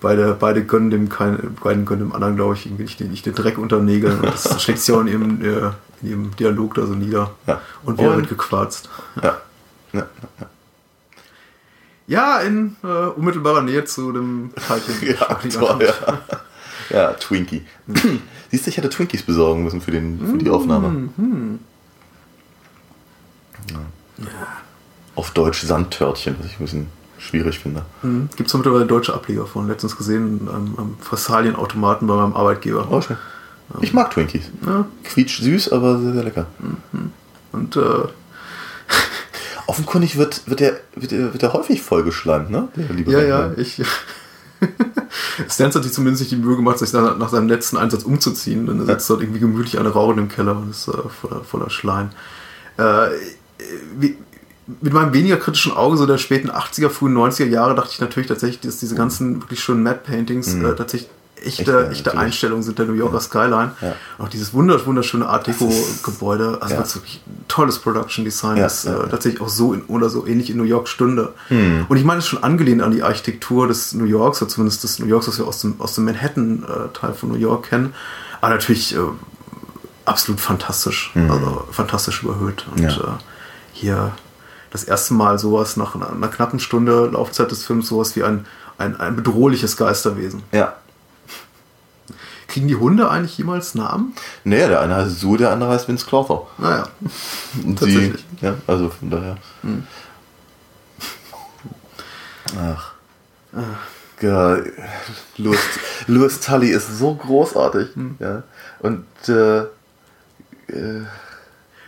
beide, 0.00 0.36
beide 0.38 0.64
gönnen 0.64 0.90
dem 0.90 1.08
kein, 1.08 1.54
beiden 1.62 1.84
gönnen 1.84 2.08
dem 2.08 2.12
anderen, 2.12 2.36
glaube 2.36 2.54
ich, 2.54 2.66
nicht 2.66 3.00
den, 3.00 3.10
nicht 3.10 3.26
den 3.26 3.34
Dreck 3.34 3.58
unter 3.58 3.78
den 3.78 3.86
Nägeln. 3.86 4.20
Und 4.20 4.26
das 4.26 4.62
schlägt 4.62 4.80
sich 4.80 4.94
auch 4.94 5.00
in 5.00 5.08
ihrem, 5.08 5.42
äh, 5.42 5.70
in 6.02 6.10
ihrem 6.10 6.36
Dialog 6.36 6.74
da 6.74 6.86
so 6.86 6.94
nieder. 6.94 7.30
Ja. 7.46 7.60
Und 7.84 7.98
wer 7.98 8.16
wird 8.16 8.28
gequarzt. 8.28 8.88
Ja. 9.22 9.40
Ja, 9.92 10.06
ja. 12.06 12.38
in 12.40 12.76
äh, 12.82 12.86
unmittelbarer 12.86 13.62
Nähe 13.62 13.84
zu 13.84 14.12
dem 14.12 14.50
Teilchen. 14.66 15.16
ja, 15.18 15.34
toll, 15.34 15.86
ja. 15.86 16.20
ja, 16.90 17.12
Twinkie. 17.14 17.64
Siehst 18.50 18.66
du, 18.66 18.70
ich 18.70 18.76
hätte 18.76 18.90
Twinkies 18.90 19.22
besorgen 19.22 19.64
müssen 19.64 19.80
für, 19.80 19.90
den, 19.90 20.20
für 20.24 20.38
die 20.38 20.50
Aufnahme. 20.50 21.10
Mhm. 21.16 21.60
Ja. 24.18 24.26
Auf 25.14 25.30
Deutsch 25.32 25.62
Sandtörtchen, 25.62 26.36
was 26.38 26.46
ich 26.46 26.52
ein 26.54 26.64
bisschen 26.64 26.88
schwierig 27.18 27.58
finde. 27.58 27.82
Mhm. 28.02 28.28
Gibt 28.36 28.48
es 28.48 28.54
mittlerweile 28.54 28.86
deutsche 28.86 29.14
Ableger 29.14 29.46
von. 29.46 29.68
Letztens 29.68 29.96
gesehen 29.96 30.48
am, 30.52 30.74
am 30.76 30.96
Fressalien-Automaten 31.00 32.06
bei 32.06 32.14
meinem 32.14 32.34
Arbeitgeber. 32.34 32.88
Oh, 32.90 33.00
schön. 33.00 33.16
Ich 33.80 33.92
mag 33.92 34.10
Twinkies. 34.12 34.50
Ja. 34.64 34.86
Quietsch 35.04 35.40
süß, 35.40 35.72
aber 35.72 35.98
sehr, 35.98 36.12
sehr 36.12 36.22
lecker. 36.22 36.46
Und 37.52 37.76
äh, 37.76 37.80
Offenkundig 39.66 40.16
wird, 40.16 40.48
wird, 40.48 40.60
der, 40.60 40.80
wird, 40.94 41.10
der, 41.10 41.32
wird 41.32 41.42
der 41.42 41.52
häufig 41.52 41.82
vollgeschleimt, 41.82 42.50
ne? 42.50 42.68
Der 42.76 42.94
liebe 42.94 43.10
ja, 43.10 43.22
ja, 43.22 43.52
ich. 43.56 43.82
Stans 45.48 45.74
hat 45.74 45.82
sich 45.82 45.92
zumindest 45.92 46.22
nicht 46.22 46.32
die 46.32 46.36
Mühe 46.36 46.56
gemacht, 46.56 46.78
sich 46.78 46.92
nach, 46.92 47.18
nach 47.18 47.28
seinem 47.28 47.48
letzten 47.48 47.76
Einsatz 47.76 48.04
umzuziehen. 48.04 48.68
Und 48.68 48.78
er 48.80 48.86
sitzt 48.86 49.10
dort 49.10 49.22
irgendwie 49.22 49.40
gemütlich 49.40 49.78
an 49.78 49.86
Rauchen 49.86 50.18
im 50.18 50.28
Keller 50.28 50.56
und 50.56 50.70
ist 50.70 50.88
äh, 50.88 50.92
voller, 51.08 51.42
voller 51.44 51.70
Schleim. 51.70 52.10
Äh, 52.76 53.08
wie, 53.98 54.16
mit 54.80 54.92
meinem 54.92 55.12
weniger 55.12 55.36
kritischen 55.36 55.72
Auge 55.72 55.96
so 55.96 56.06
der 56.06 56.18
späten 56.18 56.50
80er, 56.50 56.88
frühen 56.90 57.16
90er 57.16 57.46
Jahre 57.46 57.74
dachte 57.74 57.90
ich 57.92 58.00
natürlich 58.00 58.28
tatsächlich, 58.28 58.60
dass 58.60 58.78
diese 58.78 58.94
ganzen 58.96 59.40
wirklich 59.42 59.60
schönen 59.60 59.82
Matte 59.82 60.00
Paintings 60.04 60.54
Mhm. 60.54 60.64
äh, 60.64 60.74
tatsächlich 60.74 61.08
echte, 61.36 61.60
Echte, 61.88 61.90
echte. 61.92 62.18
Einstellungen 62.18 62.62
sind 62.64 62.78
der 62.78 62.86
New 62.86 62.94
Yorker 62.94 63.20
Skyline. 63.20 63.72
Ja. 63.80 63.94
Auch 64.18 64.28
dieses 64.28 64.52
wundersch- 64.54 64.86
wunderschöne 64.86 65.28
Art 65.28 65.46
Deco-Gebäude. 65.46 66.58
Also 66.62 66.74
ja. 66.74 66.80
wirklich 66.94 67.20
tolles 67.46 67.78
Production 67.78 68.24
Design, 68.24 68.56
Ja, 68.56 68.64
das 68.64 68.84
ja, 68.84 68.94
äh, 68.94 68.98
ja. 69.00 69.06
tatsächlich 69.06 69.40
auch 69.42 69.48
so 69.48 69.72
in, 69.74 69.82
oder 69.84 70.08
so 70.08 70.26
ähnlich 70.26 70.50
in 70.50 70.56
New 70.56 70.64
York 70.64 70.88
stünde. 70.88 71.34
Hm. 71.48 71.84
Und 71.88 71.96
ich 71.98 72.04
meine, 72.04 72.18
es 72.18 72.24
ist 72.24 72.30
schon 72.30 72.42
angelehnt 72.42 72.82
an 72.82 72.90
die 72.90 73.02
Architektur 73.02 73.68
des 73.68 73.92
New 73.92 74.06
Yorks, 74.06 74.40
oder 74.42 74.48
zumindest 74.48 74.82
des 74.82 74.98
New 74.98 75.06
Yorks, 75.06 75.28
was 75.28 75.38
wir 75.38 75.46
aus 75.46 75.60
dem, 75.60 75.74
aus 75.80 75.94
dem 75.94 76.06
Manhattan-Teil 76.06 77.12
von 77.12 77.28
New 77.28 77.38
York 77.38 77.68
kennen. 77.68 77.94
Aber 78.40 78.54
natürlich 78.54 78.94
äh, 78.96 78.98
absolut 80.06 80.40
fantastisch. 80.40 81.12
Also 81.28 81.64
fantastisch 81.70 82.22
überhöht. 82.22 82.66
Und 82.74 82.80
Ja. 82.82 82.90
äh, 82.90 83.02
hier 83.72 84.12
das 84.70 84.84
erste 84.84 85.14
Mal 85.14 85.38
sowas 85.38 85.76
nach 85.76 85.94
einer, 85.94 86.10
einer 86.10 86.28
knappen 86.28 86.60
Stunde 86.60 87.06
Laufzeit 87.06 87.50
des 87.50 87.64
Films, 87.64 87.88
sowas 87.88 88.16
wie 88.16 88.24
ein, 88.24 88.46
ein, 88.78 88.98
ein 88.98 89.16
bedrohliches 89.16 89.76
Geisterwesen. 89.76 90.42
Ja. 90.52 90.74
Kriegen 92.48 92.68
die 92.68 92.76
Hunde 92.76 93.10
eigentlich 93.10 93.36
jemals 93.38 93.74
Namen? 93.74 94.14
Naja, 94.44 94.68
der 94.68 94.80
eine 94.80 94.96
heißt 94.96 95.20
Sue, 95.20 95.36
der 95.36 95.50
andere 95.50 95.70
heißt 95.70 95.88
Vince 95.88 96.06
Clotho. 96.06 96.48
Naja. 96.58 96.88
Tatsächlich. 97.76 98.24
Sie, 98.40 98.46
ja, 98.46 98.54
also 98.66 98.90
von 98.90 99.10
daher. 99.10 99.36
Ach. 102.58 102.92
Ja, 104.20 104.58
Louis, 105.36 105.58
Louis 106.06 106.40
Tully 106.40 106.70
ist 106.70 106.98
so 106.98 107.14
großartig. 107.14 107.88
Ja. 108.18 108.42
Und 108.78 109.06
äh, 109.28 109.58
äh, 110.68 111.04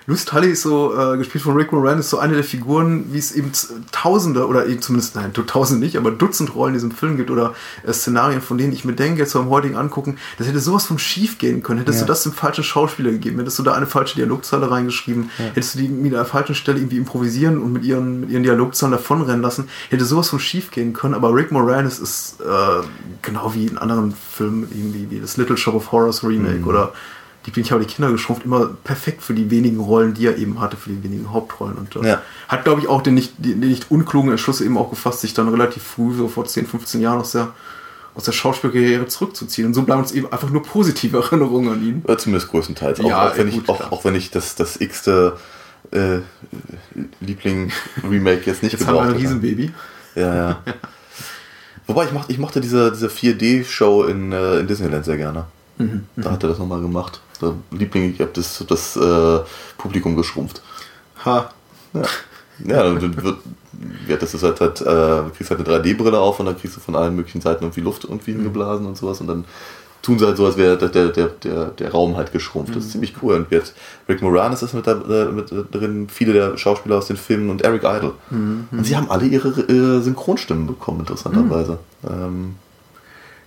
Louis 0.09 0.24
Tully 0.24 0.52
ist 0.52 0.62
so, 0.62 0.96
äh, 0.96 1.18
gespielt 1.18 1.44
von 1.44 1.54
Rick 1.54 1.70
Moran, 1.70 1.98
ist 1.98 2.09
so 2.09 2.18
eine 2.18 2.32
der 2.32 2.42
Figuren, 2.42 3.12
wie 3.12 3.18
es 3.18 3.30
eben 3.32 3.52
Tausende 3.92 4.46
oder 4.48 4.66
eben 4.66 4.80
zumindest, 4.80 5.14
nein, 5.16 5.34
Tausende 5.34 5.84
nicht, 5.84 5.98
aber 5.98 6.11
Dutzend 6.11 6.54
Rollen 6.54 6.70
in 6.70 6.74
diesem 6.80 6.92
Film 6.92 7.18
gibt 7.18 7.30
oder 7.30 7.52
äh, 7.86 7.92
Szenarien, 7.92 8.40
von 8.40 8.56
denen 8.56 8.72
ich 8.72 8.86
mir 8.86 8.94
denke, 8.94 9.20
jetzt 9.20 9.34
beim 9.34 9.50
heutigen 9.50 9.76
Angucken, 9.76 10.16
das 10.38 10.46
hätte 10.46 10.61
sowas 10.61 10.86
von 10.86 10.98
schief 10.98 11.36
gehen 11.36 11.62
können. 11.62 11.80
Hättest 11.80 11.98
Ja. 12.00 12.06
du 12.06 12.09
das 12.09 12.22
dem 12.22 12.32
falschen 12.32 12.64
Schauspieler 12.64 13.11
gegeben, 13.11 13.36
hättest 13.38 13.59
du 13.59 13.62
da 13.62 13.74
eine 13.74 13.86
falsche 13.86 14.14
Dialogzeile 14.16 14.70
reingeschrieben, 14.70 15.28
hättest 15.52 15.74
du 15.74 15.80
die 15.80 15.88
mit 15.88 16.14
der 16.14 16.24
falschen 16.24 16.54
Stelle 16.54 16.78
irgendwie 16.78 16.96
improvisieren 16.96 17.61
und 17.61 17.74
mit 17.74 17.84
ihren, 17.84 18.20
mit 18.20 18.30
ihren 18.30 18.44
Dialogzeilen 18.44 18.92
davonrennen 18.92 19.42
lassen, 19.42 19.68
hätte 19.90 20.06
sowas 20.06 20.30
von 20.30 20.40
schief 20.40 20.70
gehen 20.70 20.94
können, 20.94 21.12
aber 21.12 21.34
Rick 21.34 21.52
Moranis 21.52 21.98
ist 21.98 22.40
äh, 22.40 22.82
genau 23.20 23.52
wie 23.54 23.66
in 23.66 23.76
anderen 23.76 24.14
Filmen, 24.32 24.68
irgendwie 24.70 25.06
wie 25.11 25.20
das 25.20 25.36
Little 25.36 25.59
Shop 25.59 25.74
of 25.74 25.92
Horrors 25.92 26.24
Remake 26.24 26.64
oder 26.64 26.94
die 27.49 27.53
bin 27.55 27.64
ich 27.64 27.72
habe 27.72 27.82
die 27.84 27.92
Kinder 27.92 28.12
geschrumpft, 28.12 28.44
immer 28.44 28.66
perfekt 28.84 29.22
für 29.22 29.32
die 29.32 29.51
wenigen 29.51 29.80
Rollen, 29.80 30.12
die 30.12 30.26
er 30.26 30.36
eben 30.36 30.61
hatte, 30.61 30.76
für 30.76 30.90
die 30.90 31.03
wenigen 31.03 31.32
Hauptrollen. 31.32 31.76
Und 31.76 31.96
äh, 31.96 32.07
Ja. 32.09 32.22
hat, 32.46 32.64
glaube 32.64 32.80
ich, 32.82 32.88
auch 32.88 33.01
den 33.03 33.14
nicht, 33.14 33.32
den 33.38 33.61
nicht 33.61 33.90
unklugen 33.90 34.30
Entschluss 34.30 34.61
eben 34.61 34.76
auch 34.76 34.90
gefasst, 34.90 35.20
sich 35.22 35.32
dann 35.34 35.49
relativ 35.49 35.82
früh, 35.82 36.14
so 36.14 36.28
vor 36.28 36.44
10, 36.44 36.66
15 36.66 37.01
Jahren 37.01 37.20
aus 37.20 37.32
der, 37.32 37.49
aus 38.14 38.24
der 38.24 38.32
Schauspielkarriere 38.32 39.07
zurückzuziehen. 39.07 39.68
Und 39.68 39.74
so 39.74 39.82
bleiben 39.82 40.03
uns 40.03 40.12
eben 40.12 40.30
einfach 40.30 40.51
nur 40.51 40.62
positive 40.62 41.16
Erinnerungen 41.22 41.72
an 41.72 41.82
ihn. 41.82 42.05
äh, 42.07 42.16
zumindest 42.18 42.51
größtenteils. 42.51 43.01
Auch, 43.01 43.09
Ja, 43.09 43.28
auch, 43.30 43.38
wenn, 43.38 43.51
gut, 43.51 43.62
ich, 43.64 43.68
auch, 43.70 43.92
auch 43.92 44.05
wenn 44.05 44.14
ich 44.14 44.30
das, 44.30 44.55
das 44.55 44.78
x-te 44.80 45.36
äh, 45.92 46.18
Liebling-Remake 47.20 48.42
jetzt 48.46 48.62
nicht 48.62 48.72
Jetzt 48.72 48.86
haben 48.86 48.94
wir 48.94 49.03
ein. 49.03 49.11
Riesenbaby. 49.12 49.72
Ja, 50.14 50.34
ja. 50.34 50.62
Wobei, 51.86 52.05
ich 52.05 52.12
mochte, 52.12 52.32
ich 52.32 52.38
mochte 52.38 52.61
diese, 52.61 52.90
diese 52.92 53.09
4D-Show 53.09 54.05
in, 54.05 54.32
äh, 54.32 54.59
in 54.59 54.66
Disneyland 54.66 55.05
sehr 55.07 55.16
gerne. 55.16 55.44
Mhm, 55.78 56.05
Da 56.16 56.32
hat 56.32 56.42
er 56.42 56.51
das 56.51 56.59
nochmal 56.59 56.80
gemacht. 56.82 57.20
Liebling, 57.70 58.12
ich 58.12 58.20
habe 58.20 58.30
das, 58.34 58.64
das 58.66 58.97
äh, 58.97 59.39
Publikum 59.76 60.16
geschrumpft. 60.16 60.62
Ha. 61.24 61.51
Ja, 61.95 62.03
ja 62.64 62.82
dann 62.82 63.22
wird, 63.22 63.39
wird 64.07 64.22
das 64.22 64.34
ist 64.34 64.43
halt, 64.43 64.61
halt 64.61 64.80
äh, 64.80 64.84
du 64.84 65.30
kriegst 65.36 65.51
halt 65.51 65.66
eine 65.66 65.78
3D-Brille 65.78 66.18
auf 66.18 66.41
und 66.41 66.47
dann 66.47 66.59
kriegst 66.59 66.76
du 66.76 66.80
von 66.80 66.97
allen 66.97 67.16
möglichen 67.16 67.41
Seiten 67.41 67.64
irgendwie 67.64 67.80
Luft 67.80 68.05
irgendwie 68.05 68.32
hingeblasen 68.32 68.86
und 68.86 68.97
sowas 68.97 69.20
und 69.20 69.26
dann 69.26 69.45
tun 70.03 70.18
sie 70.18 70.26
halt 70.26 70.36
so, 70.36 70.47
als 70.47 70.57
wäre 70.57 70.78
der, 70.78 70.89
der, 70.89 71.28
der, 71.28 71.66
der, 71.66 71.91
Raum 71.91 72.16
halt 72.16 72.32
geschrumpft. 72.32 72.74
Das 72.74 72.84
ist 72.84 72.93
ziemlich 72.93 73.14
cool. 73.22 73.34
Und 73.34 73.51
jetzt 73.51 73.74
Rick 74.09 74.22
Moranis 74.22 74.62
ist 74.62 74.72
mit, 74.72 74.86
da, 74.86 74.93
äh, 74.93 75.32
mit 75.32 75.51
äh, 75.53 75.64
drin, 75.70 76.09
viele 76.09 76.32
der 76.32 76.57
Schauspieler 76.57 76.97
aus 76.97 77.09
den 77.09 77.16
Filmen 77.16 77.51
und 77.51 77.62
Eric 77.62 77.82
Idle. 77.82 78.12
Und 78.30 78.84
sie 78.84 78.97
haben 78.97 79.11
alle 79.11 79.26
ihre 79.26 79.49
äh, 79.49 80.01
Synchronstimmen 80.01 80.66
bekommen, 80.66 81.01
interessanterweise. 81.01 81.78
Ähm, 82.09 82.55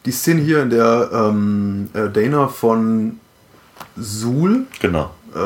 Die 0.05 0.11
Szene 0.11 0.41
hier, 0.41 0.61
in 0.61 0.69
der 0.69 1.09
ähm, 1.13 1.89
äh, 1.93 2.09
Dana 2.09 2.47
von 2.47 3.20
Suhl 3.95 4.65
genau. 4.79 5.11
Äh, 5.33 5.37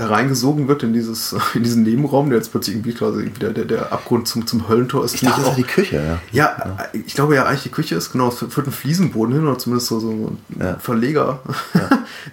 hereingesogen 0.00 0.68
wird 0.68 0.82
in, 0.82 0.92
dieses, 0.92 1.34
in 1.54 1.62
diesen 1.62 1.82
Nebenraum, 1.82 2.28
der 2.30 2.38
jetzt 2.38 2.50
plötzlich 2.50 2.76
irgendwie 2.76 2.92
quasi 2.94 3.20
irgendwie 3.20 3.40
der, 3.40 3.64
der, 3.64 3.92
Abgrund 3.92 4.28
zum, 4.28 4.46
zum 4.46 4.68
Höllentor 4.68 5.04
ist. 5.04 5.14
Ich 5.14 5.20
dachte, 5.22 5.40
das 5.40 5.50
ist 5.50 5.56
die 5.58 5.62
Küche, 5.62 5.96
ja. 5.96 6.18
Ja, 6.32 6.78
äh, 6.92 6.98
ich 6.98 7.14
glaube 7.14 7.34
ja 7.34 7.44
eigentlich 7.46 7.62
die 7.62 7.70
Küche 7.70 7.94
ist, 7.94 8.12
genau, 8.12 8.28
es 8.28 8.36
führt 8.36 8.66
ein 8.66 8.72
Fliesenboden 8.72 9.34
hin 9.34 9.46
oder 9.46 9.58
zumindest 9.58 9.88
so, 9.88 9.98
so 10.00 10.10
ein 10.10 10.38
Ja. 10.60 10.76
Verleger. 10.78 11.40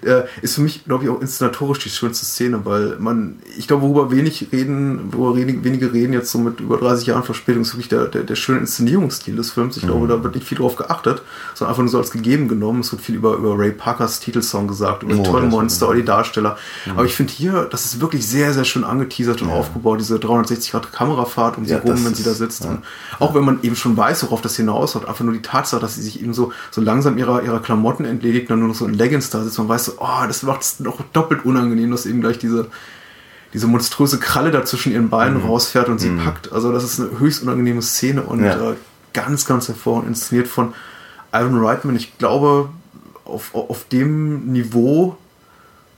äh, 0.03 0.23
ist 0.41 0.55
für 0.55 0.61
mich, 0.61 0.85
glaube 0.85 1.03
ich, 1.05 1.09
auch 1.09 1.21
inszenatorisch 1.21 1.79
die 1.79 1.89
schönste 1.89 2.25
Szene, 2.25 2.61
weil 2.65 2.97
man, 2.99 3.39
ich 3.57 3.67
glaube, 3.67 3.83
worüber 3.83 4.11
wenig 4.11 4.47
reden, 4.51 5.13
worüber 5.13 5.37
wenig, 5.37 5.63
wenige 5.63 5.93
reden 5.93 6.13
jetzt 6.13 6.31
so 6.31 6.39
mit 6.39 6.59
über 6.59 6.77
30 6.77 7.07
Jahren 7.07 7.23
Verspätung, 7.23 7.61
ist 7.61 7.73
wirklich 7.73 7.89
der, 7.89 8.05
der, 8.05 8.23
der 8.23 8.35
schöne 8.35 8.59
Inszenierungsstil 8.59 9.35
des 9.35 9.51
Films. 9.51 9.77
Ich 9.77 9.83
glaube, 9.83 10.07
da 10.07 10.23
wird 10.23 10.35
nicht 10.35 10.47
viel 10.47 10.57
drauf 10.57 10.75
geachtet, 10.75 11.21
sondern 11.53 11.71
einfach 11.71 11.83
nur 11.83 11.89
so 11.91 11.97
als 11.99 12.11
gegeben 12.11 12.47
genommen. 12.47 12.81
Es 12.81 12.91
wird 12.91 13.01
viel 13.01 13.15
über, 13.15 13.35
über 13.35 13.57
Ray 13.57 13.71
Parkers 13.71 14.19
Titelsong 14.19 14.67
gesagt, 14.67 15.03
über 15.03 15.13
die 15.13 15.19
Oh, 15.21 15.23
tollen 15.23 15.45
das- 15.45 15.53
Monster 15.53 15.87
oder 15.89 15.97
die 15.97 16.05
Darsteller. 16.05 16.57
Aber 16.97 17.05
ich 17.05 17.15
finde 17.15 17.31
hier, 17.33 17.63
das 17.71 17.85
ist 17.85 18.01
wirklich 18.01 18.27
sehr, 18.27 18.53
sehr 18.53 18.65
schön 18.65 18.83
angeteasert 18.83 19.41
und 19.41 19.49
aufgebaut, 19.49 19.99
diese 19.99 20.19
360 20.19 20.71
Grad 20.71 20.91
Kamerafahrt 20.91 21.57
um 21.57 21.65
sie 21.65 21.71
Ja, 21.73 21.79
rum, 21.79 22.03
wenn 22.05 22.13
sie 22.15 22.23
da 22.23 22.33
sitzt. 22.33 22.63
ja. 22.65 22.79
Auch 23.19 23.33
wenn 23.35 23.43
man 23.45 23.59
eben 23.61 23.75
schon 23.75 23.95
weiß, 23.95 24.23
worauf 24.23 24.41
das 24.41 24.55
hinausläuft, 24.55 25.07
einfach 25.07 25.23
nur 25.23 25.33
die 25.33 25.41
Tatsache, 25.41 25.79
dass 25.81 25.95
sie 25.95 26.01
sich 26.01 26.21
eben 26.21 26.33
so, 26.33 26.51
so 26.71 26.81
langsam 26.81 27.17
ihrer, 27.17 27.43
ihrer 27.43 27.59
Klamotten 27.61 28.05
entledigt 28.05 28.43
und 28.49 28.53
dann 28.53 28.59
nur 28.59 28.67
noch 28.69 28.75
so 28.75 28.85
in 28.85 28.93
Leggings 28.93 29.29
da 29.29 29.43
sitzt. 29.43 29.57
Man 29.57 29.69
weiß 29.69 29.85
so, 29.85 29.93
oh, 29.99 30.25
das 30.27 30.43
macht 30.43 30.61
es 30.61 30.79
noch 30.79 30.99
doppelt 31.13 31.45
unangenehm, 31.45 31.91
dass 31.91 32.05
eben 32.05 32.21
gleich 32.21 32.37
diese, 32.39 32.67
diese 33.53 33.67
monströse 33.67 34.17
Kralle 34.19 34.51
da 34.51 34.65
zwischen 34.65 34.91
ihren 34.91 35.09
Beinen 35.09 35.41
rausfährt 35.41 35.89
und 35.89 35.99
sie 35.99 36.09
packt. 36.09 36.51
Also 36.51 36.71
das 36.71 36.83
ist 36.83 36.99
eine 36.99 37.19
höchst 37.19 37.43
unangenehme 37.43 37.81
Szene 37.81 38.21
und 38.23 38.43
Ja. 38.43 38.71
äh, 38.71 38.75
ganz, 39.13 39.45
ganz 39.45 39.67
hervorragend 39.67 40.09
inszeniert 40.09 40.47
von 40.47 40.73
Ivan 41.33 41.57
Reitman. 41.63 41.95
Ich 41.95 42.17
glaube, 42.17 42.69
auf, 43.25 43.53
auf 43.55 43.85
dem 43.89 44.51
Niveau 44.51 45.17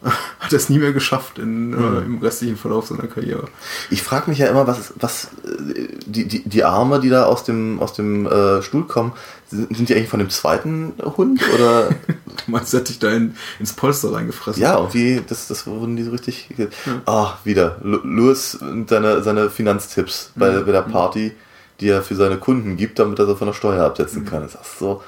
hat 0.39 0.53
er 0.53 0.57
es 0.57 0.69
nie 0.69 0.79
mehr 0.79 0.93
geschafft 0.93 1.39
in, 1.39 1.71
mhm. 1.71 1.97
äh, 1.97 2.01
im 2.05 2.19
restlichen 2.19 2.55
Verlauf 2.55 2.87
seiner 2.87 3.07
Karriere. 3.07 3.47
Ich 3.89 4.01
frage 4.01 4.29
mich 4.29 4.39
ja 4.39 4.47
immer, 4.47 4.65
was, 4.65 4.93
was 4.95 5.25
äh, 5.45 5.89
die, 6.05 6.25
die, 6.25 6.47
die 6.47 6.63
Arme, 6.63 6.99
die 7.01 7.09
da 7.09 7.25
aus 7.25 7.43
dem, 7.43 7.79
aus 7.81 7.93
dem 7.93 8.25
äh, 8.25 8.61
Stuhl 8.61 8.87
kommen, 8.87 9.11
sind, 9.47 9.75
sind 9.75 9.89
die 9.89 9.95
eigentlich 9.95 10.09
von 10.09 10.19
dem 10.19 10.29
zweiten 10.29 10.93
Hund? 11.17 11.41
Oder? 11.53 11.89
du 12.07 12.51
meinst, 12.51 12.73
er 12.73 12.79
hat 12.79 12.89
dich 12.89 12.99
da 12.99 13.09
in, 13.09 13.35
ins 13.59 13.73
Polster 13.73 14.13
reingefressen? 14.13 14.61
Ja, 14.61 14.77
und 14.77 14.93
wie, 14.93 15.21
das, 15.27 15.47
das 15.49 15.67
wurden 15.67 15.97
die 15.97 16.03
so 16.03 16.11
richtig. 16.11 16.49
Ja. 16.57 16.67
Ah, 17.05 17.33
wieder. 17.43 17.77
Louis 17.83 18.55
und 18.55 18.89
seine, 18.89 19.21
seine 19.21 19.49
Finanztipps 19.49 20.31
bei, 20.35 20.51
mhm. 20.51 20.65
bei 20.65 20.71
der 20.71 20.83
Party, 20.83 21.33
die 21.81 21.89
er 21.89 22.03
für 22.03 22.15
seine 22.15 22.37
Kunden 22.37 22.77
gibt, 22.77 22.99
damit 22.99 23.19
er 23.19 23.25
sie 23.25 23.35
von 23.35 23.47
der 23.47 23.53
Steuer 23.53 23.83
absetzen 23.83 24.21
mhm. 24.21 24.27
kann. 24.27 24.43
Das 24.43 24.55
ist 24.55 24.79
so 24.79 25.03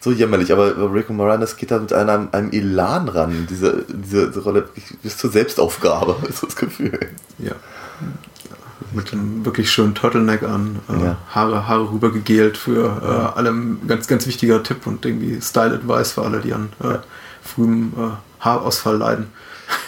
so 0.00 0.10
jämmerlich, 0.10 0.50
aber 0.50 0.92
Rico 0.92 1.12
Moranis 1.12 1.56
geht 1.56 1.70
da 1.70 1.78
mit 1.78 1.92
einem, 1.92 2.28
einem 2.32 2.50
Elan 2.52 3.08
ran, 3.08 3.46
diese, 3.48 3.84
diese, 3.88 4.40
Rolle 4.40 4.68
bis 5.02 5.18
zur 5.18 5.30
Selbstaufgabe, 5.30 6.16
ist 6.28 6.42
das 6.42 6.56
Gefühl. 6.56 6.98
Ja. 7.38 7.52
Mit 8.92 9.12
einem 9.12 9.44
wirklich 9.44 9.70
schönen 9.70 9.94
Turtleneck 9.94 10.42
an, 10.42 10.80
äh, 10.88 11.04
ja. 11.04 11.16
Haare, 11.28 11.68
Haare 11.68 11.92
rübergegelt 11.92 12.56
für 12.56 13.00
äh, 13.02 13.38
allem 13.38 13.86
ganz, 13.86 14.08
ganz 14.08 14.26
wichtiger 14.26 14.62
Tipp 14.62 14.86
und 14.86 15.04
irgendwie 15.04 15.40
Style 15.42 15.74
Advice 15.74 16.12
für 16.12 16.22
alle, 16.22 16.40
die 16.40 16.54
an 16.54 16.70
äh, 16.82 16.98
frühem 17.42 17.92
äh, 17.96 18.44
Haarausfall 18.44 18.96
leiden. 18.96 19.26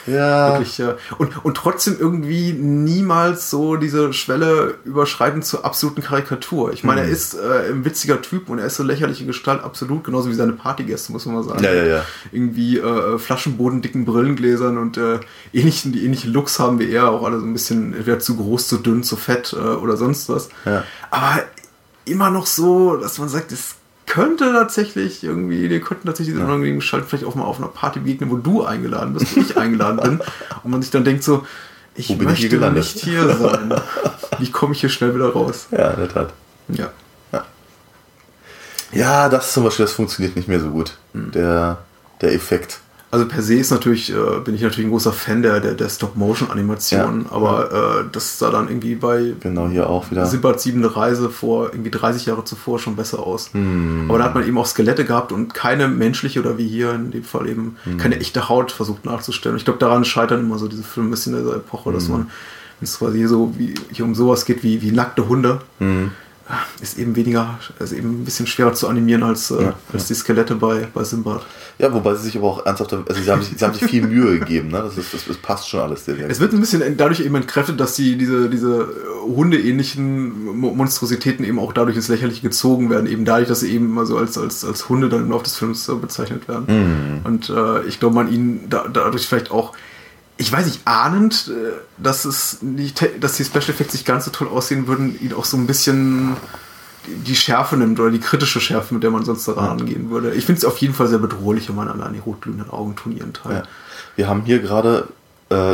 Ja. 0.06 0.52
Wirklich, 0.52 0.78
ja. 0.78 0.96
Und, 1.18 1.44
und 1.44 1.56
trotzdem 1.56 1.96
irgendwie 1.98 2.52
niemals 2.52 3.50
so 3.50 3.76
diese 3.76 4.12
Schwelle 4.12 4.74
überschreiten 4.84 5.42
zur 5.42 5.64
absoluten 5.64 6.02
Karikatur. 6.02 6.72
Ich 6.72 6.84
meine, 6.84 7.02
mhm. 7.02 7.08
er 7.08 7.12
ist 7.12 7.34
äh, 7.34 7.70
ein 7.70 7.84
witziger 7.84 8.20
Typ 8.20 8.48
und 8.48 8.58
er 8.58 8.66
ist 8.66 8.76
so 8.76 8.82
lächerliche 8.82 9.26
Gestalt, 9.26 9.62
absolut, 9.62 10.04
genauso 10.04 10.28
wie 10.28 10.34
seine 10.34 10.52
Partygäste, 10.52 11.12
muss 11.12 11.26
man 11.26 11.36
mal 11.36 11.44
sagen. 11.44 11.62
Ja, 11.62 11.72
ja, 11.72 11.84
ja. 11.84 12.04
Irgendwie 12.32 12.78
äh, 12.78 13.18
Flaschenboden, 13.18 13.82
dicken 13.82 14.04
Brillengläsern 14.04 14.78
und 14.78 14.96
äh, 14.96 15.20
ähnlichen, 15.52 15.92
die 15.92 16.04
ähnliche 16.04 16.28
Looks 16.28 16.58
haben 16.58 16.78
wie 16.78 16.90
er, 16.90 17.10
auch 17.10 17.24
alle 17.24 17.38
so 17.38 17.46
ein 17.46 17.52
bisschen 17.52 17.94
entweder 17.94 18.18
zu 18.18 18.36
groß, 18.36 18.68
zu 18.68 18.78
dünn, 18.78 19.02
zu 19.02 19.16
fett 19.16 19.52
äh, 19.52 19.56
oder 19.56 19.96
sonst 19.96 20.28
was. 20.28 20.48
Ja. 20.64 20.84
Aber 21.10 21.44
immer 22.04 22.30
noch 22.30 22.46
so, 22.46 22.96
dass 22.96 23.18
man 23.18 23.28
sagt, 23.28 23.52
es 23.52 23.76
könnte 24.12 24.52
tatsächlich 24.52 25.24
irgendwie, 25.24 25.70
die 25.70 25.80
könnten 25.80 26.06
tatsächlich 26.06 26.36
ja. 26.36 26.44
unangenehmen 26.44 26.80
Gestalt 26.80 27.06
vielleicht 27.08 27.24
auch 27.24 27.34
mal 27.34 27.44
auf 27.44 27.56
einer 27.56 27.68
Party 27.68 27.98
begegnen, 27.98 28.30
wo 28.30 28.36
du 28.36 28.62
eingeladen 28.62 29.14
bist, 29.14 29.34
wo 29.34 29.40
ich 29.40 29.56
eingeladen 29.56 30.00
bin. 30.02 30.20
Und 30.62 30.70
man 30.70 30.82
sich 30.82 30.90
dann 30.90 31.02
denkt 31.02 31.24
so, 31.24 31.46
ich 31.94 32.10
wo 32.10 32.22
möchte 32.22 32.46
ich 32.46 32.52
nicht 32.52 32.98
hier 32.98 33.34
sein. 33.34 33.72
Wie 34.38 34.50
komme 34.50 34.74
ich 34.74 34.80
hier 34.80 34.90
schnell 34.90 35.14
wieder 35.14 35.30
raus? 35.30 35.66
Ja, 35.70 35.92
in 35.92 36.00
der 36.00 36.08
Tat. 36.10 36.34
Ja. 36.68 36.90
Ja, 37.32 37.46
ja 38.92 39.28
das 39.30 39.54
zum 39.54 39.64
Beispiel, 39.64 39.86
das 39.86 39.94
funktioniert 39.94 40.36
nicht 40.36 40.46
mehr 40.46 40.60
so 40.60 40.68
gut. 40.68 40.98
Mhm. 41.14 41.30
Der, 41.32 41.78
der 42.20 42.34
Effekt. 42.34 42.80
Also 43.12 43.26
per 43.26 43.42
se 43.42 43.56
ist 43.56 43.70
natürlich, 43.70 44.10
äh, 44.10 44.40
bin 44.42 44.54
ich 44.54 44.62
natürlich 44.62 44.86
ein 44.86 44.90
großer 44.90 45.12
Fan 45.12 45.42
der, 45.42 45.60
der, 45.60 45.74
der 45.74 45.90
Stop-Motion-Animation, 45.90 47.26
ja, 47.26 47.30
aber 47.30 47.70
ja. 47.70 48.00
Äh, 48.00 48.04
das 48.10 48.38
sah 48.38 48.50
dann 48.50 48.68
irgendwie 48.68 48.94
bei 48.94 49.34
genau 49.38 49.68
hier 49.68 49.90
auch 49.90 50.10
wieder 50.10 50.24
Simbad 50.24 50.62
siebende 50.62 50.96
Reise 50.96 51.28
vor 51.28 51.74
irgendwie 51.74 51.90
30 51.90 52.24
Jahre 52.24 52.44
zuvor 52.44 52.78
schon 52.78 52.96
besser 52.96 53.18
aus. 53.18 53.52
Hm. 53.52 54.06
Aber 54.08 54.16
da 54.16 54.24
hat 54.24 54.34
man 54.34 54.48
eben 54.48 54.56
auch 54.56 54.64
Skelette 54.64 55.04
gehabt 55.04 55.30
und 55.30 55.52
keine 55.52 55.88
menschliche 55.88 56.40
oder 56.40 56.56
wie 56.56 56.66
hier 56.66 56.94
in 56.94 57.10
dem 57.10 57.22
Fall 57.22 57.50
eben 57.50 57.76
hm. 57.84 57.98
keine 57.98 58.18
echte 58.18 58.48
Haut 58.48 58.72
versucht 58.72 59.04
nachzustellen. 59.04 59.58
Ich 59.58 59.66
glaube, 59.66 59.78
daran 59.78 60.06
scheitern 60.06 60.40
immer 60.40 60.56
so 60.56 60.66
diese 60.66 60.82
Filme 60.82 61.10
ein 61.10 61.10
bisschen 61.10 61.36
in 61.36 61.44
dieser 61.44 61.56
Epoche, 61.56 61.90
hm. 61.90 61.94
dass 61.94 62.08
man, 62.08 62.20
wenn 62.20 62.84
es 62.84 62.98
quasi 62.98 63.18
hier 63.18 63.28
so 63.28 63.52
wie 63.58 63.74
hier 63.90 64.06
um 64.06 64.14
sowas 64.14 64.46
geht 64.46 64.62
wie, 64.62 64.80
wie 64.80 64.90
nackte 64.90 65.28
Hunde, 65.28 65.60
hm 65.80 66.12
ist 66.80 66.98
eben 66.98 67.16
weniger, 67.16 67.58
ist 67.78 67.92
eben 67.92 68.22
ein 68.22 68.24
bisschen 68.24 68.46
schwerer 68.46 68.74
zu 68.74 68.88
animieren 68.88 69.22
als, 69.22 69.50
äh, 69.50 69.62
ja, 69.62 69.74
als 69.92 70.06
die 70.06 70.14
Skelette 70.14 70.54
bei, 70.54 70.86
bei 70.92 71.04
Simbad. 71.04 71.42
Ja, 71.78 71.92
wobei 71.92 72.14
sie 72.14 72.24
sich 72.24 72.36
aber 72.36 72.48
auch 72.48 72.66
ernsthaft, 72.66 72.92
also 72.92 73.22
sie 73.22 73.30
haben 73.30 73.42
sich, 73.42 73.56
sie 73.56 73.64
haben 73.64 73.74
sich 73.74 73.84
viel 73.84 74.06
Mühe 74.06 74.38
gegeben, 74.38 74.68
ne? 74.68 74.82
Das, 74.82 74.98
ist, 74.98 75.14
das, 75.14 75.24
das 75.24 75.36
passt 75.36 75.68
schon 75.68 75.80
alles. 75.80 76.04
Sehr, 76.04 76.16
sehr 76.16 76.28
es 76.28 76.40
wird 76.40 76.52
ein 76.52 76.60
bisschen 76.60 76.96
dadurch 76.96 77.20
eben 77.20 77.34
entkräftet, 77.34 77.80
dass 77.80 77.94
die, 77.94 78.16
diese, 78.16 78.50
diese 78.50 78.88
hundeähnlichen 79.22 80.58
Monstrositäten 80.58 81.44
eben 81.44 81.58
auch 81.58 81.72
dadurch 81.72 81.96
ins 81.96 82.08
Lächerliche 82.08 82.42
gezogen 82.42 82.90
werden, 82.90 83.06
eben 83.06 83.24
dadurch, 83.24 83.48
dass 83.48 83.60
sie 83.60 83.72
eben 83.72 83.86
immer 83.86 84.04
so 84.04 84.18
als, 84.18 84.36
als, 84.36 84.64
als 84.64 84.88
Hunde 84.88 85.08
dann 85.08 85.22
im 85.22 85.30
Laufe 85.30 85.44
des 85.44 85.56
Films 85.56 85.90
bezeichnet 86.00 86.48
werden. 86.48 86.66
Mhm. 86.68 87.20
Und 87.24 87.50
äh, 87.50 87.82
ich 87.84 87.98
glaube, 87.98 88.14
man 88.14 88.32
ihnen 88.32 88.68
da, 88.68 88.86
dadurch 88.92 89.26
vielleicht 89.26 89.50
auch 89.50 89.72
ich 90.42 90.52
weiß 90.52 90.66
nicht, 90.66 90.80
ahnend, 90.84 91.50
äh, 91.50 91.72
dass 91.98 92.24
es 92.24 92.62
nicht, 92.62 93.08
dass 93.20 93.36
die 93.36 93.44
Special 93.44 93.70
Effects 93.70 93.94
nicht 93.94 94.04
ganz 94.04 94.24
so 94.24 94.30
toll 94.30 94.48
aussehen 94.48 94.86
würden, 94.88 95.18
ihn 95.20 95.32
auch 95.32 95.44
so 95.44 95.56
ein 95.56 95.66
bisschen 95.66 96.36
die 97.06 97.34
Schärfe 97.34 97.76
nimmt 97.76 97.98
oder 97.98 98.10
die 98.10 98.20
kritische 98.20 98.60
Schärfe, 98.60 98.94
mit 98.94 99.02
der 99.02 99.10
man 99.10 99.24
sonst 99.24 99.46
daran 99.46 99.64
ja. 99.64 99.70
angehen 99.72 100.10
würde. 100.10 100.34
Ich 100.34 100.44
finde 100.44 100.58
es 100.58 100.64
auf 100.64 100.78
jeden 100.78 100.94
Fall 100.94 101.08
sehr 101.08 101.18
bedrohlich, 101.18 101.68
wenn 101.68 101.76
man 101.76 101.88
an 101.88 102.12
die 102.12 102.18
rotglühenden 102.18 102.70
Augen 102.70 102.94
turnieren 102.96 103.32
teilt. 103.32 103.64
Ja. 103.64 103.70
Wir 104.16 104.28
haben 104.28 104.42
hier 104.44 104.60
gerade 104.60 105.08
äh, 105.50 105.72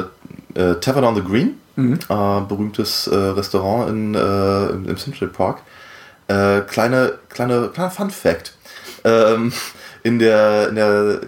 äh, 0.54 0.74
Tavern 0.80 1.04
on 1.04 1.14
the 1.14 1.22
Green, 1.22 1.58
mhm. 1.76 1.94
äh, 1.94 2.40
berühmtes 2.48 3.06
äh, 3.06 3.16
Restaurant 3.16 3.90
in, 3.90 4.14
äh, 4.14 4.68
im 4.68 4.96
Central 4.96 5.28
Park. 5.28 5.62
Kleine, 6.30 7.14
kleine, 7.30 7.70
kleiner 7.72 7.90
Fun 7.90 8.10
Fact. 8.10 8.52
Ähm, 9.02 9.50
in 10.02 10.18
der, 10.18 10.68
in 10.68 10.74
der 10.76 11.20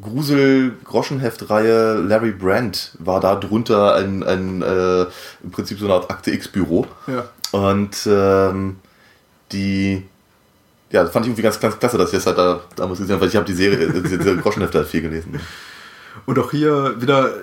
Grusel-Groschenheft-Reihe 0.00 1.94
Larry 1.94 2.32
Brandt 2.32 2.96
war 2.98 3.20
da 3.20 3.34
drunter 3.34 3.94
ein, 3.94 4.22
ein 4.22 4.62
äh, 4.62 5.02
im 5.42 5.50
Prinzip 5.50 5.78
so 5.78 5.86
eine 5.86 5.94
Art 5.94 6.10
Akte 6.10 6.30
X-Büro. 6.30 6.86
Ja. 7.06 7.24
Und 7.52 8.06
ähm, 8.06 8.76
die 9.52 10.04
ja, 10.90 11.02
das 11.02 11.12
fand 11.12 11.26
ich 11.26 11.30
irgendwie 11.30 11.42
ganz, 11.42 11.60
ganz 11.60 11.78
klasse, 11.78 11.98
dass 11.98 12.12
ich 12.12 12.18
das 12.18 12.26
halt 12.26 12.38
da 12.38 12.60
damals 12.76 12.98
gesehen 12.98 13.14
habe, 13.14 13.22
weil 13.22 13.28
ich 13.28 13.36
habe 13.36 13.44
die 13.44 13.52
Serie, 13.52 13.88
diese 14.02 14.36
Groschenhefte 14.36 14.78
halt 14.78 14.88
viel 14.88 15.02
gelesen. 15.02 15.38
Und 16.26 16.38
auch 16.38 16.50
hier 16.50 17.00
wieder 17.00 17.34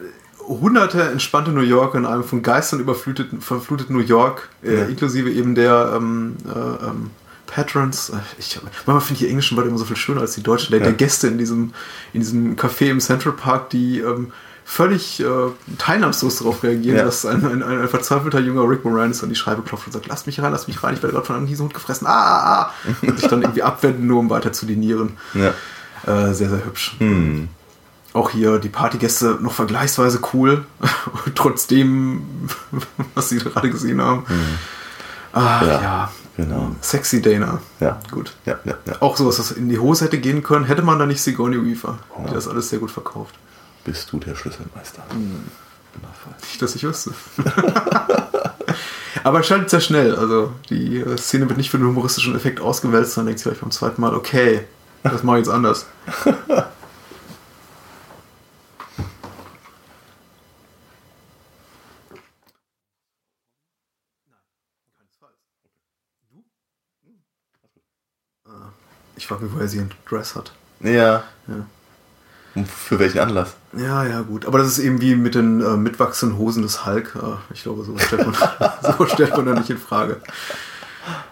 hunderte 0.48 1.02
entspannte 1.04 1.52
New 1.52 1.62
Yorker 1.62 1.98
in 1.98 2.06
einem 2.06 2.24
von 2.24 2.42
Geistern 2.42 2.80
überfluteten 2.80 3.42
verfluteten 3.42 3.96
New 3.96 4.02
York, 4.02 4.50
äh, 4.64 4.76
ja. 4.76 4.86
inklusive 4.86 5.32
eben 5.32 5.56
der 5.56 5.94
ähm, 5.96 6.38
äh, 6.46 6.86
ähm, 6.86 7.12
Patrons. 7.48 8.12
Ich, 8.38 8.60
manchmal 8.86 9.02
finde 9.02 9.14
ich 9.14 9.20
die 9.20 9.30
englischen 9.30 9.58
Wörter 9.58 9.70
immer 9.70 9.78
so 9.78 9.86
viel 9.86 9.96
schöner 9.96 10.22
als 10.22 10.36
die 10.36 10.44
deutschen. 10.44 10.72
Der, 10.72 10.80
ja. 10.80 10.86
der 10.86 10.94
Gäste 10.94 11.28
in 11.28 11.38
diesem, 11.38 11.74
in 12.14 12.22
diesem 12.22 12.56
Café 12.56 12.90
im 12.90 13.00
Central 13.00 13.34
Park, 13.34 13.70
die 13.70 14.00
ähm, 14.00 14.32
völlig 14.66 15.20
äh, 15.20 15.26
teilnahmslos 15.78 16.40
darauf 16.40 16.64
reagieren, 16.64 16.98
ja. 16.98 17.06
dass 17.06 17.26
ein, 17.26 17.46
ein, 17.46 17.62
ein, 17.62 17.88
verzweifelter 17.88 18.40
junger 18.40 18.68
Rick 18.68 18.84
Moranis 18.84 19.22
an 19.24 19.30
die 19.30 19.36
Scheibe 19.36 19.62
klopft 19.62 19.86
und 19.86 19.94
sagt, 19.94 20.08
lass 20.08 20.26
mich 20.26 20.42
rein, 20.42 20.52
lass 20.52 20.68
mich 20.68 20.84
rein, 20.84 20.96
ich 20.96 21.04
werde 21.04 21.14
gerade 21.14 21.26
von 21.26 21.36
einem 21.36 21.46
Hiesenhund 21.46 21.74
gefressen. 21.74 22.08
Ah, 22.08 22.12
ah, 22.12 22.62
ah. 22.62 22.74
Und 23.08 23.20
sich 23.20 23.30
dann 23.30 23.44
irgendwie 23.44 23.62
abwenden, 23.62 24.08
nur 24.08 24.20
um 24.20 24.30
weiter 24.30 24.52
zu 24.52 24.66
dinieren. 24.66 25.18
Ja. 25.36 25.54
Äh, 26.06 26.34
sehr, 26.34 26.50
sehr 26.50 26.66
hübsch. 26.66 26.96
Hm. 26.98 27.48
Auch 28.14 28.32
hier 28.32 28.58
die 28.58 28.70
Partygäste 28.70 29.38
noch 29.40 29.54
vergleichsweise 29.54 30.20
cool, 30.34 30.66
trotzdem, 31.36 32.24
was 33.14 33.30
sie 33.30 33.38
gerade 33.38 33.70
gesehen 33.70 34.02
haben. 34.02 34.26
Hm. 34.28 34.58
Ah, 35.36 35.62
ja. 35.66 35.82
ja. 35.82 36.12
Genau. 36.38 36.76
Sexy 36.82 37.22
Dana. 37.22 37.62
Ja. 37.80 38.00
Gut. 38.12 38.34
Ja, 38.46 38.60
ja, 38.66 38.76
ja. 38.86 39.02
Auch 39.02 39.16
sowas, 39.18 39.38
das 39.38 39.52
in 39.52 39.70
die 39.70 39.80
Hose 39.80 40.06
hätte 40.06 40.18
gehen 40.18 40.44
können, 40.44 40.66
hätte 40.66 40.82
man 40.82 41.00
da 41.00 41.06
nicht 41.06 41.22
Sigourney 41.22 41.64
Weaver, 41.64 42.00
oh. 42.16 42.26
die 42.28 42.34
das 42.34 42.48
alles 42.48 42.70
sehr 42.70 42.80
gut 42.80 42.92
verkauft. 42.92 43.36
Bist 43.84 44.12
du 44.12 44.20
der 44.20 44.36
Schlüsselmeister? 44.36 45.04
Mhm. 45.14 45.44
Nicht, 46.42 46.62
dass 46.62 46.76
ich 46.76 46.84
wüsste. 46.84 47.14
Aber 49.24 49.40
es 49.40 49.48
schaltet 49.48 49.70
sehr 49.70 49.80
schnell. 49.80 50.16
Also 50.16 50.52
die 50.70 51.00
äh, 51.00 51.18
Szene 51.18 51.48
wird 51.48 51.58
nicht 51.58 51.70
für 51.70 51.78
den 51.78 51.88
humoristischen 51.88 52.36
Effekt 52.36 52.60
ausgewälzt, 52.60 53.18
dann 53.18 53.26
denkt 53.26 53.40
sie 53.40 53.44
vielleicht 53.44 53.62
beim 53.62 53.72
zweiten 53.72 54.02
Mal, 54.02 54.14
okay, 54.14 54.66
das 55.04 55.24
mache 55.24 55.40
ich 55.40 55.46
jetzt 55.46 55.54
anders. 55.54 55.86
Ich 69.16 69.28
frage 69.28 69.46
mich, 69.46 69.54
woher 69.54 69.68
sie 69.68 69.80
einen 69.80 69.92
Dress 70.08 70.36
hat. 70.36 70.54
Ja. 70.82 71.24
ja. 71.48 71.66
Und 72.56 72.68
für 72.68 73.00
welchen 73.00 73.20
Anlass? 73.20 73.56
Ja, 73.78 74.06
ja, 74.06 74.22
gut. 74.22 74.46
Aber 74.46 74.60
das 74.60 74.68
ist 74.68 74.80
eben 74.80 75.02
wie 75.02 75.16
mit 75.16 75.36
den 75.36 75.62
äh, 75.62 75.76
mitwachsenden 75.76 76.38
Hosen 76.38 76.64
des 76.64 76.86
Hulk. 76.86 77.16
Äh, 77.16 77.54
ich 77.54 77.64
glaube, 77.64 77.84
so 77.84 77.98
stellt, 77.98 78.26
man, 78.26 78.36
so 78.98 79.06
stellt 79.08 79.36
man 79.36 79.46
da 79.46 79.54
nicht 79.54 79.70
in 79.70 79.78
Frage. 79.78 80.22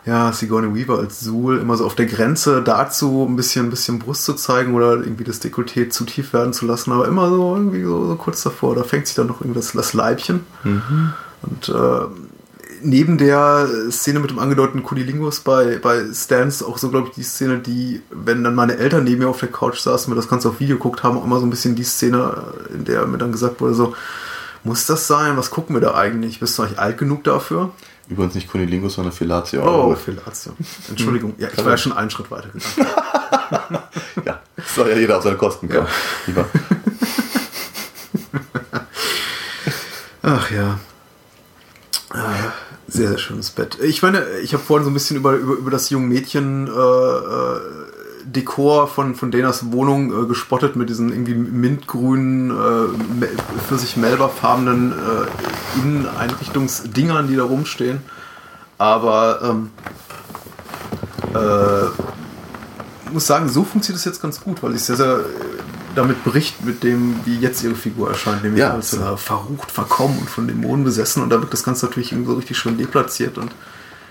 Ja, 0.06 0.32
Sigourney 0.32 0.76
Weaver 0.76 1.00
als 1.00 1.22
Suhl 1.22 1.58
immer 1.58 1.78
so 1.78 1.86
auf 1.86 1.96
der 1.96 2.06
Grenze 2.06 2.62
dazu, 2.62 3.26
ein 3.28 3.36
bisschen, 3.36 3.68
ein 3.68 3.70
bisschen 3.70 4.00
Brust 4.00 4.26
zu 4.26 4.34
zeigen 4.34 4.76
oder 4.76 4.96
irgendwie 4.98 5.24
das 5.24 5.42
Dekolleté 5.42 5.90
zu 5.90 6.04
tief 6.04 6.34
werden 6.34 6.54
zu 6.54 6.66
lassen, 6.68 6.92
aber 6.92 7.08
immer 7.08 7.30
so 7.30 7.56
irgendwie 7.56 7.84
so, 7.84 8.06
so 8.08 8.16
kurz 8.16 8.44
davor. 8.44 8.76
Da 8.76 8.84
fängt 8.84 9.08
sich 9.08 9.16
dann 9.16 9.28
noch 9.28 9.42
irgendwie 9.42 9.60
das, 9.60 9.72
das 9.72 9.94
Leibchen. 9.94 10.46
Mhm. 10.64 11.14
Und 11.42 11.70
äh, 11.70 12.06
neben 12.84 13.18
der 13.18 13.68
Szene 13.90 14.20
mit 14.20 14.30
dem 14.30 14.40
angedeuteten 14.40 14.84
Kunilingus 14.84 15.40
bei, 15.40 15.80
bei 15.82 16.04
Stans 16.14 16.62
auch 16.64 16.78
so, 16.78 16.90
glaube 16.90 17.10
ich, 17.10 17.16
die 17.16 17.24
Szene, 17.24 17.60
die, 17.60 18.02
wenn 18.12 18.44
dann 18.44 18.56
meine 18.56 18.78
Eltern 18.78 19.04
neben 19.04 19.20
mir 19.24 19.30
auf 19.30 19.40
der 19.40 19.52
Couch 19.52 19.80
saßen, 19.80 20.10
mir 20.12 20.16
das 20.16 20.30
Ganze 20.30 20.50
auf 20.50 20.60
Video 20.60 20.78
geguckt 20.78 21.04
haben, 21.04 21.18
auch 21.18 21.26
immer 21.26 21.40
so 21.40 21.46
ein 21.46 21.50
bisschen 21.50 21.76
die 21.76 21.84
Szene, 21.84 22.54
in 22.74 22.86
der 22.86 23.06
mir 23.06 23.18
dann 23.18 23.32
gesagt 23.32 23.62
wurde, 23.62 23.74
so, 23.74 23.96
muss 24.64 24.86
das 24.86 25.08
sein? 25.08 25.36
Was 25.38 25.52
gucken 25.52 25.76
wir 25.76 25.82
da 25.82 25.96
eigentlich? 25.96 26.40
Bist 26.40 26.58
du 26.58 26.64
eigentlich 26.64 26.80
alt 26.80 26.98
genug 26.98 27.24
dafür? 27.24 27.72
Übrigens 28.10 28.36
nicht 28.36 28.50
Kunilingus, 28.50 28.96
sondern 28.96 29.14
Fellatio. 29.14 29.64
Oh, 29.64 29.96
Fellatio. 29.96 30.54
Entschuldigung. 30.90 31.36
Ja, 31.38 31.50
ich 31.52 31.58
war 31.64 31.72
ja 31.72 31.78
schon 31.78 31.94
einen 31.94 32.10
Schritt 32.10 32.30
weiter 32.32 32.50
ja, 34.26 34.42
soll 34.76 34.90
ja 34.90 34.98
jeder 34.98 35.18
auf 35.18 35.24
seine 35.24 35.38
Kosten 35.38 35.70
kommen. 35.70 35.88
Ja. 36.28 36.46
Ach 40.24 40.52
ja. 40.52 40.80
Äh, 42.14 42.63
sehr, 42.94 43.10
sehr 43.10 43.18
schönes 43.18 43.50
Bett. 43.50 43.80
Ich 43.82 44.04
meine, 44.04 44.24
ich 44.44 44.54
habe 44.54 44.64
vorhin 44.64 44.84
so 44.86 44.92
ein 44.92 44.94
bisschen 44.94 45.18
über, 45.18 45.34
über, 45.34 45.54
über 45.54 45.72
das 45.72 45.90
junge 45.90 46.08
Mädchen 46.08 46.68
äh, 46.68 46.72
äh, 46.72 47.60
Dekor 48.26 48.88
von, 48.88 49.16
von 49.16 49.32
Danas 49.32 49.72
Wohnung 49.72 50.24
äh, 50.24 50.28
gespottet 50.28 50.76
mit 50.76 50.90
diesen 50.90 51.12
irgendwie 51.12 51.34
mintgrünen, 51.34 52.52
äh, 52.52 53.28
für 53.68 53.78
sich 53.78 53.98
melberfarbenen 53.98 54.92
äh, 54.92 55.80
Inneneinrichtungsdingern, 55.80 57.28
die 57.28 57.36
da 57.36 57.44
rumstehen. 57.44 58.02
Aber 58.78 59.40
ähm, 59.42 59.72
äh, 61.34 63.12
muss 63.12 63.26
sagen, 63.26 63.50
so 63.50 63.64
funktioniert 63.64 64.00
es 64.00 64.06
jetzt 64.06 64.22
ganz 64.22 64.40
gut, 64.40 64.62
weil 64.62 64.76
ich 64.76 64.84
sehr, 64.84 64.98
sehr 64.98 65.22
damit 65.96 66.24
bricht, 66.24 66.64
mit 66.66 66.84
dem, 66.84 67.20
wie 67.26 67.38
jetzt 67.40 67.64
ihre 67.64 67.76
Figur 67.76 68.10
erscheint, 68.10 68.44
nämlich 68.44 68.62
Ja. 68.62 68.72
als 68.72 68.94
äh, 68.94 69.18
verrucht, 69.18 69.72
verkommen 69.72 70.18
und 70.20 70.30
von 70.30 70.48
Dämonen 70.48 70.84
besessen. 70.84 71.22
Und 71.24 71.30
da 71.30 71.40
wird 71.42 71.52
das 71.54 71.64
Ganze 71.64 71.86
natürlich 71.86 72.12
irgendwie 72.12 72.30
so 72.32 72.38
richtig 72.38 72.58
schön 72.58 72.78
deplatziert 72.78 73.38
und 73.38 73.52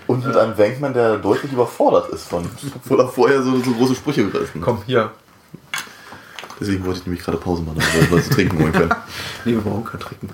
Und 0.07 0.25
mit 0.25 0.35
einem 0.35 0.57
Wankman, 0.57 0.93
der 0.93 1.17
deutlich 1.17 1.51
überfordert 1.51 2.09
ist 2.09 2.27
von, 2.27 2.45
obwohl 2.75 2.99
er 2.99 3.07
vorher 3.07 3.41
so, 3.43 3.57
so 3.63 3.71
große 3.71 3.95
Sprüche 3.95 4.29
gerissen 4.29 4.55
hat. 4.61 4.65
komm, 4.65 4.79
hier. 4.85 5.11
Deswegen 6.59 6.85
wollte 6.85 6.99
ich 6.99 7.05
nämlich 7.05 7.23
gerade 7.23 7.37
Pause 7.37 7.61
machen, 7.63 7.79
damit 7.79 8.11
wir 8.11 8.17
was 8.17 8.25
zu 8.25 8.31
trinken 8.35 8.59
holen 8.59 8.71
können. 8.71 8.91
Nee, 9.45 9.51
wir 9.53 9.61
brauchen 9.61 9.83
kein 9.83 9.99
Trinken. 9.99 10.29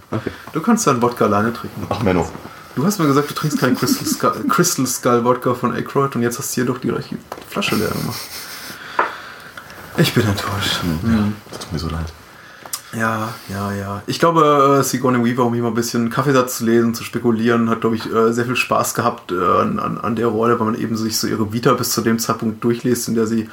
Du 0.54 0.62
kannst 0.62 0.86
deinen 0.86 1.02
Wodka 1.02 1.26
alleine 1.26 1.52
trinken. 1.54 1.88
Ach, 1.89 2.04
Menno. 2.04 2.30
Du 2.76 2.86
hast 2.86 3.00
mir 3.00 3.08
gesagt, 3.08 3.30
du 3.30 3.34
trinkst 3.34 3.58
keinen 3.60 3.76
Crystal 3.76 4.06
Skull, 4.06 4.45
Crystal 4.47 4.86
Skull 4.86 5.24
Wodka 5.26 5.56
von 5.56 5.74
Aykroyd 5.74 6.16
und 6.16 6.22
jetzt 6.22 6.38
hast 6.38 6.52
du 6.52 6.56
hier 6.56 6.66
doch 6.66 6.78
die 6.78 6.89
gleiche 6.89 7.18
Flasche 7.50 7.76
leer 7.76 7.89
gemacht. 7.89 8.20
Ich 10.00 10.14
bin 10.14 10.26
enttäuscht. 10.26 10.80
Ja, 11.04 11.28
das 11.52 11.60
tut 11.60 11.74
mir 11.74 11.80
so 11.80 11.89
leid. 11.89 12.14
Ja, 12.93 13.34
ja, 13.50 13.72
ja. 13.72 14.04
Ich 14.08 14.18
glaube, 14.18 14.78
äh, 14.80 14.84
Sigourney 14.84 15.24
Weaver, 15.24 15.45
um 15.45 15.54
hier 15.54 15.62
mal 15.62 15.70
ein 15.70 15.76
bisschen 15.76 16.10
Kaffeesatz 16.10 16.58
zu 16.58 16.66
lesen, 16.66 16.95
zu 16.95 17.04
spekulieren, 17.04 17.70
hat, 17.70 17.82
glaube 17.82 17.97
ich, 17.97 18.12
äh, 18.12 18.34
sehr 18.34 18.45
viel 18.45 18.56
Spaß 18.56 18.95
gehabt 18.95 19.32
äh, 19.32 19.36
an, 19.36 19.78
an, 19.78 20.00
an 20.00 20.16
der 20.16 20.28
Rolle, 20.28 20.60
weil 20.60 20.66
man 20.66 20.76
eben 20.76 20.97
sich 20.97 21.18
so 21.18 21.28
ihre 21.28 21.54
Vita 21.54 21.74
bis 21.74 21.91
zu 21.91 22.02
dem 22.02 22.18
Zeitpunkt 22.18 22.64
durchliest, 22.64 23.10
in 23.10 23.16
der 23.16 23.28
sie 23.28 23.50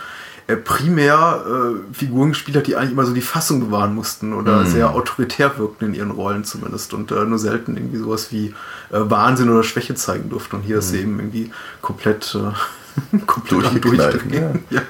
primär 0.65 1.45
äh, 1.45 1.95
Figuren 1.95 2.29
gespielt 2.29 2.57
hat, 2.57 2.69
die 2.69 2.77
eigentlich 2.77 2.93
immer 2.93 3.05
so 3.05 3.13
die 3.13 3.21
Fassung 3.21 3.59
bewahren 3.59 3.97
mussten 3.97 4.33
oder 4.33 4.65
sehr 4.65 4.95
autoritär 4.95 5.59
wirkten 5.59 5.89
in 5.89 5.95
ihren 5.95 6.13
Rollen 6.13 6.45
zumindest 6.45 6.95
und 6.95 7.11
äh, 7.11 7.25
nur 7.25 7.41
selten 7.41 7.77
irgendwie 7.77 7.99
sowas 7.99 8.31
wie 8.31 8.55
äh, 8.91 9.01
Wahnsinn 9.01 9.51
oder 9.51 9.65
Schwäche 9.65 9.97
zeigen 9.97 10.31
durften. 10.31 10.57
Und 10.57 10.63
hier 10.63 10.79
ist 10.79 10.91
sie 10.91 11.01
eben 11.01 11.19
irgendwie 11.19 11.51
komplett, 11.83 12.39
komplett 13.27 13.67
am 13.67 13.81
Durchgeknallt, 13.81 14.15
Durchdrehen. 14.15 14.65
Ja. 14.71 14.83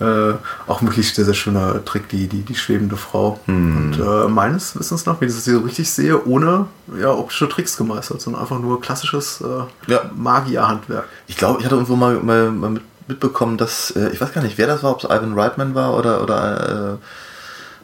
Äh, 0.00 0.34
auch 0.66 0.82
wirklich 0.82 1.14
sehr, 1.14 1.24
sehr 1.24 1.34
schöner 1.34 1.84
Trick, 1.84 2.08
die, 2.08 2.26
die, 2.26 2.42
die 2.42 2.54
schwebende 2.54 2.96
Frau. 2.96 3.40
Und 3.46 3.94
äh, 3.98 4.28
meines 4.28 4.78
Wissens 4.78 5.06
nach, 5.06 5.20
wenn 5.20 5.28
ich 5.28 5.34
das 5.34 5.44
hier 5.44 5.54
so 5.54 5.60
richtig 5.60 5.90
sehe, 5.90 6.26
ohne 6.26 6.66
ja, 7.00 7.10
optische 7.12 7.48
Tricks 7.48 7.76
gemeistert, 7.76 8.20
sondern 8.20 8.42
einfach 8.42 8.58
nur 8.58 8.80
klassisches 8.80 9.40
äh, 9.40 9.90
Ja. 9.90 10.10
Magierhandwerk. 10.14 11.04
Ich 11.28 11.36
glaube, 11.36 11.60
ich 11.60 11.64
hatte 11.64 11.76
irgendwo 11.76 11.96
mal, 11.96 12.16
mal, 12.16 12.50
mal 12.50 12.70
mit, 12.70 12.82
mitbekommen, 13.08 13.56
dass, 13.56 13.92
äh, 13.92 14.10
ich 14.10 14.20
weiß 14.20 14.32
gar 14.32 14.42
nicht, 14.42 14.58
wer 14.58 14.66
das 14.66 14.82
war, 14.82 14.90
ob 14.92 14.98
es 14.98 15.04
Ivan 15.04 15.38
Reitman 15.38 15.74
war 15.74 15.96
oder, 15.96 16.22
oder 16.22 16.98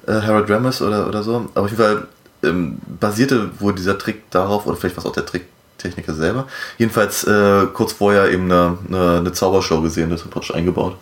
äh, 0.07 0.11
äh, 0.11 0.23
Harold 0.23 0.51
Ramis 0.51 0.83
oder, 0.83 1.07
oder 1.07 1.23
so. 1.23 1.49
Aber 1.55 1.65
auf 1.65 1.71
jeden 1.71 1.83
Fall 1.83 2.09
ähm, 2.43 2.79
basierte 3.01 3.51
wohl 3.61 3.75
dieser 3.75 3.99
Trick 3.99 4.31
darauf, 4.31 4.67
oder 4.67 4.77
vielleicht 4.77 4.97
war 4.97 5.05
es 5.05 5.11
auch 5.11 5.15
der 5.15 5.27
Tricktechniker 5.83 6.15
selber. 6.15 6.47
Jedenfalls 6.79 7.25
äh, 7.25 7.67
kurz 7.73 7.93
vorher 7.93 8.31
eben 8.31 8.51
eine, 8.51 8.79
eine, 8.89 9.19
eine 9.19 9.33
Zaubershow 9.33 9.81
gesehen, 9.83 10.11
das 10.11 10.25
hat 10.25 10.31
praktisch 10.31 10.55
eingebaut. 10.55 10.97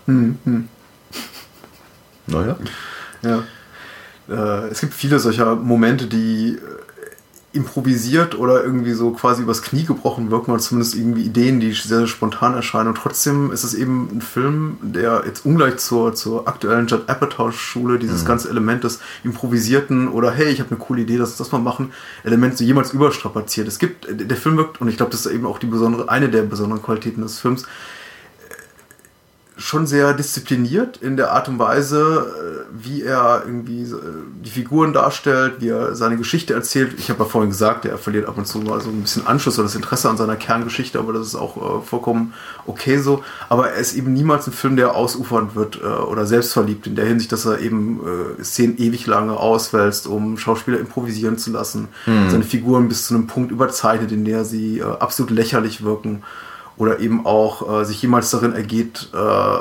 Naja. 2.26 2.56
Ja. 3.22 3.42
Äh, 4.28 4.68
es 4.68 4.80
gibt 4.80 4.94
viele 4.94 5.18
solcher 5.18 5.54
Momente, 5.56 6.06
die 6.06 6.56
äh, 6.56 6.58
improvisiert 7.52 8.38
oder 8.38 8.62
irgendwie 8.62 8.92
so 8.92 9.10
quasi 9.10 9.42
übers 9.42 9.62
Knie 9.62 9.84
gebrochen 9.84 10.30
wirken 10.30 10.52
oder 10.52 10.60
zumindest 10.60 10.94
irgendwie 10.94 11.22
Ideen, 11.22 11.58
die 11.58 11.72
sehr, 11.72 11.98
sehr 11.98 12.06
spontan 12.06 12.54
erscheinen. 12.54 12.88
Und 12.88 12.94
trotzdem 12.94 13.50
ist 13.50 13.64
es 13.64 13.74
eben 13.74 14.08
ein 14.12 14.20
Film, 14.20 14.78
der 14.82 15.24
jetzt 15.26 15.44
ungleich 15.44 15.78
zur, 15.78 16.14
zur 16.14 16.46
aktuellen 16.46 16.86
Judd 16.86 17.08
Apatow-Schule 17.08 17.98
dieses 17.98 18.24
ganze 18.24 18.48
Element 18.50 18.84
des 18.84 19.00
improvisierten 19.24 20.08
oder 20.08 20.30
hey, 20.30 20.48
ich 20.48 20.60
habe 20.60 20.70
eine 20.70 20.78
coole 20.78 21.02
Idee, 21.02 21.16
lass 21.16 21.30
uns 21.30 21.38
das 21.38 21.52
mal 21.52 21.58
machen, 21.58 21.92
Element 22.22 22.56
so 22.56 22.62
jemals 22.62 22.92
überstrapaziert. 22.92 23.66
Es 23.66 23.80
gibt, 23.80 24.06
der 24.08 24.36
Film 24.36 24.56
wirkt, 24.56 24.80
und 24.80 24.88
ich 24.88 24.96
glaube, 24.96 25.10
das 25.10 25.26
ist 25.26 25.32
eben 25.32 25.46
auch 25.46 25.58
die 25.58 25.66
besondere, 25.66 26.08
eine 26.08 26.28
der 26.28 26.42
besonderen 26.42 26.82
Qualitäten 26.82 27.22
des 27.22 27.40
Films, 27.40 27.66
schon 29.60 29.86
sehr 29.86 30.14
diszipliniert 30.14 30.96
in 30.96 31.16
der 31.16 31.32
Art 31.32 31.48
und 31.48 31.58
Weise, 31.58 32.64
äh, 32.72 32.84
wie 32.84 33.02
er 33.02 33.42
irgendwie 33.44 33.82
äh, 33.82 33.96
die 34.42 34.50
Figuren 34.50 34.92
darstellt, 34.92 35.56
wie 35.58 35.68
er 35.68 35.94
seine 35.94 36.16
Geschichte 36.16 36.54
erzählt. 36.54 36.94
Ich 36.98 37.10
habe 37.10 37.22
ja 37.22 37.28
vorhin 37.28 37.50
gesagt, 37.50 37.84
er 37.84 37.98
verliert 37.98 38.26
ab 38.26 38.38
und 38.38 38.46
zu 38.46 38.58
mal 38.58 38.80
so 38.80 38.88
ein 38.88 39.02
bisschen 39.02 39.26
Anschluss 39.26 39.58
oder 39.58 39.66
das 39.66 39.74
Interesse 39.74 40.08
an 40.08 40.16
seiner 40.16 40.36
Kerngeschichte, 40.36 40.98
aber 40.98 41.12
das 41.12 41.26
ist 41.26 41.34
auch 41.34 41.56
äh, 41.56 41.82
vollkommen 41.84 42.32
okay 42.66 42.98
so. 42.98 43.22
Aber 43.48 43.70
er 43.70 43.76
ist 43.76 43.94
eben 43.94 44.12
niemals 44.14 44.46
ein 44.46 44.52
Film, 44.52 44.76
der 44.76 44.94
ausufernd 44.94 45.54
wird 45.54 45.80
äh, 45.82 45.86
oder 45.86 46.24
selbstverliebt 46.24 46.86
in 46.86 46.96
der 46.96 47.04
Hinsicht, 47.04 47.30
dass 47.30 47.44
er 47.44 47.60
eben 47.60 48.00
äh, 48.38 48.42
Szenen 48.42 48.78
ewig 48.78 49.06
lange 49.06 49.36
auswälzt, 49.36 50.06
um 50.06 50.38
Schauspieler 50.38 50.80
improvisieren 50.80 51.36
zu 51.36 51.52
lassen, 51.52 51.88
seine 52.06 52.44
Figuren 52.44 52.88
bis 52.88 53.06
zu 53.06 53.14
einem 53.14 53.26
Punkt 53.26 53.52
überzeichnet, 53.52 54.10
in 54.12 54.24
der 54.24 54.44
sie 54.44 54.78
äh, 54.78 54.84
absolut 54.84 55.30
lächerlich 55.30 55.84
wirken 55.84 56.22
oder 56.80 56.98
eben 56.98 57.26
auch 57.26 57.82
äh, 57.82 57.84
sich 57.84 58.00
jemals 58.00 58.30
darin 58.30 58.54
ergeht, 58.54 59.10
äh, 59.12 59.58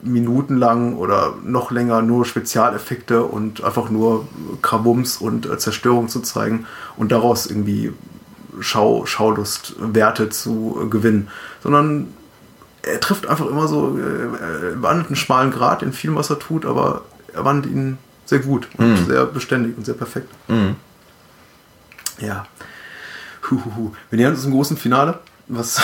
minutenlang 0.00 0.96
oder 0.96 1.34
noch 1.44 1.70
länger 1.70 2.00
nur 2.00 2.24
Spezialeffekte 2.24 3.22
und 3.24 3.62
einfach 3.62 3.90
nur 3.90 4.26
Krabums 4.62 5.18
und 5.18 5.44
äh, 5.44 5.58
Zerstörung 5.58 6.08
zu 6.08 6.20
zeigen 6.20 6.66
und 6.96 7.12
daraus 7.12 7.44
irgendwie 7.44 7.92
Schau, 8.60 9.04
Schaulust, 9.04 9.74
Werte 9.78 10.30
zu 10.30 10.80
äh, 10.82 10.88
gewinnen, 10.88 11.28
sondern 11.62 12.14
er 12.80 12.98
trifft 12.98 13.26
einfach 13.26 13.46
immer 13.46 13.68
so, 13.68 13.98
äh, 13.98 14.70
er 14.70 14.82
wandelt 14.82 15.08
einen 15.08 15.16
schmalen 15.16 15.50
Grad 15.50 15.82
in 15.82 15.92
vielem, 15.92 16.16
was 16.16 16.30
er 16.30 16.38
tut, 16.38 16.64
aber 16.64 17.02
er 17.34 17.44
wandelt 17.44 17.74
ihn 17.74 17.98
sehr 18.24 18.38
gut 18.38 18.68
und 18.78 19.04
sehr 19.06 19.26
beständig 19.26 19.76
und 19.76 19.84
sehr 19.84 19.96
perfekt. 19.96 20.30
Ja. 22.20 22.46
Huhuhu. 23.50 23.92
Wir 24.08 24.16
nähern 24.16 24.32
uns 24.32 24.46
im 24.46 24.52
großen 24.52 24.78
Finale, 24.78 25.18
was 25.48 25.82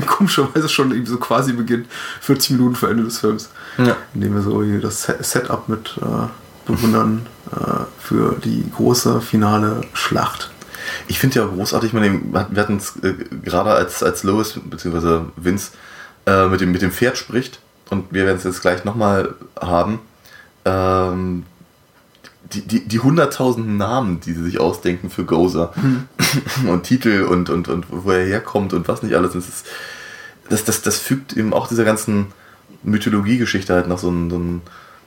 komischerweise 0.06 0.68
schon 0.68 0.90
irgendwie 0.90 1.10
so 1.12 1.18
quasi 1.18 1.52
beginnt, 1.52 1.86
40 2.20 2.50
Minuten 2.52 2.74
vor 2.76 2.88
Ende 2.90 3.04
des 3.04 3.18
Films. 3.18 3.50
Ja. 3.78 3.96
Indem 4.14 4.34
wir 4.34 4.42
so 4.42 4.62
hier 4.62 4.80
das 4.80 5.02
Se- 5.02 5.18
Setup 5.20 5.68
mit 5.68 5.96
äh, 6.00 6.26
bewundern 6.70 7.26
äh, 7.52 7.84
für 7.98 8.36
die 8.44 8.64
große 8.74 9.20
finale 9.20 9.82
Schlacht. 9.94 10.50
Ich 11.08 11.18
finde 11.18 11.40
ja 11.40 11.46
großartig, 11.46 11.92
man, 11.92 12.32
wir 12.32 12.60
hatten 12.62 12.76
es 12.76 12.96
äh, 13.02 13.14
gerade 13.44 13.70
als, 13.70 14.02
als 14.02 14.22
Lois 14.22 14.58
bzw. 14.64 15.20
Vince 15.36 15.72
äh, 16.26 16.46
mit, 16.48 16.60
dem, 16.60 16.72
mit 16.72 16.82
dem 16.82 16.90
Pferd 16.92 17.16
spricht 17.18 17.60
und 17.90 18.12
wir 18.12 18.24
werden 18.26 18.38
es 18.38 18.44
jetzt 18.44 18.62
gleich 18.62 18.84
nochmal 18.84 19.34
haben. 19.60 20.00
Ähm, 20.64 21.44
die, 22.52 22.62
die, 22.62 22.86
die 22.86 23.00
hunderttausend 23.00 23.76
Namen, 23.76 24.20
die 24.20 24.32
sie 24.32 24.44
sich 24.44 24.60
ausdenken 24.60 25.10
für 25.10 25.24
Gozer 25.24 25.72
und 26.68 26.82
Titel 26.84 27.22
und, 27.22 27.50
und, 27.50 27.68
und 27.68 27.86
wo 27.90 28.10
er 28.10 28.24
herkommt 28.24 28.72
und 28.72 28.88
was 28.88 29.02
nicht 29.02 29.14
alles. 29.14 29.32
Das, 29.32 29.48
ist, 29.48 29.66
das, 30.48 30.64
das, 30.64 30.82
das 30.82 30.98
fügt 30.98 31.36
eben 31.36 31.52
auch 31.52 31.68
dieser 31.68 31.84
ganzen 31.84 32.26
Mythologiegeschichte 32.82 33.74
halt 33.74 33.88
noch 33.88 33.98
so 33.98 34.08
einen, 34.08 34.30
so 34.30 34.36
einen, 34.36 34.62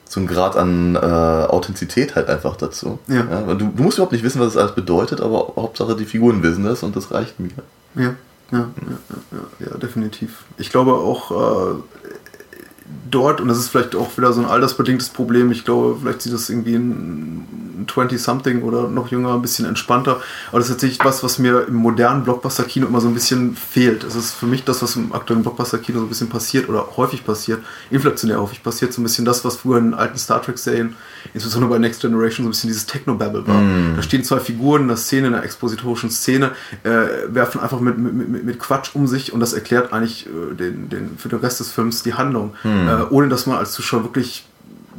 so 0.06 0.20
einen 0.20 0.28
Grad 0.28 0.58
an 0.58 0.96
äh, 0.96 1.00
Authentizität 1.00 2.16
halt 2.16 2.30
einfach 2.30 2.56
dazu. 2.58 3.00
Ja. 3.08 3.26
weil 3.46 3.58
du, 3.58 3.72
du 3.74 3.84
musst 3.84 3.98
überhaupt 3.98 4.14
nicht 4.14 4.24
wissen, 4.24 4.42
was 4.42 4.50
es 4.50 4.58
alles 4.58 4.74
bedeutet, 4.74 5.22
aber 5.22 5.54
Hauptsache 5.56 5.96
die 5.96 6.06
Figuren 6.06 6.44
wissen 6.44 6.64
das 6.64 6.84
und 6.84 6.96
das 6.96 7.12
reicht 7.12 7.40
mir. 7.40 7.52
Ja, 7.96 8.02
ja, 8.04 8.14
ja, 8.52 8.68
ja, 8.82 9.38
ja, 9.60 9.68
ja 9.72 9.78
definitiv. 9.78 10.44
Ich 10.58 10.72
glaube 10.72 10.94
auch 10.94 11.32
äh, 11.32 11.76
dort, 13.10 13.42
und 13.42 13.48
das 13.48 13.58
ist 13.58 13.70
vielleicht 13.70 13.96
auch 13.96 14.18
wieder 14.18 14.34
so 14.34 14.42
ein 14.42 14.48
altersbedingtes 14.48 15.10
Problem, 15.10 15.52
ich 15.52 15.66
glaube, 15.66 15.98
vielleicht 16.02 16.22
sieht 16.22 16.34
das 16.34 16.50
irgendwie 16.50 16.76
ein 16.76 17.86
20-something 17.88 18.62
oder 18.62 18.88
noch 18.88 19.10
jünger 19.10 19.34
ein 19.34 19.42
bisschen 19.42 19.66
entspannter, 19.66 20.22
aber 20.50 20.60
das 20.60 20.68
ist 20.68 20.74
tatsächlich 20.76 21.00
was, 21.04 21.24
was 21.24 21.40
mir 21.40 21.68
im 21.68 21.76
modernen 21.76 22.24
Blockbuster-Kino 22.24 22.88
immer 22.88 23.02
so 23.02 23.08
ein 23.08 23.14
bisschen 23.14 23.56
fehlt. 23.56 24.04
Das 24.04 24.16
ist 24.16 24.34
für 24.34 24.46
mich 24.46 24.64
das, 24.64 24.82
was 24.82 24.96
im 24.96 25.14
aktuellen 25.14 25.44
Blockbuster-Kino 25.44 26.00
so 26.00 26.06
ein 26.06 26.10
bisschen 26.10 26.30
passiert 26.30 26.70
oder 26.70 26.86
häufig 26.98 27.26
passiert, 27.26 27.60
inflationär 27.90 28.42
häufig 28.42 28.64
passiert, 28.64 28.94
so 28.94 29.02
ein 29.02 29.04
bisschen 29.04 29.26
das, 29.26 29.44
was 29.46 29.58
früher 29.58 29.78
in 29.78 29.94
alten 29.94 30.18
Star 30.18 30.42
Trek-Serien, 30.42 30.96
insbesondere 31.34 31.72
bei 31.72 31.80
Next 31.80 32.02
Generation, 32.02 32.46
so 32.46 32.50
ein 32.50 32.52
bisschen 32.52 32.70
dieses 32.70 32.86
Techno-Babble 32.86 33.48
war. 33.48 33.62
Da 33.96 34.02
stehen 34.04 34.24
zwei 34.24 34.40
Figuren 34.40 34.84
in 34.84 34.90
einer 34.90 34.98
Szene, 34.98 35.28
in 35.28 35.34
einer 35.34 35.44
expositorischen 35.44 36.10
Szene, 36.12 36.52
äh, 36.84 36.90
werfen 37.28 37.62
einfach 37.62 37.80
mit, 37.80 37.98
mit, 37.98 38.30
mit, 38.30 38.44
mit 38.44 38.60
Quatsch 38.60 38.92
um 38.94 39.08
sich 39.08 39.34
und 39.34 39.40
das 39.40 39.54
erklärt 39.54 39.94
eigentlich 39.94 40.28
äh, 40.28 40.56
den, 40.56 40.90
den, 40.90 41.18
für 41.18 41.30
den 41.30 41.40
Rest 41.40 41.60
des 41.60 41.72
Films 41.72 42.04
die 42.04 42.14
Handlung, 42.14 42.54
äh, 42.64 42.99
ohne 43.04 43.30
dass 43.30 43.46
man 43.46 43.58
als 43.58 43.72
Zuschauer 43.74 44.04
wirklich 44.04 44.46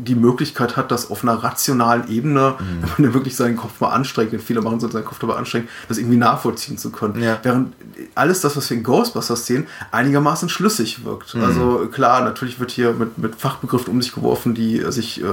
die 0.04 0.14
Möglichkeit 0.14 0.76
hat, 0.76 0.90
das 0.90 1.10
auf 1.10 1.22
einer 1.22 1.34
rationalen 1.34 2.08
Ebene, 2.08 2.54
Mhm. 2.58 2.82
wenn 2.96 3.04
man 3.06 3.14
wirklich 3.14 3.36
seinen 3.36 3.56
Kopf 3.56 3.80
mal 3.80 3.88
anstrengt, 3.90 4.32
den 4.32 4.40
Fehler 4.40 4.62
machen 4.62 4.80
soll, 4.80 4.90
seinen 4.92 5.04
Kopf 5.04 5.18
dabei 5.18 5.34
anstrengt, 5.36 5.68
das 5.88 5.98
irgendwie 5.98 6.16
nachvollziehen 6.16 6.78
zu 6.78 6.90
können. 6.90 7.22
Ja. 7.22 7.38
Während 7.42 7.74
alles 8.14 8.40
das, 8.40 8.56
was 8.56 8.68
wir 8.70 8.76
in 8.76 8.82
Ghostbusters 8.82 9.46
sehen, 9.46 9.66
einigermaßen 9.90 10.48
schlüssig 10.48 11.04
wirkt. 11.04 11.34
Mhm. 11.34 11.44
Also 11.44 11.88
klar, 11.92 12.22
natürlich 12.22 12.58
wird 12.60 12.70
hier 12.70 12.92
mit, 12.92 13.18
mit 13.18 13.34
Fachbegriffen 13.36 13.92
um 13.92 14.00
sich 14.02 14.12
geworfen, 14.14 14.54
die 14.54 14.80
äh, 14.80 14.90
sich 14.90 15.22
äh, 15.22 15.26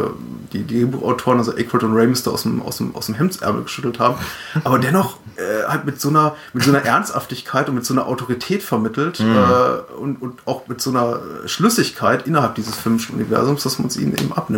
die, 0.53 0.63
die 0.63 0.79
Drehbuchautoren, 0.79 1.39
also 1.39 1.53
Aykroyd 1.55 1.83
und 1.83 1.95
Ramis, 1.97 2.27
aus 2.27 2.43
dem, 2.43 2.61
aus 2.61 2.77
dem, 2.77 2.95
aus 2.95 3.05
dem 3.07 3.15
Hemdsärmel 3.15 3.63
geschüttelt 3.63 3.99
haben. 3.99 4.15
Aber 4.63 4.79
dennoch 4.79 5.17
äh, 5.37 5.67
halt 5.67 5.85
mit 5.85 6.01
so 6.01 6.09
einer 6.09 6.35
mit 6.53 6.63
so 6.63 6.71
einer 6.71 6.83
Ernsthaftigkeit 6.83 7.69
und 7.69 7.75
mit 7.75 7.85
so 7.85 7.93
einer 7.93 8.07
Autorität 8.07 8.63
vermittelt 8.63 9.19
Mhm. 9.19 9.35
äh, 9.35 9.93
und, 9.99 10.21
und 10.21 10.39
auch 10.45 10.67
mit 10.67 10.81
so 10.81 10.89
einer 10.89 11.19
Schlüssigkeit 11.45 12.27
innerhalb 12.27 12.55
dieses 12.55 12.75
filmischen 12.75 13.15
Universums, 13.15 13.63
dass 13.63 13.79
man 13.79 13.87
es 13.87 13.97
ihnen 13.97 14.13
eben 14.13 14.31
abnimmt. 14.33 14.56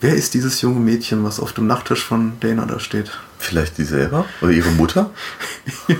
Wer 0.00 0.14
ist 0.14 0.34
dieses 0.34 0.60
junge 0.60 0.80
Mädchen, 0.80 1.24
was 1.24 1.40
auf 1.40 1.52
dem 1.52 1.66
Nachttisch 1.66 2.04
von 2.04 2.38
Dana 2.40 2.66
da 2.66 2.78
steht? 2.78 3.10
Vielleicht 3.38 3.78
die 3.78 3.84
selber? 3.84 4.26
Oder 4.42 4.52
ihre 4.52 4.70
Mutter? 4.70 5.10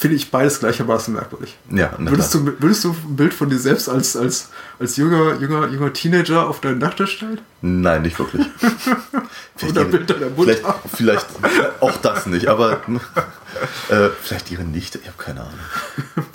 Finde 0.00 0.16
ich 0.16 0.30
beides 0.30 0.60
gleichermaßen 0.60 1.12
merkwürdig. 1.12 1.58
Ja, 1.70 1.92
Würdest 1.98 2.32
du, 2.32 2.46
würdest 2.58 2.84
du 2.84 2.92
ein 2.92 3.16
Bild 3.16 3.34
von 3.34 3.50
dir 3.50 3.58
selbst 3.58 3.86
als, 3.86 4.16
als, 4.16 4.48
als 4.78 4.96
junger, 4.96 5.34
junger, 5.34 5.68
junger 5.68 5.92
Teenager 5.92 6.48
auf 6.48 6.62
deinen 6.62 6.78
Nachttisch 6.78 7.16
stellen? 7.16 7.38
Nein, 7.60 8.00
nicht 8.00 8.18
wirklich. 8.18 8.46
Oder 9.68 9.84
Bild 9.84 10.08
deiner 10.08 10.30
Mutter? 10.30 10.80
Vielleicht, 10.94 11.26
vielleicht 11.42 11.82
auch 11.82 11.98
das 11.98 12.24
nicht, 12.24 12.46
aber 12.46 12.80
äh, 13.88 14.08
vielleicht 14.22 14.50
ihre 14.50 14.64
Nichte. 14.64 14.98
Ich 15.02 15.08
habe 15.08 15.18
keine 15.18 15.40
Ahnung. 15.40 15.58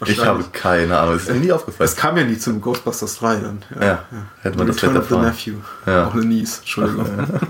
Ich 0.05 0.25
habe 0.25 0.43
keine 0.51 0.99
Ahnung. 0.99 1.15
Es 1.15 1.23
ist 1.23 1.31
mir 1.31 1.39
nie 1.39 1.51
aufgefallen. 1.51 1.89
Es 1.89 1.95
kam 1.95 2.17
ja 2.17 2.23
nie 2.23 2.37
zum 2.37 2.61
Ghostbusters 2.61 3.17
3 3.19 3.35
dann. 3.37 3.63
Ja, 3.79 4.05
hätte 4.41 4.57
man 4.57 4.67
das 4.67 4.77
Return 4.77 4.97
of 4.97 5.09
the. 5.09 5.17
Nephew. 5.17 5.55
Ja. 5.85 6.07
Auch 6.07 6.13
eine 6.13 6.25
Niece, 6.25 6.59
Entschuldigung. 6.59 7.07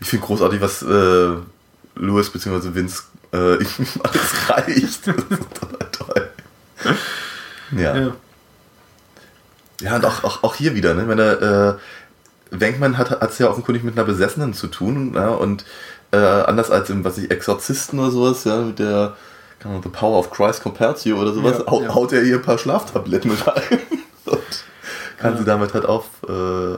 Ich 0.00 0.10
finde 0.10 0.26
großartig, 0.26 0.60
was 0.60 0.80
äh, 0.82 1.34
Louis 1.96 2.30
bzw. 2.30 2.72
Vince 2.72 3.02
äh, 3.32 3.54
ihm 3.62 3.86
alles 4.04 4.48
reicht. 4.48 5.08
Das 5.08 5.16
ist 5.16 5.54
total 5.60 5.90
toll. 5.90 6.28
Ja. 7.72 7.96
ja. 7.96 8.12
Ja, 9.80 9.96
und 9.96 10.04
auch, 10.04 10.24
auch, 10.24 10.42
auch 10.42 10.54
hier 10.56 10.74
wieder, 10.74 10.94
ne? 10.94 11.06
Wenn 11.06 11.18
er, 11.18 11.42
äh, 11.42 11.74
Wenkman 12.50 12.98
hat 12.98 13.22
es 13.30 13.38
ja 13.38 13.48
offenkundig 13.48 13.84
mit 13.84 13.96
einer 13.96 14.06
Besessenen 14.06 14.54
zu 14.54 14.66
tun, 14.66 15.12
ja, 15.14 15.28
und 15.28 15.64
äh, 16.12 16.16
anders 16.16 16.70
als 16.70 16.90
im, 16.90 17.04
was 17.04 17.18
ich, 17.18 17.30
Exorzisten 17.30 17.98
oder 17.98 18.10
sowas, 18.10 18.44
ja, 18.44 18.58
mit 18.58 18.78
der 18.78 19.16
The 19.82 19.88
Power 19.88 20.18
of 20.18 20.30
Christ 20.30 20.62
Compels 20.62 21.04
You 21.04 21.16
oder 21.20 21.32
sowas, 21.32 21.58
Ja, 21.58 21.70
hau, 21.70 21.82
ja. 21.82 21.94
haut 21.94 22.12
er 22.12 22.22
ihr 22.22 22.36
ein 22.36 22.42
paar 22.42 22.58
Schlaftabletten 22.58 23.30
mit 23.30 23.46
rein. 23.46 23.62
und 25.18 25.22
kann 25.22 25.36
sie 25.36 25.44
damit 25.44 25.74
halt 25.74 25.84
auf, 25.84 26.06
äh, 26.28 26.32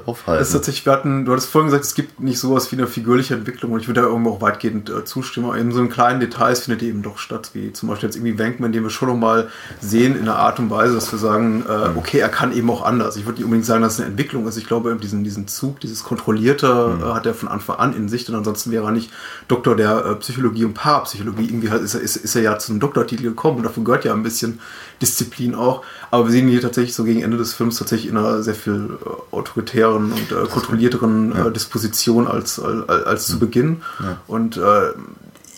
aufhalten. 0.06 0.42
Ist 0.42 0.52
tatsächlich, 0.52 0.86
wir 0.86 0.92
hatten, 0.92 1.24
du 1.24 1.32
hattest 1.32 1.50
vorhin 1.50 1.66
gesagt, 1.66 1.84
es 1.84 1.94
gibt 1.94 2.20
nicht 2.20 2.38
sowas 2.38 2.72
wie 2.72 2.76
eine 2.76 2.86
figürliche 2.86 3.34
Entwicklung 3.34 3.72
und 3.72 3.80
ich 3.80 3.88
würde 3.88 4.00
da 4.00 4.06
irgendwo 4.06 4.30
auch 4.30 4.40
weitgehend 4.40 4.88
äh, 4.88 5.04
zustimmen. 5.04 5.46
Aber 5.46 5.58
in 5.58 5.72
so 5.72 5.80
einen 5.80 5.90
kleinen 5.90 6.20
Details 6.20 6.60
findet 6.60 6.80
die 6.80 6.88
eben 6.88 7.02
doch 7.02 7.18
statt, 7.18 7.50
wie 7.52 7.72
zum 7.72 7.88
Beispiel 7.88 8.08
jetzt 8.08 8.16
irgendwie 8.16 8.38
Wankman, 8.38 8.72
den 8.72 8.82
wir 8.82 8.90
schon 8.90 9.08
noch 9.08 9.16
mal 9.16 9.48
sehen 9.80 10.16
in 10.16 10.22
einer 10.22 10.36
Art 10.36 10.58
und 10.58 10.70
Weise, 10.70 10.94
dass 10.94 11.12
wir 11.12 11.18
sagen, 11.18 11.64
äh, 11.68 11.98
okay, 11.98 12.18
er 12.18 12.28
kann 12.28 12.52
eben 12.52 12.70
auch 12.70 12.82
anders. 12.82 13.16
Ich 13.16 13.26
würde 13.26 13.38
nicht 13.38 13.44
unbedingt 13.44 13.66
sagen, 13.66 13.82
dass 13.82 13.94
es 13.94 14.00
eine 14.00 14.08
Entwicklung 14.08 14.46
ist. 14.48 14.56
Ich 14.56 14.66
glaube, 14.66 14.96
diesen, 14.96 15.24
diesen 15.24 15.46
Zug, 15.46 15.80
dieses 15.80 16.04
Kontrollierte 16.04 16.98
äh, 17.00 17.04
hat 17.12 17.26
er 17.26 17.34
von 17.34 17.48
Anfang 17.48 17.76
an 17.76 17.94
in 17.94 18.08
sich, 18.08 18.24
denn 18.24 18.34
ansonsten 18.34 18.70
wäre 18.70 18.86
er 18.86 18.92
nicht 18.92 19.10
Doktor 19.48 19.76
der 19.76 20.04
äh, 20.04 20.14
Psychologie 20.16 20.64
und 20.64 20.74
Parapsychologie. 20.74 21.44
Irgendwie 21.44 21.70
halt 21.70 21.82
ist 21.82 21.94
er, 21.94 22.00
ist, 22.00 22.16
ist 22.16 22.34
er 22.34 22.42
ja 22.42 22.58
zum 22.58 22.80
Doktortitel 22.80 23.22
gekommen 23.24 23.58
und 23.58 23.64
dafür 23.64 23.84
gehört 23.84 24.04
ja 24.04 24.12
ein 24.12 24.22
bisschen 24.22 24.60
Disziplin 25.00 25.54
auch. 25.54 25.82
Aber 26.10 26.26
wir 26.26 26.32
sehen 26.32 26.48
hier 26.48 26.60
tatsächlich 26.60 26.94
so 26.94 27.04
gegen 27.04 27.22
Ende 27.22 27.36
des 27.36 27.54
Films 27.54 27.78
tatsächlich 27.78 28.10
in 28.10 28.16
einer 28.16 28.42
sehr 28.42 28.54
viel 28.54 28.98
äh, 29.04 29.34
autoritären 29.34 30.12
und 30.12 30.32
äh, 30.32 30.46
kontrollierteren 30.48 31.32
äh, 31.34 31.52
Disposition 31.52 32.26
als, 32.26 32.58
als, 32.60 32.88
als 32.88 33.26
zu 33.26 33.38
Beginn. 33.38 33.82
Und 34.26 34.56
äh, 34.56 34.60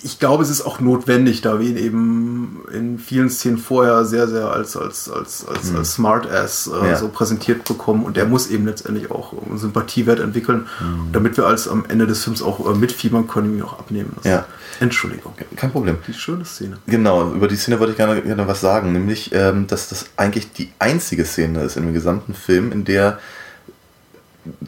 ich 0.05 0.19
glaube, 0.19 0.43
es 0.43 0.51
ist 0.51 0.63
auch 0.63 0.81
notwendig, 0.81 1.41
da 1.43 1.61
wir 1.61 1.69
ihn 1.69 1.77
eben 1.77 2.61
in 2.73 2.99
vielen 2.99 3.31
Szenen 3.31 3.59
vorher 3.59 4.05
sehr, 4.05 4.27
sehr 4.29 4.51
als, 4.51 4.77
als, 4.77 5.09
als, 5.11 5.47
als, 5.47 5.75
als 5.75 5.93
Smartass 5.95 6.69
äh, 6.69 6.89
Ja. 6.91 6.97
so 6.97 7.09
präsentiert 7.09 7.65
bekommen. 7.65 8.05
Und 8.05 8.17
der 8.17 8.27
muss 8.27 8.49
eben 8.51 8.67
letztendlich 8.67 9.11
auch 9.11 9.33
einen 9.47 9.59
Sympathiewert 9.59 10.19
entwickeln, 10.21 10.67
damit 11.13 11.37
wir 11.37 11.47
als 11.47 11.69
am 11.69 11.85
Ende 11.89 12.07
des 12.07 12.25
Films 12.25 12.43
auch 12.43 12.69
äh, 12.71 12.75
mitfiebern 12.77 13.29
können, 13.29 13.57
ihn 13.57 13.63
auch 13.63 13.79
abnehmen. 13.79 14.13
Das- 14.17 14.25
Ja. 14.25 14.45
Entschuldigung. 14.81 15.33
Kein 15.57 15.71
Problem. 15.71 15.97
Die 16.09 16.15
schöne 16.15 16.45
Szene. 16.45 16.79
Genau, 16.87 17.31
über 17.33 17.47
die 17.47 17.57
Szene 17.57 17.79
wollte 17.79 17.93
ich 17.93 17.97
gerne, 17.99 18.21
gerne 18.23 18.49
was 18.49 18.61
sagen, 18.61 18.93
nämlich, 18.93 19.31
ähm, 19.33 19.67
dass 19.69 19.89
das 19.89 20.07
eigentlich 20.17 20.53
die 20.53 20.71
einzige 20.81 21.25
Szene 21.25 21.63
ist 21.63 21.77
in 21.77 21.85
dem 21.85 21.95
gesamten 21.95 22.35
Film, 22.35 22.73
in 22.73 22.85
der 22.85 23.19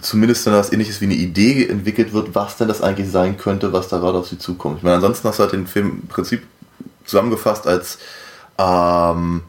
zumindest 0.00 0.46
dann 0.46 0.54
was 0.54 0.72
ähnliches 0.72 1.00
wie 1.00 1.06
eine 1.06 1.14
Idee 1.14 1.66
entwickelt 1.66 2.12
wird, 2.12 2.34
was 2.34 2.56
denn 2.56 2.68
das 2.68 2.82
eigentlich 2.82 3.10
sein 3.10 3.36
könnte, 3.36 3.72
was 3.72 3.88
da 3.88 3.98
gerade 3.98 4.18
auf 4.18 4.28
sie 4.28 4.38
zukommt. 4.38 4.78
Ich 4.78 4.82
meine, 4.82 4.96
ansonsten 4.96 5.28
hast 5.28 5.38
du 5.38 5.42
halt 5.42 5.52
den 5.52 5.66
Film 5.66 6.00
im 6.02 6.08
Prinzip 6.08 6.42
zusammengefasst 7.04 7.66
als, 7.66 7.98
ähm, 8.58 9.42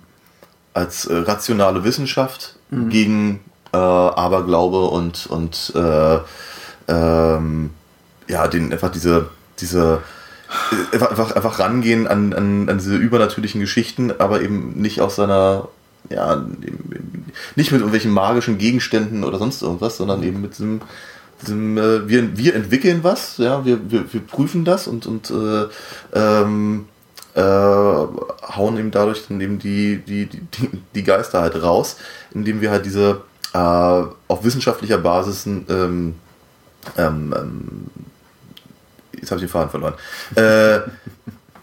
als 0.73 1.05
äh, 1.05 1.15
rationale 1.15 1.83
Wissenschaft 1.83 2.55
gegen 2.89 3.39
äh, 3.71 3.77
Aberglaube 3.77 4.85
und, 4.85 5.27
und 5.27 5.71
äh, 5.75 6.19
ähm, 6.87 7.69
ja, 8.27 8.47
den, 8.47 8.71
einfach 8.71 8.91
diese, 8.91 9.29
diese 9.59 10.01
äh, 10.71 10.95
einfach, 10.95 11.11
einfach, 11.11 11.31
einfach 11.35 11.59
rangehen 11.59 12.07
an, 12.07 12.33
an, 12.33 12.69
an 12.69 12.77
diese 12.77 12.95
übernatürlichen 12.95 13.61
Geschichten, 13.61 14.11
aber 14.17 14.41
eben 14.41 14.73
nicht 14.73 15.01
aus 15.01 15.15
seiner, 15.15 15.67
ja, 16.09 16.45
nicht 17.55 17.71
mit 17.71 17.81
irgendwelchen 17.81 18.11
magischen 18.11 18.57
Gegenständen 18.57 19.23
oder 19.23 19.37
sonst 19.37 19.61
irgendwas, 19.61 19.97
sondern 19.97 20.23
eben 20.23 20.41
mit 20.41 20.53
diesem, 20.53 20.81
diesem 21.41 21.77
äh, 21.77 22.07
wir, 22.07 22.37
wir 22.37 22.55
entwickeln 22.55 22.99
was, 23.03 23.37
ja, 23.37 23.65
wir, 23.65 23.91
wir, 23.91 24.11
wir 24.13 24.21
prüfen 24.21 24.65
das 24.65 24.87
und, 24.87 25.05
und 25.05 25.31
äh, 25.31 25.65
ähm, 26.13 26.85
äh, 27.33 27.41
hauen 27.41 28.77
eben 28.77 28.91
dadurch 28.91 29.27
dann 29.27 29.41
eben 29.41 29.59
die, 29.59 29.97
die, 29.97 30.27
die, 30.27 30.69
die 30.93 31.03
Geister 31.03 31.41
halt 31.41 31.61
raus, 31.61 31.97
indem 32.33 32.61
wir 32.61 32.71
halt 32.71 32.85
diese 32.85 33.21
äh, 33.53 33.57
auf 33.57 34.43
wissenschaftlicher 34.43 34.97
Basis 34.97 35.45
ähm, 35.45 36.15
ähm, 36.97 37.33
ähm, 37.35 37.85
jetzt 39.13 39.31
habe 39.31 39.39
ich 39.39 39.47
den 39.47 39.51
Faden 39.51 39.69
verloren. 39.69 39.93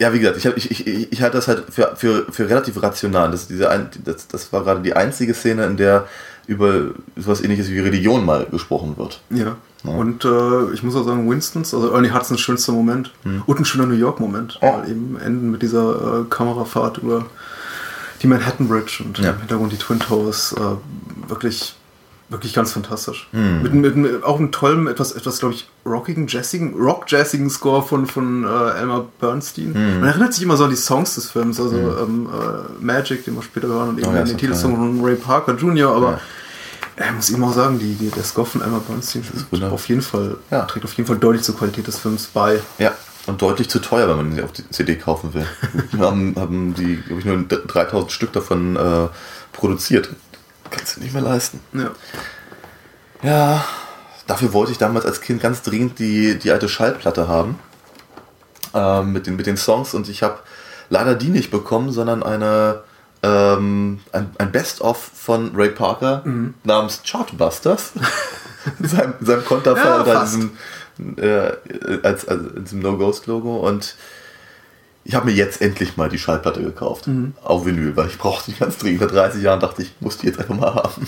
Ja, 0.03 0.11
wie 0.13 0.19
gesagt, 0.19 0.37
ich, 0.37 0.45
hab, 0.45 0.57
ich, 0.57 0.69
ich, 0.69 1.11
ich 1.13 1.21
halte 1.21 1.37
das 1.37 1.47
halt 1.47 1.63
für, 1.69 1.93
für, 1.95 2.25
für 2.29 2.49
relativ 2.49 2.81
rational. 2.83 3.31
Das, 3.31 3.47
diese 3.47 3.69
ein, 3.69 3.87
das, 4.03 4.27
das 4.27 4.51
war 4.51 4.63
gerade 4.65 4.81
die 4.81 4.93
einzige 4.95 5.33
Szene, 5.33 5.65
in 5.65 5.77
der 5.77 6.07
über 6.45 6.87
sowas 7.15 7.41
ähnliches 7.41 7.69
wie 7.69 7.79
Religion 7.79 8.25
mal 8.25 8.45
gesprochen 8.51 8.97
wird. 8.97 9.21
Ja. 9.29 9.55
Und 9.83 10.25
äh, 10.25 10.73
ich 10.73 10.83
muss 10.83 10.93
auch 10.95 11.05
sagen, 11.05 11.29
Winstons, 11.29 11.73
also 11.73 11.89
Ernie 11.93 12.11
Hudsons 12.11 12.41
schönster 12.41 12.73
Moment 12.73 13.13
und 13.45 13.59
ein 13.59 13.63
schöner 13.65 13.85
New 13.85 13.95
York-Moment, 13.95 14.59
Ja. 14.61 14.79
weil 14.81 14.89
eben 14.91 15.17
enden 15.17 15.51
mit 15.51 15.61
dieser 15.61 16.21
äh, 16.21 16.23
Kamerafahrt 16.29 16.97
über 16.97 17.25
die 18.21 18.27
Manhattan 18.27 18.67
Bridge 18.67 19.03
und 19.05 19.19
Ja. 19.19 19.29
im 19.31 19.39
Hintergrund 19.39 19.71
die 19.71 19.77
Twin 19.77 19.99
Towers. 19.99 20.53
Äh, 20.53 21.29
wirklich, 21.29 21.75
wirklich 22.33 22.53
ganz 22.53 22.73
fantastisch. 22.73 23.29
Mhm. 23.31 23.61
Mit, 23.61 23.73
mit, 23.73 23.95
mit 23.95 24.23
auch 24.23 24.37
einem 24.39 24.51
tollen, 24.51 24.87
etwas, 24.87 25.13
etwas 25.13 25.39
glaube 25.39 25.53
ich, 25.55 25.69
rockigen, 25.85 26.27
jazzigen, 26.27 26.73
rock-jazzigen 26.73 27.49
Score 27.49 27.81
von, 27.83 28.05
von 28.05 28.43
äh, 28.43 28.79
Elmer 28.79 29.05
Bernstein. 29.21 29.69
Mhm. 29.69 29.99
Man 30.01 30.09
erinnert 30.09 30.33
sich 30.33 30.43
immer 30.43 30.57
so 30.57 30.65
an 30.65 30.69
die 30.71 30.75
Songs 30.75 31.15
des 31.15 31.29
Films, 31.31 31.59
also 31.61 31.77
ähm, 31.77 32.27
äh, 32.27 32.83
Magic, 32.83 33.23
den 33.23 33.35
wir 33.35 33.43
später 33.43 33.67
hören, 33.67 33.89
und 33.89 33.99
eben 33.99 34.09
Oh 34.09 34.13
ja, 34.13 34.23
den 34.23 34.37
Titelsong 34.37 34.75
von 34.75 35.05
Ray 35.05 35.15
Parker 35.15 35.53
Jr., 35.55 35.95
aber 35.95 36.11
Ja. 36.11 36.19
er 37.05 37.11
muss 37.13 37.29
ihm 37.29 37.43
auch 37.43 37.53
sagen, 37.53 37.79
die, 37.79 37.93
die, 37.95 38.09
der 38.09 38.23
Score 38.23 38.45
von 38.45 38.61
Elmer 38.61 38.79
Bernstein 38.81 39.23
auf 39.71 39.87
jeden 39.87 40.01
Fall, 40.01 40.35
Ja. 40.51 40.63
trägt 40.63 40.83
auf 40.85 40.93
jeden 40.93 41.07
Fall 41.07 41.17
deutlich 41.17 41.43
zur 41.43 41.55
Qualität 41.55 41.87
des 41.87 41.99
Films 41.99 42.27
bei. 42.33 42.59
Ja, 42.79 42.91
und 43.25 43.41
deutlich 43.41 43.69
zu 43.69 43.79
teuer, 43.79 44.09
wenn 44.09 44.17
man 44.17 44.35
sie 44.35 44.41
auf 44.41 44.51
die 44.51 44.69
CD 44.69 44.95
kaufen 44.97 45.33
will. 45.33 45.45
Wir 45.91 46.05
haben, 46.05 46.35
haben 46.35 46.73
die, 46.73 46.97
glaube 46.97 47.19
ich, 47.19 47.25
nur 47.25 47.37
3000 47.43 48.11
Stück 48.11 48.33
davon 48.33 48.75
äh, 48.75 49.07
produziert. 49.53 50.09
Kannst 50.75 50.97
du 50.97 51.01
nicht 51.01 51.13
mehr 51.13 51.21
leisten. 51.21 51.59
Ja. 51.73 51.91
Ja, 53.21 53.65
dafür 54.27 54.53
wollte 54.53 54.71
ich 54.71 54.77
damals 54.77 55.05
als 55.05 55.21
Kind 55.21 55.41
ganz 55.41 55.61
dringend 55.61 55.99
die, 55.99 56.37
die 56.37 56.51
alte 56.51 56.67
Schallplatte 56.67 57.27
haben. 57.27 57.59
Ähm, 58.73 59.13
mit, 59.13 59.27
den, 59.27 59.35
mit 59.35 59.45
den 59.45 59.55
Songs 59.55 59.93
und 59.93 60.09
ich 60.09 60.23
habe 60.23 60.39
leider 60.89 61.15
die 61.15 61.29
nicht 61.29 61.51
bekommen, 61.51 61.91
sondern 61.91 62.23
eine 62.23 62.83
ähm, 63.21 64.01
ein, 64.11 64.31
ein 64.37 64.51
Best-of 64.51 64.97
von 64.97 65.55
Ray 65.55 65.69
Parker 65.69 66.23
namens 66.63 67.01
Chartbusters. 67.05 67.93
in 68.79 68.87
seinem, 68.87 69.13
in 69.19 69.25
seinem 69.25 69.45
Konterfei 69.45 69.83
Ja, 69.83 70.01
oder 70.01 70.13
fast. 70.13 70.35
diesem, 70.35 70.57
äh, 71.17 71.51
als, 72.03 72.27
als, 72.27 72.41
in 72.55 72.63
diesem 72.63 72.79
No-Ghost-Logo 72.79 73.57
und 73.57 73.95
ich 75.03 75.15
habe 75.15 75.25
mir 75.25 75.33
jetzt 75.33 75.61
endlich 75.61 75.97
mal 75.97 76.09
die 76.09 76.17
Schallplatte 76.17 76.61
gekauft. 76.61 77.07
Auf 77.43 77.65
Vinyl, 77.65 77.95
weil 77.95 78.07
ich 78.07 78.17
brauchte 78.17 78.51
die 78.51 78.57
ganz 78.57 78.77
dringend. 78.77 78.99
Vor 78.99 79.09
30 79.09 79.43
Jahren 79.43 79.59
dachte 79.59 79.81
ich, 79.81 79.93
muss 79.99 80.17
die 80.17 80.27
jetzt 80.27 80.39
einfach 80.39 80.55
mal 80.55 80.73
haben. 80.73 81.07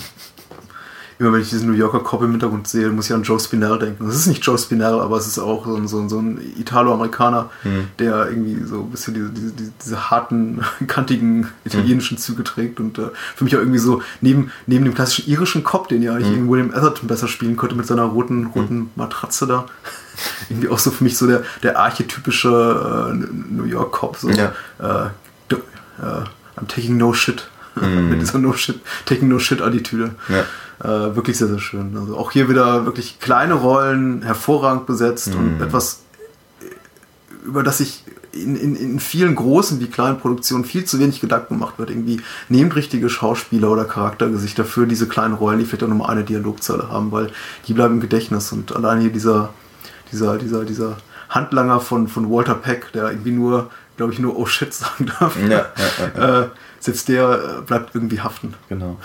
Immer 1.18 1.32
wenn 1.32 1.40
ich 1.40 1.48
diesen 1.50 1.68
New 1.70 1.76
Yorker 1.76 2.00
Cop 2.00 2.22
im 2.22 2.32
Hintergrund 2.32 2.68
sehe, 2.68 2.90
muss 2.90 3.06
ich 3.06 3.14
an 3.14 3.22
Joe 3.22 3.38
Spinell 3.40 3.78
denken. 3.78 4.06
Es 4.08 4.16
ist 4.16 4.26
nicht 4.26 4.44
Joe 4.44 4.58
Spinell, 4.58 5.00
aber 5.00 5.16
es 5.16 5.26
ist 5.26 5.38
auch 5.38 5.64
so 5.66 5.74
ein, 5.76 5.88
so 5.88 5.98
ein, 5.98 6.08
so 6.08 6.18
ein 6.18 6.38
Italo-Amerikaner, 6.58 7.50
Hm. 7.62 7.88
der 7.98 8.28
irgendwie 8.28 8.62
so 8.64 8.80
ein 8.82 8.90
bisschen 8.90 9.14
diese, 9.14 9.30
diese, 9.30 9.52
diese, 9.82 10.10
harten, 10.10 10.60
kantigen 10.86 11.48
italienischen 11.64 12.18
Züge 12.18 12.44
trägt 12.44 12.80
und 12.80 12.98
äh, 12.98 13.08
für 13.34 13.44
mich 13.44 13.56
auch 13.56 13.60
irgendwie 13.60 13.78
so 13.78 14.02
neben, 14.20 14.50
neben 14.66 14.84
dem 14.84 14.94
klassischen 14.94 15.26
irischen 15.28 15.64
Cop, 15.64 15.88
den 15.88 16.02
ja 16.02 16.12
eigentlich 16.12 16.26
Hm. 16.28 16.34
irgendwie 16.34 16.50
William 16.52 16.70
Atherton 16.74 17.06
besser 17.08 17.28
spielen 17.28 17.56
könnte 17.56 17.74
mit 17.76 17.86
seiner 17.86 18.02
roten, 18.04 18.46
roten 18.54 18.90
Matratze 18.96 19.46
da. 19.46 19.66
irgendwie 20.50 20.68
auch 20.68 20.78
so 20.78 20.90
für 20.90 21.04
mich 21.04 21.16
so 21.18 21.26
der, 21.26 21.42
der 21.62 21.78
archetypische 21.78 23.10
äh, 23.12 23.14
New 23.54 23.64
York 23.64 23.92
Cop. 23.92 24.16
So, 24.16 24.28
Ja. 24.30 24.52
äh, 24.78 25.08
äh, 26.02 26.24
I'm 26.58 26.66
taking 26.68 26.96
no 26.98 27.12
shit. 27.12 27.48
mit 27.76 28.22
dieser 28.22 28.38
No 28.38 28.54
Shit, 28.54 28.80
Taking 29.04 29.28
No 29.28 29.38
Shit 29.38 29.60
Attitüde. 29.60 30.14
Ja. 30.30 30.44
Äh, 30.82 31.16
wirklich 31.16 31.38
sehr, 31.38 31.48
sehr 31.48 31.58
schön. 31.58 31.96
Also 31.96 32.16
auch 32.16 32.30
hier 32.32 32.48
wieder 32.48 32.84
wirklich 32.84 33.18
kleine 33.18 33.54
Rollen, 33.54 34.22
hervorragend 34.22 34.86
besetzt 34.86 35.34
und 35.34 35.60
etwas, 35.62 36.02
äh, 36.60 37.46
über 37.46 37.62
das 37.62 37.80
ich 37.80 38.04
in, 38.36 38.56
in, 38.56 38.76
in 38.76 39.00
vielen 39.00 39.34
großen 39.34 39.80
wie 39.80 39.86
kleinen 39.86 40.18
Produktionen 40.18 40.64
viel 40.64 40.84
zu 40.84 40.98
wenig 40.98 41.20
Gedanken 41.20 41.54
gemacht 41.54 41.78
wird. 41.78 41.90
Irgendwie 41.90 42.20
nehmt 42.48 42.76
richtige 42.76 43.08
Schauspieler 43.08 43.70
oder 43.70 43.84
Charaktergesichter 43.84 44.64
für 44.64 44.86
diese 44.86 45.08
kleinen 45.08 45.34
Rollen, 45.34 45.58
die 45.58 45.64
vielleicht 45.64 45.84
auch 45.84 45.88
nochmal 45.88 46.10
eine 46.10 46.24
Dialogzeile 46.24 46.90
haben, 46.90 47.12
weil 47.12 47.30
die 47.66 47.72
bleiben 47.72 47.94
im 47.94 48.00
Gedächtnis. 48.00 48.52
Und 48.52 48.74
allein 48.74 49.00
hier 49.00 49.10
dieser, 49.10 49.50
dieser, 50.12 50.38
dieser, 50.38 50.64
dieser 50.64 50.96
Handlanger 51.28 51.80
von, 51.80 52.08
von 52.08 52.30
Walter 52.30 52.54
Peck, 52.54 52.92
der 52.92 53.10
irgendwie 53.10 53.32
nur, 53.32 53.70
glaube 53.96 54.12
ich, 54.12 54.18
nur 54.18 54.38
Oh 54.38 54.46
shit 54.46 54.72
sagen 54.74 55.10
darf. 55.18 55.36
Ja, 55.36 55.66
ja, 56.14 56.42
Äh, 56.42 56.48
selbst 56.80 57.08
der 57.08 57.58
äh, 57.58 57.62
bleibt 57.62 57.94
irgendwie 57.94 58.20
haften. 58.20 58.54
Genau. 58.68 58.98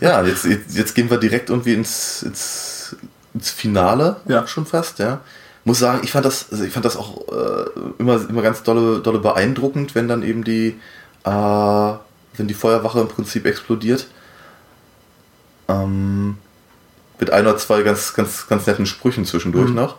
Ja, 0.00 0.22
jetzt, 0.24 0.44
jetzt, 0.44 0.76
jetzt 0.76 0.94
gehen 0.94 1.10
wir 1.10 1.18
direkt 1.18 1.50
irgendwie 1.50 1.74
ins, 1.74 2.22
ins, 2.22 2.96
ins 3.34 3.50
Finale 3.50 4.16
Ja. 4.28 4.46
schon 4.46 4.66
fast, 4.66 4.98
ja. 4.98 5.20
Muss 5.64 5.78
sagen, 5.78 6.00
ich 6.02 6.10
fand 6.12 6.24
das, 6.26 6.46
also 6.50 6.64
ich 6.64 6.72
fand 6.72 6.84
das 6.84 6.96
auch 6.96 7.28
äh, 7.28 7.64
immer, 7.98 8.20
immer 8.28 8.42
ganz 8.42 8.62
dolle, 8.62 9.00
dolle 9.00 9.18
beeindruckend, 9.20 9.94
wenn 9.94 10.08
dann 10.08 10.22
eben 10.22 10.42
die, 10.44 10.78
äh, 11.24 11.30
wenn 11.30 12.48
die 12.48 12.54
Feuerwache 12.54 13.00
im 13.00 13.08
Prinzip 13.08 13.46
explodiert. 13.46 14.06
Ähm, 15.68 16.36
mit 17.20 17.30
ein 17.30 17.46
oder 17.46 17.56
zwei 17.56 17.82
ganz, 17.82 18.14
ganz, 18.14 18.46
ganz 18.48 18.66
netten 18.66 18.86
Sprüchen 18.86 19.24
zwischendurch 19.24 19.70
Mhm. 19.70 19.76
noch. 19.76 19.96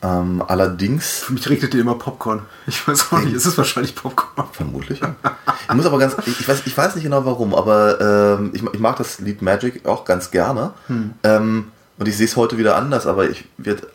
Ähm, 0.00 0.42
allerdings 0.46 1.18
Für 1.20 1.32
mich 1.32 1.48
regnet 1.48 1.72
dir 1.72 1.80
immer 1.80 1.96
Popcorn. 1.96 2.42
Ich 2.66 2.86
weiß 2.86 3.12
auch 3.12 3.20
nicht, 3.20 3.34
es 3.34 3.46
ist 3.46 3.58
wahrscheinlich 3.58 3.94
Popcorn. 3.94 4.48
Vermutlich. 4.52 5.00
Ja. 5.00 5.14
Ich 5.68 5.74
muss 5.74 5.86
aber 5.86 5.98
ganz, 5.98 6.16
ich 6.24 6.46
weiß, 6.48 6.62
ich 6.66 6.76
weiß 6.76 6.94
nicht 6.94 7.04
genau 7.04 7.24
warum, 7.24 7.54
aber 7.54 8.38
ähm, 8.38 8.50
ich, 8.54 8.62
ich 8.62 8.80
mag 8.80 8.96
das 8.96 9.18
Lied 9.18 9.42
Magic 9.42 9.86
auch 9.86 10.04
ganz 10.04 10.30
gerne. 10.30 10.72
Ähm, 11.24 11.72
und 11.98 12.06
ich 12.06 12.16
sehe 12.16 12.26
es 12.26 12.36
heute 12.36 12.58
wieder 12.58 12.76
anders, 12.76 13.06
aber 13.06 13.28
ich 13.28 13.46
wird, 13.56 13.88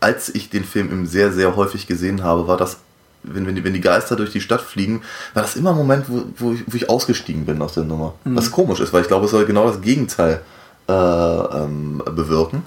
als 0.00 0.28
ich 0.28 0.50
den 0.50 0.64
Film 0.64 0.90
eben 0.90 1.06
sehr, 1.06 1.32
sehr 1.32 1.54
häufig 1.54 1.86
gesehen 1.86 2.24
habe, 2.24 2.48
war 2.48 2.56
das, 2.56 2.78
wenn, 3.22 3.46
wenn, 3.46 3.54
die, 3.54 3.62
wenn 3.62 3.74
die 3.74 3.80
Geister 3.80 4.16
durch 4.16 4.30
die 4.30 4.40
Stadt 4.40 4.60
fliegen, 4.60 5.02
war 5.34 5.42
das 5.42 5.54
immer 5.54 5.70
ein 5.70 5.76
Moment, 5.76 6.06
wo, 6.08 6.24
wo, 6.36 6.52
ich, 6.52 6.64
wo 6.66 6.76
ich 6.76 6.90
ausgestiegen 6.90 7.46
bin 7.46 7.62
aus 7.62 7.74
der 7.74 7.84
Nummer. 7.84 8.14
Was 8.24 8.50
komisch 8.50 8.80
ist, 8.80 8.92
weil 8.92 9.02
ich 9.02 9.08
glaube, 9.08 9.26
es 9.26 9.30
soll 9.30 9.46
genau 9.46 9.68
das 9.68 9.80
Gegenteil 9.80 10.40
äh, 10.88 10.92
ähm, 10.92 12.02
bewirken. 12.04 12.62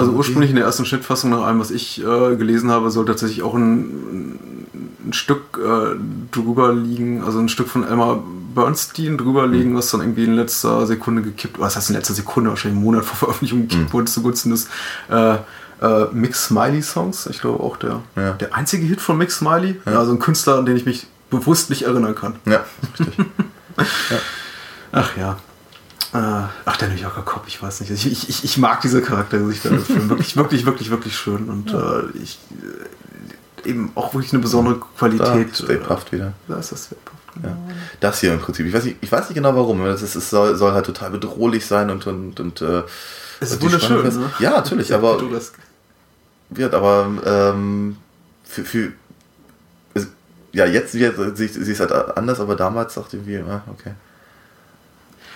Also 0.00 0.12
ursprünglich 0.12 0.50
in 0.50 0.56
der 0.56 0.64
ersten 0.64 0.84
Schnittfassung, 0.84 1.30
nach 1.30 1.42
allem, 1.42 1.60
was 1.60 1.70
ich 1.70 2.00
äh, 2.00 2.36
gelesen 2.36 2.70
habe, 2.70 2.90
soll 2.90 3.04
tatsächlich 3.04 3.42
auch 3.42 3.54
ein, 3.54 4.38
ein 5.06 5.12
Stück 5.12 5.58
äh, 5.58 5.96
drüber 6.32 6.72
liegen, 6.72 7.22
also 7.22 7.38
ein 7.38 7.48
Stück 7.48 7.68
von 7.68 7.84
Elmar 7.86 8.22
Bernstein 8.54 9.16
drüber 9.16 9.46
liegen, 9.46 9.76
was 9.76 9.90
dann 9.90 10.00
irgendwie 10.00 10.24
in 10.24 10.34
letzter 10.34 10.84
Sekunde 10.86 11.22
gekippt, 11.22 11.58
was 11.60 11.76
heißt 11.76 11.90
in 11.90 11.96
letzter 11.96 12.14
Sekunde, 12.14 12.50
wahrscheinlich 12.50 12.76
einen 12.76 12.84
Monat 12.84 13.04
vor 13.06 13.16
Veröffentlichung 13.16 13.68
gekippt 13.68 13.92
wurde 13.92 14.06
zugunsten 14.06 14.50
des 14.50 14.68
äh, 15.08 15.34
äh, 15.80 16.06
Mix 16.12 16.46
Smiley 16.46 16.82
Songs. 16.82 17.26
Ich 17.26 17.40
glaube 17.40 17.62
auch 17.62 17.76
der, 17.76 18.00
Ja. 18.16 18.32
der 18.32 18.54
einzige 18.54 18.84
Hit 18.86 19.00
von 19.00 19.16
Mix 19.18 19.38
Smiley. 19.38 19.80
Ja. 19.86 19.98
Also 19.98 20.12
ein 20.12 20.18
Künstler, 20.18 20.58
an 20.58 20.66
den 20.66 20.76
ich 20.76 20.84
mich 20.84 21.06
bewusst 21.30 21.70
nicht 21.70 21.82
erinnern 21.82 22.14
kann. 22.14 22.36
Ja, 22.44 22.64
richtig. 22.98 23.14
Ach 24.92 25.16
ja. 25.16 25.36
Äh, 26.12 26.16
ach, 26.64 26.76
der 26.78 26.88
New 26.88 26.96
Yorker 26.96 27.22
Cop, 27.22 27.44
ich 27.46 27.62
weiß 27.62 27.80
nicht. 27.80 27.90
Ich, 27.90 28.28
ich, 28.28 28.44
ich 28.44 28.58
mag 28.58 28.80
diese 28.80 29.00
Charaktergesichter 29.00 29.70
im 29.70 29.84
Film. 29.84 30.08
Wirklich, 30.10 30.36
wirklich, 30.36 30.66
wirklich, 30.66 30.90
wirklich 30.90 31.16
schön. 31.16 31.48
Und 31.48 31.72
äh, 31.72 32.18
ich 32.20 32.38
äh, 33.64 33.68
eben 33.68 33.92
auch 33.94 34.12
wirklich 34.14 34.32
eine 34.32 34.42
besondere 34.42 34.76
Da 34.80 34.86
Qualität. 34.98 35.54
Stay 35.56 35.76
Puft 35.76 36.10
wieder. 36.12 36.32
Da 36.48 36.56
ist 36.58 36.72
das 36.72 36.88
Puft. 36.88 37.00
Ja. 37.44 37.56
Das 38.00 38.18
hier 38.20 38.32
im 38.32 38.40
Prinzip. 38.40 38.66
Ich 38.66 38.72
weiß 38.72 38.84
nicht, 38.84 38.96
ich 39.00 39.12
weiß 39.12 39.28
nicht 39.28 39.36
genau 39.36 39.54
warum. 39.54 39.84
Das 39.84 40.02
ist, 40.02 40.16
es 40.16 40.30
soll, 40.30 40.56
soll 40.56 40.72
halt 40.72 40.86
total 40.86 41.10
bedrohlich 41.10 41.64
sein 41.64 41.90
und 41.90 42.06
und 42.08 42.40
und. 42.40 42.60
Äh, 42.60 42.82
Es 43.38 43.52
ist 43.52 43.62
wunderschön, 43.62 44.02
ne? 44.02 44.30
Ja, 44.40 44.50
natürlich, 44.50 44.92
aber 44.94 45.16
wird, 46.50 46.74
aber 46.74 47.08
ähm, 47.24 47.96
für, 48.42 48.64
für 48.64 48.92
es- 49.94 50.08
ja 50.52 50.66
jetzt 50.66 50.94
wird 50.94 51.36
sie, 51.36 51.46
sie 51.46 51.70
ist 51.70 51.78
halt 51.78 51.92
anders, 51.92 52.40
aber 52.40 52.56
damals 52.56 52.94
dachte 52.94 53.18
ich, 53.18 53.26
wie, 53.26 53.38
ah, 53.38 53.62
okay. 53.70 53.92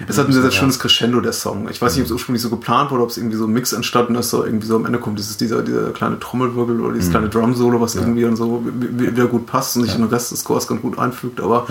Es 0.08 0.18
hat 0.18 0.26
ein 0.26 0.32
sehr, 0.32 0.42
sehr 0.42 0.50
schönes 0.50 0.78
Crescendo, 0.80 1.20
der 1.20 1.32
Song. 1.32 1.68
Ich 1.70 1.80
weiß 1.80 1.92
nicht, 1.94 2.00
ob 2.02 2.06
es 2.06 2.12
ursprünglich 2.12 2.42
so 2.42 2.50
geplant 2.50 2.90
wurde, 2.90 3.02
ob 3.04 3.10
es 3.10 3.16
irgendwie 3.16 3.36
so 3.36 3.44
ein 3.46 3.52
Mix 3.52 3.72
entstanden 3.72 4.16
ist, 4.16 4.30
so 4.30 4.44
irgendwie 4.44 4.66
so 4.66 4.74
am 4.76 4.86
Ende 4.86 4.98
kommt 4.98 5.18
dieses, 5.18 5.36
dieser, 5.36 5.62
dieser 5.62 5.90
kleine 5.92 6.18
Trommelwirbel 6.18 6.80
oder 6.80 6.94
dieses 6.94 7.10
kleine 7.10 7.28
Drum-Solo, 7.28 7.80
was 7.80 7.94
irgendwie 7.94 8.22
dann 8.22 8.34
so 8.36 8.64
wi- 8.64 8.88
wi- 8.98 9.12
wieder 9.12 9.26
gut 9.26 9.46
passt 9.46 9.76
und 9.76 9.84
sich 9.84 9.94
in 9.94 10.00
den 10.02 10.10
Rest 10.10 10.32
des 10.32 10.40
Scores 10.40 10.66
ganz 10.66 10.82
gut 10.82 10.98
einfügt. 10.98 11.40
Aber 11.40 11.66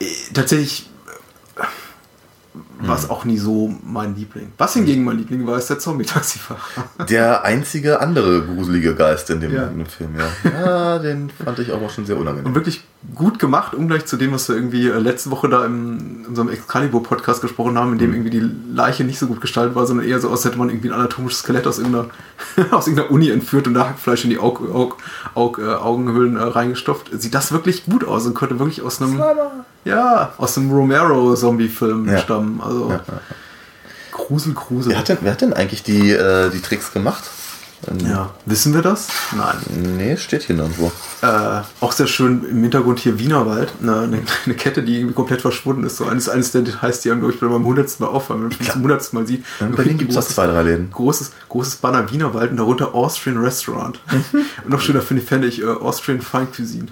äh, 0.00 0.06
tatsächlich 0.32 0.88
war 2.86 2.96
es 2.96 3.08
auch 3.10 3.24
nie 3.24 3.38
so 3.38 3.72
mein 3.84 4.14
Liebling. 4.16 4.52
Was 4.58 4.74
hingegen 4.74 5.04
mein 5.04 5.18
Liebling 5.18 5.46
war, 5.46 5.56
ist 5.58 5.68
der 5.70 5.78
Zombie-Taxifahrer. 5.78 6.58
Der 7.08 7.44
einzige 7.44 8.00
andere 8.00 8.42
gruselige 8.42 8.94
Geist 8.94 9.30
in 9.30 9.40
dem, 9.40 9.52
Ja. 9.54 9.64
in 9.68 9.78
dem 9.78 9.86
Film, 9.86 10.10
ja. 10.18 10.50
Ja, 10.50 10.98
den 10.98 11.30
fand 11.30 11.58
ich 11.58 11.72
auch 11.72 11.90
schon 11.90 12.06
sehr 12.06 12.16
Und 12.16 12.22
unangenehm. 12.22 12.54
wirklich 12.54 12.84
gut 13.14 13.38
gemacht, 13.38 13.74
ungleich 13.74 14.06
zu 14.06 14.16
dem, 14.16 14.32
was 14.32 14.48
wir 14.48 14.56
irgendwie 14.56 14.88
äh, 14.88 14.98
letzte 14.98 15.30
Woche 15.30 15.48
da 15.48 15.64
im, 15.66 15.98
in 16.20 16.26
unserem 16.26 16.48
Excalibur-Podcast 16.48 17.42
gesprochen 17.42 17.76
haben, 17.78 17.92
in 17.92 17.98
dem 17.98 18.12
irgendwie 18.12 18.30
die 18.30 18.50
Leiche 18.72 19.04
nicht 19.04 19.18
so 19.18 19.26
gut 19.26 19.40
gestaltet 19.40 19.74
war, 19.74 19.86
sondern 19.86 20.06
eher 20.06 20.20
so 20.20 20.28
aus, 20.28 20.38
als 20.38 20.44
hätte 20.46 20.58
man 20.58 20.70
irgendwie 20.70 20.88
ein 20.88 20.94
anatomisches 20.94 21.40
Skelett 21.40 21.66
aus 21.66 21.78
irgendeiner, 21.78 22.06
aus 22.70 22.86
irgendeiner 22.86 23.10
Uni 23.10 23.30
entführt 23.30 23.66
und 23.66 23.74
da 23.74 23.88
Hackfleisch 23.88 24.24
in 24.24 24.30
die 24.30 24.38
Aug, 24.38 24.60
Aug, 24.72 24.96
Aug, 25.34 25.58
äh, 25.58 25.66
Augenhöhlen 25.74 26.36
äh, 26.36 26.42
reingestopft. 26.42 27.10
Sieht 27.20 27.34
das 27.34 27.52
wirklich 27.52 27.84
gut 27.84 28.04
aus 28.06 28.26
und 28.26 28.34
könnte 28.34 28.58
wirklich 28.58 28.80
aus 28.82 29.00
einem, 29.02 29.20
ja, 29.84 30.32
aus 30.38 30.56
einem 30.56 30.70
Romero-Zombie-Film 30.72 32.08
Ja. 32.08 32.18
stammen. 32.18 32.60
Also 32.62 32.73
Grusel, 34.10 34.54
Grusel. 34.54 34.92
Wer 34.92 34.98
hat 34.98 35.08
denn, 35.08 35.18
wer 35.22 35.32
hat 35.32 35.40
denn 35.40 35.52
eigentlich 35.52 35.82
die, 35.82 36.10
äh, 36.10 36.50
die 36.50 36.60
Tricks 36.60 36.92
gemacht? 36.92 37.24
Ähm, 37.88 37.98
ja, 38.08 38.30
wissen 38.46 38.74
wir 38.74 38.82
das? 38.82 39.08
Nein. 39.36 39.56
Nee, 39.96 40.16
steht 40.16 40.42
hier 40.44 40.56
nirgendwo. 40.56 40.90
Äh, 41.22 41.60
auch 41.80 41.92
sehr 41.92 42.06
schön 42.06 42.44
im 42.48 42.62
Hintergrund 42.62 42.98
hier 42.98 43.18
Wienerwald, 43.18 43.72
eine, 43.82 44.00
eine, 44.00 44.22
eine 44.44 44.54
Kette, 44.54 44.82
die 44.82 44.96
irgendwie 44.98 45.14
komplett 45.14 45.40
verschwunden 45.42 45.84
ist. 45.84 45.96
So 45.96 46.06
eines, 46.06 46.28
eines 46.28 46.52
der 46.52 46.62
Details, 46.62 47.00
die 47.00 47.10
einem, 47.10 47.20
glaube 47.20 47.34
ich, 47.34 47.40
beim 47.40 47.64
hundertsten 47.64 48.04
Mal 48.06 48.12
auffallen, 48.12 48.42
wenn 48.42 48.48
man 48.50 48.58
das 48.66 48.74
hundertsten 48.74 49.18
Mal 49.18 49.26
sieht. 49.26 49.44
In 49.60 49.72
Berlin 49.72 49.98
gibt 49.98 50.10
es 50.12 50.16
auch 50.16 50.22
zwei, 50.24 50.46
drei 50.46 50.62
Läden. 50.62 50.90
Großes, 50.90 51.32
großes 51.48 51.76
Banner 51.76 52.10
Wienerwald 52.10 52.50
und 52.50 52.56
darunter 52.58 52.94
Austrian 52.94 53.38
Restaurant. 53.38 54.00
und 54.64 54.68
noch 54.70 54.80
schöner 54.80 55.00
finde 55.00 55.22
ich, 55.22 55.28
fände 55.28 55.46
ich 55.48 55.62
äh, 55.62 55.66
Austrian 55.66 56.20
Fine 56.22 56.46
Cuisine. 56.46 56.88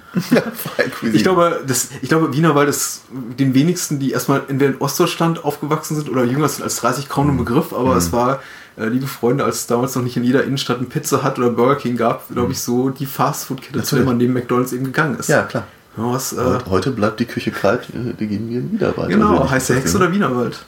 Ich 1.13 1.23
glaube, 1.23 1.63
das, 1.67 1.89
ich 2.01 2.09
glaube, 2.09 2.33
Wienerwald 2.35 2.69
ist 2.69 3.03
den 3.39 3.55
wenigsten, 3.55 3.99
die 3.99 4.13
erstmal 4.13 4.43
entweder 4.49 4.73
in 4.73 4.81
Ostdeutschland 4.81 5.45
aufgewachsen 5.45 5.97
sind 5.97 6.09
oder 6.11 6.25
jünger 6.25 6.49
sind 6.49 6.63
als 6.65 6.77
30 6.77 7.09
kaum 7.09 7.23
Mhm. 7.27 7.33
ein 7.35 7.39
Begriff, 7.39 7.73
aber 7.73 7.97
es 7.97 8.13
war, 8.13 8.41
äh, 8.77 8.87
liebe 8.87 9.07
Freunde, 9.07 9.45
als 9.45 9.57
es 9.61 9.67
damals 9.67 9.95
noch 9.95 10.03
nicht 10.03 10.17
in 10.17 10.25
jeder 10.25 10.45
Innenstadt 10.45 10.81
ein 10.81 10.89
Pizza 10.89 11.23
Hut 11.25 11.39
oder 11.39 11.51
Burger 11.51 11.77
King 11.77 11.97
gab, 11.97 12.29
glaube 12.29 12.53
ich, 12.53 12.61
so 12.61 12.91
die 12.91 13.07
Fastfood-Kette, 13.07 13.83
zu 13.83 13.97
der 13.97 14.05
man 14.05 14.17
neben 14.17 14.33
McDonalds 14.33 14.73
eben 14.73 14.85
gegangen 14.85 15.19
ist. 15.19 15.29
ja, 15.29 15.43
klar. 15.43 15.67
Was, 15.95 16.33
äh, 16.33 16.59
Heute- 16.71 16.91
bleibt 16.91 17.21
die 17.21 17.27
Küche 17.27 17.51
kalt, 17.51 17.87
wir 17.93 18.19
wir 18.19 18.27
gehen 18.27 18.49
wir 18.49 18.73
wieder 18.73 18.97
weiter. 18.97 19.09
genau, 19.09 19.51
heiße 19.51 19.75
Hexe 19.75 19.99
oder 19.99 20.11
Wienerwald. 20.11 20.65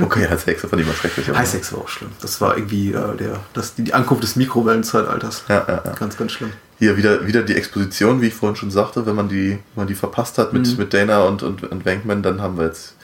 Okay, 0.00 0.28
heiße 0.30 0.46
Hexe 0.46 0.68
fand 0.68 0.80
ich 0.80 0.86
mal 0.86 0.94
schrecklich. 0.94 1.28
Heiße 1.34 1.56
Hexe 1.56 1.74
war 1.74 1.80
auch 1.82 1.88
schlimm. 1.88 2.10
Das 2.20 2.40
war 2.40 2.56
irgendwie 2.56 2.92
äh, 2.92 3.16
der, 3.16 3.40
das, 3.54 3.74
die, 3.74 3.82
die 3.82 3.92
Ankunft 3.92 4.22
des 4.22 4.36
Mikrowellenzeitalters. 4.36 5.44
Ja, 5.48 5.64
ja, 5.66 5.82
ja. 5.84 5.92
Ganz, 5.98 6.16
ganz 6.16 6.30
schlimm. 6.30 6.50
Hier 6.78 6.96
wieder, 6.96 7.26
wieder 7.26 7.42
die 7.42 7.56
Exposition, 7.56 8.20
wie 8.20 8.28
ich 8.28 8.34
vorhin 8.34 8.54
schon 8.54 8.70
sagte, 8.70 9.04
wenn 9.04 9.16
man 9.16 9.28
die, 9.28 9.50
wenn 9.50 9.58
man 9.82 9.86
die 9.88 9.94
verpasst 9.96 10.38
hat 10.38 10.52
mit, 10.52 10.78
mit 10.78 10.94
Dana 10.94 11.22
und, 11.24 11.42
und, 11.42 11.64
und 11.64 11.84
Wankman, 11.84 12.22
dann 12.22 12.40
haben 12.40 12.56
wir 12.56 12.66
jetzt 12.66 12.94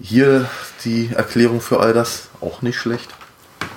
hier 0.00 0.48
die 0.84 1.10
Erklärung 1.14 1.60
für 1.60 1.80
all 1.80 1.92
das. 1.92 2.28
Auch 2.40 2.62
nicht 2.62 2.78
schlecht. 2.78 3.10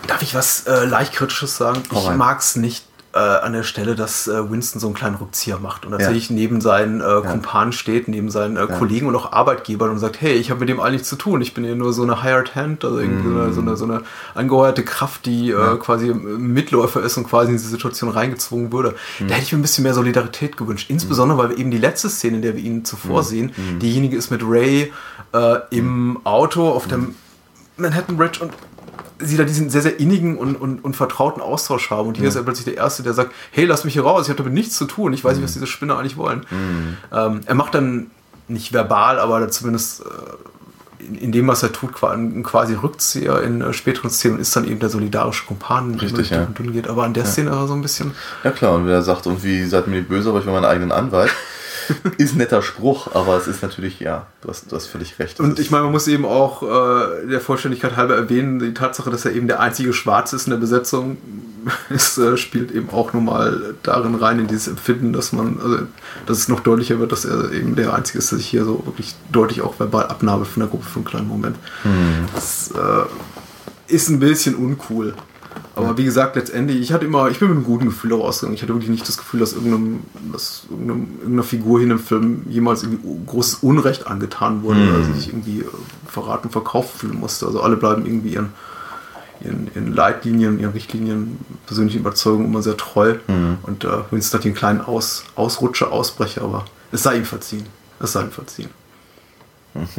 Darf 0.08 0.22
ich 0.22 0.36
was 0.36 0.68
äh, 0.68 0.86
leicht 0.86 1.14
Kritisches 1.14 1.58
sagen? 1.58 1.84
Ich 1.92 2.10
mag 2.12 2.40
es 2.40 2.56
nicht, 2.56 2.86
äh, 3.16 3.20
an 3.20 3.54
der 3.54 3.64
Stelle, 3.64 3.96
dass 3.96 4.28
äh, 4.28 4.52
Winston 4.52 4.82
so 4.82 4.88
einen 4.88 4.94
kleinen 4.94 5.16
Rückzieher 5.16 5.58
macht 5.58 5.86
und 5.86 5.92
tatsächlich 5.94 6.30
ja. 6.30 6.36
neben 6.36 6.60
seinen 6.60 7.00
äh, 7.00 7.22
Kumpanen 7.26 7.72
steht, 7.72 8.10
neben 8.10 8.30
seinen 8.30 8.58
äh, 8.58 8.68
Kollegen 8.68 9.08
und 9.08 9.16
auch 9.16 9.32
Arbeitgebern 9.32 9.90
und 9.90 10.00
sagt, 10.00 10.20
hey, 10.20 10.34
ich 10.34 10.52
habe 10.52 10.60
mit 10.60 10.68
dem 10.68 10.82
eigentlich 10.82 11.06
zu 11.06 11.16
tun, 11.16 11.42
ich 11.42 11.54
bin 11.54 11.64
hier 11.64 11.76
nur 11.76 11.94
so 11.94 12.04
eine 12.04 12.24
Hired 12.24 12.56
Hand, 12.56 12.84
also 12.84 13.00
irgendwie 13.00 13.30
mm. 13.30 13.54
so, 13.54 13.62
eine, 13.62 13.78
so 13.78 13.86
eine 13.86 14.02
angeheuerte 14.34 14.84
Kraft, 14.84 15.26
die 15.26 15.52
äh, 15.52 15.78
quasi 15.78 16.14
Mitläufer 16.14 17.02
ist 17.04 17.16
und 17.16 17.24
quasi 17.24 17.52
in 17.52 17.58
diese 17.58 17.70
Situation 17.70 18.10
reingezwungen 18.10 18.74
würde. 18.74 18.96
Mm. 19.20 19.28
Da 19.28 19.36
hätte 19.36 19.46
ich 19.46 19.54
mir 19.54 19.60
ein 19.60 19.62
bisschen 19.62 19.86
mehr 19.86 19.94
Solidarität 19.94 20.58
gewünscht, 20.58 20.90
insbesondere, 20.90 21.38
weil 21.38 21.50
wir 21.52 21.58
eben 21.58 21.72
die 21.72 21.78
letzte 21.78 22.10
Szene, 22.10 22.36
in 22.36 22.42
der 22.42 22.58
wir 22.58 22.64
ihn 22.64 22.84
zuvor 22.84 23.22
mm. 23.22 23.26
sehen, 23.26 23.52
diejenige 23.82 24.18
ist 24.18 24.30
mit 24.30 24.42
Ray 24.44 24.92
äh, 25.32 25.56
im 25.70 26.20
Auto 26.26 26.70
auf 26.70 26.88
dem 26.88 27.16
Manhattan 27.78 28.18
Bridge 28.18 28.40
und 28.42 28.52
sie 29.20 29.38
da 29.38 29.44
diesen 29.44 29.70
sehr, 29.70 29.82
sehr 29.82 30.00
innigen 30.00 30.38
und, 30.38 30.56
und, 30.56 30.84
und 30.84 30.96
vertrauten 30.96 31.42
Austausch 31.42 31.90
haben. 31.90 32.08
Und 32.08 32.16
hier 32.16 32.26
ja. 32.26 32.30
ist 32.30 32.36
er 32.36 32.44
plötzlich 32.44 32.66
der 32.66 32.78
Erste, 32.78 33.04
der 33.04 33.14
sagt, 33.14 33.32
hey, 33.52 33.66
lass 33.66 33.84
mich 33.84 33.94
hier 33.94 34.04
raus, 34.04 34.24
ich 34.24 34.30
habe 34.30 34.38
damit 34.38 34.54
nichts 34.54 34.78
zu 34.78 34.86
tun, 34.86 35.14
ich 35.14 35.24
weiß 35.24 35.34
mhm. 35.34 35.38
nicht, 35.38 35.46
was 35.46 35.54
diese 35.54 35.68
Spinner 35.68 35.98
eigentlich 35.98 36.18
wollen. 36.18 36.46
Mhm. 36.50 36.98
Ähm, 37.12 37.42
er 37.46 37.56
macht 37.56 37.76
dann 37.76 38.12
nicht 38.48 38.74
verbal, 38.74 39.20
aber 39.20 39.50
zumindest 39.50 40.02
äh, 40.02 41.04
in, 41.04 41.16
in, 41.16 41.32
dem, 41.32 41.48
was 41.48 41.64
er 41.64 41.72
tut, 41.72 41.94
quasi 41.94 42.74
Rückzieher 42.74 43.42
in 43.42 43.62
äh, 43.62 43.74
späteren 43.74 44.10
Szenen 44.10 44.36
und 44.36 44.42
ist 44.42 44.56
dann 44.56 44.66
eben 44.66 44.80
der 44.80 44.90
solidarische 44.90 45.46
Kumpan, 45.46 45.96
Richtig, 45.96 46.30
ja. 46.30 46.46
dünn 46.46 46.74
geht. 46.74 46.88
Aber 46.88 47.04
an 47.04 47.14
der 47.14 47.24
ja. 47.24 47.30
Szene 47.30 47.68
so 47.68 47.74
ein 47.74 47.82
bisschen... 47.82 48.12
Ja 48.44 48.52
klar, 48.52 48.76
und 48.76 48.88
wer 48.88 49.02
sagt, 49.02 49.26
irgendwie 49.26 49.66
seid 49.66 49.88
mir 49.88 49.98
nicht 49.98 50.10
böse, 50.10 50.30
aber 50.30 50.40
ich 50.40 50.46
will 50.46 50.54
meinen 50.54 50.66
eigenen 50.66 50.92
Anwalt. 50.92 51.32
ist 52.18 52.34
ein 52.34 52.38
netter 52.38 52.62
Spruch, 52.62 53.14
aber 53.14 53.38
es 53.38 53.48
ist 53.48 53.62
natürlich, 53.62 54.00
ja, 54.00 54.28
du 54.42 54.50
hast, 54.50 54.72
du 54.72 54.76
hast 54.76 54.88
völlig 54.88 55.20
recht. 55.20 55.40
Und 55.40 55.60
ich 55.60 55.72
meine, 55.72 55.84
man 55.84 55.92
muss 55.92 56.08
eben 56.08 56.26
auch 56.26 56.64
äh, 56.64 57.28
der 57.28 57.42
Vollständigkeit 57.42 57.96
halber 57.96 58.16
erwähnen, 58.16 58.60
die 58.60 58.74
Tatsache, 58.74 59.10
dass 59.10 59.26
er 59.26 59.34
eben 59.34 59.48
der 59.48 59.60
einzige 59.60 59.94
Schwarze 59.94 60.36
ist 60.36 60.48
in 60.48 60.52
der 60.52 60.58
Besetzung, 60.58 61.18
ist, 61.90 62.18
äh, 62.18 62.38
spielt 62.38 62.72
eben 62.72 62.90
auch 62.90 63.14
nochmal 63.14 63.76
darin 63.84 64.16
rein, 64.16 64.40
in 64.40 64.48
dieses 64.48 64.68
Empfinden, 64.68 65.14
dass 65.14 65.34
man, 65.34 65.60
also, 65.62 65.80
dass 66.26 66.38
es 66.38 66.48
noch 66.48 66.60
deutlicher 66.60 67.00
wird, 67.00 67.12
dass 67.12 67.26
er 67.26 67.52
eben 67.52 67.76
der 67.76 67.94
Einzige 67.94 68.20
ist, 68.20 68.32
der 68.32 68.38
sich 68.38 68.48
hier 68.48 68.66
so 68.66 68.86
wirklich 68.86 69.16
deutlich 69.32 69.62
auch 69.62 69.80
verbal 69.80 70.08
abnabelt 70.08 70.48
von 70.48 70.62
der 70.62 70.70
Gruppe 70.70 70.86
für 70.86 70.98
einen 70.98 71.06
kleinen 71.06 71.28
Moment. 71.28 71.58
Hm. 71.84 72.26
Das 72.34 72.72
äh, 72.72 73.94
ist 73.94 74.10
ein 74.10 74.20
bisschen 74.20 74.56
uncool. 74.56 75.14
Aber 75.76 75.98
wie 75.98 76.06
gesagt, 76.06 76.36
letztendlich, 76.36 76.80
ich 76.80 76.94
hatte 76.94 77.06
immer, 77.06 77.30
ich 77.30 77.40
bin 77.40 77.50
mit 77.50 77.58
einem 77.58 77.66
guten 77.66 77.86
Gefühl 77.86 78.14
rausgegangen. 78.14 78.56
Ich 78.56 78.62
hatte 78.62 78.74
wirklich 78.74 78.90
nicht 78.90 79.08
das 79.08 79.18
Gefühl, 79.18 79.42
dass, 79.42 79.54
irgendeinem, 79.54 80.04
dass 80.32 80.64
irgendeinem, 80.70 81.08
irgendeiner 81.20 81.44
Figur 81.44 81.80
hier 81.80 81.84
in 81.84 81.90
dem 81.90 82.00
Film 82.00 82.44
jemals 82.50 82.84
irgendwie 82.84 83.26
großes 83.26 83.56
Unrecht 83.56 84.08
angetan 84.08 84.64
wurde 84.64 84.80
mhm. 84.80 84.90
oder 84.90 85.04
sich 85.14 85.28
irgendwie 85.28 85.62
äh, 85.62 85.66
verraten, 86.08 86.50
verkauft 86.50 87.00
fühlen 87.00 87.20
musste. 87.20 87.46
Also 87.46 87.62
alle 87.62 87.76
bleiben 87.76 88.06
irgendwie 88.06 88.30
ihren, 88.30 88.54
ihren, 89.44 89.70
ihren 89.76 89.94
Leitlinien, 89.94 90.60
ihren 90.60 90.72
Richtlinien, 90.72 91.40
persönlichen 91.66 92.00
Überzeugungen 92.00 92.46
immer 92.46 92.62
sehr 92.62 92.78
treu. 92.78 93.16
Mhm. 93.28 93.58
Und 93.64 93.84
äh, 93.84 93.90
Winston 94.12 94.40
hat 94.40 94.46
einen 94.46 94.56
kleinen 94.56 94.82
Aus, 94.82 95.26
Ausrutscher, 95.36 95.92
Ausbrecher, 95.92 96.44
aber 96.44 96.66
es 96.92 97.04
sei 97.04 97.18
ihm 97.18 97.26
verziehen. 97.26 97.66
Es 98.00 98.14
sei 98.14 98.22
ihm 98.22 98.32
verziehen. 98.32 98.70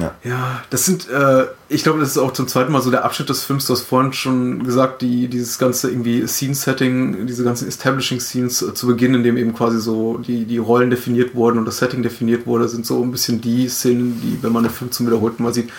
Ja. 0.00 0.14
ja, 0.24 0.62
das 0.70 0.84
sind, 0.84 1.08
äh, 1.08 1.46
ich 1.68 1.84
glaube, 1.84 2.00
das 2.00 2.10
ist 2.10 2.18
auch 2.18 2.32
zum 2.32 2.48
zweiten 2.48 2.72
Mal 2.72 2.82
so 2.82 2.90
der 2.90 3.04
Abschnitt 3.04 3.28
des 3.28 3.44
Films. 3.44 3.66
Du 3.66 3.72
hast 3.72 3.82
vorhin 3.82 4.12
schon 4.12 4.64
gesagt, 4.64 5.00
die, 5.02 5.28
dieses 5.28 5.58
ganze 5.58 5.90
irgendwie 5.90 6.26
Scene-Setting, 6.26 7.26
diese 7.26 7.44
ganzen 7.44 7.68
Establishing-Scenes 7.68 8.62
äh, 8.62 8.74
zu 8.74 8.88
Beginn, 8.88 9.14
in 9.14 9.22
dem 9.22 9.36
eben 9.36 9.54
quasi 9.54 9.80
so 9.80 10.18
die, 10.18 10.44
die 10.44 10.58
Rollen 10.58 10.90
definiert 10.90 11.34
wurden 11.34 11.58
und 11.58 11.66
das 11.66 11.78
Setting 11.78 12.02
definiert 12.02 12.46
wurde, 12.46 12.68
sind 12.68 12.84
so 12.84 13.02
ein 13.02 13.12
bisschen 13.12 13.40
die 13.40 13.68
Szenen, 13.68 14.20
die, 14.20 14.42
wenn 14.42 14.52
man 14.52 14.64
den 14.64 14.72
Film 14.72 14.90
zum 14.90 15.06
wiederholten 15.06 15.42
Mal 15.42 15.54
sieht, 15.54 15.70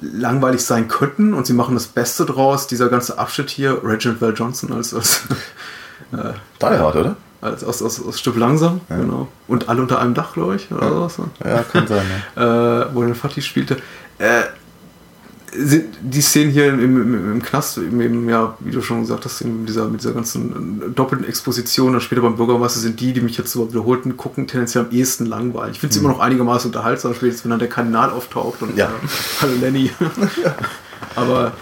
langweilig 0.00 0.62
sein 0.64 0.88
könnten 0.88 1.32
und 1.34 1.46
sie 1.46 1.52
machen 1.52 1.74
das 1.74 1.86
Beste 1.86 2.26
draus. 2.26 2.66
Dieser 2.66 2.88
ganze 2.88 3.18
Abschnitt 3.18 3.50
hier, 3.50 3.80
Reginald 3.84 4.20
Val 4.20 4.34
Johnson 4.34 4.72
als, 4.72 4.92
als 4.92 5.22
äh, 6.12 6.32
Die 6.60 6.66
Hard, 6.66 6.96
oder? 6.96 7.16
Als 7.44 7.62
aus, 7.62 7.82
aus, 7.82 8.04
aus 8.04 8.18
Stück 8.18 8.36
langsam, 8.36 8.80
ja. 8.88 8.96
genau. 8.96 9.28
Und 9.46 9.68
alle 9.68 9.82
unter 9.82 10.00
einem 10.00 10.14
Dach, 10.14 10.32
glaube 10.32 10.56
ich, 10.56 10.70
oder 10.72 10.90
ja. 10.90 11.08
so. 11.08 11.28
Ja, 11.44 11.62
kann 11.62 11.86
sein, 11.86 12.06
ja. 12.36 12.82
äh, 12.82 12.94
wo 12.94 13.02
dann 13.02 13.14
Fatih 13.14 13.42
spielte. 13.42 13.76
Äh, 14.18 14.44
sind 15.56 15.96
die 16.00 16.20
Szenen 16.20 16.50
hier 16.50 16.68
im, 16.68 16.80
im, 16.80 17.32
im 17.32 17.42
Knast, 17.42 17.78
eben, 17.78 18.28
ja, 18.28 18.56
wie 18.58 18.72
du 18.72 18.82
schon 18.82 19.02
gesagt 19.02 19.24
hast, 19.24 19.44
mit 19.44 19.68
dieser, 19.68 19.88
mit 19.88 20.00
dieser 20.00 20.12
ganzen 20.12 20.82
äh, 20.82 20.90
doppelten 20.90 21.28
Exposition, 21.28 21.92
dann 21.92 22.00
später 22.00 22.22
beim 22.22 22.36
Bürgermeister 22.36 22.80
sind 22.80 22.98
die, 22.98 23.12
die 23.12 23.20
mich 23.20 23.36
jetzt 23.36 23.52
so 23.52 23.68
wiederholten 23.68 24.16
gucken, 24.16 24.48
tendenziell 24.48 24.86
am 24.86 24.90
ehesten 24.90 25.26
langweilig. 25.26 25.74
Ich 25.74 25.80
finde 25.80 25.92
es 25.92 26.00
mhm. 26.00 26.06
immer 26.06 26.14
noch 26.14 26.20
einigermaßen 26.20 26.70
unterhaltsam, 26.70 27.14
spätestens 27.14 27.44
wenn 27.44 27.50
dann 27.50 27.60
der 27.60 27.68
Kardinal 27.68 28.10
auftaucht 28.10 28.62
und 28.62 28.76
ja. 28.76 28.86
äh, 28.86 28.90
Hallo 29.42 29.52
Lenny. 29.60 29.90
Aber 31.14 31.52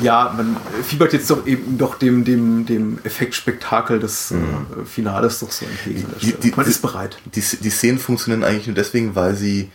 ja, 0.00 0.32
man 0.36 0.56
fiebert 0.82 1.12
jetzt 1.12 1.30
doch 1.30 1.46
eben 1.46 1.78
doch 1.78 1.96
dem, 1.96 2.24
dem, 2.24 2.66
dem 2.66 2.98
Effektspektakel 3.04 3.98
des 3.98 4.30
mhm. 4.30 4.42
äh, 4.82 4.84
Finales 4.84 5.40
doch 5.40 5.50
so 5.50 5.64
entgegen. 5.64 6.06
Die, 6.20 6.32
die, 6.32 6.52
man 6.54 6.66
ist 6.66 6.82
bereit. 6.82 7.18
Die, 7.34 7.40
die 7.40 7.70
Szenen 7.70 7.98
funktionieren 7.98 8.44
eigentlich 8.44 8.66
nur 8.66 8.76
deswegen, 8.76 9.14
weil 9.14 9.34
sie 9.34 9.70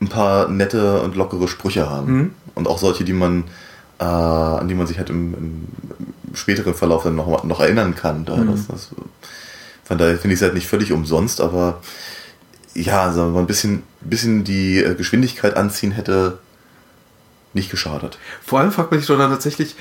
ein 0.00 0.08
paar 0.08 0.48
nette 0.48 1.00
und 1.02 1.16
lockere 1.16 1.48
Sprüche 1.48 1.90
haben. 1.90 2.16
Mhm. 2.16 2.30
Und 2.54 2.68
auch 2.68 2.78
solche, 2.78 3.04
die 3.04 3.12
man, 3.12 3.44
äh, 3.98 4.04
an 4.04 4.68
die 4.68 4.74
man 4.74 4.86
sich 4.86 4.98
halt 4.98 5.10
im, 5.10 5.34
im, 5.34 5.68
späteren 6.34 6.74
Verlauf 6.74 7.04
dann 7.04 7.16
noch, 7.16 7.44
noch 7.44 7.60
erinnern 7.60 7.94
kann. 7.94 8.24
Da, 8.24 8.36
mhm. 8.36 8.50
das, 8.52 8.66
das, 8.66 8.90
von 9.84 9.98
daher 9.98 10.18
finde 10.18 10.34
ich 10.34 10.40
es 10.40 10.42
halt 10.42 10.54
nicht 10.54 10.66
völlig 10.66 10.92
umsonst, 10.92 11.40
aber 11.40 11.80
ja, 12.74 13.04
also 13.04 13.36
ein 13.36 13.46
bisschen, 13.46 13.82
bisschen 14.00 14.44
die 14.44 14.78
äh, 14.78 14.94
Geschwindigkeit 14.94 15.56
anziehen 15.56 15.92
hätte 15.92 16.38
nicht 17.56 17.70
geschadet. 17.70 18.18
Vor 18.44 18.60
allem 18.60 18.70
fragt 18.70 18.92
man 18.92 19.00
sich 19.00 19.08
doch 19.08 19.18
dann 19.18 19.30
tatsächlich, 19.30 19.74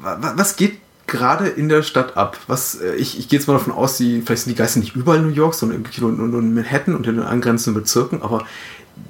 was 0.00 0.56
geht 0.56 0.78
gerade 1.06 1.48
in 1.48 1.68
der 1.68 1.82
Stadt 1.82 2.16
ab? 2.16 2.38
Was, 2.46 2.76
äh, 2.80 2.94
ich, 2.94 3.18
ich 3.18 3.28
gehe 3.28 3.38
jetzt 3.38 3.46
mal 3.46 3.54
davon 3.54 3.72
aus, 3.72 3.96
die, 3.96 4.22
vielleicht 4.22 4.44
sind 4.44 4.52
die 4.52 4.58
Geister 4.58 4.80
nicht 4.80 4.96
überall 4.96 5.18
in 5.18 5.28
New 5.28 5.34
York, 5.34 5.54
sondern 5.54 5.84
nur, 5.98 6.12
nur 6.12 6.40
in 6.40 6.54
Manhattan 6.54 6.94
und 6.94 7.06
in 7.06 7.16
den 7.16 7.24
angrenzenden 7.24 7.82
Bezirken, 7.82 8.22
aber 8.22 8.46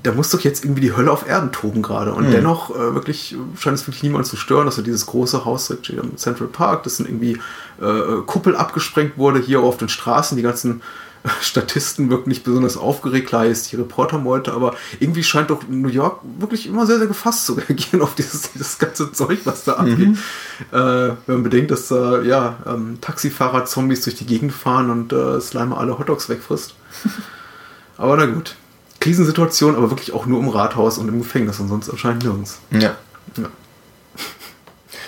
da 0.02 0.12
muss 0.12 0.30
doch 0.30 0.40
jetzt 0.40 0.64
irgendwie 0.64 0.80
die 0.80 0.96
Hölle 0.96 1.10
auf 1.10 1.28
Erden 1.28 1.52
toben 1.52 1.82
gerade. 1.82 2.14
Und 2.14 2.28
mhm. 2.28 2.32
dennoch 2.32 2.70
äh, 2.70 2.94
wirklich 2.94 3.36
scheint 3.58 3.78
es 3.78 3.86
wirklich 3.86 4.02
niemand 4.02 4.26
zu 4.26 4.36
stören, 4.36 4.66
dass 4.66 4.78
er 4.78 4.84
dieses 4.84 5.06
große 5.06 5.44
Haus 5.44 5.66
direkt 5.66 5.86
steht 5.86 6.00
am 6.00 6.16
Central 6.16 6.48
Park, 6.48 6.84
das 6.84 6.96
dann 6.96 7.06
irgendwie 7.06 7.38
äh, 7.80 8.22
Kuppel 8.26 8.56
abgesprengt 8.56 9.18
wurde, 9.18 9.40
hier 9.40 9.60
auf 9.60 9.76
den 9.76 9.88
Straßen, 9.88 10.36
die 10.36 10.42
ganzen 10.42 10.82
Statisten 11.40 12.10
wirken 12.10 12.28
nicht 12.28 12.44
besonders 12.44 12.76
aufgeregt. 12.76 13.28
Klar, 13.28 13.46
ist 13.46 13.72
die 13.72 13.76
Reportermeute, 13.76 14.52
aber 14.52 14.74
irgendwie 15.00 15.24
scheint 15.24 15.50
doch 15.50 15.62
New 15.68 15.88
York 15.88 16.20
wirklich 16.38 16.66
immer 16.66 16.86
sehr, 16.86 16.98
sehr 16.98 17.06
gefasst 17.06 17.46
zu 17.46 17.54
reagieren 17.68 18.02
auf 18.02 18.14
dieses, 18.14 18.52
dieses 18.52 18.78
ganze 18.78 19.10
Zeug, 19.12 19.40
was 19.44 19.64
da 19.64 19.74
abgeht. 19.74 20.08
Mhm. 20.08 20.18
Äh, 20.70 20.76
wenn 20.76 21.16
man 21.26 21.42
bedenkt, 21.42 21.70
dass 21.70 21.88
da 21.88 22.20
ja, 22.22 22.58
ähm, 22.66 22.98
Taxifahrer-Zombies 23.00 24.02
durch 24.04 24.16
die 24.16 24.26
Gegend 24.26 24.52
fahren 24.52 24.90
und 24.90 25.12
äh, 25.12 25.40
Slimer 25.40 25.78
alle 25.78 25.98
Hotdogs 25.98 26.28
wegfrisst. 26.28 26.74
aber 27.96 28.16
na 28.16 28.26
gut. 28.26 28.56
Krisensituation, 29.00 29.76
aber 29.76 29.90
wirklich 29.90 30.12
auch 30.12 30.24
nur 30.26 30.40
im 30.40 30.48
Rathaus 30.48 30.96
und 30.98 31.08
im 31.08 31.18
Gefängnis 31.18 31.60
und 31.60 31.68
sonst 31.68 31.90
anscheinend 31.90 32.24
nirgends. 32.24 32.58
Ja. 32.70 32.96
ja. 33.36 33.48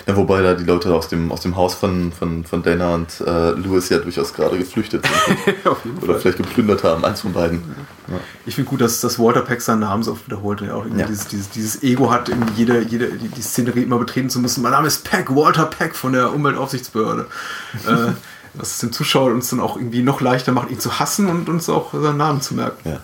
Ja, 0.07 0.15
wobei 0.15 0.41
da 0.41 0.53
die 0.53 0.63
Leute 0.63 0.93
aus 0.95 1.09
dem, 1.09 1.33
aus 1.33 1.41
dem 1.41 1.57
Haus 1.57 1.75
von, 1.75 2.13
von, 2.13 2.45
von 2.45 2.63
Dana 2.63 2.95
und 2.95 3.19
äh, 3.19 3.49
Louis 3.51 3.89
ja 3.89 3.97
durchaus 3.97 4.33
gerade 4.33 4.57
geflüchtet 4.57 5.05
sind. 5.05 5.37
Oder 6.01 6.13
Fall. 6.13 6.19
vielleicht 6.21 6.37
geplündert 6.37 6.85
haben, 6.85 7.03
eins 7.03 7.21
von 7.21 7.33
beiden. 7.33 7.61
Ja. 8.07 8.15
Ich 8.45 8.55
finde 8.55 8.69
gut, 8.69 8.79
dass, 8.79 9.01
dass 9.01 9.19
Walter 9.19 9.41
Peck 9.41 9.61
seinen 9.61 9.81
Namen 9.81 10.03
so 10.03 10.13
oft 10.13 10.25
wiederholt, 10.25 10.61
der 10.61 10.77
auch 10.77 10.85
irgendwie 10.85 11.01
ja. 11.01 11.07
dieses, 11.07 11.27
dieses, 11.27 11.49
dieses 11.49 11.83
Ego 11.83 12.09
hat, 12.09 12.29
irgendwie 12.29 12.53
jede, 12.53 12.81
jede, 12.83 13.07
die, 13.17 13.27
die 13.27 13.41
Szenerie 13.41 13.83
immer 13.83 13.99
betreten 13.99 14.29
zu 14.29 14.39
müssen. 14.39 14.61
Mein 14.61 14.71
Name 14.71 14.87
ist 14.87 15.03
Peck, 15.03 15.35
Walter 15.35 15.65
Peck 15.65 15.93
von 15.93 16.13
der 16.13 16.33
Umweltaufsichtsbehörde. 16.33 17.27
äh, 17.85 18.11
was 18.53 18.71
es 18.71 18.77
dem 18.79 18.93
Zuschauer 18.93 19.31
uns 19.31 19.49
dann 19.49 19.59
auch 19.59 19.75
irgendwie 19.75 20.03
noch 20.03 20.21
leichter 20.21 20.53
macht, 20.53 20.71
ihn 20.71 20.79
zu 20.79 20.99
hassen 20.99 21.27
und 21.27 21.49
uns 21.49 21.69
auch 21.69 21.93
seinen 21.93 22.17
Namen 22.17 22.41
zu 22.41 22.55
merken. 22.55 22.89
Ja. 22.89 22.99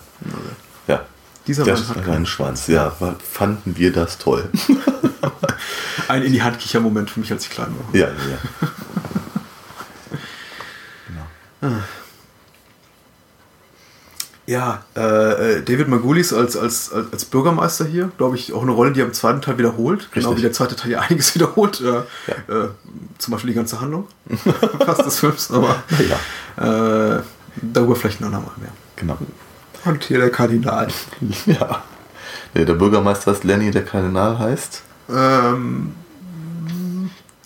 Dieser 1.46 1.64
der 1.64 1.74
Mann 1.74 1.88
hat 1.88 2.04
keinen 2.04 2.26
Schwanz. 2.26 2.66
Ja, 2.68 2.90
fanden 2.90 3.76
wir 3.76 3.92
das 3.92 4.18
toll. 4.18 4.48
Ein 6.08 6.22
in 6.22 6.32
die 6.32 6.42
Hand 6.42 6.58
Moment 6.80 7.10
für 7.10 7.20
mich, 7.20 7.30
als 7.30 7.44
ich 7.44 7.50
klein 7.50 7.68
war. 7.68 7.94
Ja, 7.94 8.08
ja. 8.08 8.68
genau. 11.60 11.76
Ja, 14.46 14.84
äh, 14.94 15.62
David 15.62 15.88
Margulis 15.88 16.34
als, 16.34 16.56
als, 16.56 16.92
als 16.92 17.24
Bürgermeister 17.24 17.86
hier, 17.86 18.10
glaube 18.18 18.36
ich, 18.36 18.52
auch 18.52 18.62
eine 18.62 18.72
Rolle, 18.72 18.92
die 18.92 19.00
er 19.00 19.06
im 19.06 19.14
zweiten 19.14 19.40
Teil 19.40 19.56
wiederholt. 19.56 20.00
Richtig. 20.00 20.22
Genau 20.22 20.36
wie 20.36 20.42
der 20.42 20.52
zweite 20.52 20.76
Teil 20.76 20.90
ja 20.90 21.00
einiges 21.00 21.34
wiederholt. 21.34 21.80
Äh, 21.80 21.84
ja. 21.84 22.64
äh, 22.64 22.68
zum 23.16 23.32
Beispiel 23.32 23.50
die 23.50 23.56
ganze 23.56 23.80
Handlung 23.80 24.06
fast 24.84 25.06
des 25.06 25.18
Films, 25.18 25.50
aber 25.50 25.82
ja. 25.98 27.16
Äh, 27.16 27.22
darüber 27.62 27.96
vielleicht 27.96 28.20
noch 28.20 28.28
einmal 28.28 28.52
mehr. 28.58 28.72
Genau. 28.96 29.16
Und 29.84 30.04
hier 30.04 30.18
der 30.18 30.30
Kardinal. 30.30 30.88
ja. 31.46 31.82
Der 32.54 32.74
Bürgermeister 32.74 33.32
ist 33.32 33.44
Lenny, 33.44 33.70
der 33.70 33.84
Kardinal 33.84 34.38
heißt? 34.38 34.82
Ähm, 35.10 35.92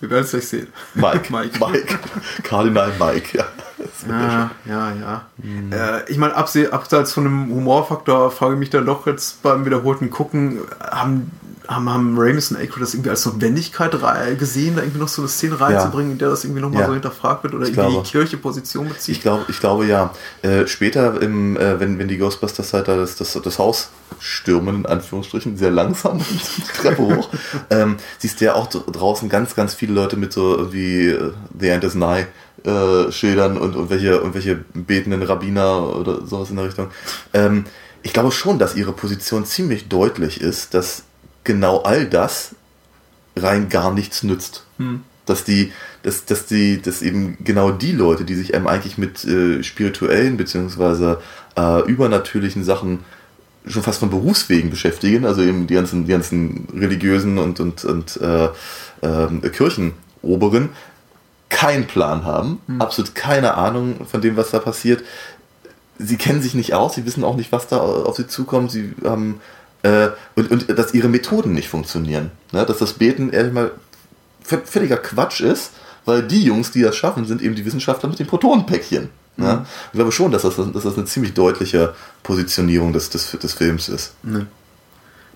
wir 0.00 0.10
werden 0.10 0.24
es 0.24 0.30
gleich 0.30 0.48
sehen. 0.48 0.68
Mike. 0.94 1.32
Mike. 1.32 1.58
Mike. 1.58 1.98
Kardinal 2.42 2.92
Mike, 2.98 3.36
ja. 3.36 3.44
Ja, 4.08 4.50
ja, 4.64 4.92
ja. 4.92 5.26
Mhm. 5.38 5.72
Äh, 5.72 6.10
ich 6.10 6.18
meine, 6.18 6.36
abseits 6.36 7.12
von 7.12 7.24
dem 7.24 7.50
Humorfaktor 7.50 8.30
frage 8.30 8.54
ich 8.54 8.60
mich 8.60 8.70
dann 8.70 8.86
doch 8.86 9.06
jetzt 9.06 9.42
beim 9.42 9.64
wiederholten 9.64 10.10
Gucken, 10.10 10.60
haben, 10.80 11.30
haben, 11.68 11.88
haben 11.90 12.18
Ramis 12.18 12.50
und 12.50 12.56
Aykroyd 12.56 12.82
das 12.82 12.94
irgendwie 12.94 13.10
als 13.10 13.26
Notwendigkeit 13.26 13.92
gesehen, 14.38 14.76
da 14.76 14.82
irgendwie 14.82 14.98
noch 14.98 15.08
so 15.08 15.22
eine 15.22 15.28
Szene 15.28 15.60
reinzubringen, 15.60 16.08
ja. 16.08 16.12
in 16.12 16.18
der 16.18 16.30
das 16.30 16.44
irgendwie 16.44 16.62
nochmal 16.62 16.80
ja. 16.80 16.86
so 16.86 16.94
hinterfragt 16.94 17.44
wird 17.44 17.54
oder 17.54 17.64
ich 17.64 17.70
irgendwie 17.70 17.90
glaube, 17.90 18.06
die 18.06 18.10
Kirche 18.10 18.36
Position 18.38 18.88
bezieht? 18.88 19.16
Ich 19.16 19.20
glaube, 19.20 19.44
ich 19.48 19.60
glaube 19.60 19.86
ja. 19.86 20.10
Äh, 20.42 20.66
später, 20.66 21.20
im, 21.20 21.56
äh, 21.56 21.78
wenn, 21.78 21.98
wenn 21.98 22.08
die 22.08 22.16
Ghostbusters 22.16 22.72
halt 22.72 22.88
da 22.88 22.96
das, 22.96 23.16
das, 23.16 23.38
das 23.42 23.58
Haus 23.58 23.90
stürmen, 24.18 24.76
in 24.76 24.86
Anführungsstrichen, 24.86 25.58
sehr 25.58 25.70
langsam 25.70 26.18
die 26.30 26.80
Treppe 26.80 27.02
hoch, 27.02 27.28
ähm, 27.70 27.98
siehst 28.18 28.40
du 28.40 28.46
ja 28.46 28.54
auch 28.54 28.68
draußen 28.68 29.28
ganz, 29.28 29.54
ganz 29.54 29.74
viele 29.74 29.92
Leute 29.92 30.16
mit 30.16 30.32
so 30.32 30.72
wie 30.72 31.08
äh, 31.08 31.32
The 31.58 31.68
End 31.68 31.84
is 31.84 31.94
Nigh 31.94 32.26
äh, 32.64 33.12
Schildern 33.12 33.58
und, 33.58 33.76
und, 33.76 33.90
welche, 33.90 34.22
und 34.22 34.34
welche 34.34 34.56
betenden 34.56 35.22
Rabbiner 35.22 35.96
oder 35.96 36.26
sowas 36.26 36.48
in 36.48 36.56
der 36.56 36.64
Richtung. 36.64 36.88
Ähm, 37.34 37.66
ich 38.02 38.12
glaube 38.12 38.32
schon, 38.32 38.58
dass 38.58 38.74
ihre 38.74 38.92
Position 38.92 39.44
ziemlich 39.44 39.88
deutlich 39.88 40.40
ist, 40.40 40.72
dass 40.74 41.04
genau 41.48 41.78
all 41.78 42.06
das 42.06 42.54
rein 43.34 43.68
gar 43.68 43.92
nichts 43.92 44.22
nützt. 44.22 44.64
Hm. 44.76 45.00
Dass 45.26 45.44
die, 45.44 45.72
dass, 46.02 46.24
dass 46.26 46.46
die, 46.46 46.80
dass 46.80 47.02
eben 47.02 47.38
genau 47.42 47.70
die 47.70 47.92
Leute, 47.92 48.24
die 48.24 48.34
sich 48.34 48.54
eben 48.54 48.68
eigentlich 48.68 48.98
mit 48.98 49.24
äh, 49.24 49.62
spirituellen 49.62 50.36
beziehungsweise 50.36 51.20
äh, 51.56 51.82
übernatürlichen 51.90 52.64
Sachen 52.64 53.00
schon 53.66 53.82
fast 53.82 54.00
von 54.00 54.10
Berufswegen 54.10 54.70
beschäftigen, 54.70 55.26
also 55.26 55.42
eben 55.42 55.66
die 55.66 55.74
ganzen, 55.74 56.04
die 56.04 56.12
ganzen 56.12 56.68
religiösen 56.74 57.38
und, 57.38 57.60
und, 57.60 57.84
und 57.84 58.18
äh, 58.18 58.48
äh, 59.02 59.48
Kirchenoberen, 59.50 60.70
keinen 61.48 61.86
Plan 61.86 62.24
haben, 62.24 62.60
hm. 62.66 62.80
absolut 62.80 63.14
keine 63.14 63.54
Ahnung 63.54 64.06
von 64.06 64.20
dem, 64.20 64.36
was 64.36 64.50
da 64.50 64.58
passiert. 64.58 65.02
Sie 65.98 66.16
kennen 66.16 66.42
sich 66.42 66.54
nicht 66.54 66.74
aus, 66.74 66.94
sie 66.94 67.04
wissen 67.06 67.24
auch 67.24 67.36
nicht, 67.36 67.52
was 67.52 67.68
da 67.68 67.78
auf 67.78 68.16
sie 68.16 68.26
zukommt. 68.26 68.70
Sie 68.70 68.94
haben 69.02 69.40
äh, 69.88 70.10
und, 70.36 70.50
und 70.50 70.78
dass 70.78 70.94
ihre 70.94 71.08
Methoden 71.08 71.52
nicht 71.52 71.68
funktionieren. 71.68 72.30
Ne? 72.52 72.64
Dass 72.66 72.78
das 72.78 72.94
Beten 72.94 73.30
ehrlich 73.30 73.52
mal 73.52 73.72
völliger 74.42 74.96
Quatsch 74.96 75.40
ist, 75.40 75.72
weil 76.04 76.22
die 76.22 76.42
Jungs, 76.42 76.70
die 76.70 76.82
das 76.82 76.96
schaffen, 76.96 77.26
sind 77.26 77.42
eben 77.42 77.54
die 77.54 77.64
Wissenschaftler 77.64 78.08
mit 78.08 78.18
den 78.18 78.26
Protonenpäckchen. 78.26 79.10
Ne? 79.36 79.54
Mhm. 79.54 79.66
Ich 79.92 79.92
glaube 79.92 80.12
schon, 80.12 80.32
dass 80.32 80.42
das, 80.42 80.56
dass 80.56 80.82
das 80.84 80.96
eine 80.96 81.04
ziemlich 81.04 81.34
deutliche 81.34 81.94
Positionierung 82.22 82.92
des, 82.92 83.10
des, 83.10 83.32
des 83.32 83.54
Films 83.54 83.88
ist. 83.88 84.14
Mhm 84.22 84.46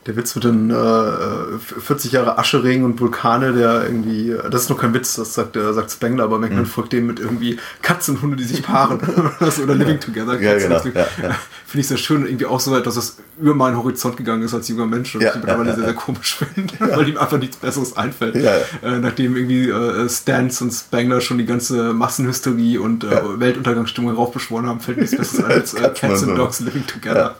der 0.07 0.16
Witz 0.16 0.35
mit 0.35 0.45
den 0.45 0.70
äh, 0.70 1.59
40 1.59 2.12
Jahre 2.12 2.39
Ascheregen 2.39 2.85
und 2.85 3.01
Vulkane, 3.01 3.53
der 3.53 3.85
irgendwie, 3.85 4.35
das 4.51 4.62
ist 4.62 4.70
noch 4.70 4.79
kein 4.79 4.95
Witz, 4.95 5.15
das 5.15 5.35
sagt, 5.35 5.57
äh, 5.57 5.73
sagt 5.73 5.93
Spengler, 5.93 6.24
aber 6.24 6.39
McMahon 6.39 6.62
mhm. 6.62 6.66
folgt 6.66 6.93
dem 6.93 7.07
mit 7.07 7.20
irgendwie 7.20 7.59
Katzen 7.83 8.16
und 8.16 8.23
Hunde, 8.23 8.37
die 8.37 8.45
sich 8.45 8.62
paaren 8.62 8.99
oder 9.62 9.74
Living 9.74 10.01
Together. 10.01 10.41
Ja, 10.41 10.59
genau. 10.59 10.83
Ja, 10.85 11.07
ja. 11.23 11.37
Finde 11.66 11.81
ich 11.81 11.87
sehr 11.87 11.99
schön, 11.99 12.27
irgendwie 12.27 12.47
auch 12.47 12.59
so 12.59 12.73
weit, 12.73 12.87
dass 12.87 12.97
das 12.97 13.19
über 13.41 13.55
meinen 13.55 13.77
Horizont 13.77 14.16
gegangen 14.16 14.43
ist 14.43 14.55
als 14.55 14.69
junger 14.69 14.87
Mensch 14.87 15.15
und 15.15 15.20
ja, 15.20 15.31
ich 15.31 15.37
mittlerweile 15.37 15.70
ja, 15.70 15.77
sehr, 15.77 15.85
sehr 15.85 15.95
komisch 15.95 16.37
finde, 16.37 16.74
weil 16.81 17.09
ihm 17.09 17.16
einfach 17.16 17.39
nichts 17.39 17.57
Besseres 17.57 17.97
einfällt. 17.97 18.35
Äh, 18.35 18.99
nachdem 19.01 19.37
irgendwie 19.37 19.69
äh, 19.69 20.09
Stans 20.09 20.61
und 20.62 20.73
Spengler 20.73 21.20
schon 21.20 21.39
die 21.39 21.47
ganze 21.47 21.93
Massenhysterie 21.93 22.79
und 22.79 23.05
äh, 23.05 23.41
Weltuntergangsstimmung 23.41 24.12
heraufbeschworen 24.12 24.66
haben, 24.66 24.81
fällt 24.81 24.99
nichts 24.99 25.16
Besseres 25.16 25.45
ein 25.45 25.53
als 25.53 25.74
äh, 25.74 25.91
Cats 25.95 26.24
and 26.24 26.37
Dogs 26.37 26.61
Living 26.61 26.87
Together. 26.87 27.37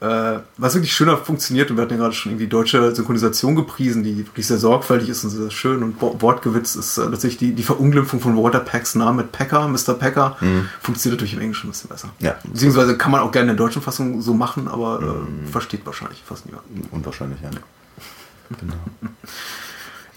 Äh, 0.00 0.40
was 0.56 0.74
wirklich 0.74 0.94
schöner 0.94 1.18
funktioniert, 1.18 1.70
und 1.70 1.76
wir 1.76 1.82
hatten 1.82 1.92
ja 1.92 1.98
gerade 1.98 2.14
schon 2.14 2.32
irgendwie 2.32 2.46
deutsche 2.46 2.94
Synchronisation 2.94 3.54
gepriesen, 3.54 4.02
die 4.02 4.16
wirklich 4.16 4.46
sehr 4.46 4.56
sorgfältig 4.56 5.10
ist 5.10 5.24
und 5.24 5.30
sehr 5.30 5.50
schön 5.50 5.82
und 5.82 6.00
wortgewitzt 6.00 6.76
ist 6.76 6.96
äh, 6.96 7.02
tatsächlich 7.02 7.36
die, 7.36 7.52
die 7.52 7.62
Verunglimpfung 7.62 8.18
von 8.18 8.34
Walter 8.34 8.60
Packs 8.60 8.94
Namen 8.94 9.18
mit 9.18 9.32
Packer, 9.32 9.68
Mr. 9.68 9.92
Packer, 9.92 10.38
mhm. 10.40 10.70
funktioniert 10.80 11.18
natürlich 11.18 11.34
im 11.34 11.40
Englischen 11.40 11.68
ein 11.68 11.72
bisschen 11.72 11.90
besser. 11.90 12.08
Ja. 12.18 12.38
Beziehungsweise 12.44 12.96
kann 12.96 13.12
man 13.12 13.20
auch 13.20 13.30
gerne 13.30 13.50
in 13.50 13.56
der 13.58 13.66
deutschen 13.66 13.82
Fassung 13.82 14.22
so 14.22 14.32
machen, 14.32 14.68
aber 14.68 15.00
äh, 15.02 15.04
mhm. 15.04 15.48
versteht 15.48 15.84
wahrscheinlich 15.84 16.22
fast 16.24 16.46
niemand. 16.46 16.64
Unwahrscheinlich, 16.92 17.38
ja. 17.42 17.50
Genau. 18.58 18.74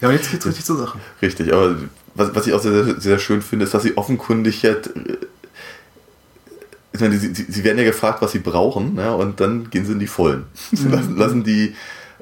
ja, 0.00 0.08
und 0.08 0.14
jetzt 0.14 0.30
geht's 0.30 0.46
richtig 0.46 0.64
zur 0.64 0.78
Sache. 0.78 0.98
Richtig, 1.20 1.52
aber 1.52 1.76
was, 2.14 2.34
was 2.34 2.46
ich 2.46 2.54
auch 2.54 2.62
sehr, 2.62 2.98
sehr 2.98 3.18
schön 3.18 3.42
finde, 3.42 3.66
ist, 3.66 3.74
dass 3.74 3.82
sie 3.82 3.98
offenkundig 3.98 4.62
jetzt 4.62 4.90
ich 6.94 7.00
meine, 7.00 7.18
sie, 7.18 7.34
sie 7.34 7.64
werden 7.64 7.78
ja 7.78 7.84
gefragt, 7.84 8.22
was 8.22 8.30
sie 8.32 8.38
brauchen, 8.38 8.94
ne? 8.94 9.14
und 9.16 9.40
dann 9.40 9.68
gehen 9.68 9.84
sie 9.84 9.92
in 9.92 9.98
die 9.98 10.06
Vollen. 10.06 10.44
Mhm. 10.70 10.90
lassen, 10.90 11.16
lassen 11.16 11.44
die 11.44 11.74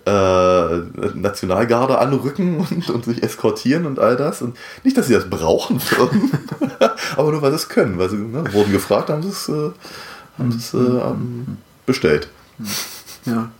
äh, 0.06 0.78
Nationalgarde 1.14 1.98
anrücken 1.98 2.56
und, 2.58 2.88
und 2.88 3.04
sich 3.04 3.22
eskortieren 3.22 3.84
und 3.84 3.98
all 3.98 4.16
das. 4.16 4.40
Und 4.40 4.56
nicht, 4.82 4.96
dass 4.96 5.08
sie 5.08 5.12
das 5.12 5.28
brauchen 5.28 5.80
würden, 5.90 6.30
aber 7.16 7.32
nur, 7.32 7.42
weil 7.42 7.50
sie 7.50 7.56
es 7.56 7.68
können. 7.68 7.98
Weil 7.98 8.08
sie 8.08 8.16
ne, 8.16 8.44
wurden 8.52 8.72
gefragt, 8.72 9.10
haben 9.10 9.22
sie 9.22 9.28
es, 9.28 9.48
äh, 9.48 9.70
haben 10.38 10.48
es 10.48 10.72
äh, 10.72 10.78
ähm, 10.78 11.58
bestellt. 11.84 12.28
Ja. 13.26 13.50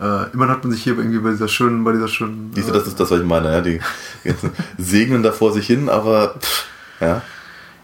Äh, 0.00 0.32
immerhin 0.32 0.54
hat 0.54 0.64
man 0.64 0.72
sich 0.72 0.82
hier 0.84 0.96
irgendwie 0.96 1.18
bei 1.18 1.30
dieser 1.30 1.48
schönen, 1.48 1.82
bei 1.82 1.92
dieser 1.92 2.08
schönen. 2.08 2.52
Diese, 2.54 2.70
das 2.70 2.86
ist 2.86 2.98
das, 3.00 3.10
was 3.10 3.20
ich 3.20 3.26
meine, 3.26 3.52
ja. 3.52 3.60
Die 3.60 3.80
segnen 4.78 5.24
da 5.24 5.32
vor 5.32 5.52
sich 5.52 5.66
hin, 5.66 5.88
aber 5.88 6.36
pff, 6.38 6.66
ja. 7.00 7.22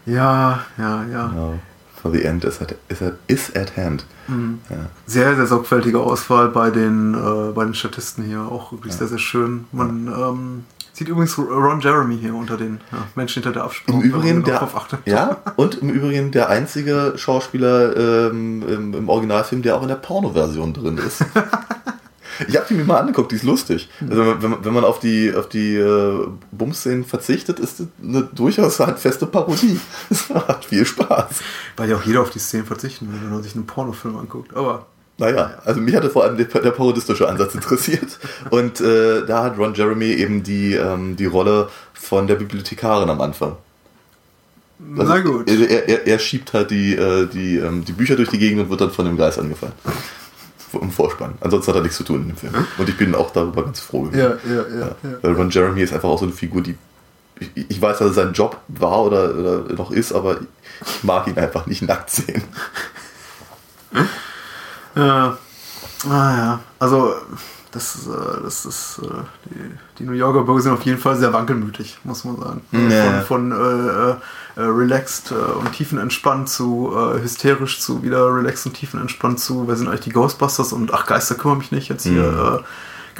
Ja, 0.05 0.65
ja, 0.77 1.05
ja. 1.11 1.27
Genau 1.27 1.59
for 2.01 2.11
the 2.11 2.23
end 2.23 2.43
is 2.43 2.61
at, 2.61 2.75
is 2.89 3.01
at, 3.01 3.13
is 3.27 3.55
at 3.55 3.77
hand. 3.77 4.05
Mhm. 4.27 4.59
Ja. 4.69 4.77
Sehr, 5.05 5.35
sehr 5.35 5.45
sorgfältige 5.45 5.99
Auswahl 5.99 6.49
bei 6.49 6.71
den, 6.71 7.13
äh, 7.13 7.51
bei 7.53 7.63
den 7.63 7.73
Statisten 7.73 8.23
hier. 8.23 8.41
Auch 8.41 8.71
wirklich 8.71 8.93
ja. 8.93 8.99
sehr, 8.99 9.07
sehr 9.07 9.19
schön. 9.19 9.65
Man 9.71 10.07
ähm, 10.07 10.63
sieht 10.93 11.07
übrigens 11.07 11.37
Ron 11.37 11.79
Jeremy 11.81 12.17
hier 12.17 12.33
unter 12.33 12.57
den 12.57 12.79
ja, 12.91 12.99
Menschen 13.15 13.43
hinter 13.43 13.53
der 13.53 13.63
Absprache. 13.65 13.97
Im 13.97 14.01
Übrigen 14.03 14.43
der, 14.43 14.67
ja, 15.05 15.37
und 15.55 15.75
im 15.75 15.89
Übrigen 15.89 16.31
der 16.31 16.49
einzige 16.49 17.13
Schauspieler 17.17 17.95
ähm, 17.95 18.63
im, 18.67 18.93
im 18.93 19.09
Originalfilm, 19.09 19.61
der 19.61 19.75
auch 19.75 19.83
in 19.83 19.89
der 19.89 19.95
Porno-Version 19.95 20.73
drin 20.73 20.97
ist. 20.97 21.23
Ich 22.47 22.55
habe 22.55 22.65
die 22.69 22.73
mir 22.75 22.85
mal 22.85 22.99
angeguckt, 22.99 23.31
die 23.31 23.35
ist 23.35 23.43
lustig. 23.43 23.89
Also 24.09 24.41
wenn, 24.41 24.63
wenn 24.63 24.73
man 24.73 24.83
auf 24.83 24.99
die, 24.99 25.33
auf 25.33 25.49
die 25.49 25.75
äh, 25.75 26.27
Bums-Szenen 26.51 27.05
verzichtet, 27.05 27.59
ist 27.59 27.79
das 27.79 27.87
eine 28.03 28.23
durchaus 28.23 28.79
handfeste 28.79 29.25
Parodie. 29.25 29.79
Das 30.09 30.29
macht 30.29 30.65
viel 30.65 30.85
Spaß. 30.85 31.39
Weil 31.77 31.89
ja 31.89 31.95
auch 31.95 32.03
jeder 32.03 32.21
auf 32.21 32.29
die 32.29 32.39
Szenen 32.39 32.65
verzichten 32.65 33.11
will, 33.11 33.19
wenn 33.21 33.31
man 33.31 33.43
sich 33.43 33.55
einen 33.55 33.65
Pornofilm 33.65 34.17
anguckt. 34.17 34.55
Aber 34.55 34.87
naja, 35.17 35.51
also 35.65 35.79
mich 35.79 35.95
hatte 35.95 36.09
vor 36.09 36.23
allem 36.23 36.37
der, 36.37 36.47
der 36.47 36.71
parodistische 36.71 37.27
Ansatz 37.29 37.53
interessiert. 37.55 38.19
Und 38.49 38.81
äh, 38.81 39.25
da 39.25 39.43
hat 39.43 39.57
Ron 39.57 39.73
Jeremy 39.73 40.05
eben 40.05 40.43
die, 40.43 40.73
ähm, 40.73 41.15
die 41.15 41.25
Rolle 41.25 41.69
von 41.93 42.27
der 42.27 42.35
Bibliothekarin 42.35 43.09
am 43.09 43.21
Anfang. 43.21 43.55
Also 44.97 45.13
Na 45.13 45.19
gut. 45.19 45.47
Er, 45.47 45.87
er, 45.87 46.07
er, 46.07 46.19
schiebt 46.19 46.53
halt 46.53 46.71
die, 46.71 46.95
äh, 46.95 47.27
die, 47.27 47.57
ähm, 47.57 47.85
die 47.85 47.91
Bücher 47.91 48.15
durch 48.15 48.29
die 48.29 48.39
Gegend 48.39 48.61
und 48.61 48.69
wird 48.69 48.81
dann 48.81 48.91
von 48.91 49.05
dem 49.05 49.15
Geist 49.15 49.37
angefallen 49.37 49.73
im 50.79 50.91
Vorspann. 50.91 51.33
Ansonsten 51.41 51.71
hat 51.71 51.79
er 51.79 51.81
nichts 51.81 51.97
zu 51.97 52.03
tun 52.03 52.21
in 52.21 52.27
dem 52.29 52.37
Film. 52.37 52.53
Und 52.77 52.89
ich 52.89 52.97
bin 52.97 53.15
auch 53.15 53.31
darüber 53.31 53.65
ganz 53.65 53.79
froh 53.79 54.01
gewesen. 54.03 54.39
Ja, 54.45 54.53
ja, 54.53 54.79
ja. 54.79 54.87
ja. 54.87 55.17
Weil 55.21 55.33
Ron 55.33 55.49
Jeremy 55.49 55.81
ist 55.81 55.93
einfach 55.93 56.09
auch 56.09 56.19
so 56.19 56.25
eine 56.25 56.33
Figur, 56.33 56.61
die. 56.61 56.77
Ich, 57.39 57.69
ich 57.69 57.81
weiß, 57.81 57.97
dass 57.97 58.09
er 58.09 58.13
sein 58.13 58.33
Job 58.33 58.57
war 58.67 59.03
oder, 59.03 59.35
oder 59.35 59.73
noch 59.73 59.91
ist, 59.91 60.13
aber 60.13 60.41
ich 60.41 61.03
mag 61.03 61.27
ihn 61.27 61.37
einfach 61.37 61.65
nicht 61.65 61.81
nackt 61.81 62.11
sehen. 62.11 62.43
Ja. 64.95 65.37
Ah 66.09 66.37
ja. 66.37 66.59
Also 66.79 67.15
das, 67.71 68.07
äh, 68.07 68.43
das 68.43 68.65
ist, 68.65 68.99
äh, 69.01 69.07
die, 69.45 69.77
die, 69.99 70.03
New 70.03 70.13
Yorker 70.13 70.43
Bürger 70.43 70.61
sind 70.61 70.73
auf 70.73 70.83
jeden 70.83 70.99
Fall 70.99 71.15
sehr 71.15 71.31
wankelmütig, 71.31 71.99
muss 72.03 72.25
man 72.25 72.37
sagen. 72.37 72.61
Ja. 72.71 73.21
Von, 73.21 73.51
von 73.51 73.51
äh, 73.51 74.59
äh, 74.59 74.65
relaxed 74.65 75.31
und 75.31 75.71
tiefenentspannt 75.71 76.49
zu 76.49 76.93
äh, 76.93 77.21
hysterisch 77.21 77.79
zu 77.79 78.03
wieder 78.03 78.33
relaxed 78.33 78.65
und 78.65 78.73
tiefenentspannt 78.73 79.39
zu, 79.39 79.67
wer 79.67 79.75
sind 79.77 79.87
eigentlich 79.87 80.01
die 80.01 80.11
Ghostbusters 80.11 80.73
und 80.73 80.93
ach 80.93 81.05
Geister 81.05 81.35
kümmere 81.35 81.57
mich 81.57 81.71
nicht 81.71 81.87
jetzt 81.89 82.03
hier. 82.03 82.31
Mhm. 82.31 82.57
Äh, 82.57 82.59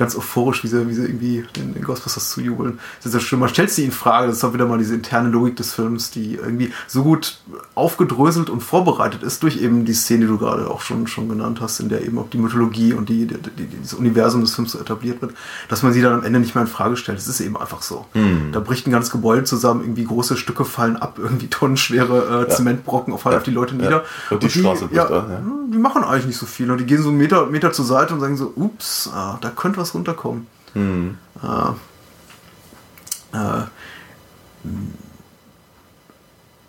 ganz 0.01 0.15
euphorisch, 0.15 0.63
wie 0.63 0.67
sie, 0.67 0.87
wie 0.89 0.93
sie 0.93 1.03
irgendwie 1.03 1.45
den, 1.55 1.75
den 1.75 1.83
Ghostbusters 1.83 2.31
zujubeln. 2.31 2.79
Das 2.97 3.07
ist 3.07 3.13
ja 3.13 3.19
schön. 3.19 3.39
Man 3.39 3.49
stellt 3.49 3.69
sie 3.69 3.85
in 3.85 3.91
Frage. 3.91 4.27
Das 4.27 4.37
ist 4.37 4.43
auch 4.43 4.53
wieder 4.53 4.65
mal 4.65 4.79
diese 4.79 4.95
interne 4.95 5.29
Logik 5.29 5.55
des 5.55 5.73
Films, 5.73 6.09
die 6.09 6.35
irgendwie 6.35 6.73
so 6.87 7.03
gut 7.03 7.39
aufgedröselt 7.75 8.49
und 8.49 8.61
vorbereitet 8.61 9.21
ist 9.21 9.43
durch 9.43 9.61
eben 9.61 9.85
die 9.85 9.93
Szene, 9.93 10.21
die 10.21 10.27
du 10.27 10.39
gerade 10.39 10.69
auch 10.69 10.81
schon, 10.81 11.05
schon 11.05 11.29
genannt 11.29 11.61
hast, 11.61 11.79
in 11.79 11.89
der 11.89 12.03
eben 12.03 12.17
auch 12.17 12.29
die 12.29 12.39
Mythologie 12.39 12.93
und 12.93 13.09
die, 13.09 13.27
die, 13.27 13.37
die, 13.37 13.81
das 13.81 13.93
Universum 13.93 14.41
des 14.41 14.55
Films 14.55 14.71
so 14.71 14.79
etabliert 14.79 15.21
wird, 15.21 15.33
dass 15.69 15.83
man 15.83 15.93
sie 15.93 16.01
dann 16.01 16.13
am 16.13 16.23
Ende 16.23 16.39
nicht 16.39 16.55
mehr 16.55 16.63
in 16.63 16.67
Frage 16.69 16.97
stellt. 16.97 17.19
Es 17.19 17.27
ist 17.27 17.39
eben 17.39 17.55
einfach 17.55 17.83
so. 17.83 18.07
Mhm. 18.15 18.51
Da 18.51 18.59
bricht 18.59 18.87
ein 18.87 18.91
ganzes 18.91 19.11
Gebäude 19.11 19.43
zusammen, 19.43 19.81
irgendwie 19.81 20.05
große 20.05 20.35
Stücke 20.35 20.65
fallen 20.65 20.95
ab, 20.95 21.19
irgendwie 21.21 21.47
tonnenschwere 21.47 22.25
äh, 22.25 22.49
ja. 22.49 22.49
Zementbrocken 22.49 23.15
fallen 23.19 23.33
ja. 23.33 23.37
auf 23.37 23.43
die 23.43 23.51
Leute 23.51 23.75
nieder. 23.75 23.89
Ja. 23.91 24.03
Und 24.31 24.41
die, 24.41 24.45
und 24.47 24.55
die 24.55 24.59
Straße 24.59 24.89
ja, 24.91 25.05
da, 25.05 25.15
ja. 25.29 25.41
Die 25.71 25.77
machen 25.77 26.03
eigentlich 26.03 26.25
nicht 26.25 26.37
so 26.37 26.45
viel. 26.45 26.71
Und 26.71 26.79
die 26.79 26.85
gehen 26.85 27.01
so 27.01 27.09
einen 27.09 27.17
Meter, 27.17 27.45
Meter 27.45 27.71
zur 27.71 27.85
Seite 27.85 28.13
und 28.13 28.19
sagen 28.19 28.35
so, 28.35 28.51
ups, 28.55 29.09
ah, 29.13 29.37
da 29.41 29.49
könnte 29.49 29.79
was 29.79 29.90
runterkommen. 29.93 30.47
Mhm. 30.73 31.18
Äh, 31.43 33.38
äh, 33.38 33.65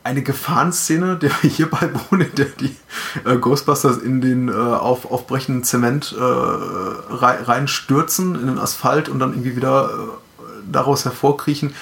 eine 0.04 0.22
Gefahrenszene, 0.22 1.16
der 1.20 1.30
wir 1.40 1.50
hier 1.50 1.70
beiwohnen, 1.70 2.28
in 2.28 2.34
der 2.34 2.46
die 2.46 2.76
äh, 3.24 3.36
Ghostbusters 3.36 3.98
in 3.98 4.20
den 4.20 4.48
äh, 4.48 4.52
auf, 4.52 5.10
aufbrechenden 5.10 5.64
Zement 5.64 6.14
äh, 6.18 6.22
reinstürzen, 6.22 8.34
in 8.34 8.46
den 8.46 8.58
Asphalt 8.58 9.08
und 9.08 9.18
dann 9.18 9.32
irgendwie 9.32 9.56
wieder 9.56 9.90
äh, 9.90 10.42
daraus 10.70 11.04
hervorkriechen, 11.04 11.74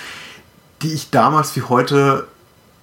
die 0.83 0.93
ich 0.93 1.11
damals 1.11 1.57
wie 1.57 1.63
heute 1.63 2.27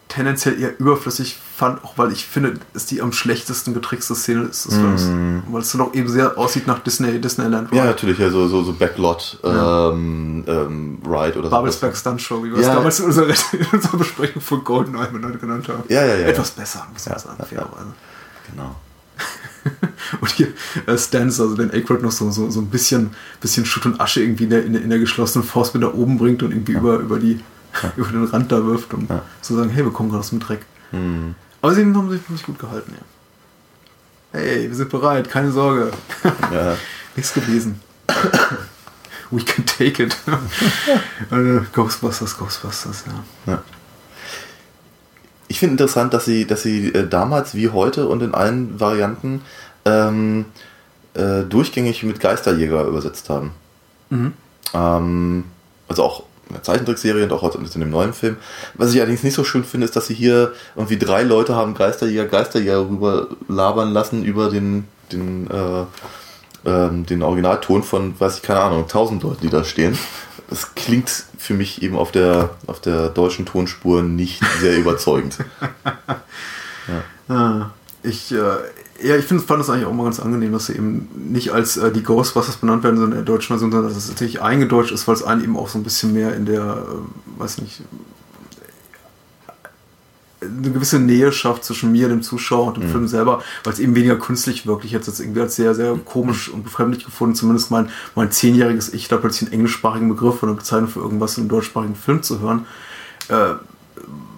tendenziell 0.08 0.60
eher 0.60 0.80
überflüssig 0.80 1.40
fand, 1.58 1.84
auch 1.84 1.98
weil 1.98 2.12
ich 2.12 2.28
finde, 2.28 2.54
ist 2.76 2.92
die 2.92 3.02
am 3.02 3.12
schlechtesten 3.12 3.74
getrickste 3.74 4.14
Szene 4.14 4.46
des 4.46 4.68
Films. 4.70 5.06
Mhm. 5.06 5.42
Weil 5.50 5.62
es 5.62 5.72
dann 5.72 5.82
auch 5.82 5.94
eben 5.96 6.08
sehr 6.08 6.38
aussieht 6.38 6.68
nach 6.68 6.80
Disney, 6.80 7.20
Disneyland 7.20 7.74
Ja, 7.74 7.86
natürlich, 7.86 8.20
ja, 8.20 8.30
so, 8.30 8.48
so, 8.48 8.64
so 8.64 8.74
Backlot 8.74 9.40
Ja. 9.44 9.90
ähm, 9.90 10.44
ähm, 10.46 11.00
Ride 11.04 11.40
oder 11.40 11.50
Babelsberg 11.50 11.98
Stunt 11.98 12.22
Show, 12.22 12.44
wie 12.44 12.52
wir 12.52 12.60
es 12.60 12.68
Ja. 12.68 12.76
damals 12.76 13.00
in 13.00 13.06
unserer, 13.08 13.30
in 13.54 13.66
unserer 13.72 13.98
Besprechung 13.98 14.40
von 14.40 14.64
Goldeneye 14.64 15.10
miteinander 15.12 15.40
genannt 15.40 15.68
haben. 15.68 15.84
Ja, 15.90 16.06
ja, 16.06 16.16
ja, 16.16 16.28
Etwas 16.28 16.52
besser, 16.52 16.86
muss 16.94 17.10
man 17.10 17.18
sagen, 17.18 17.44
fairerweise. 17.44 17.94
Genau. 18.52 18.76
Und 20.22 20.30
hier 20.30 20.50
äh, 20.86 20.96
Stans, 20.96 21.42
also 21.42 21.56
den 21.56 21.72
Aykroyd 21.72 22.04
noch 22.04 22.12
so, 22.12 22.30
so, 22.30 22.52
so 22.52 22.62
ein 22.62 22.68
bisschen, 22.68 23.10
bisschen 23.42 23.66
Schutt 23.66 23.88
und 23.88 24.00
Asche 24.00 24.22
irgendwie 24.22 24.44
in 24.44 24.52
der, 24.52 24.64
in 24.64 24.90
der, 24.90 25.00
geschlossenen 25.00 25.46
Faust 25.46 25.74
mit 25.74 25.82
nach 25.82 25.94
oben 25.94 26.20
bringt 26.20 26.44
und 26.44 26.52
irgendwie 26.52 26.74
über, 26.74 27.00
über, 27.00 27.18
die, 27.18 27.40
über 27.98 28.10
den 28.10 28.26
Rand 28.26 28.52
da 28.52 28.64
wirft, 28.64 28.94
um 28.94 29.08
zu 29.42 29.56
sagen, 29.56 29.72
hey, 29.72 29.84
wir 29.84 29.92
kommen 29.92 30.10
gerade 30.10 30.20
aus 30.20 30.30
dem 30.30 30.40
Dreck. 30.40 30.62
Hm. 30.92 31.34
Aber 31.62 31.74
sie 31.74 31.82
haben 31.82 32.10
sich 32.10 32.30
nicht 32.30 32.46
gut 32.46 32.60
gehalten, 32.60 32.94
ja. 32.94 34.40
Hey, 34.40 34.68
wir 34.68 34.76
sind 34.76 34.90
bereit, 34.90 35.30
keine 35.30 35.52
Sorge. 35.52 35.92
Ja. 36.52 36.78
Nichts 37.16 37.34
gewesen. 37.34 37.82
We 39.32 39.44
can 39.44 39.66
take 39.66 40.04
it. 40.04 40.16
Äh, 41.32 41.60
Ghostbusters, 41.74 42.38
Ghostbusters, 42.38 43.04
ja. 43.08 43.54
Ja. 43.54 43.64
Ich 45.48 45.60
finde 45.60 45.74
interessant, 45.74 46.14
dass 46.14 46.26
sie, 46.26 46.46
dass 46.46 46.64
sie 46.64 46.90
äh, 46.94 47.08
damals 47.08 47.56
wie 47.56 47.70
heute 47.70 48.08
und 48.08 48.22
in 48.22 48.34
allen 48.34 48.80
Varianten 48.80 49.42
ähm, 49.86 50.46
äh, 51.14 51.44
durchgängig 51.44 52.04
mit 52.04 52.20
Geisterjäger 52.20 52.86
übersetzt 52.86 53.30
haben. 53.30 53.52
Mhm. 54.10 54.34
Ähm, 54.74 55.46
also 55.88 56.04
auch 56.04 56.24
der 56.54 56.64
Zeichentrickserie 56.64 57.24
und 57.24 57.32
auch 57.32 57.56
in 57.56 57.80
dem 57.80 57.90
neuen 57.90 58.14
Film. 58.14 58.38
Was 58.76 58.94
ich 58.94 59.00
allerdings 59.00 59.24
nicht 59.24 59.34
so 59.34 59.44
schön 59.44 59.64
finde, 59.64 59.86
ist, 59.86 59.96
dass 59.96 60.08
sie 60.08 60.14
hier 60.14 60.54
irgendwie 60.76 60.98
drei 60.98 61.24
Leute 61.24 61.56
haben 61.56 61.74
Geisterjäger, 61.74 62.26
Geisterjäger 62.26 62.90
rüber 62.90 63.28
labern 63.48 63.92
lassen 63.94 64.24
über 64.24 64.50
den, 64.50 64.88
den, 65.12 65.50
äh, 65.50 65.86
ähm, 66.66 67.06
den 67.06 67.24
Originalton 67.24 67.84
von, 67.84 68.20
weiß 68.20 68.38
ich, 68.38 68.42
keine 68.42 68.62
Ahnung, 68.62 68.88
tausend 68.88 69.24
Leuten, 69.24 69.42
die 69.42 69.50
da 69.50 69.64
stehen. 69.64 69.98
Das 70.50 70.76
klingt 70.76 71.26
für 71.38 71.54
mich 71.54 71.82
eben 71.82 71.98
auf 71.98 72.12
der, 72.12 72.52
auf 72.68 72.80
der 72.80 73.10
deutschen 73.10 73.46
Tonspur 73.46 74.02
nicht 74.02 74.42
sehr 74.60 74.78
überzeugend. 74.78 75.38
Ah, 77.30 77.72
Ich, 78.04 78.32
äh, 78.32 78.38
ja, 79.02 79.16
ich 79.16 79.26
finde, 79.26 79.44
fand 79.44 79.62
es 79.62 79.70
eigentlich 79.70 79.86
auch 79.86 79.94
mal 79.94 80.06
ganz 80.06 80.20
angenehm, 80.20 80.52
dass 80.52 80.68
sie 80.68 80.74
eben 80.74 81.08
nicht 81.16 81.52
als 81.52 81.78
äh, 81.78 81.92
die 81.92 82.04
Ghostbusters 82.04 82.58
benannt 82.58 82.84
werden, 82.84 82.98
sondern 82.98 83.20
in 83.20 83.26
der 83.26 83.34
deutschen 83.34 83.50
Version, 83.50 83.72
sondern 83.72 83.90
dass 83.90 83.98
es 83.98 84.08
tatsächlich 84.08 84.42
eingedeutscht 84.42 84.92
ist, 84.92 85.08
weil 85.08 85.16
es 85.16 85.24
einen 85.24 85.44
eben 85.44 85.58
auch 85.58 85.70
so 85.70 85.78
ein 85.78 85.84
bisschen 85.84 86.14
mehr 86.14 86.36
in 86.36 86.46
der, 86.46 86.62
äh, 86.62 87.40
weiß 87.40 87.62
nicht, 87.62 87.82
eine 90.42 90.72
gewisse 90.72 91.00
Nähe 91.00 91.32
schafft 91.32 91.64
zwischen 91.64 91.92
mir, 91.92 92.10
dem 92.10 92.22
Zuschauer 92.22 92.68
und 92.68 92.78
dem 92.78 92.90
Film 92.90 93.08
selber, 93.08 93.42
weil 93.64 93.74
es 93.74 93.80
eben 93.80 93.96
weniger 93.96 94.18
künstlich 94.18 94.68
wirklich 94.68 94.92
jetzt, 94.92 95.08
jetzt 95.08 95.20
irgendwie 95.20 95.42
als 95.42 95.56
sehr, 95.56 95.74
sehr 95.74 95.96
komisch 96.06 96.50
und 96.50 96.64
befremdlich 96.64 97.06
gefunden, 97.06 97.36
zumindest 97.36 97.72
mein, 97.72 97.90
mein 98.16 98.32
zehnjähriges 98.32 98.94
Ich 98.94 99.08
da 99.08 99.18
plötzlich 99.18 99.48
einen 99.50 99.54
englischsprachigen 99.54 100.10
Begriff 100.10 100.44
oder 100.44 100.52
eine 100.52 100.60
Bezeichnung 100.60 100.90
für 100.90 101.00
irgendwas 101.00 101.38
in 101.38 101.44
einem 101.44 101.50
deutschsprachigen 101.50 101.96
Film 101.96 102.22
zu 102.22 102.40
hören. 102.40 102.66
Äh, 103.30 103.56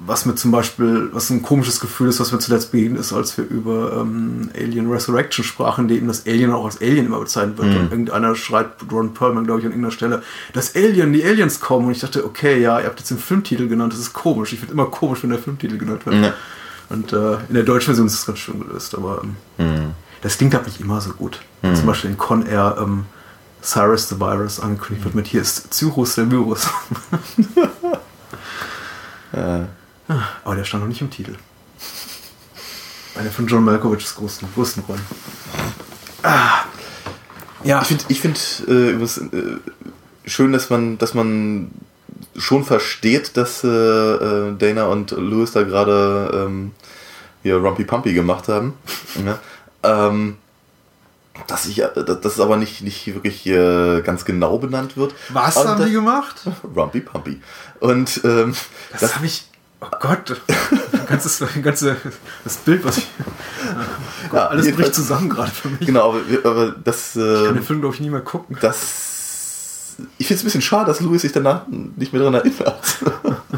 was 0.09 0.25
mir 0.25 0.33
zum 0.33 0.49
Beispiel, 0.49 1.09
was 1.13 1.29
ein 1.29 1.43
komisches 1.43 1.79
Gefühl 1.79 2.09
ist, 2.09 2.19
was 2.19 2.31
mir 2.31 2.39
zuletzt 2.39 2.71
begegnet 2.71 2.99
ist, 2.99 3.13
als 3.13 3.37
wir 3.37 3.45
über 3.45 3.93
ähm, 4.01 4.49
Alien 4.55 4.91
Resurrection 4.91 5.45
sprachen, 5.45 5.87
in 5.87 5.95
dem 5.95 6.07
das 6.07 6.25
Alien 6.25 6.51
auch 6.51 6.65
als 6.65 6.81
Alien 6.81 7.05
immer 7.05 7.19
bezeichnet 7.19 7.59
wird. 7.59 7.75
Und 7.75 7.91
irgendeiner 7.91 8.35
schreit, 8.35 8.71
Ron 8.91 9.13
Perlman, 9.13 9.45
glaube 9.45 9.59
ich, 9.59 9.67
an 9.67 9.71
irgendeiner 9.71 9.93
Stelle, 9.93 10.23
das 10.53 10.75
Alien, 10.75 11.13
die 11.13 11.23
Aliens 11.23 11.59
kommen. 11.59 11.85
Und 11.85 11.91
ich 11.91 11.99
dachte, 11.99 12.25
okay, 12.25 12.59
ja, 12.59 12.79
ihr 12.79 12.87
habt 12.87 12.99
jetzt 12.99 13.11
den 13.11 13.19
Filmtitel 13.19 13.67
genannt, 13.67 13.93
das 13.93 13.99
ist 13.99 14.13
komisch. 14.13 14.51
Ich 14.51 14.59
finde 14.59 14.73
immer 14.73 14.87
komisch, 14.87 15.21
wenn 15.21 15.29
der 15.29 15.39
Filmtitel 15.39 15.77
genannt 15.77 16.05
wird. 16.07 16.15
Ja. 16.15 16.33
Und 16.89 17.13
äh, 17.13 17.33
in 17.47 17.53
der 17.53 17.63
deutschen 17.63 17.87
Version 17.87 18.07
ist 18.07 18.15
es 18.15 18.25
ganz 18.25 18.39
schön 18.39 18.59
gelöst, 18.59 18.95
aber 18.95 19.21
ähm, 19.59 19.91
das 20.21 20.39
klingt 20.39 20.55
halt 20.55 20.65
nicht 20.65 20.81
immer 20.81 20.99
so 21.01 21.11
gut. 21.11 21.39
Zum 21.61 21.85
Beispiel 21.85 22.09
in 22.09 22.17
Con 22.17 22.47
Air 22.47 22.77
ähm, 22.81 23.05
Cyrus 23.61 24.09
the 24.09 24.19
Virus 24.19 24.59
angekündigt 24.59 25.05
wird 25.05 25.13
mit 25.13 25.27
hier 25.27 25.41
ist 25.41 25.71
Cyrus 25.71 26.15
der 26.15 26.31
Virus. 26.31 26.67
Äh, 29.31 29.65
Aber 30.43 30.55
der 30.55 30.63
stand 30.63 30.83
noch 30.83 30.87
nicht 30.89 31.01
im 31.01 31.09
Titel. 31.09 31.35
Eine 33.15 33.31
von 33.31 33.47
John 33.47 33.63
Malkovichs 33.63 34.15
größten, 34.15 34.47
größten 34.53 34.83
Rollen. 34.83 35.01
Ah. 36.23 36.63
Ja, 37.63 37.81
Ich 37.81 37.87
finde 37.89 38.03
ich 38.07 38.21
find, 38.21 38.63
äh, 38.67 38.91
äh, 38.91 39.59
schön, 40.25 40.51
dass 40.53 40.69
man, 40.69 40.97
dass 40.97 41.13
man 41.13 41.71
schon 42.37 42.63
versteht, 42.63 43.35
dass 43.35 43.63
äh, 43.63 43.67
äh, 43.67 44.55
Dana 44.57 44.85
und 44.85 45.11
Louis 45.11 45.51
da 45.51 45.63
gerade 45.63 46.31
ähm, 46.47 46.71
hier 47.43 47.57
Rumpy 47.57 47.83
Pumpy 47.83 48.13
gemacht 48.13 48.47
haben. 48.47 48.73
ja. 49.25 49.39
ähm, 50.11 50.37
dass 51.47 51.65
ich, 51.65 51.79
äh, 51.81 51.89
dass 52.05 52.21
das 52.21 52.39
aber 52.39 52.55
nicht, 52.57 52.81
nicht 52.81 53.07
wirklich 53.07 53.45
äh, 53.47 54.01
ganz 54.01 54.23
genau 54.25 54.57
benannt 54.57 54.95
wird. 54.97 55.13
was 55.29 55.57
Aber 55.57 55.69
haben 55.69 55.77
das- 55.79 55.87
die 55.87 55.93
gemacht? 55.93 56.35
Rumpy 56.75 57.01
Pumpy. 57.01 57.41
Und 57.81 58.21
ähm, 58.23 58.55
Das, 58.91 59.01
das, 59.01 59.15
habe 59.15 59.25
ich. 59.25 59.45
Oh 59.81 59.87
Gott, 60.01 60.41
ganzes, 61.07 61.41
ganze, 61.61 61.95
das 62.43 62.57
Bild, 62.57 62.83
was 62.83 62.97
ich. 62.97 63.07
Gott, 64.29 64.33
Ja, 64.39 64.47
alles 64.47 64.71
bricht 64.75 64.93
zusammen 64.93 65.29
gerade 65.29 65.51
für 65.51 65.69
mich. 65.69 65.79
genau, 65.79 66.09
aber, 66.09 66.19
aber 66.43 66.71
das, 66.83 67.15
Ich 67.15 67.23
kann 67.45 67.53
den 67.55 67.63
Film, 67.63 67.79
glaube 67.81 67.95
ich, 67.95 68.01
nie 68.01 68.09
mehr 68.09 68.21
gucken. 68.21 68.57
das. 68.59 69.95
Ich 70.17 70.27
finde 70.27 70.35
es 70.39 70.43
ein 70.43 70.45
bisschen 70.45 70.61
schade, 70.61 70.85
dass 70.87 70.99
Louis 71.01 71.21
sich 71.21 71.31
danach 71.31 71.63
nicht 71.67 72.11
mehr 72.13 72.19
daran 72.21 72.35
erinnert. 72.35 72.99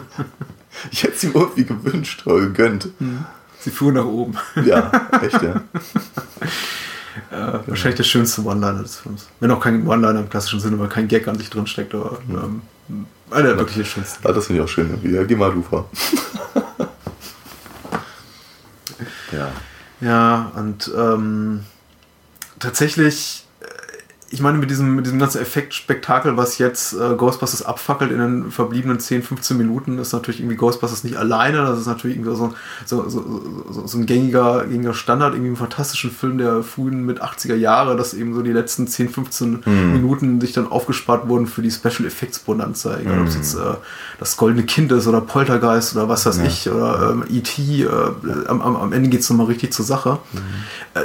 ich 0.92 1.04
hätte 1.04 1.14
es 1.16 1.24
ihm 1.24 1.32
irgendwie 1.34 1.66
gewünscht 1.66 2.24
oder 2.26 2.40
gegönnt. 2.42 2.88
Sie 3.60 3.70
fuhren 3.72 3.96
nach 3.96 4.06
oben. 4.06 4.38
Ja, 4.66 4.92
echt, 5.22 5.42
ja. 5.42 5.62
Äh, 7.30 7.60
Wahrscheinlich 7.68 7.98
der 7.98 8.04
schönste 8.06 8.42
One-Liner 8.44 8.84
des 8.84 8.96
Films. 8.98 9.28
Wenn 9.42 9.52
auch 9.52 9.60
kein 9.60 9.86
One-Liner 9.86 10.22
im 10.22 10.30
klassischen 10.30 10.62
Sinne, 10.62 10.80
weil 10.80 10.88
kein 10.88 11.10
Gag 11.10 11.28
an 11.28 11.38
sich 11.38 11.50
drin 11.50 11.68
steckt, 11.68 11.94
aber 11.94 12.20
ähm, 12.30 12.62
einer 13.32 13.50
der 13.50 13.60
wirklich 13.60 13.90
schönsten. 13.90 14.28
Ah, 14.28 14.32
das 14.32 14.48
finde 14.48 14.62
ich 14.62 14.66
auch 14.66 14.70
schön. 14.70 14.90
irgendwie. 14.90 15.16
Ja, 15.16 15.24
geh 15.24 15.36
mal, 15.36 15.52
du 15.52 15.62
vor. 15.62 15.90
ja. 19.32 19.52
Ja, 20.02 20.52
und 20.56 20.92
ähm, 20.98 21.64
tatsächlich, 22.60 23.41
ich 24.34 24.40
meine, 24.40 24.58
mit 24.58 24.70
diesem, 24.70 24.96
mit 24.96 25.06
diesem 25.06 25.20
ganzen 25.20 25.42
Effektspektakel, 25.42 26.38
was 26.38 26.58
jetzt 26.58 26.94
äh, 26.94 27.16
Ghostbusters 27.16 27.64
abfackelt 27.64 28.12
in 28.12 28.20
den 28.20 28.52
verbliebenen 28.52 29.00
10, 29.00 29.24
15 29.24 29.58
Minuten, 29.58 29.98
ist 30.00 30.14
natürlich 30.14 30.40
irgendwie 30.40 30.56
Ghostbusters 30.56 31.04
nicht 31.04 31.18
alleine. 31.18 31.58
Das 31.58 31.80
ist 31.80 31.88
natürlich 31.88 32.16
irgendwie 32.16 32.34
so, 32.36 32.54
so, 32.86 33.10
so, 33.10 33.42
so, 33.70 33.88
so 33.88 33.98
ein 33.98 34.06
gängiger, 34.06 34.66
gängiger 34.66 34.94
Standard, 34.94 35.34
irgendwie 35.34 35.50
im 35.50 35.58
fantastischen 35.58 36.12
Film 36.12 36.38
der 36.38 36.64
frühen 36.64 37.06
mit 37.06 37.22
80er 37.22 37.56
Jahre, 37.56 37.98
dass 37.98 38.14
eben 38.14 38.34
so 38.34 38.42
die 38.42 38.54
letzten 38.54 38.88
10, 38.88 39.10
15 39.10 39.64
Minuten 39.66 40.40
sich 40.40 40.54
dann 40.54 40.68
aufgespart 40.68 41.28
wurden 41.28 41.46
für 41.46 41.62
die 41.62 41.72
Special 41.72 42.06
Effects 42.06 42.40
Bonanza. 42.40 42.98
Egal, 43.00 43.22
ob 43.22 43.28
es 43.28 43.36
jetzt 43.36 43.56
äh, 43.56 43.76
das 44.18 44.38
goldene 44.38 44.64
Kind 44.64 44.94
ist 44.94 45.08
oder 45.08 45.20
Poltergeist 45.20 45.94
oder 45.96 46.08
was 46.08 46.26
weiß 46.26 46.38
ich, 46.40 46.70
oder 46.70 47.12
ähm, 47.12 47.26
E.T. 47.30 47.84
Äh, 47.84 47.88
am, 48.48 48.62
am, 48.62 48.94
Ende 48.94 49.10
geht 49.10 49.20
es 49.20 49.30
nochmal 49.30 49.48
richtig 49.48 49.74
zur 49.74 49.84
Sache. 49.84 50.20
Äh, 50.94 51.02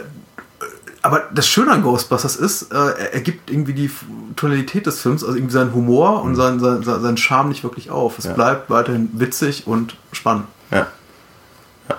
aber 1.07 1.25
das 1.33 1.47
Schöne 1.47 1.71
an 1.73 1.83
Ghostbusters 1.83 2.37
ist, 2.37 2.73
äh, 2.73 2.77
er, 2.77 3.15
er 3.15 3.21
gibt 3.21 3.51
irgendwie 3.51 3.75
die 3.75 3.91
Tonalität 4.35 4.87
des 4.87 5.01
Films, 5.01 5.23
also 5.23 5.37
irgendwie 5.37 5.53
seinen 5.55 5.73
Humor 5.73 6.23
und 6.23 6.35
seinen, 6.37 6.59
seinen, 6.61 6.83
seinen 6.83 7.17
Charme 7.17 7.49
nicht 7.51 7.63
wirklich 7.63 7.91
auf. 7.91 8.19
Es 8.19 8.25
Ja. 8.25 8.33
bleibt 8.33 8.71
weiterhin 8.71 9.09
witzig 9.15 9.67
und 9.67 9.97
spannend. 10.13 10.47
Ja. 10.71 10.87
ja. 11.89 11.97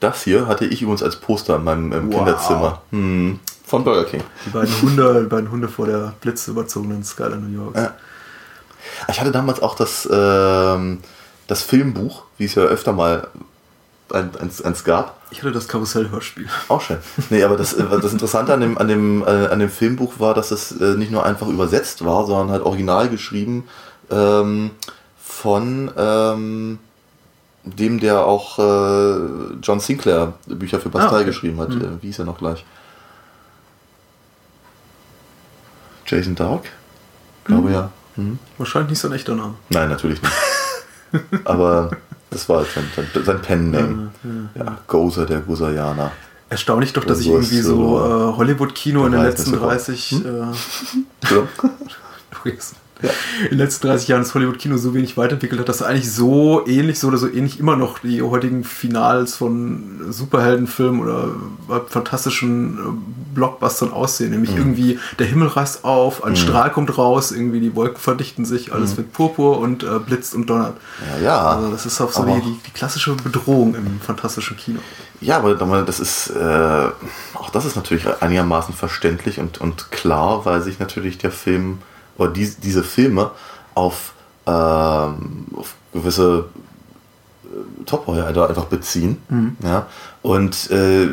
Das 0.00 0.22
hier 0.24 0.46
hatte 0.46 0.66
ich 0.66 0.82
übrigens 0.82 1.02
als 1.02 1.16
Poster 1.16 1.56
in 1.56 1.64
meinem 1.64 1.92
ähm, 1.92 2.08
Wow. 2.12 2.16
Kinderzimmer. 2.18 2.82
Hm. 2.90 3.40
Von 3.66 3.84
Burger 3.84 4.04
King. 4.04 4.22
Die 4.44 4.50
beiden 4.50 4.82
Hunde, 4.82 5.20
die 5.22 5.28
beiden 5.28 5.50
Hunde 5.50 5.68
vor 5.68 5.86
der 5.86 6.12
blitzüberzogenen 6.20 7.02
Skyline 7.04 7.40
New 7.40 7.64
York. 7.64 7.76
Ja. 7.76 7.94
Ich 9.08 9.18
hatte 9.20 9.32
damals 9.32 9.62
auch 9.62 9.74
das, 9.76 10.06
ähm, 10.12 10.98
das 11.46 11.62
Filmbuch, 11.62 12.24
wie 12.36 12.44
es 12.44 12.54
ja 12.54 12.62
öfter 12.64 12.92
mal 12.92 13.28
eins, 14.12 14.62
eins 14.62 14.84
gab. 14.84 15.16
Ich 15.30 15.38
hatte 15.42 15.52
das 15.52 15.68
Karussell-Hörspiel. 15.68 16.48
Auch 16.68 16.80
schön. 16.80 16.98
Nee, 17.30 17.42
aber 17.42 17.56
das, 17.56 17.72
äh, 17.72 17.84
das 18.00 18.12
Interessante 18.12 18.52
an 18.52 18.60
dem, 18.60 18.78
an, 18.78 18.88
dem, 18.88 19.22
äh, 19.22 19.46
an 19.48 19.58
dem 19.58 19.70
Filmbuch 19.70 20.14
war, 20.18 20.34
dass 20.34 20.50
es 20.50 20.72
äh, 20.80 20.94
nicht 20.96 21.10
nur 21.10 21.24
einfach 21.24 21.48
übersetzt 21.48 22.04
war, 22.04 22.26
sondern 22.26 22.50
halt 22.50 22.62
original 22.62 23.08
geschrieben 23.08 23.64
ähm, 24.10 24.70
von 25.18 25.90
ähm, 25.96 26.78
dem, 27.64 28.00
der 28.00 28.24
auch 28.26 28.58
äh, 28.58 29.54
John 29.62 29.80
Sinclair 29.80 30.34
Bücher 30.46 30.80
für 30.80 30.88
Bastei 30.88 31.08
Ah, 31.10 31.14
okay. 31.16 31.24
geschrieben 31.24 31.58
hat. 31.60 31.70
Äh, 31.70 32.02
wie 32.02 32.06
hieß 32.08 32.18
er 32.20 32.24
noch 32.24 32.38
gleich? 32.38 32.64
Jason 36.06 36.34
Dark? 36.34 36.64
Glaube 37.44 37.70
ja. 37.72 37.90
Mhm. 38.16 38.38
Wahrscheinlich 38.58 38.90
nicht 38.90 39.00
so 39.00 39.08
ein 39.08 39.14
echter 39.14 39.34
Name. 39.34 39.54
Nein, 39.70 39.88
natürlich 39.88 40.20
nicht. 40.20 40.34
Aber 41.44 41.90
das 42.32 42.48
war 42.48 42.58
halt 42.58 42.68
sein, 42.74 42.84
sein, 42.96 43.24
sein 43.24 43.42
Pen-Name. 43.42 44.10
Ja, 44.54 44.78
Gozer, 44.86 45.26
der 45.26 45.40
Gusayana. 45.40 46.10
Erstaunlich 46.48 46.92
doch, 46.92 47.04
dass 47.04 47.20
ich 47.20 47.28
irgendwie 47.28 47.60
so 47.60 47.98
äh, 47.98 48.36
Hollywood-Kino 48.36 49.06
in 49.06 49.12
den 49.12 49.20
Ja, 49.20 49.26
letzten 49.26 49.52
das 49.52 49.82
ist 49.84 49.88
30 49.88 50.24
äh, 50.24 50.28
Ja. 51.34 51.48
Luis, 53.02 53.12
in 53.44 53.50
den 53.50 53.58
letzten 53.58 53.86
30 53.86 54.08
Jahren 54.08 54.22
das 54.22 54.34
Hollywood-Kino 54.34 54.76
so 54.76 54.94
wenig 54.94 55.16
weiterentwickelt 55.16 55.60
hat, 55.60 55.68
dass 55.68 55.82
eigentlich 55.82 56.12
so 56.12 56.66
ähnlich, 56.66 56.98
so 56.98 57.08
oder 57.08 57.18
so 57.18 57.28
ähnlich 57.28 57.58
immer 57.58 57.76
noch 57.76 57.98
die 57.98 58.22
heutigen 58.22 58.64
Finals 58.64 59.36
von 59.36 60.00
Superheldenfilmen 60.10 61.00
oder 61.00 61.30
fantastischen 61.88 62.78
äh, 62.78 63.34
Blockbustern 63.34 63.92
aussehen. 63.92 64.30
Nämlich 64.30 64.52
mhm. 64.52 64.58
irgendwie 64.58 64.98
der 65.18 65.26
Himmel 65.26 65.48
reißt 65.48 65.84
auf, 65.84 66.24
ein 66.24 66.32
mhm. 66.32 66.36
Strahl 66.36 66.70
kommt 66.70 66.96
raus, 66.96 67.32
irgendwie 67.32 67.60
die 67.60 67.74
Wolken 67.74 67.98
verdichten 67.98 68.44
sich, 68.44 68.72
alles 68.72 68.92
mhm. 68.92 68.98
wird 68.98 69.12
purpur 69.12 69.58
und 69.58 69.82
äh, 69.82 69.98
blitzt 69.98 70.34
und 70.34 70.48
donnert. 70.48 70.76
Ja, 71.18 71.24
ja. 71.24 71.46
Also 71.48 71.70
das 71.70 71.86
ist 71.86 72.00
auch 72.00 72.12
so 72.12 72.24
die, 72.24 72.40
die, 72.40 72.58
die, 72.66 72.70
klassische 72.70 73.14
Bedrohung 73.14 73.74
im 73.74 74.00
fantastischen 74.00 74.56
Kino. 74.56 74.80
Ja, 75.20 75.36
aber 75.36 75.54
das 75.54 76.00
ist, 76.00 76.30
äh, 76.30 76.88
auch 77.34 77.50
das 77.50 77.64
ist 77.64 77.76
natürlich 77.76 78.06
einigermaßen 78.20 78.74
verständlich 78.74 79.38
und, 79.38 79.60
und 79.60 79.90
klar, 79.90 80.44
weil 80.44 80.62
sich 80.62 80.80
natürlich 80.80 81.18
der 81.18 81.30
Film 81.30 81.78
oder 82.18 82.30
die, 82.30 82.50
diese 82.62 82.82
Filme 82.82 83.30
auf, 83.74 84.14
ähm, 84.46 85.46
auf 85.54 85.74
gewisse 85.92 86.46
äh, 87.44 87.84
Top-Heuer 87.84 88.26
einfach 88.48 88.66
beziehen. 88.66 89.18
Mhm. 89.28 89.56
Ja? 89.62 89.86
Und 90.22 90.70
äh, 90.70 91.08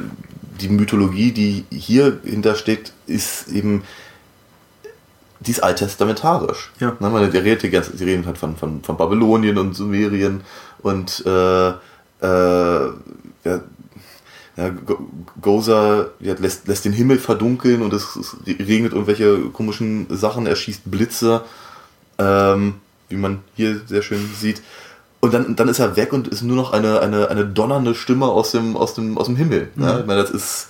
die 0.60 0.70
Mythologie, 0.70 1.32
die 1.32 1.66
hier 1.70 2.20
hintersteckt, 2.24 2.94
ist 3.08 3.48
eben 3.50 3.84
die 5.40 5.52
ist 5.52 5.64
alttestamentarisch. 5.64 6.72
Ja. 6.80 6.96
Ne, 7.00 7.10
man, 7.10 7.32
die 7.32 7.38
redet, 7.38 7.64
die, 7.64 7.70
ganze, 7.70 7.96
die 7.96 8.04
reden 8.04 8.26
halt 8.26 8.38
von, 8.38 8.56
von, 8.58 8.84
von 8.84 8.98
Babylonien 8.98 9.58
und 9.58 9.74
Sumerien 9.74 10.42
und 10.82 11.24
äh, 11.26 11.70
äh, 11.70 11.76
ja, 12.22 13.62
ja, 14.60 14.72
Gozer 15.42 16.10
ja, 16.20 16.34
lässt, 16.38 16.68
lässt 16.68 16.84
den 16.84 16.92
Himmel 16.92 17.18
verdunkeln 17.18 17.82
und 17.82 17.94
es, 17.94 18.16
es, 18.18 18.36
regnet 18.46 18.92
irgendwelche 18.92 19.40
komischen 19.54 20.08
Sachen, 20.10 20.48
er 20.48 20.58
schießt 20.58 20.82
Blitze, 20.86 21.42
ähm, 22.18 22.76
wie 23.08 23.16
man 23.16 23.40
hier 23.56 23.80
sehr 23.88 24.02
schön 24.02 24.30
sieht. 24.38 24.62
Und 25.22 25.34
dann, 25.34 25.56
dann 25.56 25.70
ist 25.70 25.80
er 25.80 25.96
weg 25.96 26.12
und 26.12 26.28
ist 26.28 26.44
nur 26.44 26.58
noch 26.58 26.74
eine, 26.74 27.00
eine, 27.00 27.30
eine 27.30 27.46
donnernde 27.46 27.96
Stimme 27.96 28.26
aus 28.26 28.52
dem, 28.52 28.76
aus 28.76 28.94
dem, 28.94 29.18
aus 29.18 29.28
dem 29.28 29.38
Himmel. 29.38 29.70
Mhm. 29.76 29.84
Ja, 29.84 30.00
ich 30.00 30.06
meine, 30.06 30.22
das 30.22 30.32
ist. 30.32 30.68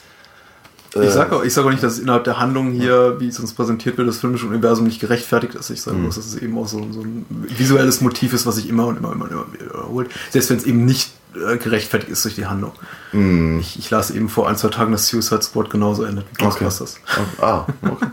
Äh, 0.95 1.05
ich 1.05 1.11
sage 1.11 1.35
auch, 1.35 1.43
sag 1.45 1.65
auch 1.65 1.69
nicht, 1.71 1.83
dass 1.83 1.93
es 1.93 1.99
innerhalb 1.99 2.25
der 2.25 2.39
Handlung 2.39 2.71
hier, 2.71 3.19
wie 3.19 3.27
es 3.27 3.39
uns 3.39 3.53
präsentiert 3.53 3.97
wird, 3.97 4.07
das 4.07 4.17
filmische 4.17 4.47
Universum 4.47 4.85
nicht 4.85 4.99
gerechtfertigt 4.99 5.55
ist. 5.55 5.69
Ich 5.71 5.81
sage 5.81 5.97
mhm. 5.97 6.03
bloß, 6.03 6.15
dass 6.15 6.25
es 6.27 6.35
eben 6.35 6.57
auch 6.57 6.67
so, 6.67 6.87
so 6.91 7.01
ein 7.01 7.25
visuelles 7.29 8.01
Motiv 8.01 8.33
ist, 8.33 8.45
was 8.45 8.55
sich 8.55 8.69
immer 8.69 8.87
und 8.87 8.97
immer, 8.97 9.11
immer, 9.13 9.29
immer 9.29 9.45
wiederholt. 9.51 10.09
Selbst 10.29 10.49
wenn 10.51 10.57
es 10.57 10.65
eben 10.65 10.85
nicht 10.85 11.11
äh, 11.35 11.57
gerechtfertigt 11.57 12.11
ist 12.11 12.25
durch 12.25 12.35
die 12.35 12.45
Handlung. 12.45 12.73
Mm. 13.11 13.59
Ich, 13.59 13.77
ich, 13.77 13.89
las 13.89 14.11
eben 14.11 14.29
vor 14.29 14.49
ein, 14.49 14.57
zwei 14.57 14.69
Tagen, 14.69 14.91
dass 14.91 15.07
Suicide 15.07 15.41
Squad 15.41 15.69
genauso 15.69 16.03
endet 16.03 16.25
wie 16.31 16.43
Ghostbusters. 16.43 16.99
Okay. 17.11 17.43
Ah, 17.43 17.65
okay. 17.89 18.07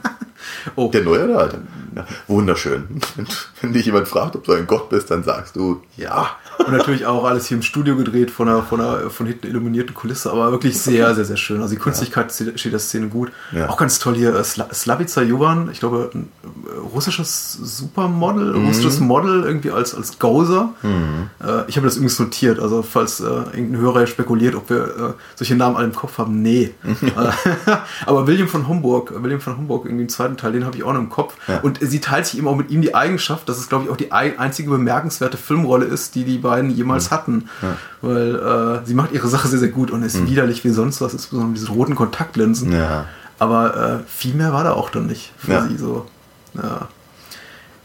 Oh. 0.77 0.91
Der 0.93 1.03
neue 1.03 1.25
oder 1.25 1.27
der 1.27 1.39
alte? 1.39 1.59
Ja, 1.95 2.07
wunderschön. 2.29 3.01
Wenn, 3.61 3.73
dich 3.73 3.87
jemand 3.87 4.07
fragt, 4.07 4.37
ob 4.37 4.45
du 4.45 4.53
ein 4.53 4.67
Gott 4.67 4.91
bist, 4.91 5.11
dann 5.11 5.23
sagst 5.23 5.57
du 5.57 5.83
ja. 5.97 6.31
Und 6.59 6.73
natürlich 6.73 7.07
auch 7.07 7.25
alles 7.25 7.47
hier 7.47 7.57
im 7.57 7.63
Studio 7.63 7.97
gedreht, 7.97 8.31
von 8.31 8.49
einer, 8.49 8.63
von 8.63 8.81
einer 8.81 9.11
von 9.11 9.27
hinten 9.27 9.47
illuminierten 9.47 9.95
Kulisse, 9.95 10.31
aber 10.31 10.51
wirklich 10.53 10.79
sehr, 10.79 11.15
sehr, 11.15 11.25
sehr 11.25 11.37
schön. 11.37 11.61
Also 11.61 11.75
die 11.75 11.81
Künstlichkeit 11.81 12.33
ja. 12.39 12.57
steht 12.57 12.73
der 12.73 12.79
Szene 12.79 13.09
gut. 13.09 13.31
Ja. 13.53 13.69
Auch 13.69 13.77
ganz 13.77 13.99
toll 13.99 14.15
hier 14.15 14.35
äh, 14.35 14.45
Slavica 14.45 15.23
Jovan, 15.23 15.71
ich 15.71 15.81
glaube, 15.81 16.11
ein 16.15 16.29
äh, 16.43 16.79
russisches 16.79 17.53
Supermodel, 17.53 18.55
mhm. 18.55 18.67
russisches 18.67 19.01
Model 19.01 19.45
irgendwie 19.45 19.71
als, 19.71 19.95
als 19.95 20.19
Gozer. 20.19 20.75
Mhm. 20.83 21.31
Äh, 21.43 21.65
ich 21.69 21.77
habe 21.77 21.87
das 21.87 21.97
übrigens 21.97 22.19
notiert, 22.19 22.59
also 22.59 22.83
falls 22.83 23.21
äh, 23.21 23.25
irgendein 23.25 23.79
Hörer 23.79 24.07
spekuliert, 24.07 24.55
ob 24.55 24.71
wir 24.71 24.85
äh, 24.85 25.13
solche 25.35 25.57
Namen 25.57 25.77
alle 25.77 25.87
im 25.87 25.95
Kopf 25.95 26.19
haben, 26.19 26.43
nee. 26.43 26.75
aber 28.07 28.27
William 28.27 28.49
von 28.49 28.69
Homburg, 28.69 29.13
William 29.23 29.41
von 29.41 29.57
Homburg, 29.57 29.87
irgendwie 29.87 30.05
im 30.05 30.09
zweiten 30.09 30.36
Teil, 30.37 30.53
den 30.53 30.65
habe 30.65 30.77
ich 30.77 30.85
auch 30.85 30.93
noch 30.93 31.01
im 31.01 31.11
Kopf. 31.11 31.35
Ja. 31.49 31.61
Und 31.61 31.79
sie 31.81 32.01
teilt 32.01 32.27
sich 32.27 32.39
eben 32.39 32.49
auch 32.49 32.57
mit 32.57 32.71
ihm 32.71 32.83
die 32.83 32.95
Eigenschaft, 32.95 33.49
dass 33.49 33.59
es, 33.59 33.69
glaube 33.69 33.85
ich, 33.85 33.91
auch 33.91 33.97
die 33.97 34.13
einzige 34.13 34.71
bemerkenswerte 34.71 35.37
Filmrolle 35.37 35.87
ist, 35.87 36.15
die 36.15 36.25
die 36.25 36.39
beiden 36.39 36.71
jemals 36.71 37.11
hatten. 37.11 37.49
Ja. 37.63 37.77
Weil 38.03 38.35
äh, 38.37 38.87
sie 38.87 38.95
macht 38.95 39.13
ihre 39.13 39.29
Sache 39.29 39.49
sehr, 39.49 39.59
sehr 39.59 39.69
gut 39.69 39.91
und 39.91 40.03
ist 40.03 40.17
mhm. 40.17 40.29
widerlich 40.29 40.65
wie 40.65 40.71
sonst 40.71 41.01
was, 41.01 41.13
insbesondere 41.13 41.55
diese 41.55 41.69
roten 41.69 41.95
Kontaktlinsen. 41.95 42.73
Ja. 42.73 43.07
Aber 43.39 43.77
äh, 43.77 43.99
viel 44.07 44.35
mehr 44.35 44.53
war 44.53 44.65
da 44.65 44.73
auch 44.73 44.91
dann 44.91 45.07
nicht 45.07 45.33
für 45.37 45.67
sie 45.69 45.77
so 45.77 46.07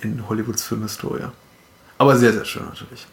in 0.02 0.28
Hollywoods 0.28 0.64
Filmhistorie. 0.64 1.28
Aber 1.98 2.18
sehr, 2.18 2.34
sehr 2.34 2.46
schön 2.46 2.66
natürlich. 2.66 3.06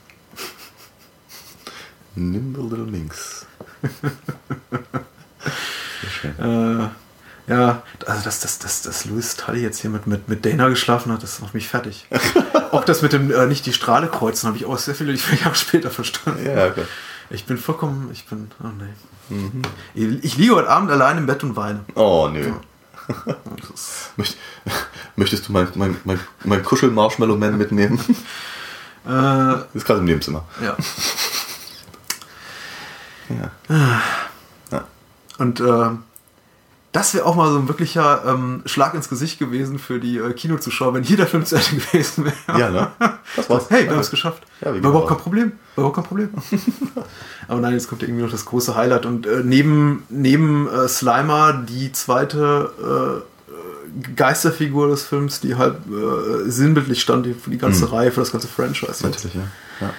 Nimble 2.15 2.65
Little 2.65 2.87
Minx. 2.87 3.47
sehr 6.01 6.11
schön. 6.11 6.39
Äh, 6.39 6.89
ja, 7.49 7.83
also 8.07 8.23
dass, 8.25 8.41
dass, 8.41 8.59
dass, 8.59 8.83
dass 8.83 9.05
Louis 9.07 9.37
Tully 9.37 9.63
jetzt 9.63 9.81
hier 9.81 9.91
mit, 9.91 10.07
mit, 10.07 10.29
mit 10.29 10.45
Dana 10.45 10.69
geschlafen 10.69 11.13
hat, 11.13 11.23
das 11.23 11.41
macht 11.41 11.55
mich 11.55 11.67
fertig. 11.67 12.07
auch 12.73 12.85
das 12.85 13.01
mit 13.01 13.13
dem 13.13 13.33
äh, 13.33 13.47
nicht 13.47 13.65
die 13.65 13.73
Strahle 13.73 14.09
kreuzen, 14.09 14.49
habe 14.49 14.59
ich 14.59 14.67
auch 14.67 14.77
sehr 14.77 14.95
viele 14.95 15.15
Jahre 15.15 15.55
später 15.55 15.91
verstanden. 15.91 16.45
Ja, 16.45 16.67
okay. 16.67 16.85
Ich 17.31 17.47
bin 17.47 17.57
vollkommen, 17.57 18.11
ich 18.13 18.27
bin, 18.27 18.51
oh 18.63 18.69
nee. 18.79 19.35
Mhm. 19.35 19.63
Ich, 19.95 20.25
ich, 20.25 20.37
liege 20.37 20.57
heute 20.57 20.69
Abend 20.69 20.91
allein 20.91 21.19
im 21.19 21.27
Bett 21.27 21.43
und 21.43 21.57
weine. 21.57 21.85
Oh 21.95 22.29
nö. 22.31 22.49
Ja. 22.49 23.37
Möchtest 25.17 25.49
du 25.49 25.53
mein, 25.53 25.69
mein, 25.75 25.97
mein, 26.05 26.21
mein 26.45 26.63
Kuschel-Marshmallow-Man 26.63 27.57
mitnehmen? 27.57 27.99
Äh, 29.07 29.55
ist 29.73 29.87
gerade 29.87 30.01
im 30.01 30.05
Nebenzimmer. 30.05 30.45
Ja. 30.63 30.77
ja. 33.31 33.51
ja. 34.71 34.85
Und 35.39 35.61
äh, 35.61 35.91
das 36.93 37.13
wäre 37.13 37.27
auch 37.27 37.35
mal 37.35 37.53
so 37.53 37.59
ein 37.59 37.69
wirklicher 37.69 38.25
ähm, 38.27 38.63
Schlag 38.65 38.95
ins 38.95 39.09
Gesicht 39.09 39.39
gewesen 39.39 39.79
für 39.79 40.01
die 40.01 40.17
äh, 40.17 40.33
Kinozuschauer, 40.33 40.95
wenn 40.95 41.03
hier 41.03 41.19
der 41.19 41.27
Film 41.27 41.45
zu 41.45 41.57
Ende 41.57 41.69
gewesen 41.93 42.25
wäre. 42.25 42.59
Ja, 42.59 42.71
ne? 42.71 42.91
Das 43.37 43.51
war's. 43.51 43.67
Hey, 43.69 43.85
wir 43.85 43.93
haben 43.93 44.01
es 44.01 44.11
geschafft. 44.11 44.43
Ja, 44.61 44.69
war 44.69 44.75
überhaupt 44.77 45.09
kein 45.09 45.19
Problem. 45.19 45.53
War 45.75 45.83
überhaupt 45.83 45.97
kein 45.97 46.05
Problem. 46.05 46.31
Aber 47.49 47.61
nein, 47.61 47.75
jetzt 47.75 47.89
kommt 47.89 48.03
irgendwie 48.03 48.23
noch 48.23 48.31
das 48.31 48.47
große 48.47 48.75
Highlight. 48.75 49.05
Und 49.05 49.27
äh, 49.27 49.43
neben, 49.45 50.05
neben 50.09 50.67
äh, 50.67 50.89
Slimer 50.89 51.53
die 51.53 51.93
zweite 51.93 53.23
äh, 53.23 54.11
Geisterfigur 54.17 54.89
des 54.89 55.05
Films, 55.05 55.41
die 55.41 55.57
halt 55.57 55.77
äh, 55.89 56.51
sinnbildlich 56.51 57.03
stand 57.03 57.27
für 57.27 57.51
die 57.51 57.59
ganze 57.59 57.87
mhm. 57.87 57.93
Reihe, 57.93 58.13
für 58.13 58.21
das 58.21 58.33
ganze 58.33 58.49
Franchise. 58.49 59.03
Natürlich, 59.03 59.35
ja. 59.35 59.43
ja. 59.81 59.91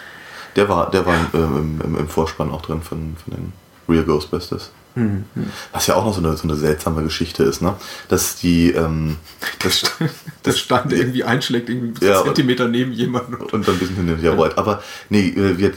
Der 0.55 0.67
war, 0.67 0.89
der 0.89 1.05
war 1.05 1.15
im, 1.33 1.81
im, 1.83 1.97
im 1.97 2.07
Vorspann 2.07 2.49
auch 2.49 2.63
drin 2.63 2.81
von, 2.81 3.15
von 3.23 3.33
den 3.33 3.53
Real 3.89 4.03
Ghostbusters. 4.03 4.71
Mhm. 4.95 5.23
Was 5.71 5.87
ja 5.87 5.95
auch 5.95 6.03
noch 6.03 6.13
so 6.13 6.19
eine, 6.19 6.35
so 6.35 6.47
eine 6.47 6.55
seltsame 6.55 7.03
Geschichte 7.03 7.43
ist, 7.43 7.61
ne? 7.61 7.75
Dass 8.07 8.37
die. 8.37 8.71
Ähm, 8.71 9.17
das, 9.59 9.83
das 10.43 10.59
Stand 10.59 10.91
irgendwie 10.91 11.23
einschlägt, 11.23 11.69
irgendwie 11.69 12.05
ja, 12.05 12.23
Zentimeter 12.23 12.65
und, 12.65 12.71
neben 12.71 12.91
jemandem. 12.91 13.39
Und 13.41 13.67
dann 13.67 13.75
ein 13.75 13.79
bisschen 13.79 13.95
hinter 13.95 14.21
ja, 14.21 14.33
ja. 14.33 14.57
Aber 14.57 14.81
nee, 15.09 15.27
äh, 15.27 15.57
wir, 15.57 15.71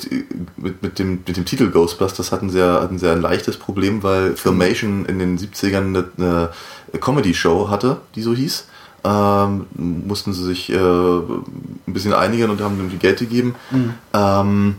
mit, 0.57 0.83
mit, 0.83 0.99
dem, 0.99 1.23
mit 1.27 1.37
dem 1.37 1.45
Titel 1.45 1.71
Ghostbusters 1.71 2.33
hatten 2.33 2.51
sie, 2.51 2.59
ja, 2.59 2.81
hatten 2.81 2.99
sie 2.99 3.11
ein 3.11 3.21
leichtes 3.21 3.57
Problem, 3.59 4.03
weil 4.03 4.35
Filmation 4.37 5.05
in 5.07 5.19
den 5.19 5.39
70ern 5.39 5.77
eine, 5.77 6.05
eine 6.17 6.51
Comedy-Show 6.99 7.69
hatte, 7.69 7.99
die 8.15 8.23
so 8.23 8.35
hieß. 8.35 8.67
Ähm, 9.05 9.67
mussten 9.77 10.33
sie 10.33 10.45
sich 10.45 10.71
äh, 10.71 10.77
ein 10.77 11.45
bisschen 11.87 12.15
einigen 12.15 12.51
und 12.51 12.61
haben 12.61 12.79
ihm 12.79 12.99
Geld 12.99 13.19
gegeben. 13.19 13.57
Mhm. 13.71 13.95
Ähm, 14.15 14.75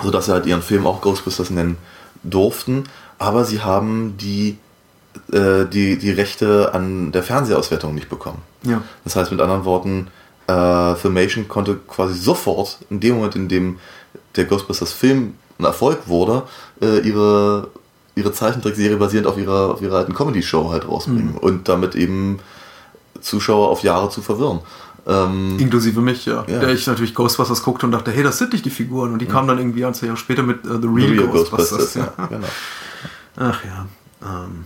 sodass 0.00 0.26
sie 0.26 0.32
halt 0.32 0.46
ihren 0.46 0.62
Film 0.62 0.86
auch 0.86 1.00
Ghostbusters 1.00 1.50
nennen 1.50 1.76
durften 2.22 2.84
aber 3.18 3.44
sie 3.44 3.60
haben 3.60 4.16
die, 4.16 4.58
äh, 5.32 5.66
die, 5.66 5.98
die 5.98 6.10
Rechte 6.10 6.72
an 6.72 7.12
der 7.12 7.22
Fernsehauswertung 7.22 7.94
nicht 7.94 8.08
bekommen. 8.08 8.38
Ja. 8.62 8.82
Das 9.04 9.16
heißt 9.16 9.30
mit 9.30 9.40
anderen 9.40 9.64
Worten, 9.64 10.08
äh, 10.46 10.94
Filmation 10.94 11.48
konnte 11.48 11.76
quasi 11.76 12.18
sofort, 12.18 12.78
in 12.90 13.00
dem 13.00 13.16
Moment, 13.16 13.36
in 13.36 13.48
dem 13.48 13.78
der 14.36 14.44
Ghostbusters 14.44 14.92
Film 14.92 15.34
ein 15.58 15.64
Erfolg 15.64 16.06
wurde, 16.06 16.44
äh, 16.80 17.00
ihre, 17.00 17.68
ihre 18.14 18.32
Zeichentrickserie 18.32 18.96
basierend 18.96 19.26
auf 19.26 19.36
ihrer, 19.36 19.72
auf 19.72 19.82
ihrer 19.82 19.98
alten 19.98 20.14
Comedy-Show 20.14 20.70
halt 20.70 20.88
rausbringen 20.88 21.32
mhm. 21.32 21.38
und 21.38 21.68
damit 21.68 21.96
eben 21.96 22.38
Zuschauer 23.20 23.68
auf 23.68 23.82
Jahre 23.82 24.10
zu 24.10 24.22
verwirren. 24.22 24.60
Ähm, 25.08 25.56
Inklusive 25.58 26.02
mich, 26.02 26.26
ja. 26.26 26.44
ja. 26.46 26.60
Der 26.60 26.68
ich 26.68 26.86
natürlich 26.86 27.14
Ghostbusters 27.14 27.62
guckte 27.62 27.86
und 27.86 27.92
dachte, 27.92 28.10
hey, 28.10 28.22
das 28.22 28.38
sind 28.38 28.52
nicht 28.52 28.66
die 28.66 28.70
Figuren. 28.70 29.12
Und 29.12 29.20
die 29.20 29.26
mhm. 29.26 29.30
kamen 29.30 29.48
dann 29.48 29.58
irgendwie 29.58 29.84
ein, 29.84 29.94
zwei 29.94 30.06
Jahre 30.06 30.18
später 30.18 30.42
mit 30.42 30.66
uh, 30.66 30.78
The 30.80 30.86
Real, 30.86 31.08
The 31.08 31.16
Real 31.16 31.28
Ghostbusters. 31.28 31.94
Ghostbusters 31.94 31.94
ja. 31.94 32.12
ja. 32.18 32.26
genau. 32.26 32.48
Ach 33.36 33.64
ja. 33.64 33.86
Ähm, 34.22 34.64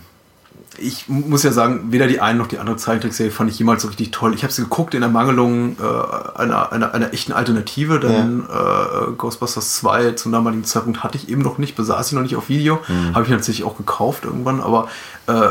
ich 0.77 1.07
muss 1.07 1.43
ja 1.43 1.51
sagen, 1.51 1.91
weder 1.91 2.07
die 2.07 2.19
eine 2.19 2.39
noch 2.39 2.47
die 2.47 2.57
andere 2.57 2.77
Zeichentrickserie 2.77 3.31
fand 3.31 3.49
ich 3.49 3.59
jemals 3.59 3.83
so 3.83 3.87
richtig 3.87 4.11
toll. 4.11 4.33
Ich 4.33 4.43
habe 4.43 4.51
sie 4.51 4.63
geguckt 4.63 4.95
in 4.95 5.01
der 5.01 5.09
Mangelung 5.09 5.77
äh, 5.79 6.37
einer, 6.39 6.71
einer, 6.71 6.93
einer, 6.93 7.13
echten 7.13 7.31
Alternative, 7.31 7.99
denn 7.99 8.43
ja. 8.49 9.07
äh, 9.09 9.11
Ghostbusters 9.15 9.75
2 9.75 10.13
zum 10.13 10.31
damaligen 10.31 10.63
Zeitpunkt 10.63 11.03
hatte 11.03 11.17
ich 11.17 11.29
eben 11.29 11.41
noch 11.41 11.59
nicht, 11.59 11.75
besaß 11.75 12.07
ich 12.07 12.13
noch 12.13 12.23
nicht 12.23 12.35
auf 12.35 12.49
Video. 12.49 12.79
Mhm. 12.87 13.13
Habe 13.13 13.25
ich 13.25 13.31
natürlich 13.31 13.63
auch 13.63 13.77
gekauft 13.77 14.25
irgendwann, 14.25 14.61
aber 14.61 14.87
äh, 15.27 15.49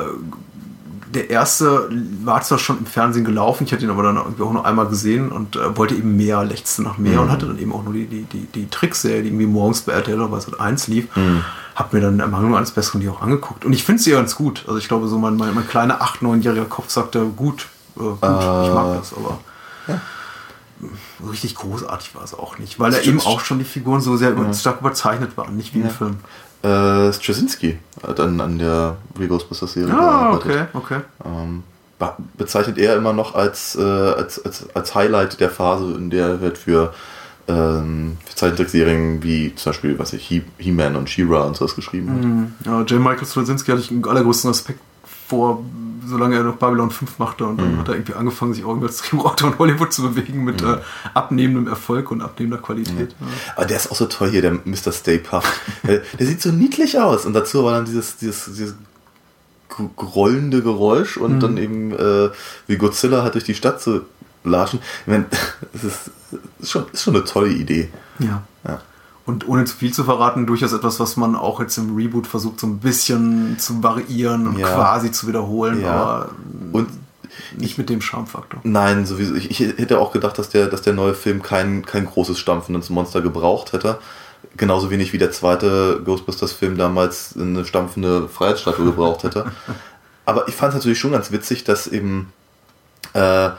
der 1.14 1.30
erste 1.30 1.90
war 2.24 2.40
zwar 2.43 2.59
schon 2.59 2.78
im 2.78 2.86
Fernsehen 2.86 3.24
gelaufen, 3.24 3.64
ich 3.64 3.72
hatte 3.72 3.84
ihn 3.84 3.90
aber 3.90 4.02
dann 4.02 4.16
irgendwie 4.16 4.43
auch 4.43 4.52
noch 4.52 4.64
einmal 4.64 4.86
gesehen 4.86 5.30
und 5.30 5.56
äh, 5.56 5.76
wollte 5.76 5.94
eben 5.94 6.16
mehr, 6.16 6.43
lechzte 6.44 6.82
nach 6.82 6.98
mehr 6.98 7.14
mhm. 7.14 7.20
und 7.20 7.30
hatte 7.30 7.47
dann 7.47 7.59
eben 7.59 7.72
auch 7.72 7.82
nur 7.82 7.93
die, 7.93 8.06
die, 8.06 8.22
die, 8.22 8.47
die 8.47 8.68
Trickserie, 8.68 9.22
die 9.22 9.28
irgendwie 9.28 9.47
morgens 9.47 9.82
bei 9.82 9.93
RTL 9.93 10.18
oder 10.18 10.28
bei 10.28 10.40
Sat 10.40 10.59
1 10.59 10.89
lief. 10.89 11.14
Mhm. 11.14 11.44
Hab 11.74 11.93
mir 11.93 12.01
dann 12.01 12.20
Ermangelung 12.20 12.56
eines 12.56 12.70
Besseren 12.70 13.01
die 13.01 13.09
auch 13.09 13.22
angeguckt. 13.22 13.64
Und 13.64 13.72
ich 13.72 13.84
finde 13.84 14.02
sie 14.02 14.10
ja 14.10 14.18
ganz 14.18 14.34
gut. 14.34 14.64
Also 14.66 14.78
ich 14.78 14.89
glaube, 14.89 15.09
so 15.09 15.18
mein, 15.18 15.36
mein, 15.36 15.55
mein 15.55 15.66
kleiner 15.66 16.02
8-, 16.02 16.20
9-jähriger 16.22 16.66
Kopf 16.66 16.90
sagte, 16.90 17.24
gut, 17.24 17.66
äh, 17.97 18.01
gut, 18.01 18.18
äh, 18.22 18.66
ich 18.66 18.74
mag 18.74 18.98
das, 18.98 19.14
aber. 19.14 19.39
Ja. 19.89 20.01
richtig 21.28 21.56
großartig 21.56 22.14
war 22.14 22.22
es 22.22 22.34
auch 22.34 22.59
nicht, 22.59 22.78
weil 22.78 22.94
er 22.94 23.05
eben 23.05 23.20
auch 23.20 23.40
schon 23.40 23.59
die 23.59 23.64
Figuren 23.64 24.01
so 24.01 24.16
sehr 24.16 24.34
ja. 24.36 24.55
stark 24.55 24.80
überzeichnet 24.80 25.36
waren, 25.36 25.56
nicht 25.56 25.74
wie 25.74 25.80
ja. 25.80 25.86
im 25.86 25.90
Film. 25.90 26.16
Äh, 26.62 27.12
Straczynski 27.12 27.78
hat 28.06 28.20
an, 28.20 28.40
an 28.40 28.59
der 28.59 28.97
Re-Ghostbusters-Serie 29.18 29.93
Ah, 29.93 30.34
okay, 30.34 30.66
okay. 30.74 31.01
Ähm, 31.24 31.64
bezeichnet 32.36 32.78
er 32.78 32.97
immer 32.97 33.12
noch 33.12 33.34
als, 33.34 33.76
äh, 33.76 33.82
als, 33.82 34.44
als, 34.44 34.66
als 34.74 34.94
Highlight 34.94 35.40
der 35.40 35.51
Phase, 35.51 35.94
in 35.94 36.10
der 36.10 36.28
er 36.28 36.40
halt 36.40 36.59
für, 36.59 36.94
ähm, 37.48 38.16
für 38.24 38.34
Zeichentrickserien 38.34 39.22
wie 39.22 39.55
zum 39.55 39.70
Beispiel, 39.70 39.98
was 39.98 40.12
ich, 40.12 40.43
He-Man 40.59 40.97
und 40.97 41.10
She-Ra 41.10 41.43
und 41.43 41.56
sowas 41.56 41.74
geschrieben 41.74 42.10
hat. 42.10 42.24
Mhm. 42.24 42.55
Ja, 42.64 42.82
J. 42.82 43.01
Michael 43.01 43.26
Straczynski 43.26 43.70
hatte 43.70 43.82
ich 43.82 43.90
einen 43.90 44.05
allergrößten 44.05 44.51
Respekt 44.51 44.80
vor, 45.32 45.64
solange 46.06 46.36
er 46.36 46.42
noch 46.42 46.56
Babylon 46.56 46.90
5 46.90 47.18
machte 47.18 47.46
und 47.46 47.59
dann 47.59 47.72
mhm. 47.72 47.78
hat 47.78 47.88
er 47.88 47.94
irgendwie 47.94 48.12
angefangen, 48.12 48.52
sich 48.52 48.64
auch 48.66 48.78
als 48.82 48.98
Drehbuchautor 48.98 49.52
in 49.52 49.59
Hollywood 49.59 49.92
zu 49.94 50.02
bewegen 50.02 50.44
mit 50.44 50.60
mhm. 50.60 50.74
äh, 50.74 50.78
abnehmendem 51.14 51.68
Erfolg 51.68 52.10
und 52.10 52.20
abnehmender 52.20 52.62
Qualität. 52.62 53.16
Mhm. 53.18 53.26
Ja. 53.26 53.52
Aber 53.56 53.64
der 53.64 53.78
ist 53.78 53.90
auch 53.90 53.96
so 53.96 54.04
toll 54.04 54.30
hier, 54.30 54.42
der 54.42 54.52
Mr. 54.52 54.92
Stay 54.92 55.16
Puft. 55.16 55.48
der, 55.84 56.02
der, 56.18 56.26
sieht 56.26 56.42
so 56.42 56.50
niedlich 56.50 57.00
aus 57.00 57.24
und 57.24 57.32
dazu 57.32 57.64
war 57.64 57.72
dann 57.72 57.86
dieses, 57.86 58.18
dieses, 58.18 58.44
dieses 58.44 58.74
rollende 59.98 60.62
Geräusch 60.62 61.16
und 61.16 61.36
mhm. 61.36 61.40
dann 61.40 61.56
eben 61.56 61.92
äh, 61.92 62.28
wie 62.66 62.76
Godzilla 62.76 63.22
halt 63.22 63.32
durch 63.32 63.44
die 63.44 63.54
Stadt 63.54 63.80
zu 63.80 64.02
latschen. 64.44 64.80
Ich 65.02 65.06
meine, 65.06 65.26
das 65.72 65.84
ist, 65.84 66.10
ist, 66.59 66.70
schon, 66.70 66.84
ist 66.92 67.04
schon 67.04 67.16
eine 67.16 67.24
tolle 67.24 67.48
Idee. 67.48 67.88
Ja. 68.18 68.42
ja. 68.66 68.82
Und 69.24 69.47
ohne 69.47 69.65
zu 69.65 69.77
viel 69.77 69.93
zu 69.93 70.03
verraten, 70.03 70.47
durchaus 70.47 70.73
etwas, 70.73 70.99
was 70.99 71.16
man 71.16 71.36
auch 71.36 71.61
jetzt 71.61 71.78
im 71.78 71.94
Reboot 71.94 72.27
versucht, 72.27 72.59
so 72.59 72.66
ein 72.66 72.78
bisschen 72.78 73.57
zu 73.59 73.82
variieren 73.82 74.49
und 74.49 74.59
ja. 74.59 74.66
quasi 74.66 75.12
zu 75.12 75.28
wiederholen, 75.28 75.82
ja. 75.82 75.93
aber 75.93 76.31
und 76.73 76.89
nicht 77.57 77.78
mit 77.78 77.89
dem 77.89 78.01
Charmfaktor. 78.01 78.61
Nein, 78.65 79.07
sowieso. 79.07 79.35
Ich, 79.35 79.51
ich, 79.51 79.61
hätte 79.61 80.01
auch 80.01 80.12
gedacht, 80.12 80.39
dass 80.39 80.49
der, 80.49 80.66
dass 80.66 80.82
der 80.82 80.93
neue 80.93 81.15
Film 81.15 81.43
kein, 81.43 81.85
kein 81.86 82.07
großes 82.07 82.39
stampfendes 82.39 82.90
Monster 82.90 83.23
gebraucht 83.23 83.73
hätte. 83.73 83.99
Genauso 84.57 84.90
wenig 84.90 85.12
wie 85.12 85.19
der 85.19 85.31
zweite 85.31 86.03
Ghostbusters-Film 86.05 86.77
damals 86.77 87.35
eine 87.39 87.65
stampfende 87.65 88.28
Freiheitsstatue 88.28 88.85
gebraucht 88.85 89.23
hätte. 89.23 89.53
Aber 90.24 90.49
ich 90.49 90.55
fand 90.55 90.70
es 90.70 90.77
natürlich 90.77 90.99
schon 90.99 91.12
ganz 91.12 91.32
witzig, 91.32 91.65
dass 91.65 91.86
eben 91.86 92.32
äh, 93.15 93.51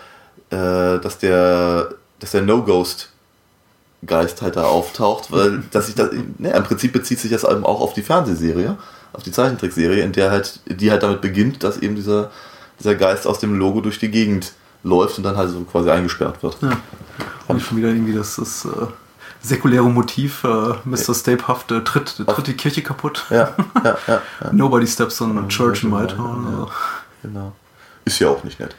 äh, 0.53 0.99
dass 0.99 1.18
der, 1.18 1.95
dass 2.19 2.31
der 2.31 2.41
No-Ghost 2.44 3.11
Geist 4.05 4.41
halt 4.41 4.55
da 4.55 4.63
auftaucht, 4.63 5.31
weil 5.31 5.63
dass 5.71 5.89
ich 5.89 5.95
da, 5.95 6.09
ne, 6.38 6.51
im 6.51 6.63
Prinzip 6.63 6.93
bezieht 6.93 7.19
sich 7.19 7.31
das 7.31 7.43
eben 7.43 7.65
auch 7.65 7.81
auf 7.81 7.93
die 7.93 8.01
Fernsehserie, 8.01 8.77
auf 9.13 9.23
die 9.23 9.31
Zeichentrickserie, 9.31 10.03
in 10.03 10.11
der 10.11 10.31
halt, 10.31 10.59
die 10.65 10.91
halt 10.91 11.03
damit 11.03 11.21
beginnt, 11.21 11.63
dass 11.63 11.77
eben 11.77 11.95
dieser, 11.95 12.31
dieser 12.80 12.95
Geist 12.95 13.27
aus 13.27 13.39
dem 13.39 13.57
Logo 13.57 13.81
durch 13.81 13.99
die 13.99 14.09
Gegend 14.09 14.53
läuft 14.84 15.17
und 15.17 15.23
dann 15.23 15.38
halt 15.38 15.49
so 15.49 15.61
quasi 15.61 15.89
eingesperrt 15.89 16.43
wird. 16.43 16.57
Ja. 16.61 16.77
Ich 17.55 17.65
schon 17.65 17.77
wieder 17.77 17.89
irgendwie 17.89 18.13
das, 18.13 18.38
das 18.38 18.65
äh, 18.65 18.69
säkuläre 19.41 19.89
Motiv, 19.89 20.43
äh, 20.43 20.73
Mr. 20.85 21.13
Stapehaft 21.13 21.71
äh, 21.71 21.81
tritt, 21.81 22.25
tritt 22.25 22.47
die 22.47 22.53
Kirche 22.53 22.81
kaputt. 22.81 23.25
Ja, 23.30 23.53
ja, 23.84 23.84
ja, 23.84 23.97
ja. 24.07 24.21
Nobody 24.51 24.88
steps 24.88 25.21
on 25.21 25.38
a 25.38 25.47
church 25.47 25.84
in 25.84 25.89
my 25.89 26.07
town. 26.07 26.67
Genau. 27.21 27.53
Ist 28.05 28.19
ja 28.19 28.30
auch 28.30 28.43
nicht 28.43 28.59
nett. 28.59 28.75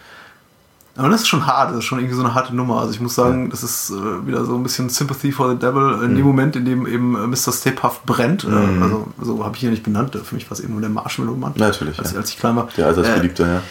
Aber 0.97 1.09
das 1.09 1.23
ist 1.23 1.29
schon 1.29 1.45
hart, 1.47 1.71
das 1.71 1.79
ist 1.79 1.85
schon 1.85 1.99
irgendwie 1.99 2.15
so 2.15 2.23
eine 2.23 2.35
harte 2.35 2.55
Nummer. 2.55 2.81
Also 2.81 2.93
ich 2.93 3.01
muss 3.01 3.17
sagen, 3.17 3.45
ja. 3.45 3.51
das 3.51 3.65
ist 3.65 3.91
äh, 3.91 4.27
wieder 4.27 4.45
so 4.45 4.55
ein 4.55 4.63
bisschen 4.63 4.89
Sympathy 4.89 5.33
for 5.33 5.51
the 5.51 5.59
Devil 5.59 6.03
in 6.05 6.13
mhm. 6.13 6.17
dem 6.17 6.25
Moment, 6.25 6.57
in 6.57 6.65
dem 6.65 6.87
eben 6.87 7.17
äh, 7.17 7.27
Mr. 7.27 7.53
Stapehaft 7.53 8.07
brennt. 8.07 8.45
Äh, 8.45 8.49
mhm. 8.49 8.83
also 8.83 9.09
so 9.21 9.45
habe 9.45 9.57
ich 9.57 9.65
ihn 9.65 9.71
nicht 9.71 9.83
benannt. 9.83 10.17
Für 10.17 10.35
mich 10.35 10.49
war 10.49 10.57
es 10.57 10.63
eben 10.63 10.73
nur 10.73 10.81
der 10.81 10.91
Marshmallow-Mann. 10.91 11.55
Natürlich. 11.57 11.99
Als, 11.99 12.13
ja. 12.13 12.19
als 12.19 12.31
ich 12.31 12.39
klein 12.39 12.55
war. 12.55 12.69
Der 12.77 12.87
Altersgeliebte, 12.87 13.43
äh, 13.43 13.47
ja. 13.55 13.63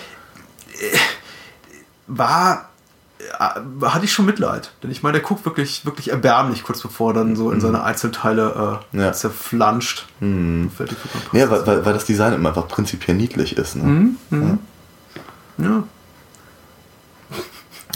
War 2.07 2.69
äh, 3.39 3.85
hatte 3.85 4.03
ich 4.03 4.11
schon 4.11 4.25
Mitleid. 4.25 4.71
Denn 4.83 4.91
ich 4.91 5.03
meine, 5.03 5.13
der 5.13 5.21
guckt 5.21 5.45
wirklich, 5.45 5.85
wirklich 5.85 6.11
erbärmlich, 6.11 6.63
kurz 6.63 6.81
bevor 6.81 7.11
er 7.11 7.13
dann 7.13 7.35
so 7.37 7.51
in 7.51 7.57
mhm. 7.57 7.61
seine 7.61 7.83
Einzelteile 7.83 8.81
äh, 8.93 8.97
ja. 8.97 9.13
zerflanscht. 9.13 10.07
Mhm. 10.19 10.71
Ja, 11.31 11.49
weil, 11.49 11.65
weil, 11.65 11.85
weil, 11.85 11.93
das 11.93 12.05
Design 12.05 12.33
immer 12.33 12.49
einfach 12.49 12.67
prinzipiell 12.67 13.15
niedlich 13.15 13.57
ist. 13.57 13.75
Ne? 13.77 13.83
Mhm. 13.83 14.17
mhm. 14.29 14.59
Ja. 15.57 15.65
ja. 15.65 15.83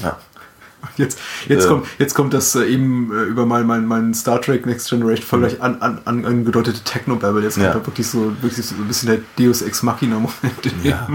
Ja. 0.01 0.17
Jetzt, 0.95 1.19
jetzt, 1.47 1.65
äh, 1.65 1.67
kommt, 1.67 1.87
jetzt 1.97 2.13
kommt 2.13 2.33
das 2.33 2.55
äh, 2.55 2.65
eben 2.65 3.11
äh, 3.11 3.23
über 3.23 3.45
mein, 3.45 3.65
mein, 3.65 3.85
mein 3.85 4.13
Star 4.13 4.41
Trek 4.41 4.65
Next 4.65 4.89
Generation 4.89 5.25
Vergleich 5.25 5.61
an, 5.61 5.81
an, 5.81 5.99
an 6.05 6.25
angedeutete 6.25 6.81
Technobabble. 6.83 7.43
Jetzt 7.43 7.55
kommt 7.55 7.67
ja. 7.67 7.73
da 7.73 7.85
wirklich 7.85 8.07
so, 8.07 8.31
wirklich 8.41 8.65
so 8.65 8.75
ein 8.75 8.87
bisschen 8.87 9.09
der 9.09 9.19
Deus 9.37 9.61
Ex 9.61 9.83
Machina 9.83 10.15
Moment, 10.15 10.65
in 10.65 10.81
dem 10.81 10.85
ja. 10.85 11.07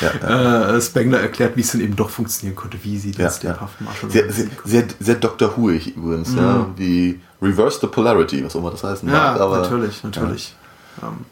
ja, 0.00 0.76
äh, 0.76 0.80
Spengler 0.80 1.20
erklärt, 1.20 1.56
wie 1.56 1.60
es 1.60 1.72
denn 1.72 1.80
eben 1.80 1.96
doch 1.96 2.10
funktionieren 2.10 2.56
konnte, 2.56 2.78
wie 2.82 2.98
sie 2.98 3.12
das 3.12 3.42
ja, 3.42 3.52
den 3.52 3.84
Marshall 3.84 4.10
sehr, 4.10 4.32
sehr, 4.32 4.46
sehr, 4.64 4.84
sehr 4.98 5.14
Dr. 5.16 5.56
Whoig 5.56 5.96
übrigens, 5.96 6.30
mhm. 6.30 6.38
ja, 6.38 6.66
wie 6.76 7.20
Reverse 7.40 7.78
the 7.80 7.86
Polarity, 7.86 8.44
was 8.44 8.56
auch 8.56 8.60
immer 8.60 8.70
das 8.70 8.84
heißt. 8.84 9.04
Ja, 9.04 9.36
aber, 9.36 9.60
natürlich, 9.60 10.02
natürlich. 10.02 10.54
Ähm, 11.02 11.24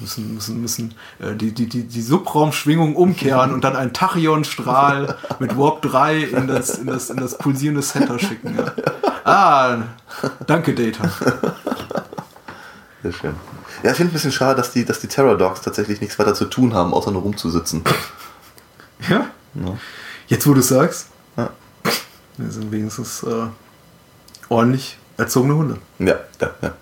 müssen, 0.00 0.34
müssen, 0.34 0.60
müssen 0.60 0.94
äh, 1.18 1.34
die, 1.34 1.52
die, 1.52 1.68
die, 1.68 1.84
die 1.84 2.02
Subraumschwingung 2.02 2.96
umkehren 2.96 3.52
und 3.52 3.64
dann 3.64 3.76
einen 3.76 3.92
Tachyon-Strahl 3.92 5.16
mit 5.38 5.56
Warp 5.56 5.82
3 5.82 6.18
in 6.18 6.46
das, 6.46 6.78
in 6.78 6.86
das, 6.86 7.10
in 7.10 7.16
das 7.18 7.38
pulsierende 7.38 7.82
Center 7.82 8.18
schicken. 8.18 8.56
Ja. 8.56 8.72
Ah, 9.24 9.82
danke, 10.46 10.74
Data. 10.74 11.10
Sehr 13.02 13.12
schön. 13.12 13.34
Ja, 13.82 13.90
ich 13.92 13.96
finde 13.96 14.10
ein 14.10 14.14
bisschen 14.14 14.32
schade, 14.32 14.56
dass 14.56 14.72
die, 14.72 14.84
dass 14.84 15.00
die 15.00 15.08
Terror 15.08 15.36
Dogs 15.38 15.62
tatsächlich 15.62 16.00
nichts 16.00 16.18
weiter 16.18 16.34
zu 16.34 16.46
tun 16.46 16.74
haben, 16.74 16.92
außer 16.92 17.10
nur 17.10 17.22
rumzusitzen. 17.22 17.82
Ja? 19.08 19.26
ja. 19.54 19.78
Jetzt, 20.26 20.46
wo 20.46 20.54
du 20.54 20.62
sagst. 20.62 21.08
Ja. 21.36 21.50
Wir 22.36 22.50
sind 22.50 22.70
wenigstens 22.70 23.22
äh, 23.22 23.46
ordentlich 24.48 24.98
erzogene 25.16 25.54
Hunde. 25.54 25.78
Ja, 25.98 26.16
ja, 26.40 26.50
ja. 26.62 26.74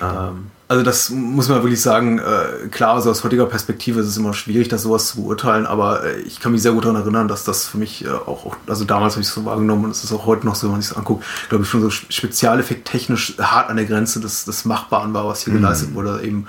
ja. 0.00 0.28
Ähm, 0.28 0.50
also 0.68 0.84
das 0.84 1.08
muss 1.08 1.48
man 1.48 1.62
wirklich 1.62 1.80
sagen, 1.80 2.18
äh, 2.18 2.68
klar, 2.68 2.94
also 2.94 3.10
aus 3.10 3.24
heutiger 3.24 3.46
Perspektive 3.46 4.00
ist 4.00 4.06
es 4.06 4.18
immer 4.18 4.34
schwierig, 4.34 4.68
das 4.68 4.82
sowas 4.82 5.08
zu 5.08 5.22
beurteilen, 5.22 5.64
aber 5.64 6.04
äh, 6.04 6.20
ich 6.20 6.40
kann 6.40 6.52
mich 6.52 6.60
sehr 6.60 6.72
gut 6.72 6.84
daran 6.84 7.00
erinnern, 7.00 7.26
dass 7.26 7.44
das 7.44 7.66
für 7.66 7.78
mich 7.78 8.04
äh, 8.04 8.10
auch, 8.10 8.44
auch, 8.44 8.56
also 8.66 8.84
damals 8.84 9.14
habe 9.14 9.22
ich 9.22 9.28
es 9.28 9.34
so 9.34 9.46
wahrgenommen 9.46 9.86
und 9.86 9.92
es 9.92 10.04
ist 10.04 10.12
auch 10.12 10.26
heute 10.26 10.44
noch 10.44 10.54
so, 10.54 10.66
wenn 10.66 10.72
man 10.72 10.82
sich 10.82 10.90
das 10.90 10.98
anguckt, 10.98 11.24
glaube 11.48 11.64
ich 11.64 11.70
schon 11.70 11.80
so 11.80 11.88
Spezialeffekt 11.88 12.86
technisch 12.86 13.34
hart 13.38 13.70
an 13.70 13.76
der 13.76 13.86
Grenze 13.86 14.20
des, 14.20 14.44
des 14.44 14.66
Machbaren 14.66 15.14
war, 15.14 15.26
was 15.26 15.42
hier 15.42 15.54
mhm. 15.54 15.58
geleistet 15.58 15.94
wurde, 15.94 16.20
eben 16.22 16.48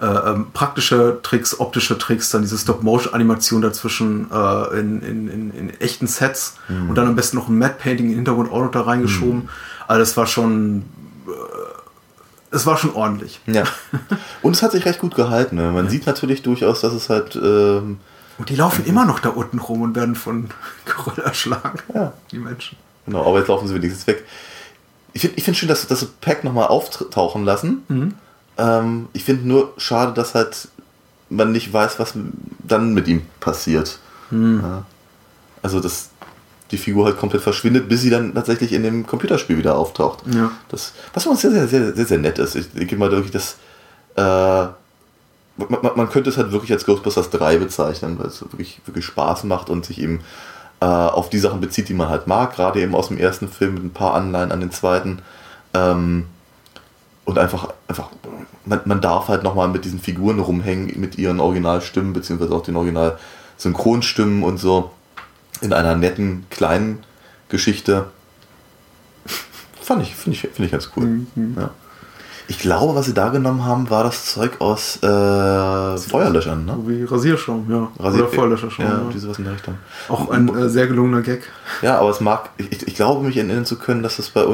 äh, 0.00 0.06
ähm, 0.06 0.46
praktische 0.52 1.20
Tricks, 1.22 1.60
optische 1.60 1.96
Tricks, 1.96 2.30
dann 2.30 2.42
diese 2.42 2.58
Stop-Motion-Animation 2.58 3.62
dazwischen 3.62 4.30
äh, 4.32 4.80
in, 4.80 5.00
in, 5.02 5.28
in, 5.28 5.50
in, 5.52 5.80
echten 5.80 6.08
Sets 6.08 6.54
mhm. 6.68 6.88
und 6.88 6.98
dann 6.98 7.06
am 7.06 7.14
besten 7.14 7.36
noch 7.36 7.48
ein 7.48 7.56
Matte-Painting 7.58 8.08
im 8.08 8.16
Hintergrund 8.16 8.50
auch 8.50 8.62
noch 8.62 8.72
da 8.72 8.80
reingeschoben. 8.80 9.42
Mhm. 9.42 9.48
Also 9.86 10.00
das 10.00 10.16
war 10.16 10.26
schon 10.26 10.84
es 12.50 12.66
war 12.66 12.76
schon 12.76 12.94
ordentlich. 12.94 13.40
Ja. 13.46 13.64
Und 14.42 14.56
es 14.56 14.62
hat 14.62 14.72
sich 14.72 14.84
recht 14.84 15.00
gut 15.00 15.14
gehalten. 15.14 15.56
Ne? 15.56 15.70
Man 15.70 15.88
sieht 15.88 16.06
natürlich 16.06 16.42
durchaus, 16.42 16.80
dass 16.80 16.92
es 16.92 17.08
halt. 17.08 17.36
Ähm, 17.36 17.98
und 18.38 18.48
die 18.48 18.56
laufen 18.56 18.84
immer 18.86 19.04
noch 19.04 19.20
da 19.20 19.28
unten 19.28 19.58
rum 19.58 19.82
und 19.82 19.96
werden 19.96 20.14
von 20.14 20.48
Geröll 20.84 21.24
erschlagen. 21.24 21.78
Ja. 21.94 22.12
Die 22.32 22.38
Menschen. 22.38 22.76
Genau, 23.06 23.26
aber 23.26 23.38
jetzt 23.38 23.48
laufen 23.48 23.68
sie 23.68 23.74
wenigstens 23.74 24.06
weg. 24.06 24.24
Ich 25.12 25.22
finde 25.22 25.36
ich 25.36 25.44
find 25.44 25.56
schön, 25.56 25.68
dass, 25.68 25.86
dass 25.86 26.00
sie 26.00 26.08
Pack 26.20 26.44
nochmal 26.44 26.68
auftauchen 26.68 27.44
lassen. 27.44 27.82
Mhm. 27.88 28.14
Ähm, 28.58 29.08
ich 29.12 29.24
finde 29.24 29.46
nur 29.46 29.72
schade, 29.76 30.12
dass 30.12 30.34
halt 30.34 30.68
man 31.28 31.52
nicht 31.52 31.72
weiß, 31.72 31.98
was 31.98 32.14
dann 32.58 32.94
mit 32.94 33.08
ihm 33.08 33.22
passiert. 33.38 33.98
Mhm. 34.30 34.60
Ja. 34.62 34.84
Also 35.62 35.80
das, 35.80 36.09
die 36.70 36.78
Figur 36.78 37.06
halt 37.06 37.18
komplett 37.18 37.42
verschwindet, 37.42 37.88
bis 37.88 38.00
sie 38.00 38.10
dann 38.10 38.34
tatsächlich 38.34 38.72
in 38.72 38.82
dem 38.82 39.06
Computerspiel 39.06 39.58
wieder 39.58 39.76
auftaucht. 39.76 40.20
Ja. 40.32 40.52
Das, 40.68 40.92
was 41.12 41.26
uns 41.26 41.40
sehr, 41.40 41.50
sehr, 41.50 41.66
sehr, 41.68 41.92
sehr, 41.94 42.06
sehr 42.06 42.18
nett 42.18 42.38
ist. 42.38 42.54
Ich 42.54 42.70
denke 42.72 42.96
mal 42.96 43.10
wirklich, 43.10 43.32
dass 43.32 43.56
äh, 44.16 44.70
man, 45.56 45.96
man, 45.96 46.08
könnte 46.08 46.30
es 46.30 46.36
halt 46.36 46.52
wirklich 46.52 46.72
als 46.72 46.86
Ghostbusters 46.86 47.30
3 47.30 47.58
bezeichnen, 47.58 48.18
weil 48.18 48.26
es 48.26 48.40
wirklich, 48.42 48.80
wirklich 48.86 49.04
Spaß 49.04 49.44
macht 49.44 49.68
und 49.68 49.84
sich 49.84 50.00
eben 50.00 50.20
äh, 50.80 50.86
auf 50.86 51.28
die 51.28 51.38
Sachen 51.38 51.60
bezieht, 51.60 51.88
die 51.88 51.94
man 51.94 52.08
halt 52.08 52.26
mag, 52.26 52.54
gerade 52.54 52.80
eben 52.80 52.94
aus 52.94 53.08
dem 53.08 53.18
ersten 53.18 53.48
Film 53.48 53.74
mit 53.74 53.84
ein 53.84 53.92
paar 53.92 54.14
Anleihen 54.14 54.52
an 54.52 54.60
den 54.60 54.70
zweiten. 54.70 55.20
Ähm, 55.74 56.26
und 57.24 57.38
einfach, 57.38 57.72
einfach 57.86 58.08
man, 58.64 58.80
man 58.84 59.00
darf 59.00 59.28
halt 59.28 59.42
nochmal 59.42 59.68
mit 59.68 59.84
diesen 59.84 60.00
Figuren 60.00 60.40
rumhängen, 60.40 60.98
mit 60.98 61.18
ihren 61.18 61.40
Originalstimmen, 61.40 62.12
beziehungsweise 62.12 62.54
auch 62.54 62.62
den 62.62 62.76
Original-Synchronstimmen 62.76 64.42
und 64.42 64.58
so 64.58 64.90
in 65.60 65.72
einer 65.72 65.96
netten 65.96 66.46
kleinen 66.50 67.04
Geschichte. 67.48 68.10
Fand 69.80 70.02
ich, 70.02 70.14
finde 70.14 70.36
ich, 70.36 70.42
finde 70.42 70.64
ich 70.64 70.70
ganz 70.72 70.90
cool. 70.96 71.26
Mhm. 71.34 71.56
Ja. 71.56 71.70
Ich 72.50 72.58
glaube, 72.58 72.96
was 72.96 73.06
sie 73.06 73.14
da 73.14 73.28
genommen 73.28 73.64
haben, 73.64 73.90
war 73.90 74.02
das 74.02 74.24
Zeug 74.24 74.60
aus 74.60 74.96
äh, 75.04 75.06
Feuerlöschern, 75.06 76.64
ne? 76.64 76.74
So 76.76 76.88
wie 76.88 77.04
Rasierschaum, 77.04 77.64
ja. 77.70 77.88
Rasier- 78.04 78.24
Oder 78.24 78.28
Feuerlöscherschaum. 78.32 78.84
Ja, 78.86 78.90
Ja, 78.90 78.98
irgendwie 78.98 79.18
sowas 79.20 79.38
in 79.38 79.44
der 79.44 79.52
Richtung. 79.54 79.74
Auch 80.08 80.28
ein 80.30 80.48
äh, 80.56 80.68
sehr 80.68 80.88
gelungener 80.88 81.22
Gag. 81.22 81.42
Ja, 81.80 81.98
aber 82.00 82.10
es 82.10 82.20
mag, 82.20 82.50
ich, 82.56 82.86
ich- 82.88 82.94
glaube 82.96 83.24
mich 83.24 83.36
erinnern 83.36 83.64
zu 83.64 83.76
können, 83.78 84.02
dass 84.02 84.16
das 84.16 84.30
bei, 84.30 84.44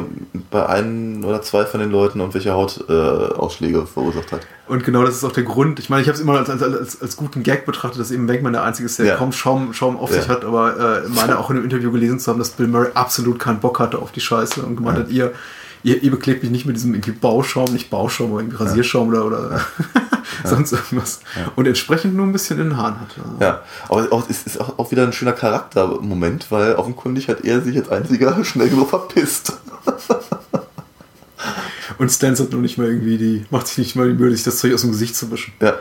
bei 0.51 0.67
einem 0.69 1.25
oder 1.25 1.41
zwei 1.41 1.65
von 1.65 1.81
den 1.81 1.91
Leuten 1.91 2.21
irgendwelche 2.21 2.53
Hautausschläge 2.53 3.33
äh, 3.33 3.39
Ausschläge 3.39 3.87
verursacht 3.87 4.31
hat. 4.31 4.41
Und 4.69 4.85
genau 4.85 5.03
das 5.03 5.15
ist 5.17 5.25
auch 5.25 5.33
der 5.33 5.45
Grund. 5.45 5.79
Ich 5.79 5.89
meine, 5.89 6.03
ich 6.03 6.09
habe 6.09 6.17
es 6.17 6.21
immer 6.21 6.35
als, 6.37 6.51
als, 6.51 6.63
als, 6.63 7.01
als 7.01 7.17
guten 7.17 7.43
Gag 7.45 7.65
betrachtet, 7.65 7.99
dass 7.99 8.11
eben 8.11 8.29
Venkman 8.29 8.53
der 8.53 8.63
Einzige 8.63 8.85
ist, 8.87 8.99
der 8.99 9.07
Ja. 9.07 9.17
kaum 9.17 9.33
Schaum, 9.33 9.73
Schaum 9.73 9.97
auf 9.97 10.11
Ja. 10.11 10.21
sich 10.21 10.29
hat, 10.29 10.45
aber 10.45 11.03
äh, 11.05 11.09
meine 11.09 11.39
auch 11.39 11.49
in 11.49 11.57
einem 11.57 11.65
Interview 11.65 11.91
gelesen 11.91 12.19
zu 12.21 12.31
haben, 12.31 12.39
dass 12.39 12.51
Bill 12.51 12.67
Murray 12.69 12.91
absolut 12.93 13.39
keinen 13.39 13.61
Bock 13.61 13.81
hatte 13.81 13.99
auf 13.99 14.13
die 14.13 14.21
Scheiße 14.21 14.61
und 14.61 14.77
gemeint 14.77 14.99
Ja. 14.99 15.05
hat, 15.05 15.11
ihr, 15.11 15.33
ihr, 15.87 16.03
ihr 16.03 16.11
beklebt 16.11 16.43
mich 16.43 16.51
nicht 16.51 16.67
mit 16.67 16.75
diesem 16.75 16.95
irgendwie 16.95 17.13
Bauschaum, 17.13 17.73
nicht 17.73 17.91
Bauschaum, 17.91 18.33
aber 18.33 18.41
irgendwie 18.41 18.57
Rasierschaum 18.57 19.09
oder, 19.09 19.25
oder 19.25 19.61
sonst 20.45 20.73
irgendwas. 20.73 21.21
Und 21.55 21.67
entsprechend 21.67 22.17
nur 22.17 22.27
ein 22.27 22.33
bisschen 22.33 22.59
in 22.59 22.71
den 22.71 22.77
Haaren 22.77 23.01
hat. 23.01 23.15
Ja, 23.41 23.63
aber 23.89 24.13
auch, 24.13 24.29
es 24.29 24.43
ist 24.43 24.61
auch, 24.61 24.81
auch 24.81 24.91
wieder 24.91 25.05
ein 25.05 25.13
schöner 25.13 25.33
Charaktermoment, 25.33 26.51
weil 26.51 26.75
offenkundig 26.75 27.29
hat 27.29 27.45
er 27.45 27.63
sich 27.63 27.77
als 27.77 27.89
einziger 27.89 28.45
schnell 28.45 28.69
genug 28.69 28.91
verpisst. 28.91 29.53
Und 31.99 32.11
Stans 32.11 32.41
hat 32.41 32.51
nur 32.51 32.61
nicht 32.61 32.79
mal 32.79 32.89
irgendwie 32.89 33.17
die, 33.17 33.47
macht 33.51 33.69
sich 33.69 33.79
nicht 33.79 33.95
mal 33.95 34.09
die 34.09 34.15
Mühe, 34.15 34.33
sich 34.33 34.43
das 34.43 34.59
Zeug 34.59 34.75
aus 34.75 34.81
dem 34.81 34.91
Gesicht 34.91 35.15
zu 35.15 35.31
wischen. 35.31 35.53
Ja. 35.61 35.77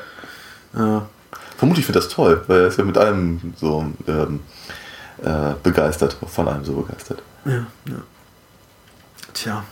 Ja. 0.78 1.10
Vermutlich 1.58 1.86
findet 1.86 2.04
das 2.04 2.12
toll, 2.12 2.44
weil 2.48 2.62
er 2.62 2.68
ist 2.68 2.78
ja 2.78 2.84
mit 2.84 2.98
allem 2.98 3.56
so 3.58 3.86
ähm, 4.08 4.42
äh, 5.24 5.56
begeistert, 5.64 6.16
von 6.28 6.48
allem 6.48 6.64
so 6.64 6.74
begeistert. 6.74 7.24
Ja, 7.46 7.66
ja. 7.88 8.04
Tja. 9.34 9.64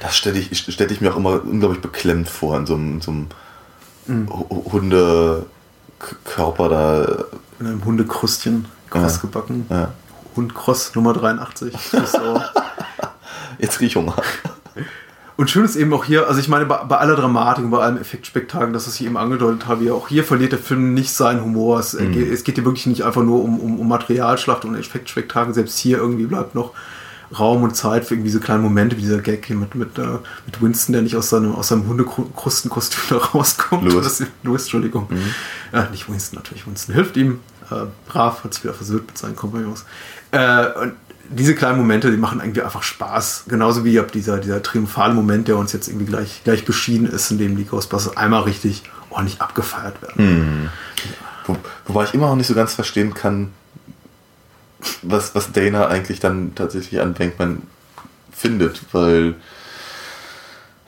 Das 0.00 0.16
stelle 0.16 0.38
ich, 0.38 0.64
stell 0.68 0.90
ich 0.90 1.00
mir 1.00 1.12
auch 1.12 1.16
immer 1.16 1.42
unglaublich 1.44 1.80
beklemmt 1.82 2.28
vor, 2.28 2.56
in 2.56 2.66
so 2.66 2.74
einem, 2.74 3.00
so 3.00 3.10
einem 3.10 3.26
Hu- 4.30 4.72
Hundekörper 4.72 6.68
da. 6.68 7.24
In 7.60 7.66
einem 7.66 7.84
Hundekrustchen, 7.84 8.66
kross 8.90 9.16
Ja. 9.16 9.20
gebacken. 9.22 9.66
Ja. 9.70 9.92
Hundkross 10.34 10.94
Nummer 10.94 11.12
83. 11.12 11.72
Das 11.92 12.04
ist 12.04 12.12
so. 12.12 12.40
Jetzt 13.58 13.78
krieg 13.78 13.88
ich 13.88 13.96
Hunger. 13.96 14.16
Und 15.36 15.50
schön 15.50 15.64
ist 15.64 15.76
eben 15.76 15.92
auch 15.94 16.04
hier, 16.04 16.28
also 16.28 16.40
ich 16.40 16.48
meine, 16.48 16.66
bei, 16.66 16.76
bei 16.84 16.96
aller 16.98 17.16
Dramatik, 17.16 17.64
und 17.64 17.70
bei 17.70 17.78
allem 17.78 17.96
Effektspektakel, 17.98 18.72
das 18.72 18.86
was 18.86 18.94
ich 19.00 19.06
eben 19.06 19.16
angedeutet 19.16 19.66
habe, 19.66 19.84
ja, 19.84 19.92
auch 19.92 20.08
hier 20.08 20.24
verliert 20.24 20.52
der 20.52 20.58
Film 20.58 20.94
nicht 20.94 21.12
seinen 21.12 21.42
Humor. 21.42 21.78
Es, 21.80 21.94
Mhm. 21.94 22.12
geht, 22.12 22.30
es 22.32 22.44
geht 22.44 22.54
hier 22.56 22.64
wirklich 22.64 22.86
nicht 22.86 23.02
einfach 23.04 23.22
nur 23.22 23.42
um, 23.42 23.58
um, 23.60 23.80
um 23.80 23.88
Materialschlacht 23.88 24.64
und 24.64 24.74
Effektspektakel. 24.74 25.54
Selbst 25.54 25.78
hier 25.78 25.98
irgendwie 25.98 26.26
bleibt 26.26 26.54
noch 26.54 26.72
Raum 27.38 27.62
und 27.62 27.76
Zeit 27.76 28.04
für 28.04 28.14
irgendwie 28.14 28.28
diese 28.28 28.40
kleinen 28.40 28.62
Momente, 28.62 28.96
wie 28.96 29.00
dieser 29.00 29.20
Gag 29.20 29.46
hier 29.46 29.56
mit, 29.56 29.74
mit, 29.74 29.98
äh, 29.98 30.18
mit 30.46 30.60
Winston, 30.60 30.92
der 30.92 31.02
nicht 31.02 31.16
aus 31.16 31.30
seinem, 31.30 31.54
aus 31.54 31.68
seinem 31.68 31.86
Hundekrustenkostüm 31.86 33.00
da 33.10 33.16
rauskommt. 33.16 33.84
Louis. 33.84 34.22
Louis, 34.42 34.62
Entschuldigung. 34.62 35.08
Äh, 35.72 35.90
nicht 35.90 36.08
Winston 36.08 36.38
natürlich. 36.38 36.66
Winston 36.66 36.94
hilft 36.94 37.16
ihm. 37.16 37.40
Äh, 37.70 37.86
brav, 38.06 38.44
hat 38.44 38.54
sich 38.54 38.64
wieder 38.64 38.74
versöhnt 38.74 39.06
mit 39.06 39.18
seinen 39.18 39.36
Kompagnons. 39.36 39.84
Äh, 40.30 40.66
und 40.80 40.94
diese 41.30 41.54
kleinen 41.54 41.78
Momente, 41.78 42.10
die 42.10 42.16
machen 42.16 42.40
irgendwie 42.40 42.62
einfach 42.62 42.82
Spaß. 42.82 43.44
Genauso 43.48 43.84
wie 43.84 44.00
dieser, 44.12 44.38
dieser 44.38 44.62
triumphale 44.62 45.14
Moment, 45.14 45.48
der 45.48 45.56
uns 45.56 45.72
jetzt 45.72 45.88
irgendwie 45.88 46.06
gleich, 46.06 46.42
gleich 46.44 46.64
beschieden 46.64 47.08
ist, 47.08 47.30
in 47.30 47.38
dem 47.38 47.56
die 47.56 47.64
Ghostbusters 47.64 48.16
einmal 48.16 48.42
richtig 48.42 48.82
ordentlich 49.10 49.40
abgefeiert 49.40 50.02
werden. 50.02 50.70
Wo, 51.46 51.56
wobei 51.86 52.04
ich 52.04 52.14
immer 52.14 52.26
noch 52.26 52.36
nicht 52.36 52.46
so 52.46 52.54
ganz 52.54 52.74
verstehen 52.74 53.14
kann, 53.14 53.52
was, 55.02 55.34
was 55.34 55.52
Dana 55.52 55.86
eigentlich 55.88 56.20
dann 56.20 56.54
tatsächlich 56.54 57.00
an 57.00 57.14
Bankman 57.14 57.62
findet, 58.32 58.82
weil. 58.92 59.34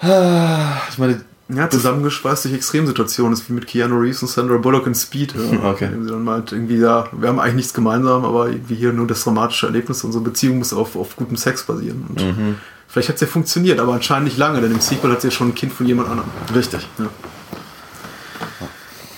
Ah, 0.00 0.76
Ich 0.90 0.98
meine, 0.98 1.20
Ja, 1.48 1.68
zusammengeschweißt 1.68 2.46
durch 2.46 2.54
Extremsituationen, 2.54 3.34
ist 3.34 3.48
wie 3.48 3.52
mit 3.52 3.66
Keanu 3.66 3.98
Reeves 3.98 4.22
und 4.22 4.28
Sandra 4.28 4.56
Bullock 4.56 4.86
in 4.86 4.94
Speed. 4.94 5.34
Ja. 5.34 5.70
Okay. 5.70 5.84
Indem 5.86 6.04
sie 6.04 6.10
dann 6.10 6.24
meint, 6.24 6.52
irgendwie, 6.52 6.78
ja, 6.78 7.06
wir 7.12 7.28
haben 7.28 7.38
eigentlich 7.38 7.54
nichts 7.56 7.74
gemeinsam, 7.74 8.24
aber 8.24 8.48
irgendwie 8.48 8.74
hier 8.76 8.92
nur 8.92 9.06
das 9.06 9.22
dramatische 9.24 9.66
Erlebnis, 9.66 10.02
unsere 10.04 10.24
Beziehung 10.24 10.58
muss 10.58 10.72
auf, 10.72 10.96
auf 10.96 11.16
gutem 11.16 11.36
Sex 11.36 11.62
basieren. 11.64 12.06
Und 12.08 12.22
Mhm. 12.24 12.54
Vielleicht 12.88 13.08
hat 13.08 13.16
es 13.16 13.22
ja 13.22 13.26
funktioniert, 13.26 13.80
aber 13.80 13.92
anscheinend 13.94 14.26
nicht 14.26 14.38
lange, 14.38 14.60
denn 14.60 14.70
im 14.70 14.80
Sequel 14.80 15.10
hat 15.10 15.20
sie 15.20 15.26
ja 15.28 15.32
schon 15.32 15.48
ein 15.48 15.54
Kind 15.56 15.72
von 15.72 15.84
jemand 15.86 16.08
anderem. 16.10 16.30
richtig. 16.54 16.86
Ja. 16.98 17.06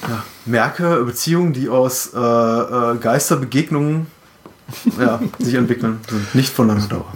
Ja. 0.08 0.22
Merke 0.46 1.04
Beziehungen, 1.04 1.52
die 1.52 1.68
aus 1.68 2.10
äh, 2.14 2.18
äh, 2.18 2.96
Geisterbegegnungen 2.98 4.06
ja, 4.98 5.20
sich 5.38 5.54
entwickeln, 5.54 6.00
sind 6.08 6.34
nicht 6.34 6.52
von 6.52 6.68
langer 6.68 6.86
Dauer. 6.86 7.12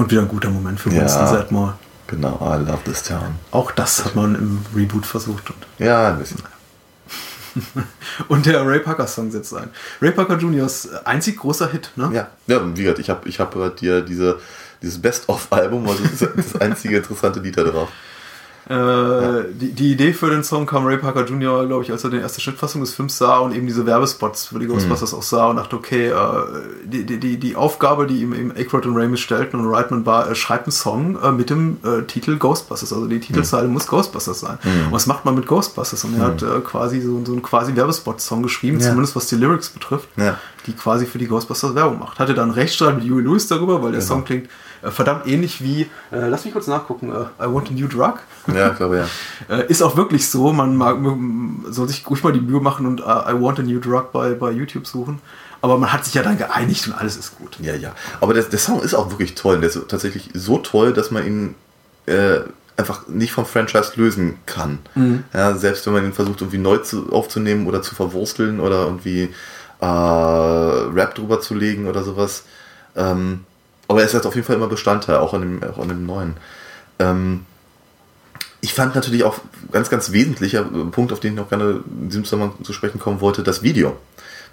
Und 0.00 0.10
wieder 0.10 0.22
ein 0.22 0.28
guter 0.28 0.48
Moment 0.48 0.80
für 0.80 0.88
Ja. 0.90 1.02
Winston 1.02 1.28
Sedmore. 1.28 1.74
Genau, 2.06 2.38
I 2.40 2.56
love 2.58 2.82
this 2.84 3.02
town. 3.02 3.34
Auch 3.50 3.70
das 3.70 4.02
hat 4.02 4.16
man 4.16 4.34
im 4.34 4.64
Reboot 4.74 5.04
versucht. 5.04 5.52
Ja, 5.78 6.08
ein 6.08 6.18
bisschen. 6.18 6.42
und 8.28 8.46
der 8.46 8.66
Ray 8.66 8.80
Parker 8.80 9.06
Song 9.06 9.30
setzt 9.30 9.54
ein. 9.54 9.68
Ray 10.00 10.12
Parker 10.12 10.38
Jr.'s 10.38 10.88
einzig 11.04 11.36
großer 11.36 11.68
Hit, 11.68 11.90
ne? 11.96 12.10
Ja, 12.14 12.28
ja 12.46 12.76
wie 12.76 12.82
gesagt, 12.82 12.98
ich 12.98 13.10
habe 13.10 13.28
ich 13.28 13.40
hab 13.40 13.54
äh, 13.56 13.70
dir 13.70 14.00
diese, 14.00 14.38
dieses 14.80 15.02
Best-of-Album, 15.02 15.86
also 15.86 16.02
das, 16.02 16.30
das 16.34 16.60
einzige 16.60 16.96
interessante 16.96 17.40
Lied 17.40 17.58
da 17.58 17.64
drauf. 17.64 17.90
Äh, 18.70 19.46
die, 19.52 19.72
die 19.72 19.90
Idee 19.92 20.12
für 20.12 20.30
den 20.30 20.44
Song 20.44 20.64
kam 20.64 20.86
Ray 20.86 20.96
Parker 20.98 21.24
Jr., 21.24 21.66
glaube 21.66 21.82
ich, 21.82 21.90
als 21.90 22.04
er 22.04 22.10
die 22.10 22.18
erste 22.18 22.40
Schnittfassung 22.40 22.80
des 22.82 22.94
Films 22.94 23.18
sah 23.18 23.38
und 23.38 23.52
eben 23.52 23.66
diese 23.66 23.84
Werbespots 23.84 24.46
für 24.46 24.60
die 24.60 24.66
Ghostbusters 24.68 25.12
auch 25.12 25.24
sah 25.24 25.46
und 25.48 25.56
dachte, 25.56 25.74
okay, 25.74 26.06
äh, 26.10 26.14
die, 26.84 27.04
die, 27.04 27.36
die, 27.38 27.56
Aufgabe, 27.56 28.06
die 28.06 28.22
ihm 28.22 28.32
eben 28.32 28.52
Aykroyd 28.56 28.86
und 28.86 28.96
Ramis 28.96 29.18
stellten 29.18 29.58
und 29.58 29.66
Reitman 29.74 30.06
war, 30.06 30.28
er 30.28 30.36
schreibt 30.36 30.66
einen 30.66 30.72
Song 30.72 31.18
äh, 31.20 31.32
mit 31.32 31.50
dem 31.50 31.78
äh, 31.82 32.02
Titel 32.02 32.36
Ghostbusters, 32.38 32.92
also 32.92 33.08
die 33.08 33.18
Titelzeile 33.18 33.66
muss 33.66 33.88
Ghostbusters 33.88 34.38
sein. 34.38 34.58
Und 34.86 34.92
was 34.92 35.06
macht 35.08 35.24
man 35.24 35.34
mit 35.34 35.48
Ghostbusters? 35.48 36.04
Und 36.04 36.16
er 36.18 36.26
hat 36.26 36.42
äh, 36.42 36.60
quasi 36.60 37.00
so, 37.00 37.20
so 37.24 37.32
einen 37.32 37.42
quasi 37.42 37.74
Werbespot-Song 37.74 38.42
geschrieben, 38.44 38.78
Ja. 38.78 38.86
zumindest 38.90 39.16
was 39.16 39.26
die 39.26 39.34
Lyrics 39.34 39.70
betrifft, 39.70 40.08
Ja. 40.16 40.38
die 40.66 40.74
quasi 40.74 41.06
für 41.06 41.18
die 41.18 41.26
Ghostbusters 41.26 41.74
Werbung 41.74 41.98
macht. 41.98 42.20
Hatte 42.20 42.34
dann 42.34 42.52
Rechtsstreit 42.52 42.94
mit 43.02 43.10
Huey 43.10 43.22
Lewis 43.22 43.48
darüber, 43.48 43.82
weil 43.82 43.90
der 43.90 44.00
Genau. 44.00 44.14
Song 44.14 44.24
klingt 44.24 44.46
äh, 44.46 44.48
verdammt 44.82 45.26
ähnlich 45.26 45.62
wie, 45.62 45.82
äh, 46.12 46.28
lass 46.28 46.44
mich 46.44 46.54
kurz 46.54 46.66
nachgucken, 46.66 47.10
äh, 47.12 47.44
I 47.44 47.52
Want 47.52 47.70
a 47.70 47.72
New 47.72 47.88
Drug. 47.88 48.14
Ja, 48.54 48.70
glaube 48.70 48.98
ja. 48.98 49.06
Äh, 49.48 49.66
ist 49.68 49.82
auch 49.82 49.96
wirklich 49.96 50.28
so. 50.28 50.52
Man 50.52 50.76
mag, 50.76 50.98
soll 51.68 51.88
sich 51.88 52.08
ruhig 52.08 52.22
mal 52.22 52.32
die 52.32 52.40
Mühe 52.40 52.60
machen 52.60 52.86
und 52.86 53.00
äh, 53.00 53.04
I 53.04 53.40
Want 53.40 53.58
a 53.58 53.62
New 53.62 53.80
Drug 53.80 54.12
bei, 54.12 54.34
bei 54.34 54.50
YouTube 54.50 54.86
suchen. 54.86 55.20
Aber 55.60 55.76
man 55.76 55.92
hat 55.92 56.04
sich 56.04 56.14
ja 56.14 56.22
dann 56.22 56.38
geeinigt 56.38 56.86
und 56.86 56.94
alles 56.94 57.16
ist 57.16 57.36
gut. 57.36 57.58
Ja, 57.60 57.74
ja. 57.74 57.92
Aber 58.20 58.32
der, 58.32 58.44
der 58.44 58.58
Song 58.58 58.80
ist 58.80 58.94
auch 58.94 59.10
wirklich 59.10 59.34
toll. 59.34 59.60
Der 59.60 59.68
ist 59.68 59.78
tatsächlich 59.88 60.30
so 60.32 60.58
toll, 60.58 60.92
dass 60.92 61.10
man 61.10 61.26
ihn 61.26 61.54
äh, 62.06 62.40
einfach 62.76 63.08
nicht 63.08 63.32
vom 63.32 63.44
Franchise 63.44 63.92
lösen 63.96 64.38
kann. 64.46 64.78
Ja, 65.34 65.54
selbst 65.54 65.86
wenn 65.86 65.92
man 65.92 66.04
ihn 66.04 66.14
versucht, 66.14 66.40
irgendwie 66.40 66.58
neu 66.58 66.78
zu, 66.78 67.12
aufzunehmen 67.12 67.66
oder 67.66 67.82
zu 67.82 67.94
verwursteln 67.94 68.58
oder 68.58 68.84
irgendwie 68.84 69.34
äh, 69.80 69.84
Rap 69.84 71.14
drüber 71.14 71.40
zu 71.40 71.54
legen 71.54 71.88
oder 71.88 72.02
sowas. 72.02 72.44
Ähm, 72.96 73.44
aber 73.90 74.02
er 74.02 74.06
ist 74.06 74.12
jetzt 74.12 74.26
auf 74.26 74.36
jeden 74.36 74.46
Fall 74.46 74.54
immer 74.54 74.68
Bestandteil, 74.68 75.16
auch 75.16 75.34
an 75.34 75.40
dem, 75.40 75.62
auch 75.64 75.78
an 75.78 75.88
dem 75.88 76.06
neuen. 76.06 76.36
Ähm, 77.00 77.44
ich 78.60 78.72
fand 78.72 78.94
natürlich 78.94 79.24
auch 79.24 79.40
ganz, 79.72 79.90
ganz 79.90 80.12
wesentlicher 80.12 80.62
Punkt, 80.62 81.12
auf 81.12 81.18
den 81.18 81.32
ich 81.32 81.36
noch 81.36 81.48
gerne 81.48 81.82
in 82.00 82.08
diesem 82.08 82.24
Zusammenhang 82.24 82.52
zu 82.62 82.72
sprechen 82.72 83.00
kommen 83.00 83.20
wollte, 83.20 83.42
das 83.42 83.64
Video. 83.64 83.96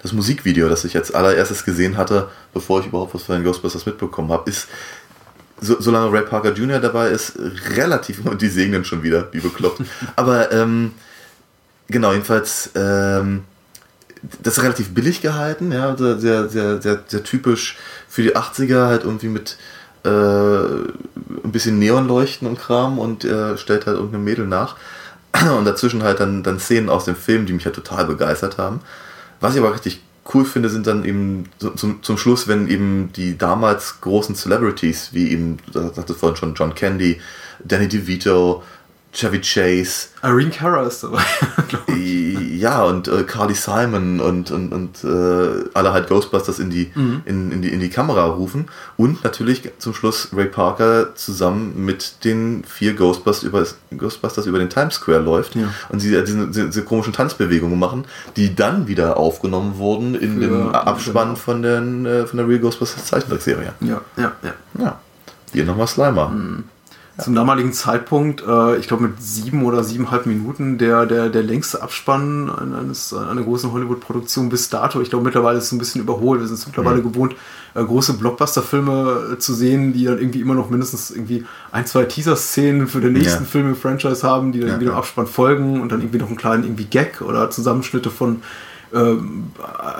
Das 0.02 0.12
Musikvideo, 0.12 0.68
das 0.68 0.84
ich 0.84 0.92
jetzt 0.92 1.14
allererstes 1.14 1.64
gesehen 1.64 1.96
hatte, 1.96 2.28
bevor 2.52 2.80
ich 2.80 2.86
überhaupt 2.86 3.14
was 3.14 3.22
von 3.22 3.36
den 3.36 3.44
Ghostbusters 3.44 3.86
mitbekommen 3.86 4.32
habe, 4.32 4.50
ist, 4.50 4.66
so, 5.60 5.80
solange 5.80 6.12
Ray 6.12 6.22
Parker 6.22 6.52
Jr. 6.52 6.80
dabei 6.80 7.10
ist, 7.10 7.34
relativ, 7.76 8.26
und 8.26 8.42
die 8.42 8.48
segnen 8.48 8.84
schon 8.84 9.04
wieder, 9.04 9.28
wie 9.32 9.40
bekloppt. 9.40 9.82
Aber 10.16 10.50
ähm, 10.50 10.94
genau, 11.86 12.10
jedenfalls, 12.10 12.70
ähm, 12.74 13.44
das 14.42 14.58
ist 14.58 14.64
relativ 14.64 14.94
billig 14.94 15.20
gehalten, 15.20 15.72
ja, 15.72 15.96
sehr, 15.96 16.18
sehr, 16.18 16.48
sehr, 16.48 17.02
sehr 17.06 17.22
typisch 17.22 17.76
für 18.08 18.22
die 18.22 18.36
80er, 18.36 18.86
halt 18.86 19.04
irgendwie 19.04 19.28
mit 19.28 19.56
äh, 20.04 20.08
ein 20.08 21.52
bisschen 21.52 21.78
Neonleuchten 21.78 22.46
und 22.48 22.58
Kram 22.58 22.98
und 22.98 23.24
äh, 23.24 23.56
stellt 23.58 23.86
halt 23.86 23.96
irgendeine 23.96 24.24
Mädel 24.24 24.46
nach. 24.46 24.76
Und 25.58 25.66
dazwischen 25.66 26.02
halt 26.02 26.20
dann, 26.20 26.42
dann 26.42 26.58
Szenen 26.58 26.88
aus 26.88 27.04
dem 27.04 27.14
Film, 27.14 27.44
die 27.44 27.52
mich 27.52 27.66
halt 27.66 27.74
total 27.74 28.06
begeistert 28.06 28.56
haben. 28.56 28.80
Was 29.40 29.54
ich 29.54 29.60
aber 29.60 29.74
richtig 29.74 30.02
cool 30.34 30.44
finde, 30.44 30.70
sind 30.70 30.86
dann 30.86 31.04
eben 31.04 31.44
zum, 31.76 32.02
zum 32.02 32.18
Schluss, 32.18 32.48
wenn 32.48 32.68
eben 32.68 33.12
die 33.14 33.36
damals 33.36 34.00
großen 34.00 34.34
Celebrities, 34.34 35.10
wie 35.12 35.30
eben, 35.30 35.58
da 35.72 35.92
sagte 35.92 36.14
vorhin 36.14 36.36
schon 36.36 36.54
John 36.54 36.74
Candy, 36.74 37.20
Danny 37.64 37.88
DeVito, 37.88 38.62
Chevy 39.18 39.40
Chase, 39.40 40.10
Irene 40.22 40.50
Cara 40.50 40.86
ist 40.86 41.02
dabei. 41.02 41.20
ja, 42.56 42.84
und 42.84 43.08
äh, 43.08 43.24
Carly 43.24 43.54
Simon 43.54 44.20
und, 44.20 44.52
und, 44.52 44.72
und 44.72 45.02
äh, 45.02 45.68
alle 45.74 45.92
halt 45.92 46.08
Ghostbusters 46.08 46.60
in 46.60 46.70
die, 46.70 46.92
in, 46.94 47.50
in, 47.50 47.60
die, 47.62 47.68
in 47.70 47.80
die 47.80 47.88
Kamera 47.90 48.26
rufen. 48.26 48.66
Und 48.96 49.24
natürlich 49.24 49.68
zum 49.78 49.92
Schluss 49.92 50.28
Ray 50.32 50.46
Parker 50.46 51.16
zusammen 51.16 51.84
mit 51.84 52.24
den 52.24 52.62
vier 52.64 52.94
Ghostbusters 52.94 53.42
über, 53.42 53.66
Ghostbusters 53.96 54.46
über 54.46 54.60
den 54.60 54.70
Times 54.70 54.94
Square 54.94 55.18
läuft 55.20 55.56
Ja. 55.56 55.74
und 55.88 55.98
sie 55.98 56.14
äh, 56.14 56.22
diese, 56.22 56.46
diese, 56.70 56.84
komischen 56.84 57.12
Tanzbewegungen 57.12 57.76
machen, 57.78 58.04
die 58.36 58.54
dann 58.54 58.86
wieder 58.86 59.16
aufgenommen 59.16 59.78
wurden 59.78 60.14
in 60.14 60.34
Für- 60.34 60.40
dem 60.46 60.68
Abspann 60.68 61.28
genau. 61.30 61.36
von, 61.40 61.62
den, 61.62 62.06
äh, 62.06 62.24
von 62.24 62.36
der 62.36 62.46
Real 62.48 62.60
Ghostbusters 62.60 63.04
Zeichentrickserie. 63.06 63.72
ja, 63.80 64.00
ja, 64.16 64.32
ja. 64.44 64.52
Ja. 64.78 65.00
Hier 65.52 65.64
nochmal 65.64 65.88
Slimer. 65.88 66.28
Mhm. 66.28 66.64
Zum 67.20 67.34
damaligen 67.34 67.72
Zeitpunkt, 67.72 68.44
äh, 68.46 68.76
ich 68.76 68.86
glaube 68.86 69.02
mit 69.04 69.20
sieben 69.20 69.64
oder 69.64 69.82
siebeneinhalb 69.82 70.26
Minuten, 70.26 70.78
der, 70.78 71.04
der, 71.04 71.28
der 71.28 71.42
längste 71.42 71.82
Abspann 71.82 72.48
eines, 72.48 73.12
einer 73.12 73.42
großen 73.42 73.72
Hollywood-Produktion 73.72 74.48
bis 74.48 74.68
dato. 74.68 75.00
Ich 75.00 75.10
glaube 75.10 75.24
mittlerweile 75.24 75.58
ist 75.58 75.64
es 75.64 75.72
ein 75.72 75.78
bisschen 75.78 76.00
überholt. 76.00 76.40
Wir 76.40 76.46
sind 76.46 76.58
es 76.60 76.66
mittlerweile 76.66 76.98
mhm. 76.98 77.12
gewohnt, 77.12 77.34
äh, 77.74 77.82
große 77.82 78.12
Blockbuster-Filme 78.14 79.32
äh, 79.32 79.38
zu 79.38 79.52
sehen, 79.52 79.92
die 79.92 80.04
dann 80.04 80.18
irgendwie 80.18 80.40
immer 80.40 80.54
noch 80.54 80.70
mindestens 80.70 81.10
irgendwie 81.10 81.44
ein, 81.72 81.86
zwei 81.86 82.04
Teaser-Szenen 82.04 82.86
für 82.86 83.00
den 83.00 83.14
nächsten 83.14 83.42
ja. 83.42 83.50
Film 83.50 83.68
im 83.70 83.76
Franchise 83.76 84.22
haben, 84.22 84.52
die 84.52 84.60
dann 84.60 84.68
ja, 84.68 84.74
irgendwie 84.74 84.86
ja. 84.86 84.92
dem 84.92 84.98
Abspann 84.98 85.26
folgen 85.26 85.80
und 85.80 85.90
dann 85.90 86.00
irgendwie 86.00 86.18
noch 86.18 86.28
einen 86.28 86.36
kleinen 86.36 86.62
irgendwie 86.62 86.84
Gag 86.84 87.20
oder 87.20 87.50
Zusammenschnitte 87.50 88.10
von 88.10 88.42
äh, 88.92 89.14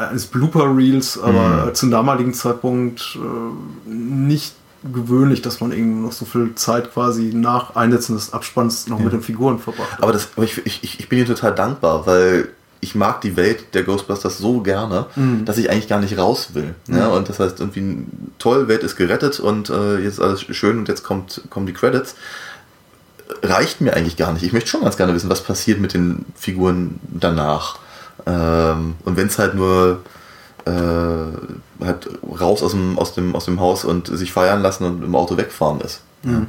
eines 0.09 0.27
Blooper-Reels, 0.27 1.21
aber 1.21 1.67
mhm. 1.67 1.75
zum 1.75 1.91
damaligen 1.91 2.33
Zeitpunkt 2.33 3.19
äh, 3.21 3.91
nicht 3.91 4.55
gewöhnlich, 4.93 5.43
dass 5.43 5.61
man 5.61 5.73
eben 5.73 6.03
noch 6.03 6.13
so 6.13 6.25
viel 6.25 6.55
Zeit 6.55 6.93
quasi 6.93 7.33
nach 7.35 7.77
Einsetzen 7.77 8.15
des 8.15 8.33
Abspanns 8.33 8.89
noch 8.89 8.99
ja. 8.99 9.05
mit 9.05 9.13
den 9.13 9.23
Figuren 9.23 9.59
verbracht 9.59 9.93
hat. 9.93 10.03
Aber, 10.03 10.13
das, 10.13 10.29
aber 10.37 10.45
ich, 10.45 10.65
ich, 10.65 11.01
ich 11.01 11.09
bin 11.09 11.19
hier 11.19 11.27
total 11.27 11.55
dankbar, 11.55 12.07
weil 12.07 12.49
ich 12.81 12.95
mag 12.95 13.21
die 13.21 13.37
Welt 13.37 13.75
der 13.75 13.83
Ghostbusters 13.83 14.39
so 14.39 14.61
gerne, 14.61 15.07
mhm. 15.17 15.45
dass 15.45 15.59
ich 15.59 15.71
eigentlich 15.71 15.89
gar 15.89 16.01
nicht 16.01 16.17
raus 16.17 16.51
will. 16.55 16.75
Mhm. 16.87 16.97
Ja, 16.97 17.09
und 17.09 17.29
das 17.29 17.41
heißt, 17.41 17.59
irgendwie 17.61 18.05
toll, 18.39 18.69
Welt 18.69 18.85
ist 18.85 18.97
gerettet 18.97 19.41
und 19.41 19.69
äh, 19.71 19.99
jetzt 19.99 20.21
alles 20.21 20.43
schön 20.43 20.79
und 20.79 20.89
jetzt 20.89 21.03
kommt, 21.03 21.43
kommen 21.51 21.67
die 21.67 21.73
Credits. 21.73 22.15
Reicht 23.43 23.81
mir 23.81 23.95
eigentlich 23.95 24.17
gar 24.17 24.33
nicht. 24.33 24.45
Ich 24.45 24.53
möchte 24.53 24.71
schon 24.71 24.83
ganz 24.83 24.97
gerne 24.97 25.15
wissen, 25.15 25.29
was 25.29 25.43
passiert 25.43 25.81
mit 25.81 25.93
den 25.93 26.25
Figuren 26.37 27.01
danach. 27.03 27.79
Ähm, 28.27 28.95
und 29.05 29.17
wenn 29.17 29.27
es 29.27 29.39
halt 29.39 29.55
nur 29.55 30.03
äh, 30.65 30.71
halt 31.81 32.09
raus 32.23 32.63
aus 32.63 32.73
dem, 32.73 32.99
aus, 32.99 33.15
dem, 33.15 33.35
aus 33.35 33.45
dem 33.45 33.61
Haus 33.61 33.85
und 33.85 34.07
sich 34.07 34.33
feiern 34.33 34.63
lassen 34.63 34.85
und 34.85 35.05
im 35.05 35.15
Auto 35.15 35.37
wegfahren 35.37 35.81
ist. 35.81 36.03
Mhm. 36.23 36.47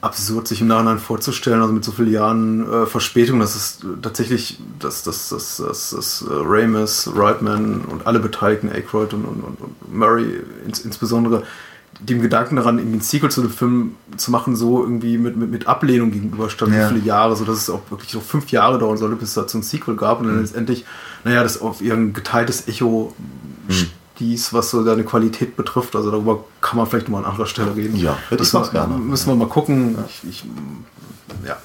Absurd, 0.00 0.46
sich 0.46 0.60
im 0.60 0.68
Nachhinein 0.68 1.00
vorzustellen, 1.00 1.60
also 1.60 1.72
mit 1.72 1.82
so 1.82 1.90
vielen 1.90 2.12
Jahren 2.12 2.72
äh, 2.72 2.86
Verspätung, 2.86 3.40
dass 3.40 3.56
es 3.56 3.78
tatsächlich, 4.00 4.60
dass, 4.78 5.02
dass, 5.02 5.28
dass, 5.30 5.56
dass, 5.56 5.90
dass 5.90 6.22
äh, 6.22 6.26
Ramis, 6.30 7.10
Reitman 7.12 7.80
und 7.80 8.06
alle 8.06 8.20
Beteiligten, 8.20 8.70
Aykroyd 8.70 9.12
und, 9.12 9.24
und, 9.24 9.42
und 9.42 9.92
Murray 9.92 10.40
ins, 10.64 10.80
insbesondere, 10.80 11.42
dem 12.00 12.22
Gedanken 12.22 12.56
daran, 12.56 12.78
irgendwie 12.78 12.98
ein 12.98 13.00
Sequel 13.00 13.30
zu 13.30 13.42
dem 13.42 13.50
Film 13.50 13.96
zu 14.16 14.30
machen, 14.30 14.54
so 14.54 14.84
irgendwie 14.84 15.18
mit, 15.18 15.36
mit, 15.36 15.50
mit 15.50 15.66
Ablehnung 15.66 16.12
gegenüberstand, 16.12 16.72
ja. 16.72 16.84
wie 16.84 16.94
viele 16.94 17.06
Jahre, 17.06 17.34
so 17.34 17.44
dass 17.44 17.56
es 17.56 17.70
auch 17.70 17.80
wirklich 17.90 18.12
so 18.12 18.20
fünf 18.20 18.50
Jahre 18.50 18.78
dauern 18.78 18.96
sollte, 18.96 19.16
bis 19.16 19.30
es 19.30 19.34
dazu 19.34 19.58
ein 19.58 19.62
Sequel 19.62 19.96
gab 19.96 20.20
und 20.20 20.26
dann 20.26 20.36
mhm. 20.36 20.42
letztendlich, 20.42 20.84
naja, 21.24 21.42
das 21.42 21.60
auf 21.60 21.82
ihren 21.82 22.12
geteiltes 22.12 22.68
Echo 22.68 23.14
mhm. 23.66 23.86
Stieß, 24.18 24.52
was 24.52 24.70
so 24.70 24.82
seine 24.82 25.04
Qualität 25.04 25.56
betrifft. 25.56 25.94
Also 25.94 26.10
darüber 26.10 26.44
kann 26.60 26.76
man 26.76 26.86
vielleicht 26.86 27.08
mal 27.08 27.18
an 27.18 27.24
anderer 27.24 27.46
Stelle 27.46 27.74
reden. 27.76 27.96
Ja, 27.96 28.18
hätte 28.28 28.42
ich 28.42 28.52
mal, 28.52 28.68
gerne. 28.68 28.98
Müssen 28.98 29.28
wir 29.28 29.36
mal 29.36 29.48
gucken. 29.48 29.94
Ja. 29.96 30.04
Ich, 30.08 30.28
ich 30.28 30.44
ja. 31.46 31.56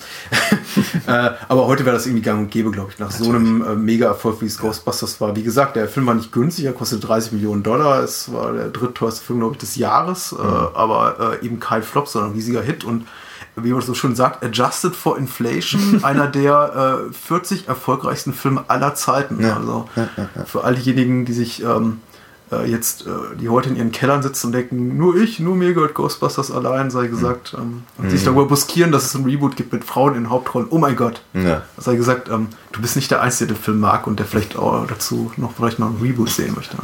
äh, 1.07 1.31
aber 1.47 1.65
heute 1.65 1.83
wäre 1.83 1.95
das 1.95 2.05
irgendwie 2.05 2.21
gang 2.21 2.41
und 2.41 2.51
gäbe, 2.51 2.69
glaube 2.69 2.91
ich, 2.91 2.99
nach 2.99 3.09
Natürlich. 3.09 3.27
so 3.27 3.35
einem 3.35 3.65
äh, 3.65 3.75
Mega-Erfolg, 3.75 4.41
wie 4.41 4.45
es 4.45 4.59
Ghostbusters 4.59 5.19
war. 5.19 5.35
Wie 5.35 5.41
gesagt, 5.41 5.75
der 5.75 5.87
Film 5.87 6.05
war 6.05 6.13
nicht 6.13 6.31
günstig, 6.31 6.65
er 6.65 6.73
kostete 6.73 7.07
30 7.07 7.31
Millionen 7.31 7.63
Dollar. 7.63 8.03
Es 8.03 8.31
war 8.31 8.53
der 8.53 8.69
drittteuerste 8.69 9.25
Film, 9.25 9.39
glaube 9.39 9.55
ich, 9.55 9.59
des 9.59 9.75
Jahres. 9.75 10.31
Äh, 10.33 10.35
mhm. 10.35 10.41
Äh, 10.41 10.77
aber 10.77 11.39
eben 11.41 11.59
kein 11.59 11.81
Flop, 11.81 12.07
sondern 12.07 12.31
ein 12.31 12.35
riesiger 12.35 12.61
Hit. 12.61 12.83
Und 12.83 13.07
wie 13.55 13.71
man 13.71 13.81
so 13.81 13.95
schon 13.95 14.15
sagt, 14.15 14.43
adjusted 14.43 14.95
for 14.95 15.17
inflation, 15.17 16.03
einer 16.03 16.27
der 16.27 17.07
40 17.11 17.65
äh, 17.65 17.67
erfolgreichsten 17.67 18.33
Filme 18.33 18.65
aller 18.67 18.93
Zeiten. 18.93 19.41
Ja. 19.41 19.55
Also 19.55 19.89
für 20.45 20.63
all 20.63 20.75
diejenigen, 20.75 21.25
die 21.25 21.33
sich 21.33 21.63
ähm, 21.63 22.01
äh, 22.61 22.65
jetzt, 22.65 23.05
äh, 23.05 23.35
die 23.39 23.49
heute 23.49 23.69
in 23.69 23.75
ihren 23.75 23.91
Kellern 23.91 24.23
sitzen 24.23 24.47
und 24.47 24.53
denken, 24.53 24.97
nur 24.97 25.15
ich, 25.15 25.39
nur 25.39 25.55
mir 25.55 25.73
gehört 25.73 25.93
Ghostbusters 25.93 26.51
allein, 26.51 26.91
sei 26.91 27.07
gesagt, 27.07 27.55
ähm, 27.57 27.83
und 27.97 28.05
mhm. 28.05 28.09
sich 28.09 28.23
darüber 28.23 28.45
buskieren, 28.45 28.91
dass 28.91 29.05
es 29.05 29.15
ein 29.15 29.25
Reboot 29.25 29.55
gibt 29.55 29.73
mit 29.73 29.83
Frauen 29.83 30.15
in 30.15 30.29
Hauptrollen. 30.29 30.67
Oh 30.69 30.77
mein 30.77 30.95
Gott. 30.95 31.21
Ja. 31.33 31.63
Sei 31.77 31.95
gesagt, 31.95 32.29
ähm, 32.29 32.47
du 32.71 32.81
bist 32.81 32.95
nicht 32.95 33.11
der 33.11 33.21
Einzige, 33.21 33.47
der 33.47 33.57
den 33.57 33.63
Film 33.63 33.79
mag 33.79 34.07
und 34.07 34.19
der 34.19 34.25
vielleicht 34.25 34.55
auch 34.55 34.85
dazu 34.87 35.31
noch 35.37 35.53
vielleicht 35.53 35.79
mal 35.79 35.87
ein 35.87 35.97
Reboot 36.01 36.29
sehen 36.29 36.53
möchte. 36.55 36.77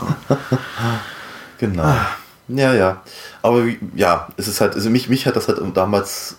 genau. 1.57 1.83
Ah. 1.83 2.07
Ja, 2.49 2.73
ja. 2.73 3.03
Aber 3.41 3.63
ja, 3.95 4.27
es 4.37 4.47
ist 4.47 4.59
halt, 4.59 4.73
also 4.73 4.89
mich, 4.89 5.07
mich 5.07 5.27
hat 5.27 5.35
das 5.35 5.47
halt 5.47 5.61
damals 5.75 6.37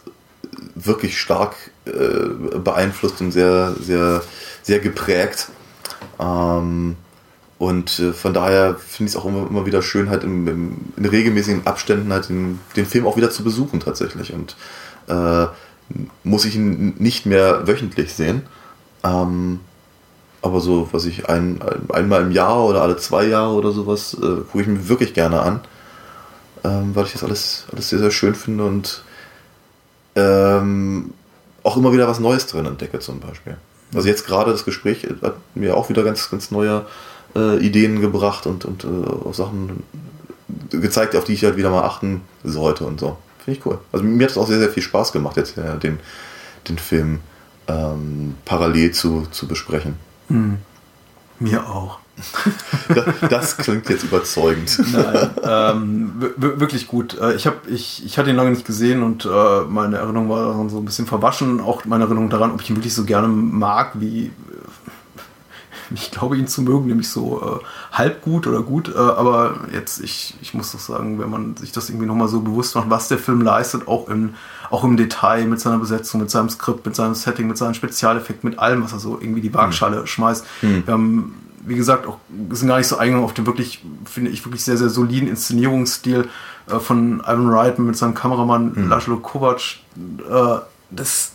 wirklich 0.74 1.20
stark 1.20 1.54
äh, 1.84 2.58
beeinflusst 2.58 3.20
und 3.20 3.32
sehr, 3.32 3.74
sehr, 3.80 4.22
sehr 4.62 4.80
geprägt. 4.80 5.48
Ähm, 6.18 6.96
und 7.60 7.98
äh, 7.98 8.14
von 8.14 8.32
daher 8.32 8.76
finde 8.76 9.10
ich 9.10 9.14
es 9.14 9.20
auch 9.20 9.26
immer, 9.26 9.46
immer 9.46 9.66
wieder 9.66 9.82
schön, 9.82 10.08
halt 10.08 10.24
im, 10.24 10.48
im, 10.48 10.76
in 10.96 11.04
regelmäßigen 11.04 11.66
Abständen 11.66 12.10
halt 12.10 12.30
den, 12.30 12.58
den 12.74 12.86
Film 12.86 13.06
auch 13.06 13.18
wieder 13.18 13.30
zu 13.30 13.44
besuchen 13.44 13.80
tatsächlich. 13.80 14.32
Und 14.32 14.56
äh, 15.08 15.46
muss 16.24 16.46
ich 16.46 16.56
ihn 16.56 16.94
nicht 16.98 17.26
mehr 17.26 17.66
wöchentlich 17.68 18.14
sehen. 18.14 18.44
Ähm, 19.04 19.60
aber 20.40 20.62
so, 20.62 20.88
was 20.92 21.04
ich 21.04 21.28
ein, 21.28 21.60
ein, 21.60 21.90
einmal 21.90 22.22
im 22.22 22.30
Jahr 22.30 22.64
oder 22.64 22.80
alle 22.80 22.96
zwei 22.96 23.26
Jahre 23.26 23.52
oder 23.52 23.72
sowas, 23.72 24.14
äh, 24.14 24.40
gucke 24.50 24.62
ich 24.62 24.66
mir 24.66 24.88
wirklich 24.88 25.12
gerne 25.12 25.42
an. 25.42 25.60
Ähm, 26.64 26.96
weil 26.96 27.04
ich 27.04 27.12
das 27.12 27.24
alles, 27.24 27.66
alles 27.70 27.90
sehr, 27.90 27.98
sehr 27.98 28.10
schön 28.10 28.34
finde 28.34 28.64
und 28.64 29.04
ähm, 30.14 31.12
auch 31.62 31.76
immer 31.76 31.92
wieder 31.92 32.08
was 32.08 32.20
Neues 32.20 32.46
drin 32.46 32.64
entdecke 32.64 33.00
zum 33.00 33.20
Beispiel. 33.20 33.58
Also 33.94 34.08
jetzt 34.08 34.26
gerade 34.26 34.50
das 34.50 34.64
Gespräch 34.64 35.06
hat 35.20 35.34
mir 35.54 35.76
auch 35.76 35.90
wieder 35.90 36.02
ganz, 36.04 36.30
ganz 36.30 36.50
neue 36.50 36.86
äh, 37.36 37.58
Ideen 37.58 38.00
gebracht 38.00 38.46
und, 38.46 38.64
und 38.64 38.84
äh, 38.84 38.88
auch 39.26 39.34
Sachen 39.34 39.82
gezeigt, 40.70 41.16
auf 41.16 41.24
die 41.24 41.34
ich 41.34 41.44
halt 41.44 41.56
wieder 41.56 41.70
mal 41.70 41.82
achten 41.82 42.22
sollte 42.44 42.84
und 42.84 43.00
so. 43.00 43.16
Finde 43.44 43.58
ich 43.58 43.66
cool. 43.66 43.78
Also 43.92 44.04
mir 44.04 44.24
hat 44.24 44.30
es 44.30 44.38
auch 44.38 44.46
sehr, 44.46 44.58
sehr 44.58 44.70
viel 44.70 44.82
Spaß 44.82 45.12
gemacht, 45.12 45.36
jetzt 45.36 45.56
äh, 45.56 45.78
den, 45.78 45.98
den 46.68 46.78
Film 46.78 47.20
ähm, 47.68 48.34
parallel 48.44 48.92
zu, 48.92 49.26
zu 49.30 49.46
besprechen. 49.46 49.96
Mhm. 50.28 50.58
Mir 51.38 51.66
auch. 51.66 51.98
das, 52.88 53.06
das, 53.30 53.56
klingt 53.56 53.88
jetzt 53.88 54.04
überzeugend. 54.04 54.78
Nein, 54.92 55.30
ähm, 55.42 56.12
wirklich 56.36 56.86
gut. 56.86 57.18
Äh, 57.18 57.34
ich, 57.34 57.46
hab, 57.46 57.66
ich, 57.66 58.04
ich 58.04 58.18
hatte 58.18 58.28
ihn 58.28 58.36
lange 58.36 58.50
nicht 58.50 58.66
gesehen 58.66 59.02
und 59.02 59.24
äh, 59.24 59.60
meine 59.66 59.96
Erinnerung 59.96 60.28
war 60.28 60.68
so 60.68 60.78
ein 60.78 60.84
bisschen 60.84 61.06
verwaschen. 61.06 61.60
Auch 61.60 61.86
meine 61.86 62.04
Erinnerung 62.04 62.28
daran, 62.28 62.50
ob 62.50 62.60
ich 62.60 62.68
ihn 62.68 62.76
wirklich 62.76 62.94
so 62.94 63.04
gerne 63.04 63.26
mag, 63.26 63.92
wie 63.94 64.32
ich 65.94 66.10
glaube 66.10 66.36
ihn 66.36 66.46
zu 66.46 66.62
mögen, 66.62 66.86
nämlich 66.86 67.08
so 67.08 67.60
äh, 67.60 67.96
halb 67.96 68.22
gut 68.22 68.46
oder 68.46 68.62
gut, 68.62 68.88
äh, 68.94 68.98
aber 68.98 69.60
jetzt, 69.72 70.00
ich, 70.00 70.34
ich 70.40 70.54
muss 70.54 70.72
doch 70.72 70.78
sagen, 70.78 71.18
wenn 71.18 71.30
man 71.30 71.56
sich 71.56 71.72
das 71.72 71.88
irgendwie 71.88 72.06
nochmal 72.06 72.28
so 72.28 72.40
bewusst 72.40 72.74
macht, 72.74 72.90
was 72.90 73.08
der 73.08 73.18
Film 73.18 73.42
leistet, 73.42 73.88
auch 73.88 74.08
im, 74.08 74.34
auch 74.70 74.84
im 74.84 74.96
Detail, 74.96 75.46
mit 75.46 75.60
seiner 75.60 75.78
Besetzung, 75.78 76.20
mit 76.20 76.30
seinem 76.30 76.48
Skript, 76.48 76.86
mit 76.86 76.94
seinem 76.94 77.14
Setting, 77.14 77.48
mit 77.48 77.58
seinen 77.58 77.74
Spezialeffekten, 77.74 78.50
mit 78.50 78.58
allem, 78.58 78.82
was 78.82 78.92
er 78.92 79.00
so 79.00 79.18
irgendwie 79.20 79.40
die 79.40 79.52
Waagschale 79.52 80.00
mhm. 80.00 80.06
schmeißt. 80.06 80.46
Mhm. 80.62 80.86
Wir 80.86 80.94
haben, 80.94 81.34
wie 81.66 81.76
gesagt, 81.76 82.06
auch 82.06 82.18
sind 82.50 82.68
gar 82.68 82.78
nicht 82.78 82.86
so 82.86 82.96
eingegangen 82.96 83.24
auf 83.24 83.34
den 83.34 83.46
wirklich, 83.46 83.84
finde 84.04 84.30
ich, 84.30 84.44
wirklich 84.44 84.64
sehr, 84.64 84.76
sehr 84.76 84.90
soliden 84.90 85.28
Inszenierungsstil 85.28 86.28
äh, 86.68 86.78
von 86.78 87.20
Ivan 87.20 87.48
Reitman 87.48 87.88
mit 87.88 87.96
seinem 87.96 88.14
Kameramann 88.14 88.72
mhm. 88.74 88.88
Laszlo 88.88 89.16
Kovac. 89.18 89.78
Äh, 90.28 90.60
das 90.90 91.32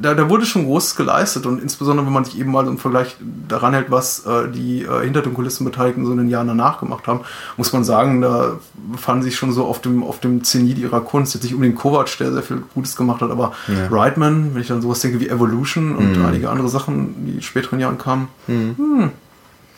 da, 0.00 0.14
da 0.14 0.28
wurde 0.28 0.46
schon 0.46 0.64
Großes 0.64 0.96
geleistet 0.96 1.46
und 1.46 1.60
insbesondere 1.60 2.06
wenn 2.06 2.12
man 2.12 2.24
sich 2.24 2.38
eben 2.38 2.50
mal 2.50 2.66
im 2.66 2.78
Vergleich 2.78 3.16
daran 3.48 3.74
hält, 3.74 3.90
was 3.90 4.26
äh, 4.26 4.48
die 4.50 4.82
äh, 4.82 5.02
hinter 5.02 5.22
den 5.22 5.34
Kulissen 5.34 5.64
Beteiligten 5.64 6.04
so 6.04 6.12
in 6.12 6.18
den 6.18 6.28
Jahren 6.28 6.48
danach 6.48 6.80
gemacht 6.80 7.06
haben, 7.06 7.20
muss 7.56 7.72
man 7.72 7.84
sagen, 7.84 8.20
da 8.20 8.58
befanden 8.92 9.22
sich 9.22 9.36
schon 9.36 9.52
so 9.52 9.64
auf 9.64 9.80
dem, 9.80 10.02
auf 10.02 10.20
dem 10.20 10.44
Zenit 10.44 10.78
ihrer 10.78 11.00
Kunst. 11.00 11.34
Jetzt 11.34 11.44
nicht 11.44 11.54
unbedingt 11.54 11.78
Kovac, 11.78 12.16
der 12.18 12.32
sehr 12.32 12.42
viel 12.42 12.62
Gutes 12.74 12.96
gemacht 12.96 13.20
hat, 13.20 13.30
aber 13.30 13.52
ja. 13.68 13.88
Reitman, 13.88 14.54
wenn 14.54 14.62
ich 14.62 14.68
dann 14.68 14.82
sowas 14.82 15.00
denke 15.00 15.20
wie 15.20 15.28
Evolution 15.28 15.96
und 15.96 16.18
mhm. 16.18 16.24
einige 16.24 16.50
andere 16.50 16.68
Sachen, 16.68 17.26
die 17.26 17.42
späteren 17.42 17.80
Jahren 17.80 17.98
kamen, 17.98 18.28
mhm. 18.46 18.74
hm, 18.76 19.10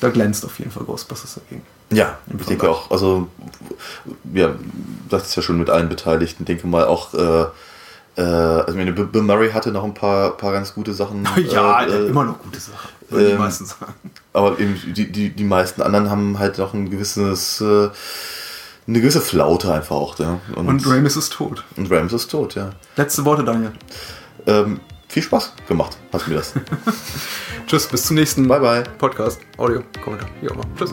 da 0.01 0.11
glänzt 0.11 0.45
auf 0.45 0.59
jeden 0.59 0.71
Fall 0.71 0.85
Ghostbusters 0.85 1.35
dagegen. 1.35 1.63
Ja, 1.91 2.19
ich 2.37 2.47
denke 2.47 2.69
auch, 2.69 2.91
also, 2.91 3.29
ja, 4.35 4.51
das 5.09 5.29
ist 5.29 5.37
ja 5.37 5.43
schon 5.43 5.59
mit 5.59 5.71
allen 5.71 5.89
Beteiligten, 5.89 6.45
denke 6.45 6.67
mal 6.67 6.85
auch, 6.85 7.15
äh, 7.15 7.47
äh, 8.17 8.23
also 8.23 8.77
meine, 8.77 8.93
Bill 8.93 9.23
Murray 9.23 9.51
hatte 9.51 9.71
noch 9.71 9.85
ein 9.85 9.95
paar, 9.95 10.37
paar 10.37 10.53
ganz 10.53 10.75
gute 10.75 10.95
Sachen. 10.95 11.29
ja, 11.51 11.83
äh, 11.85 12.07
immer 12.07 12.25
noch 12.25 12.39
gute 12.41 12.59
Sachen, 12.59 12.89
würde 13.11 13.27
äh, 13.27 13.33
die 13.33 13.39
meisten 13.39 13.67
sagen. 13.67 13.93
Aber 14.33 14.59
eben 14.59 14.81
die, 14.95 15.13
die, 15.13 15.31
die 15.31 15.45
meisten 15.45 15.83
anderen 15.83 16.11
haben 16.11 16.39
halt 16.39 16.59
noch 16.59 16.73
ein 16.73 16.91
gewisses, 16.91 17.61
äh, 17.61 17.89
eine 18.89 19.01
gewisse 19.01 19.21
Flaute 19.21 19.73
einfach 19.73 19.97
auch. 19.97 20.19
Ja. 20.19 20.41
Und, 20.55 20.69
und 20.69 20.87
Ramis 20.87 21.17
ist 21.17 21.33
tot. 21.33 21.65
Und 21.77 21.91
Ramis 21.91 22.13
ist 22.13 22.31
tot, 22.31 22.55
ja. 22.55 22.71
Letzte 22.97 23.25
Worte, 23.25 23.45
Daniel. 23.45 23.73
Ähm, 24.47 24.81
viel 25.09 25.23
Spaß 25.23 25.53
gemacht, 25.69 25.97
hast 26.13 26.29
mir 26.29 26.37
das. 26.37 26.55
Tschüss, 27.67 27.87
bis 27.87 28.05
zum 28.05 28.17
nächsten 28.17 28.49
bye 28.49 28.61
bye. 28.61 28.85
Podcast, 28.99 29.41
Audio, 29.59 29.83
Kommentar, 30.03 30.29
wie 30.41 30.49
auch 30.49 30.55
immer. 30.55 30.65
Tschüss. 30.79 30.93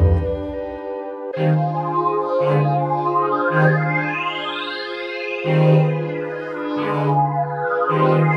Thank 1.33 1.55
you. 7.91 8.30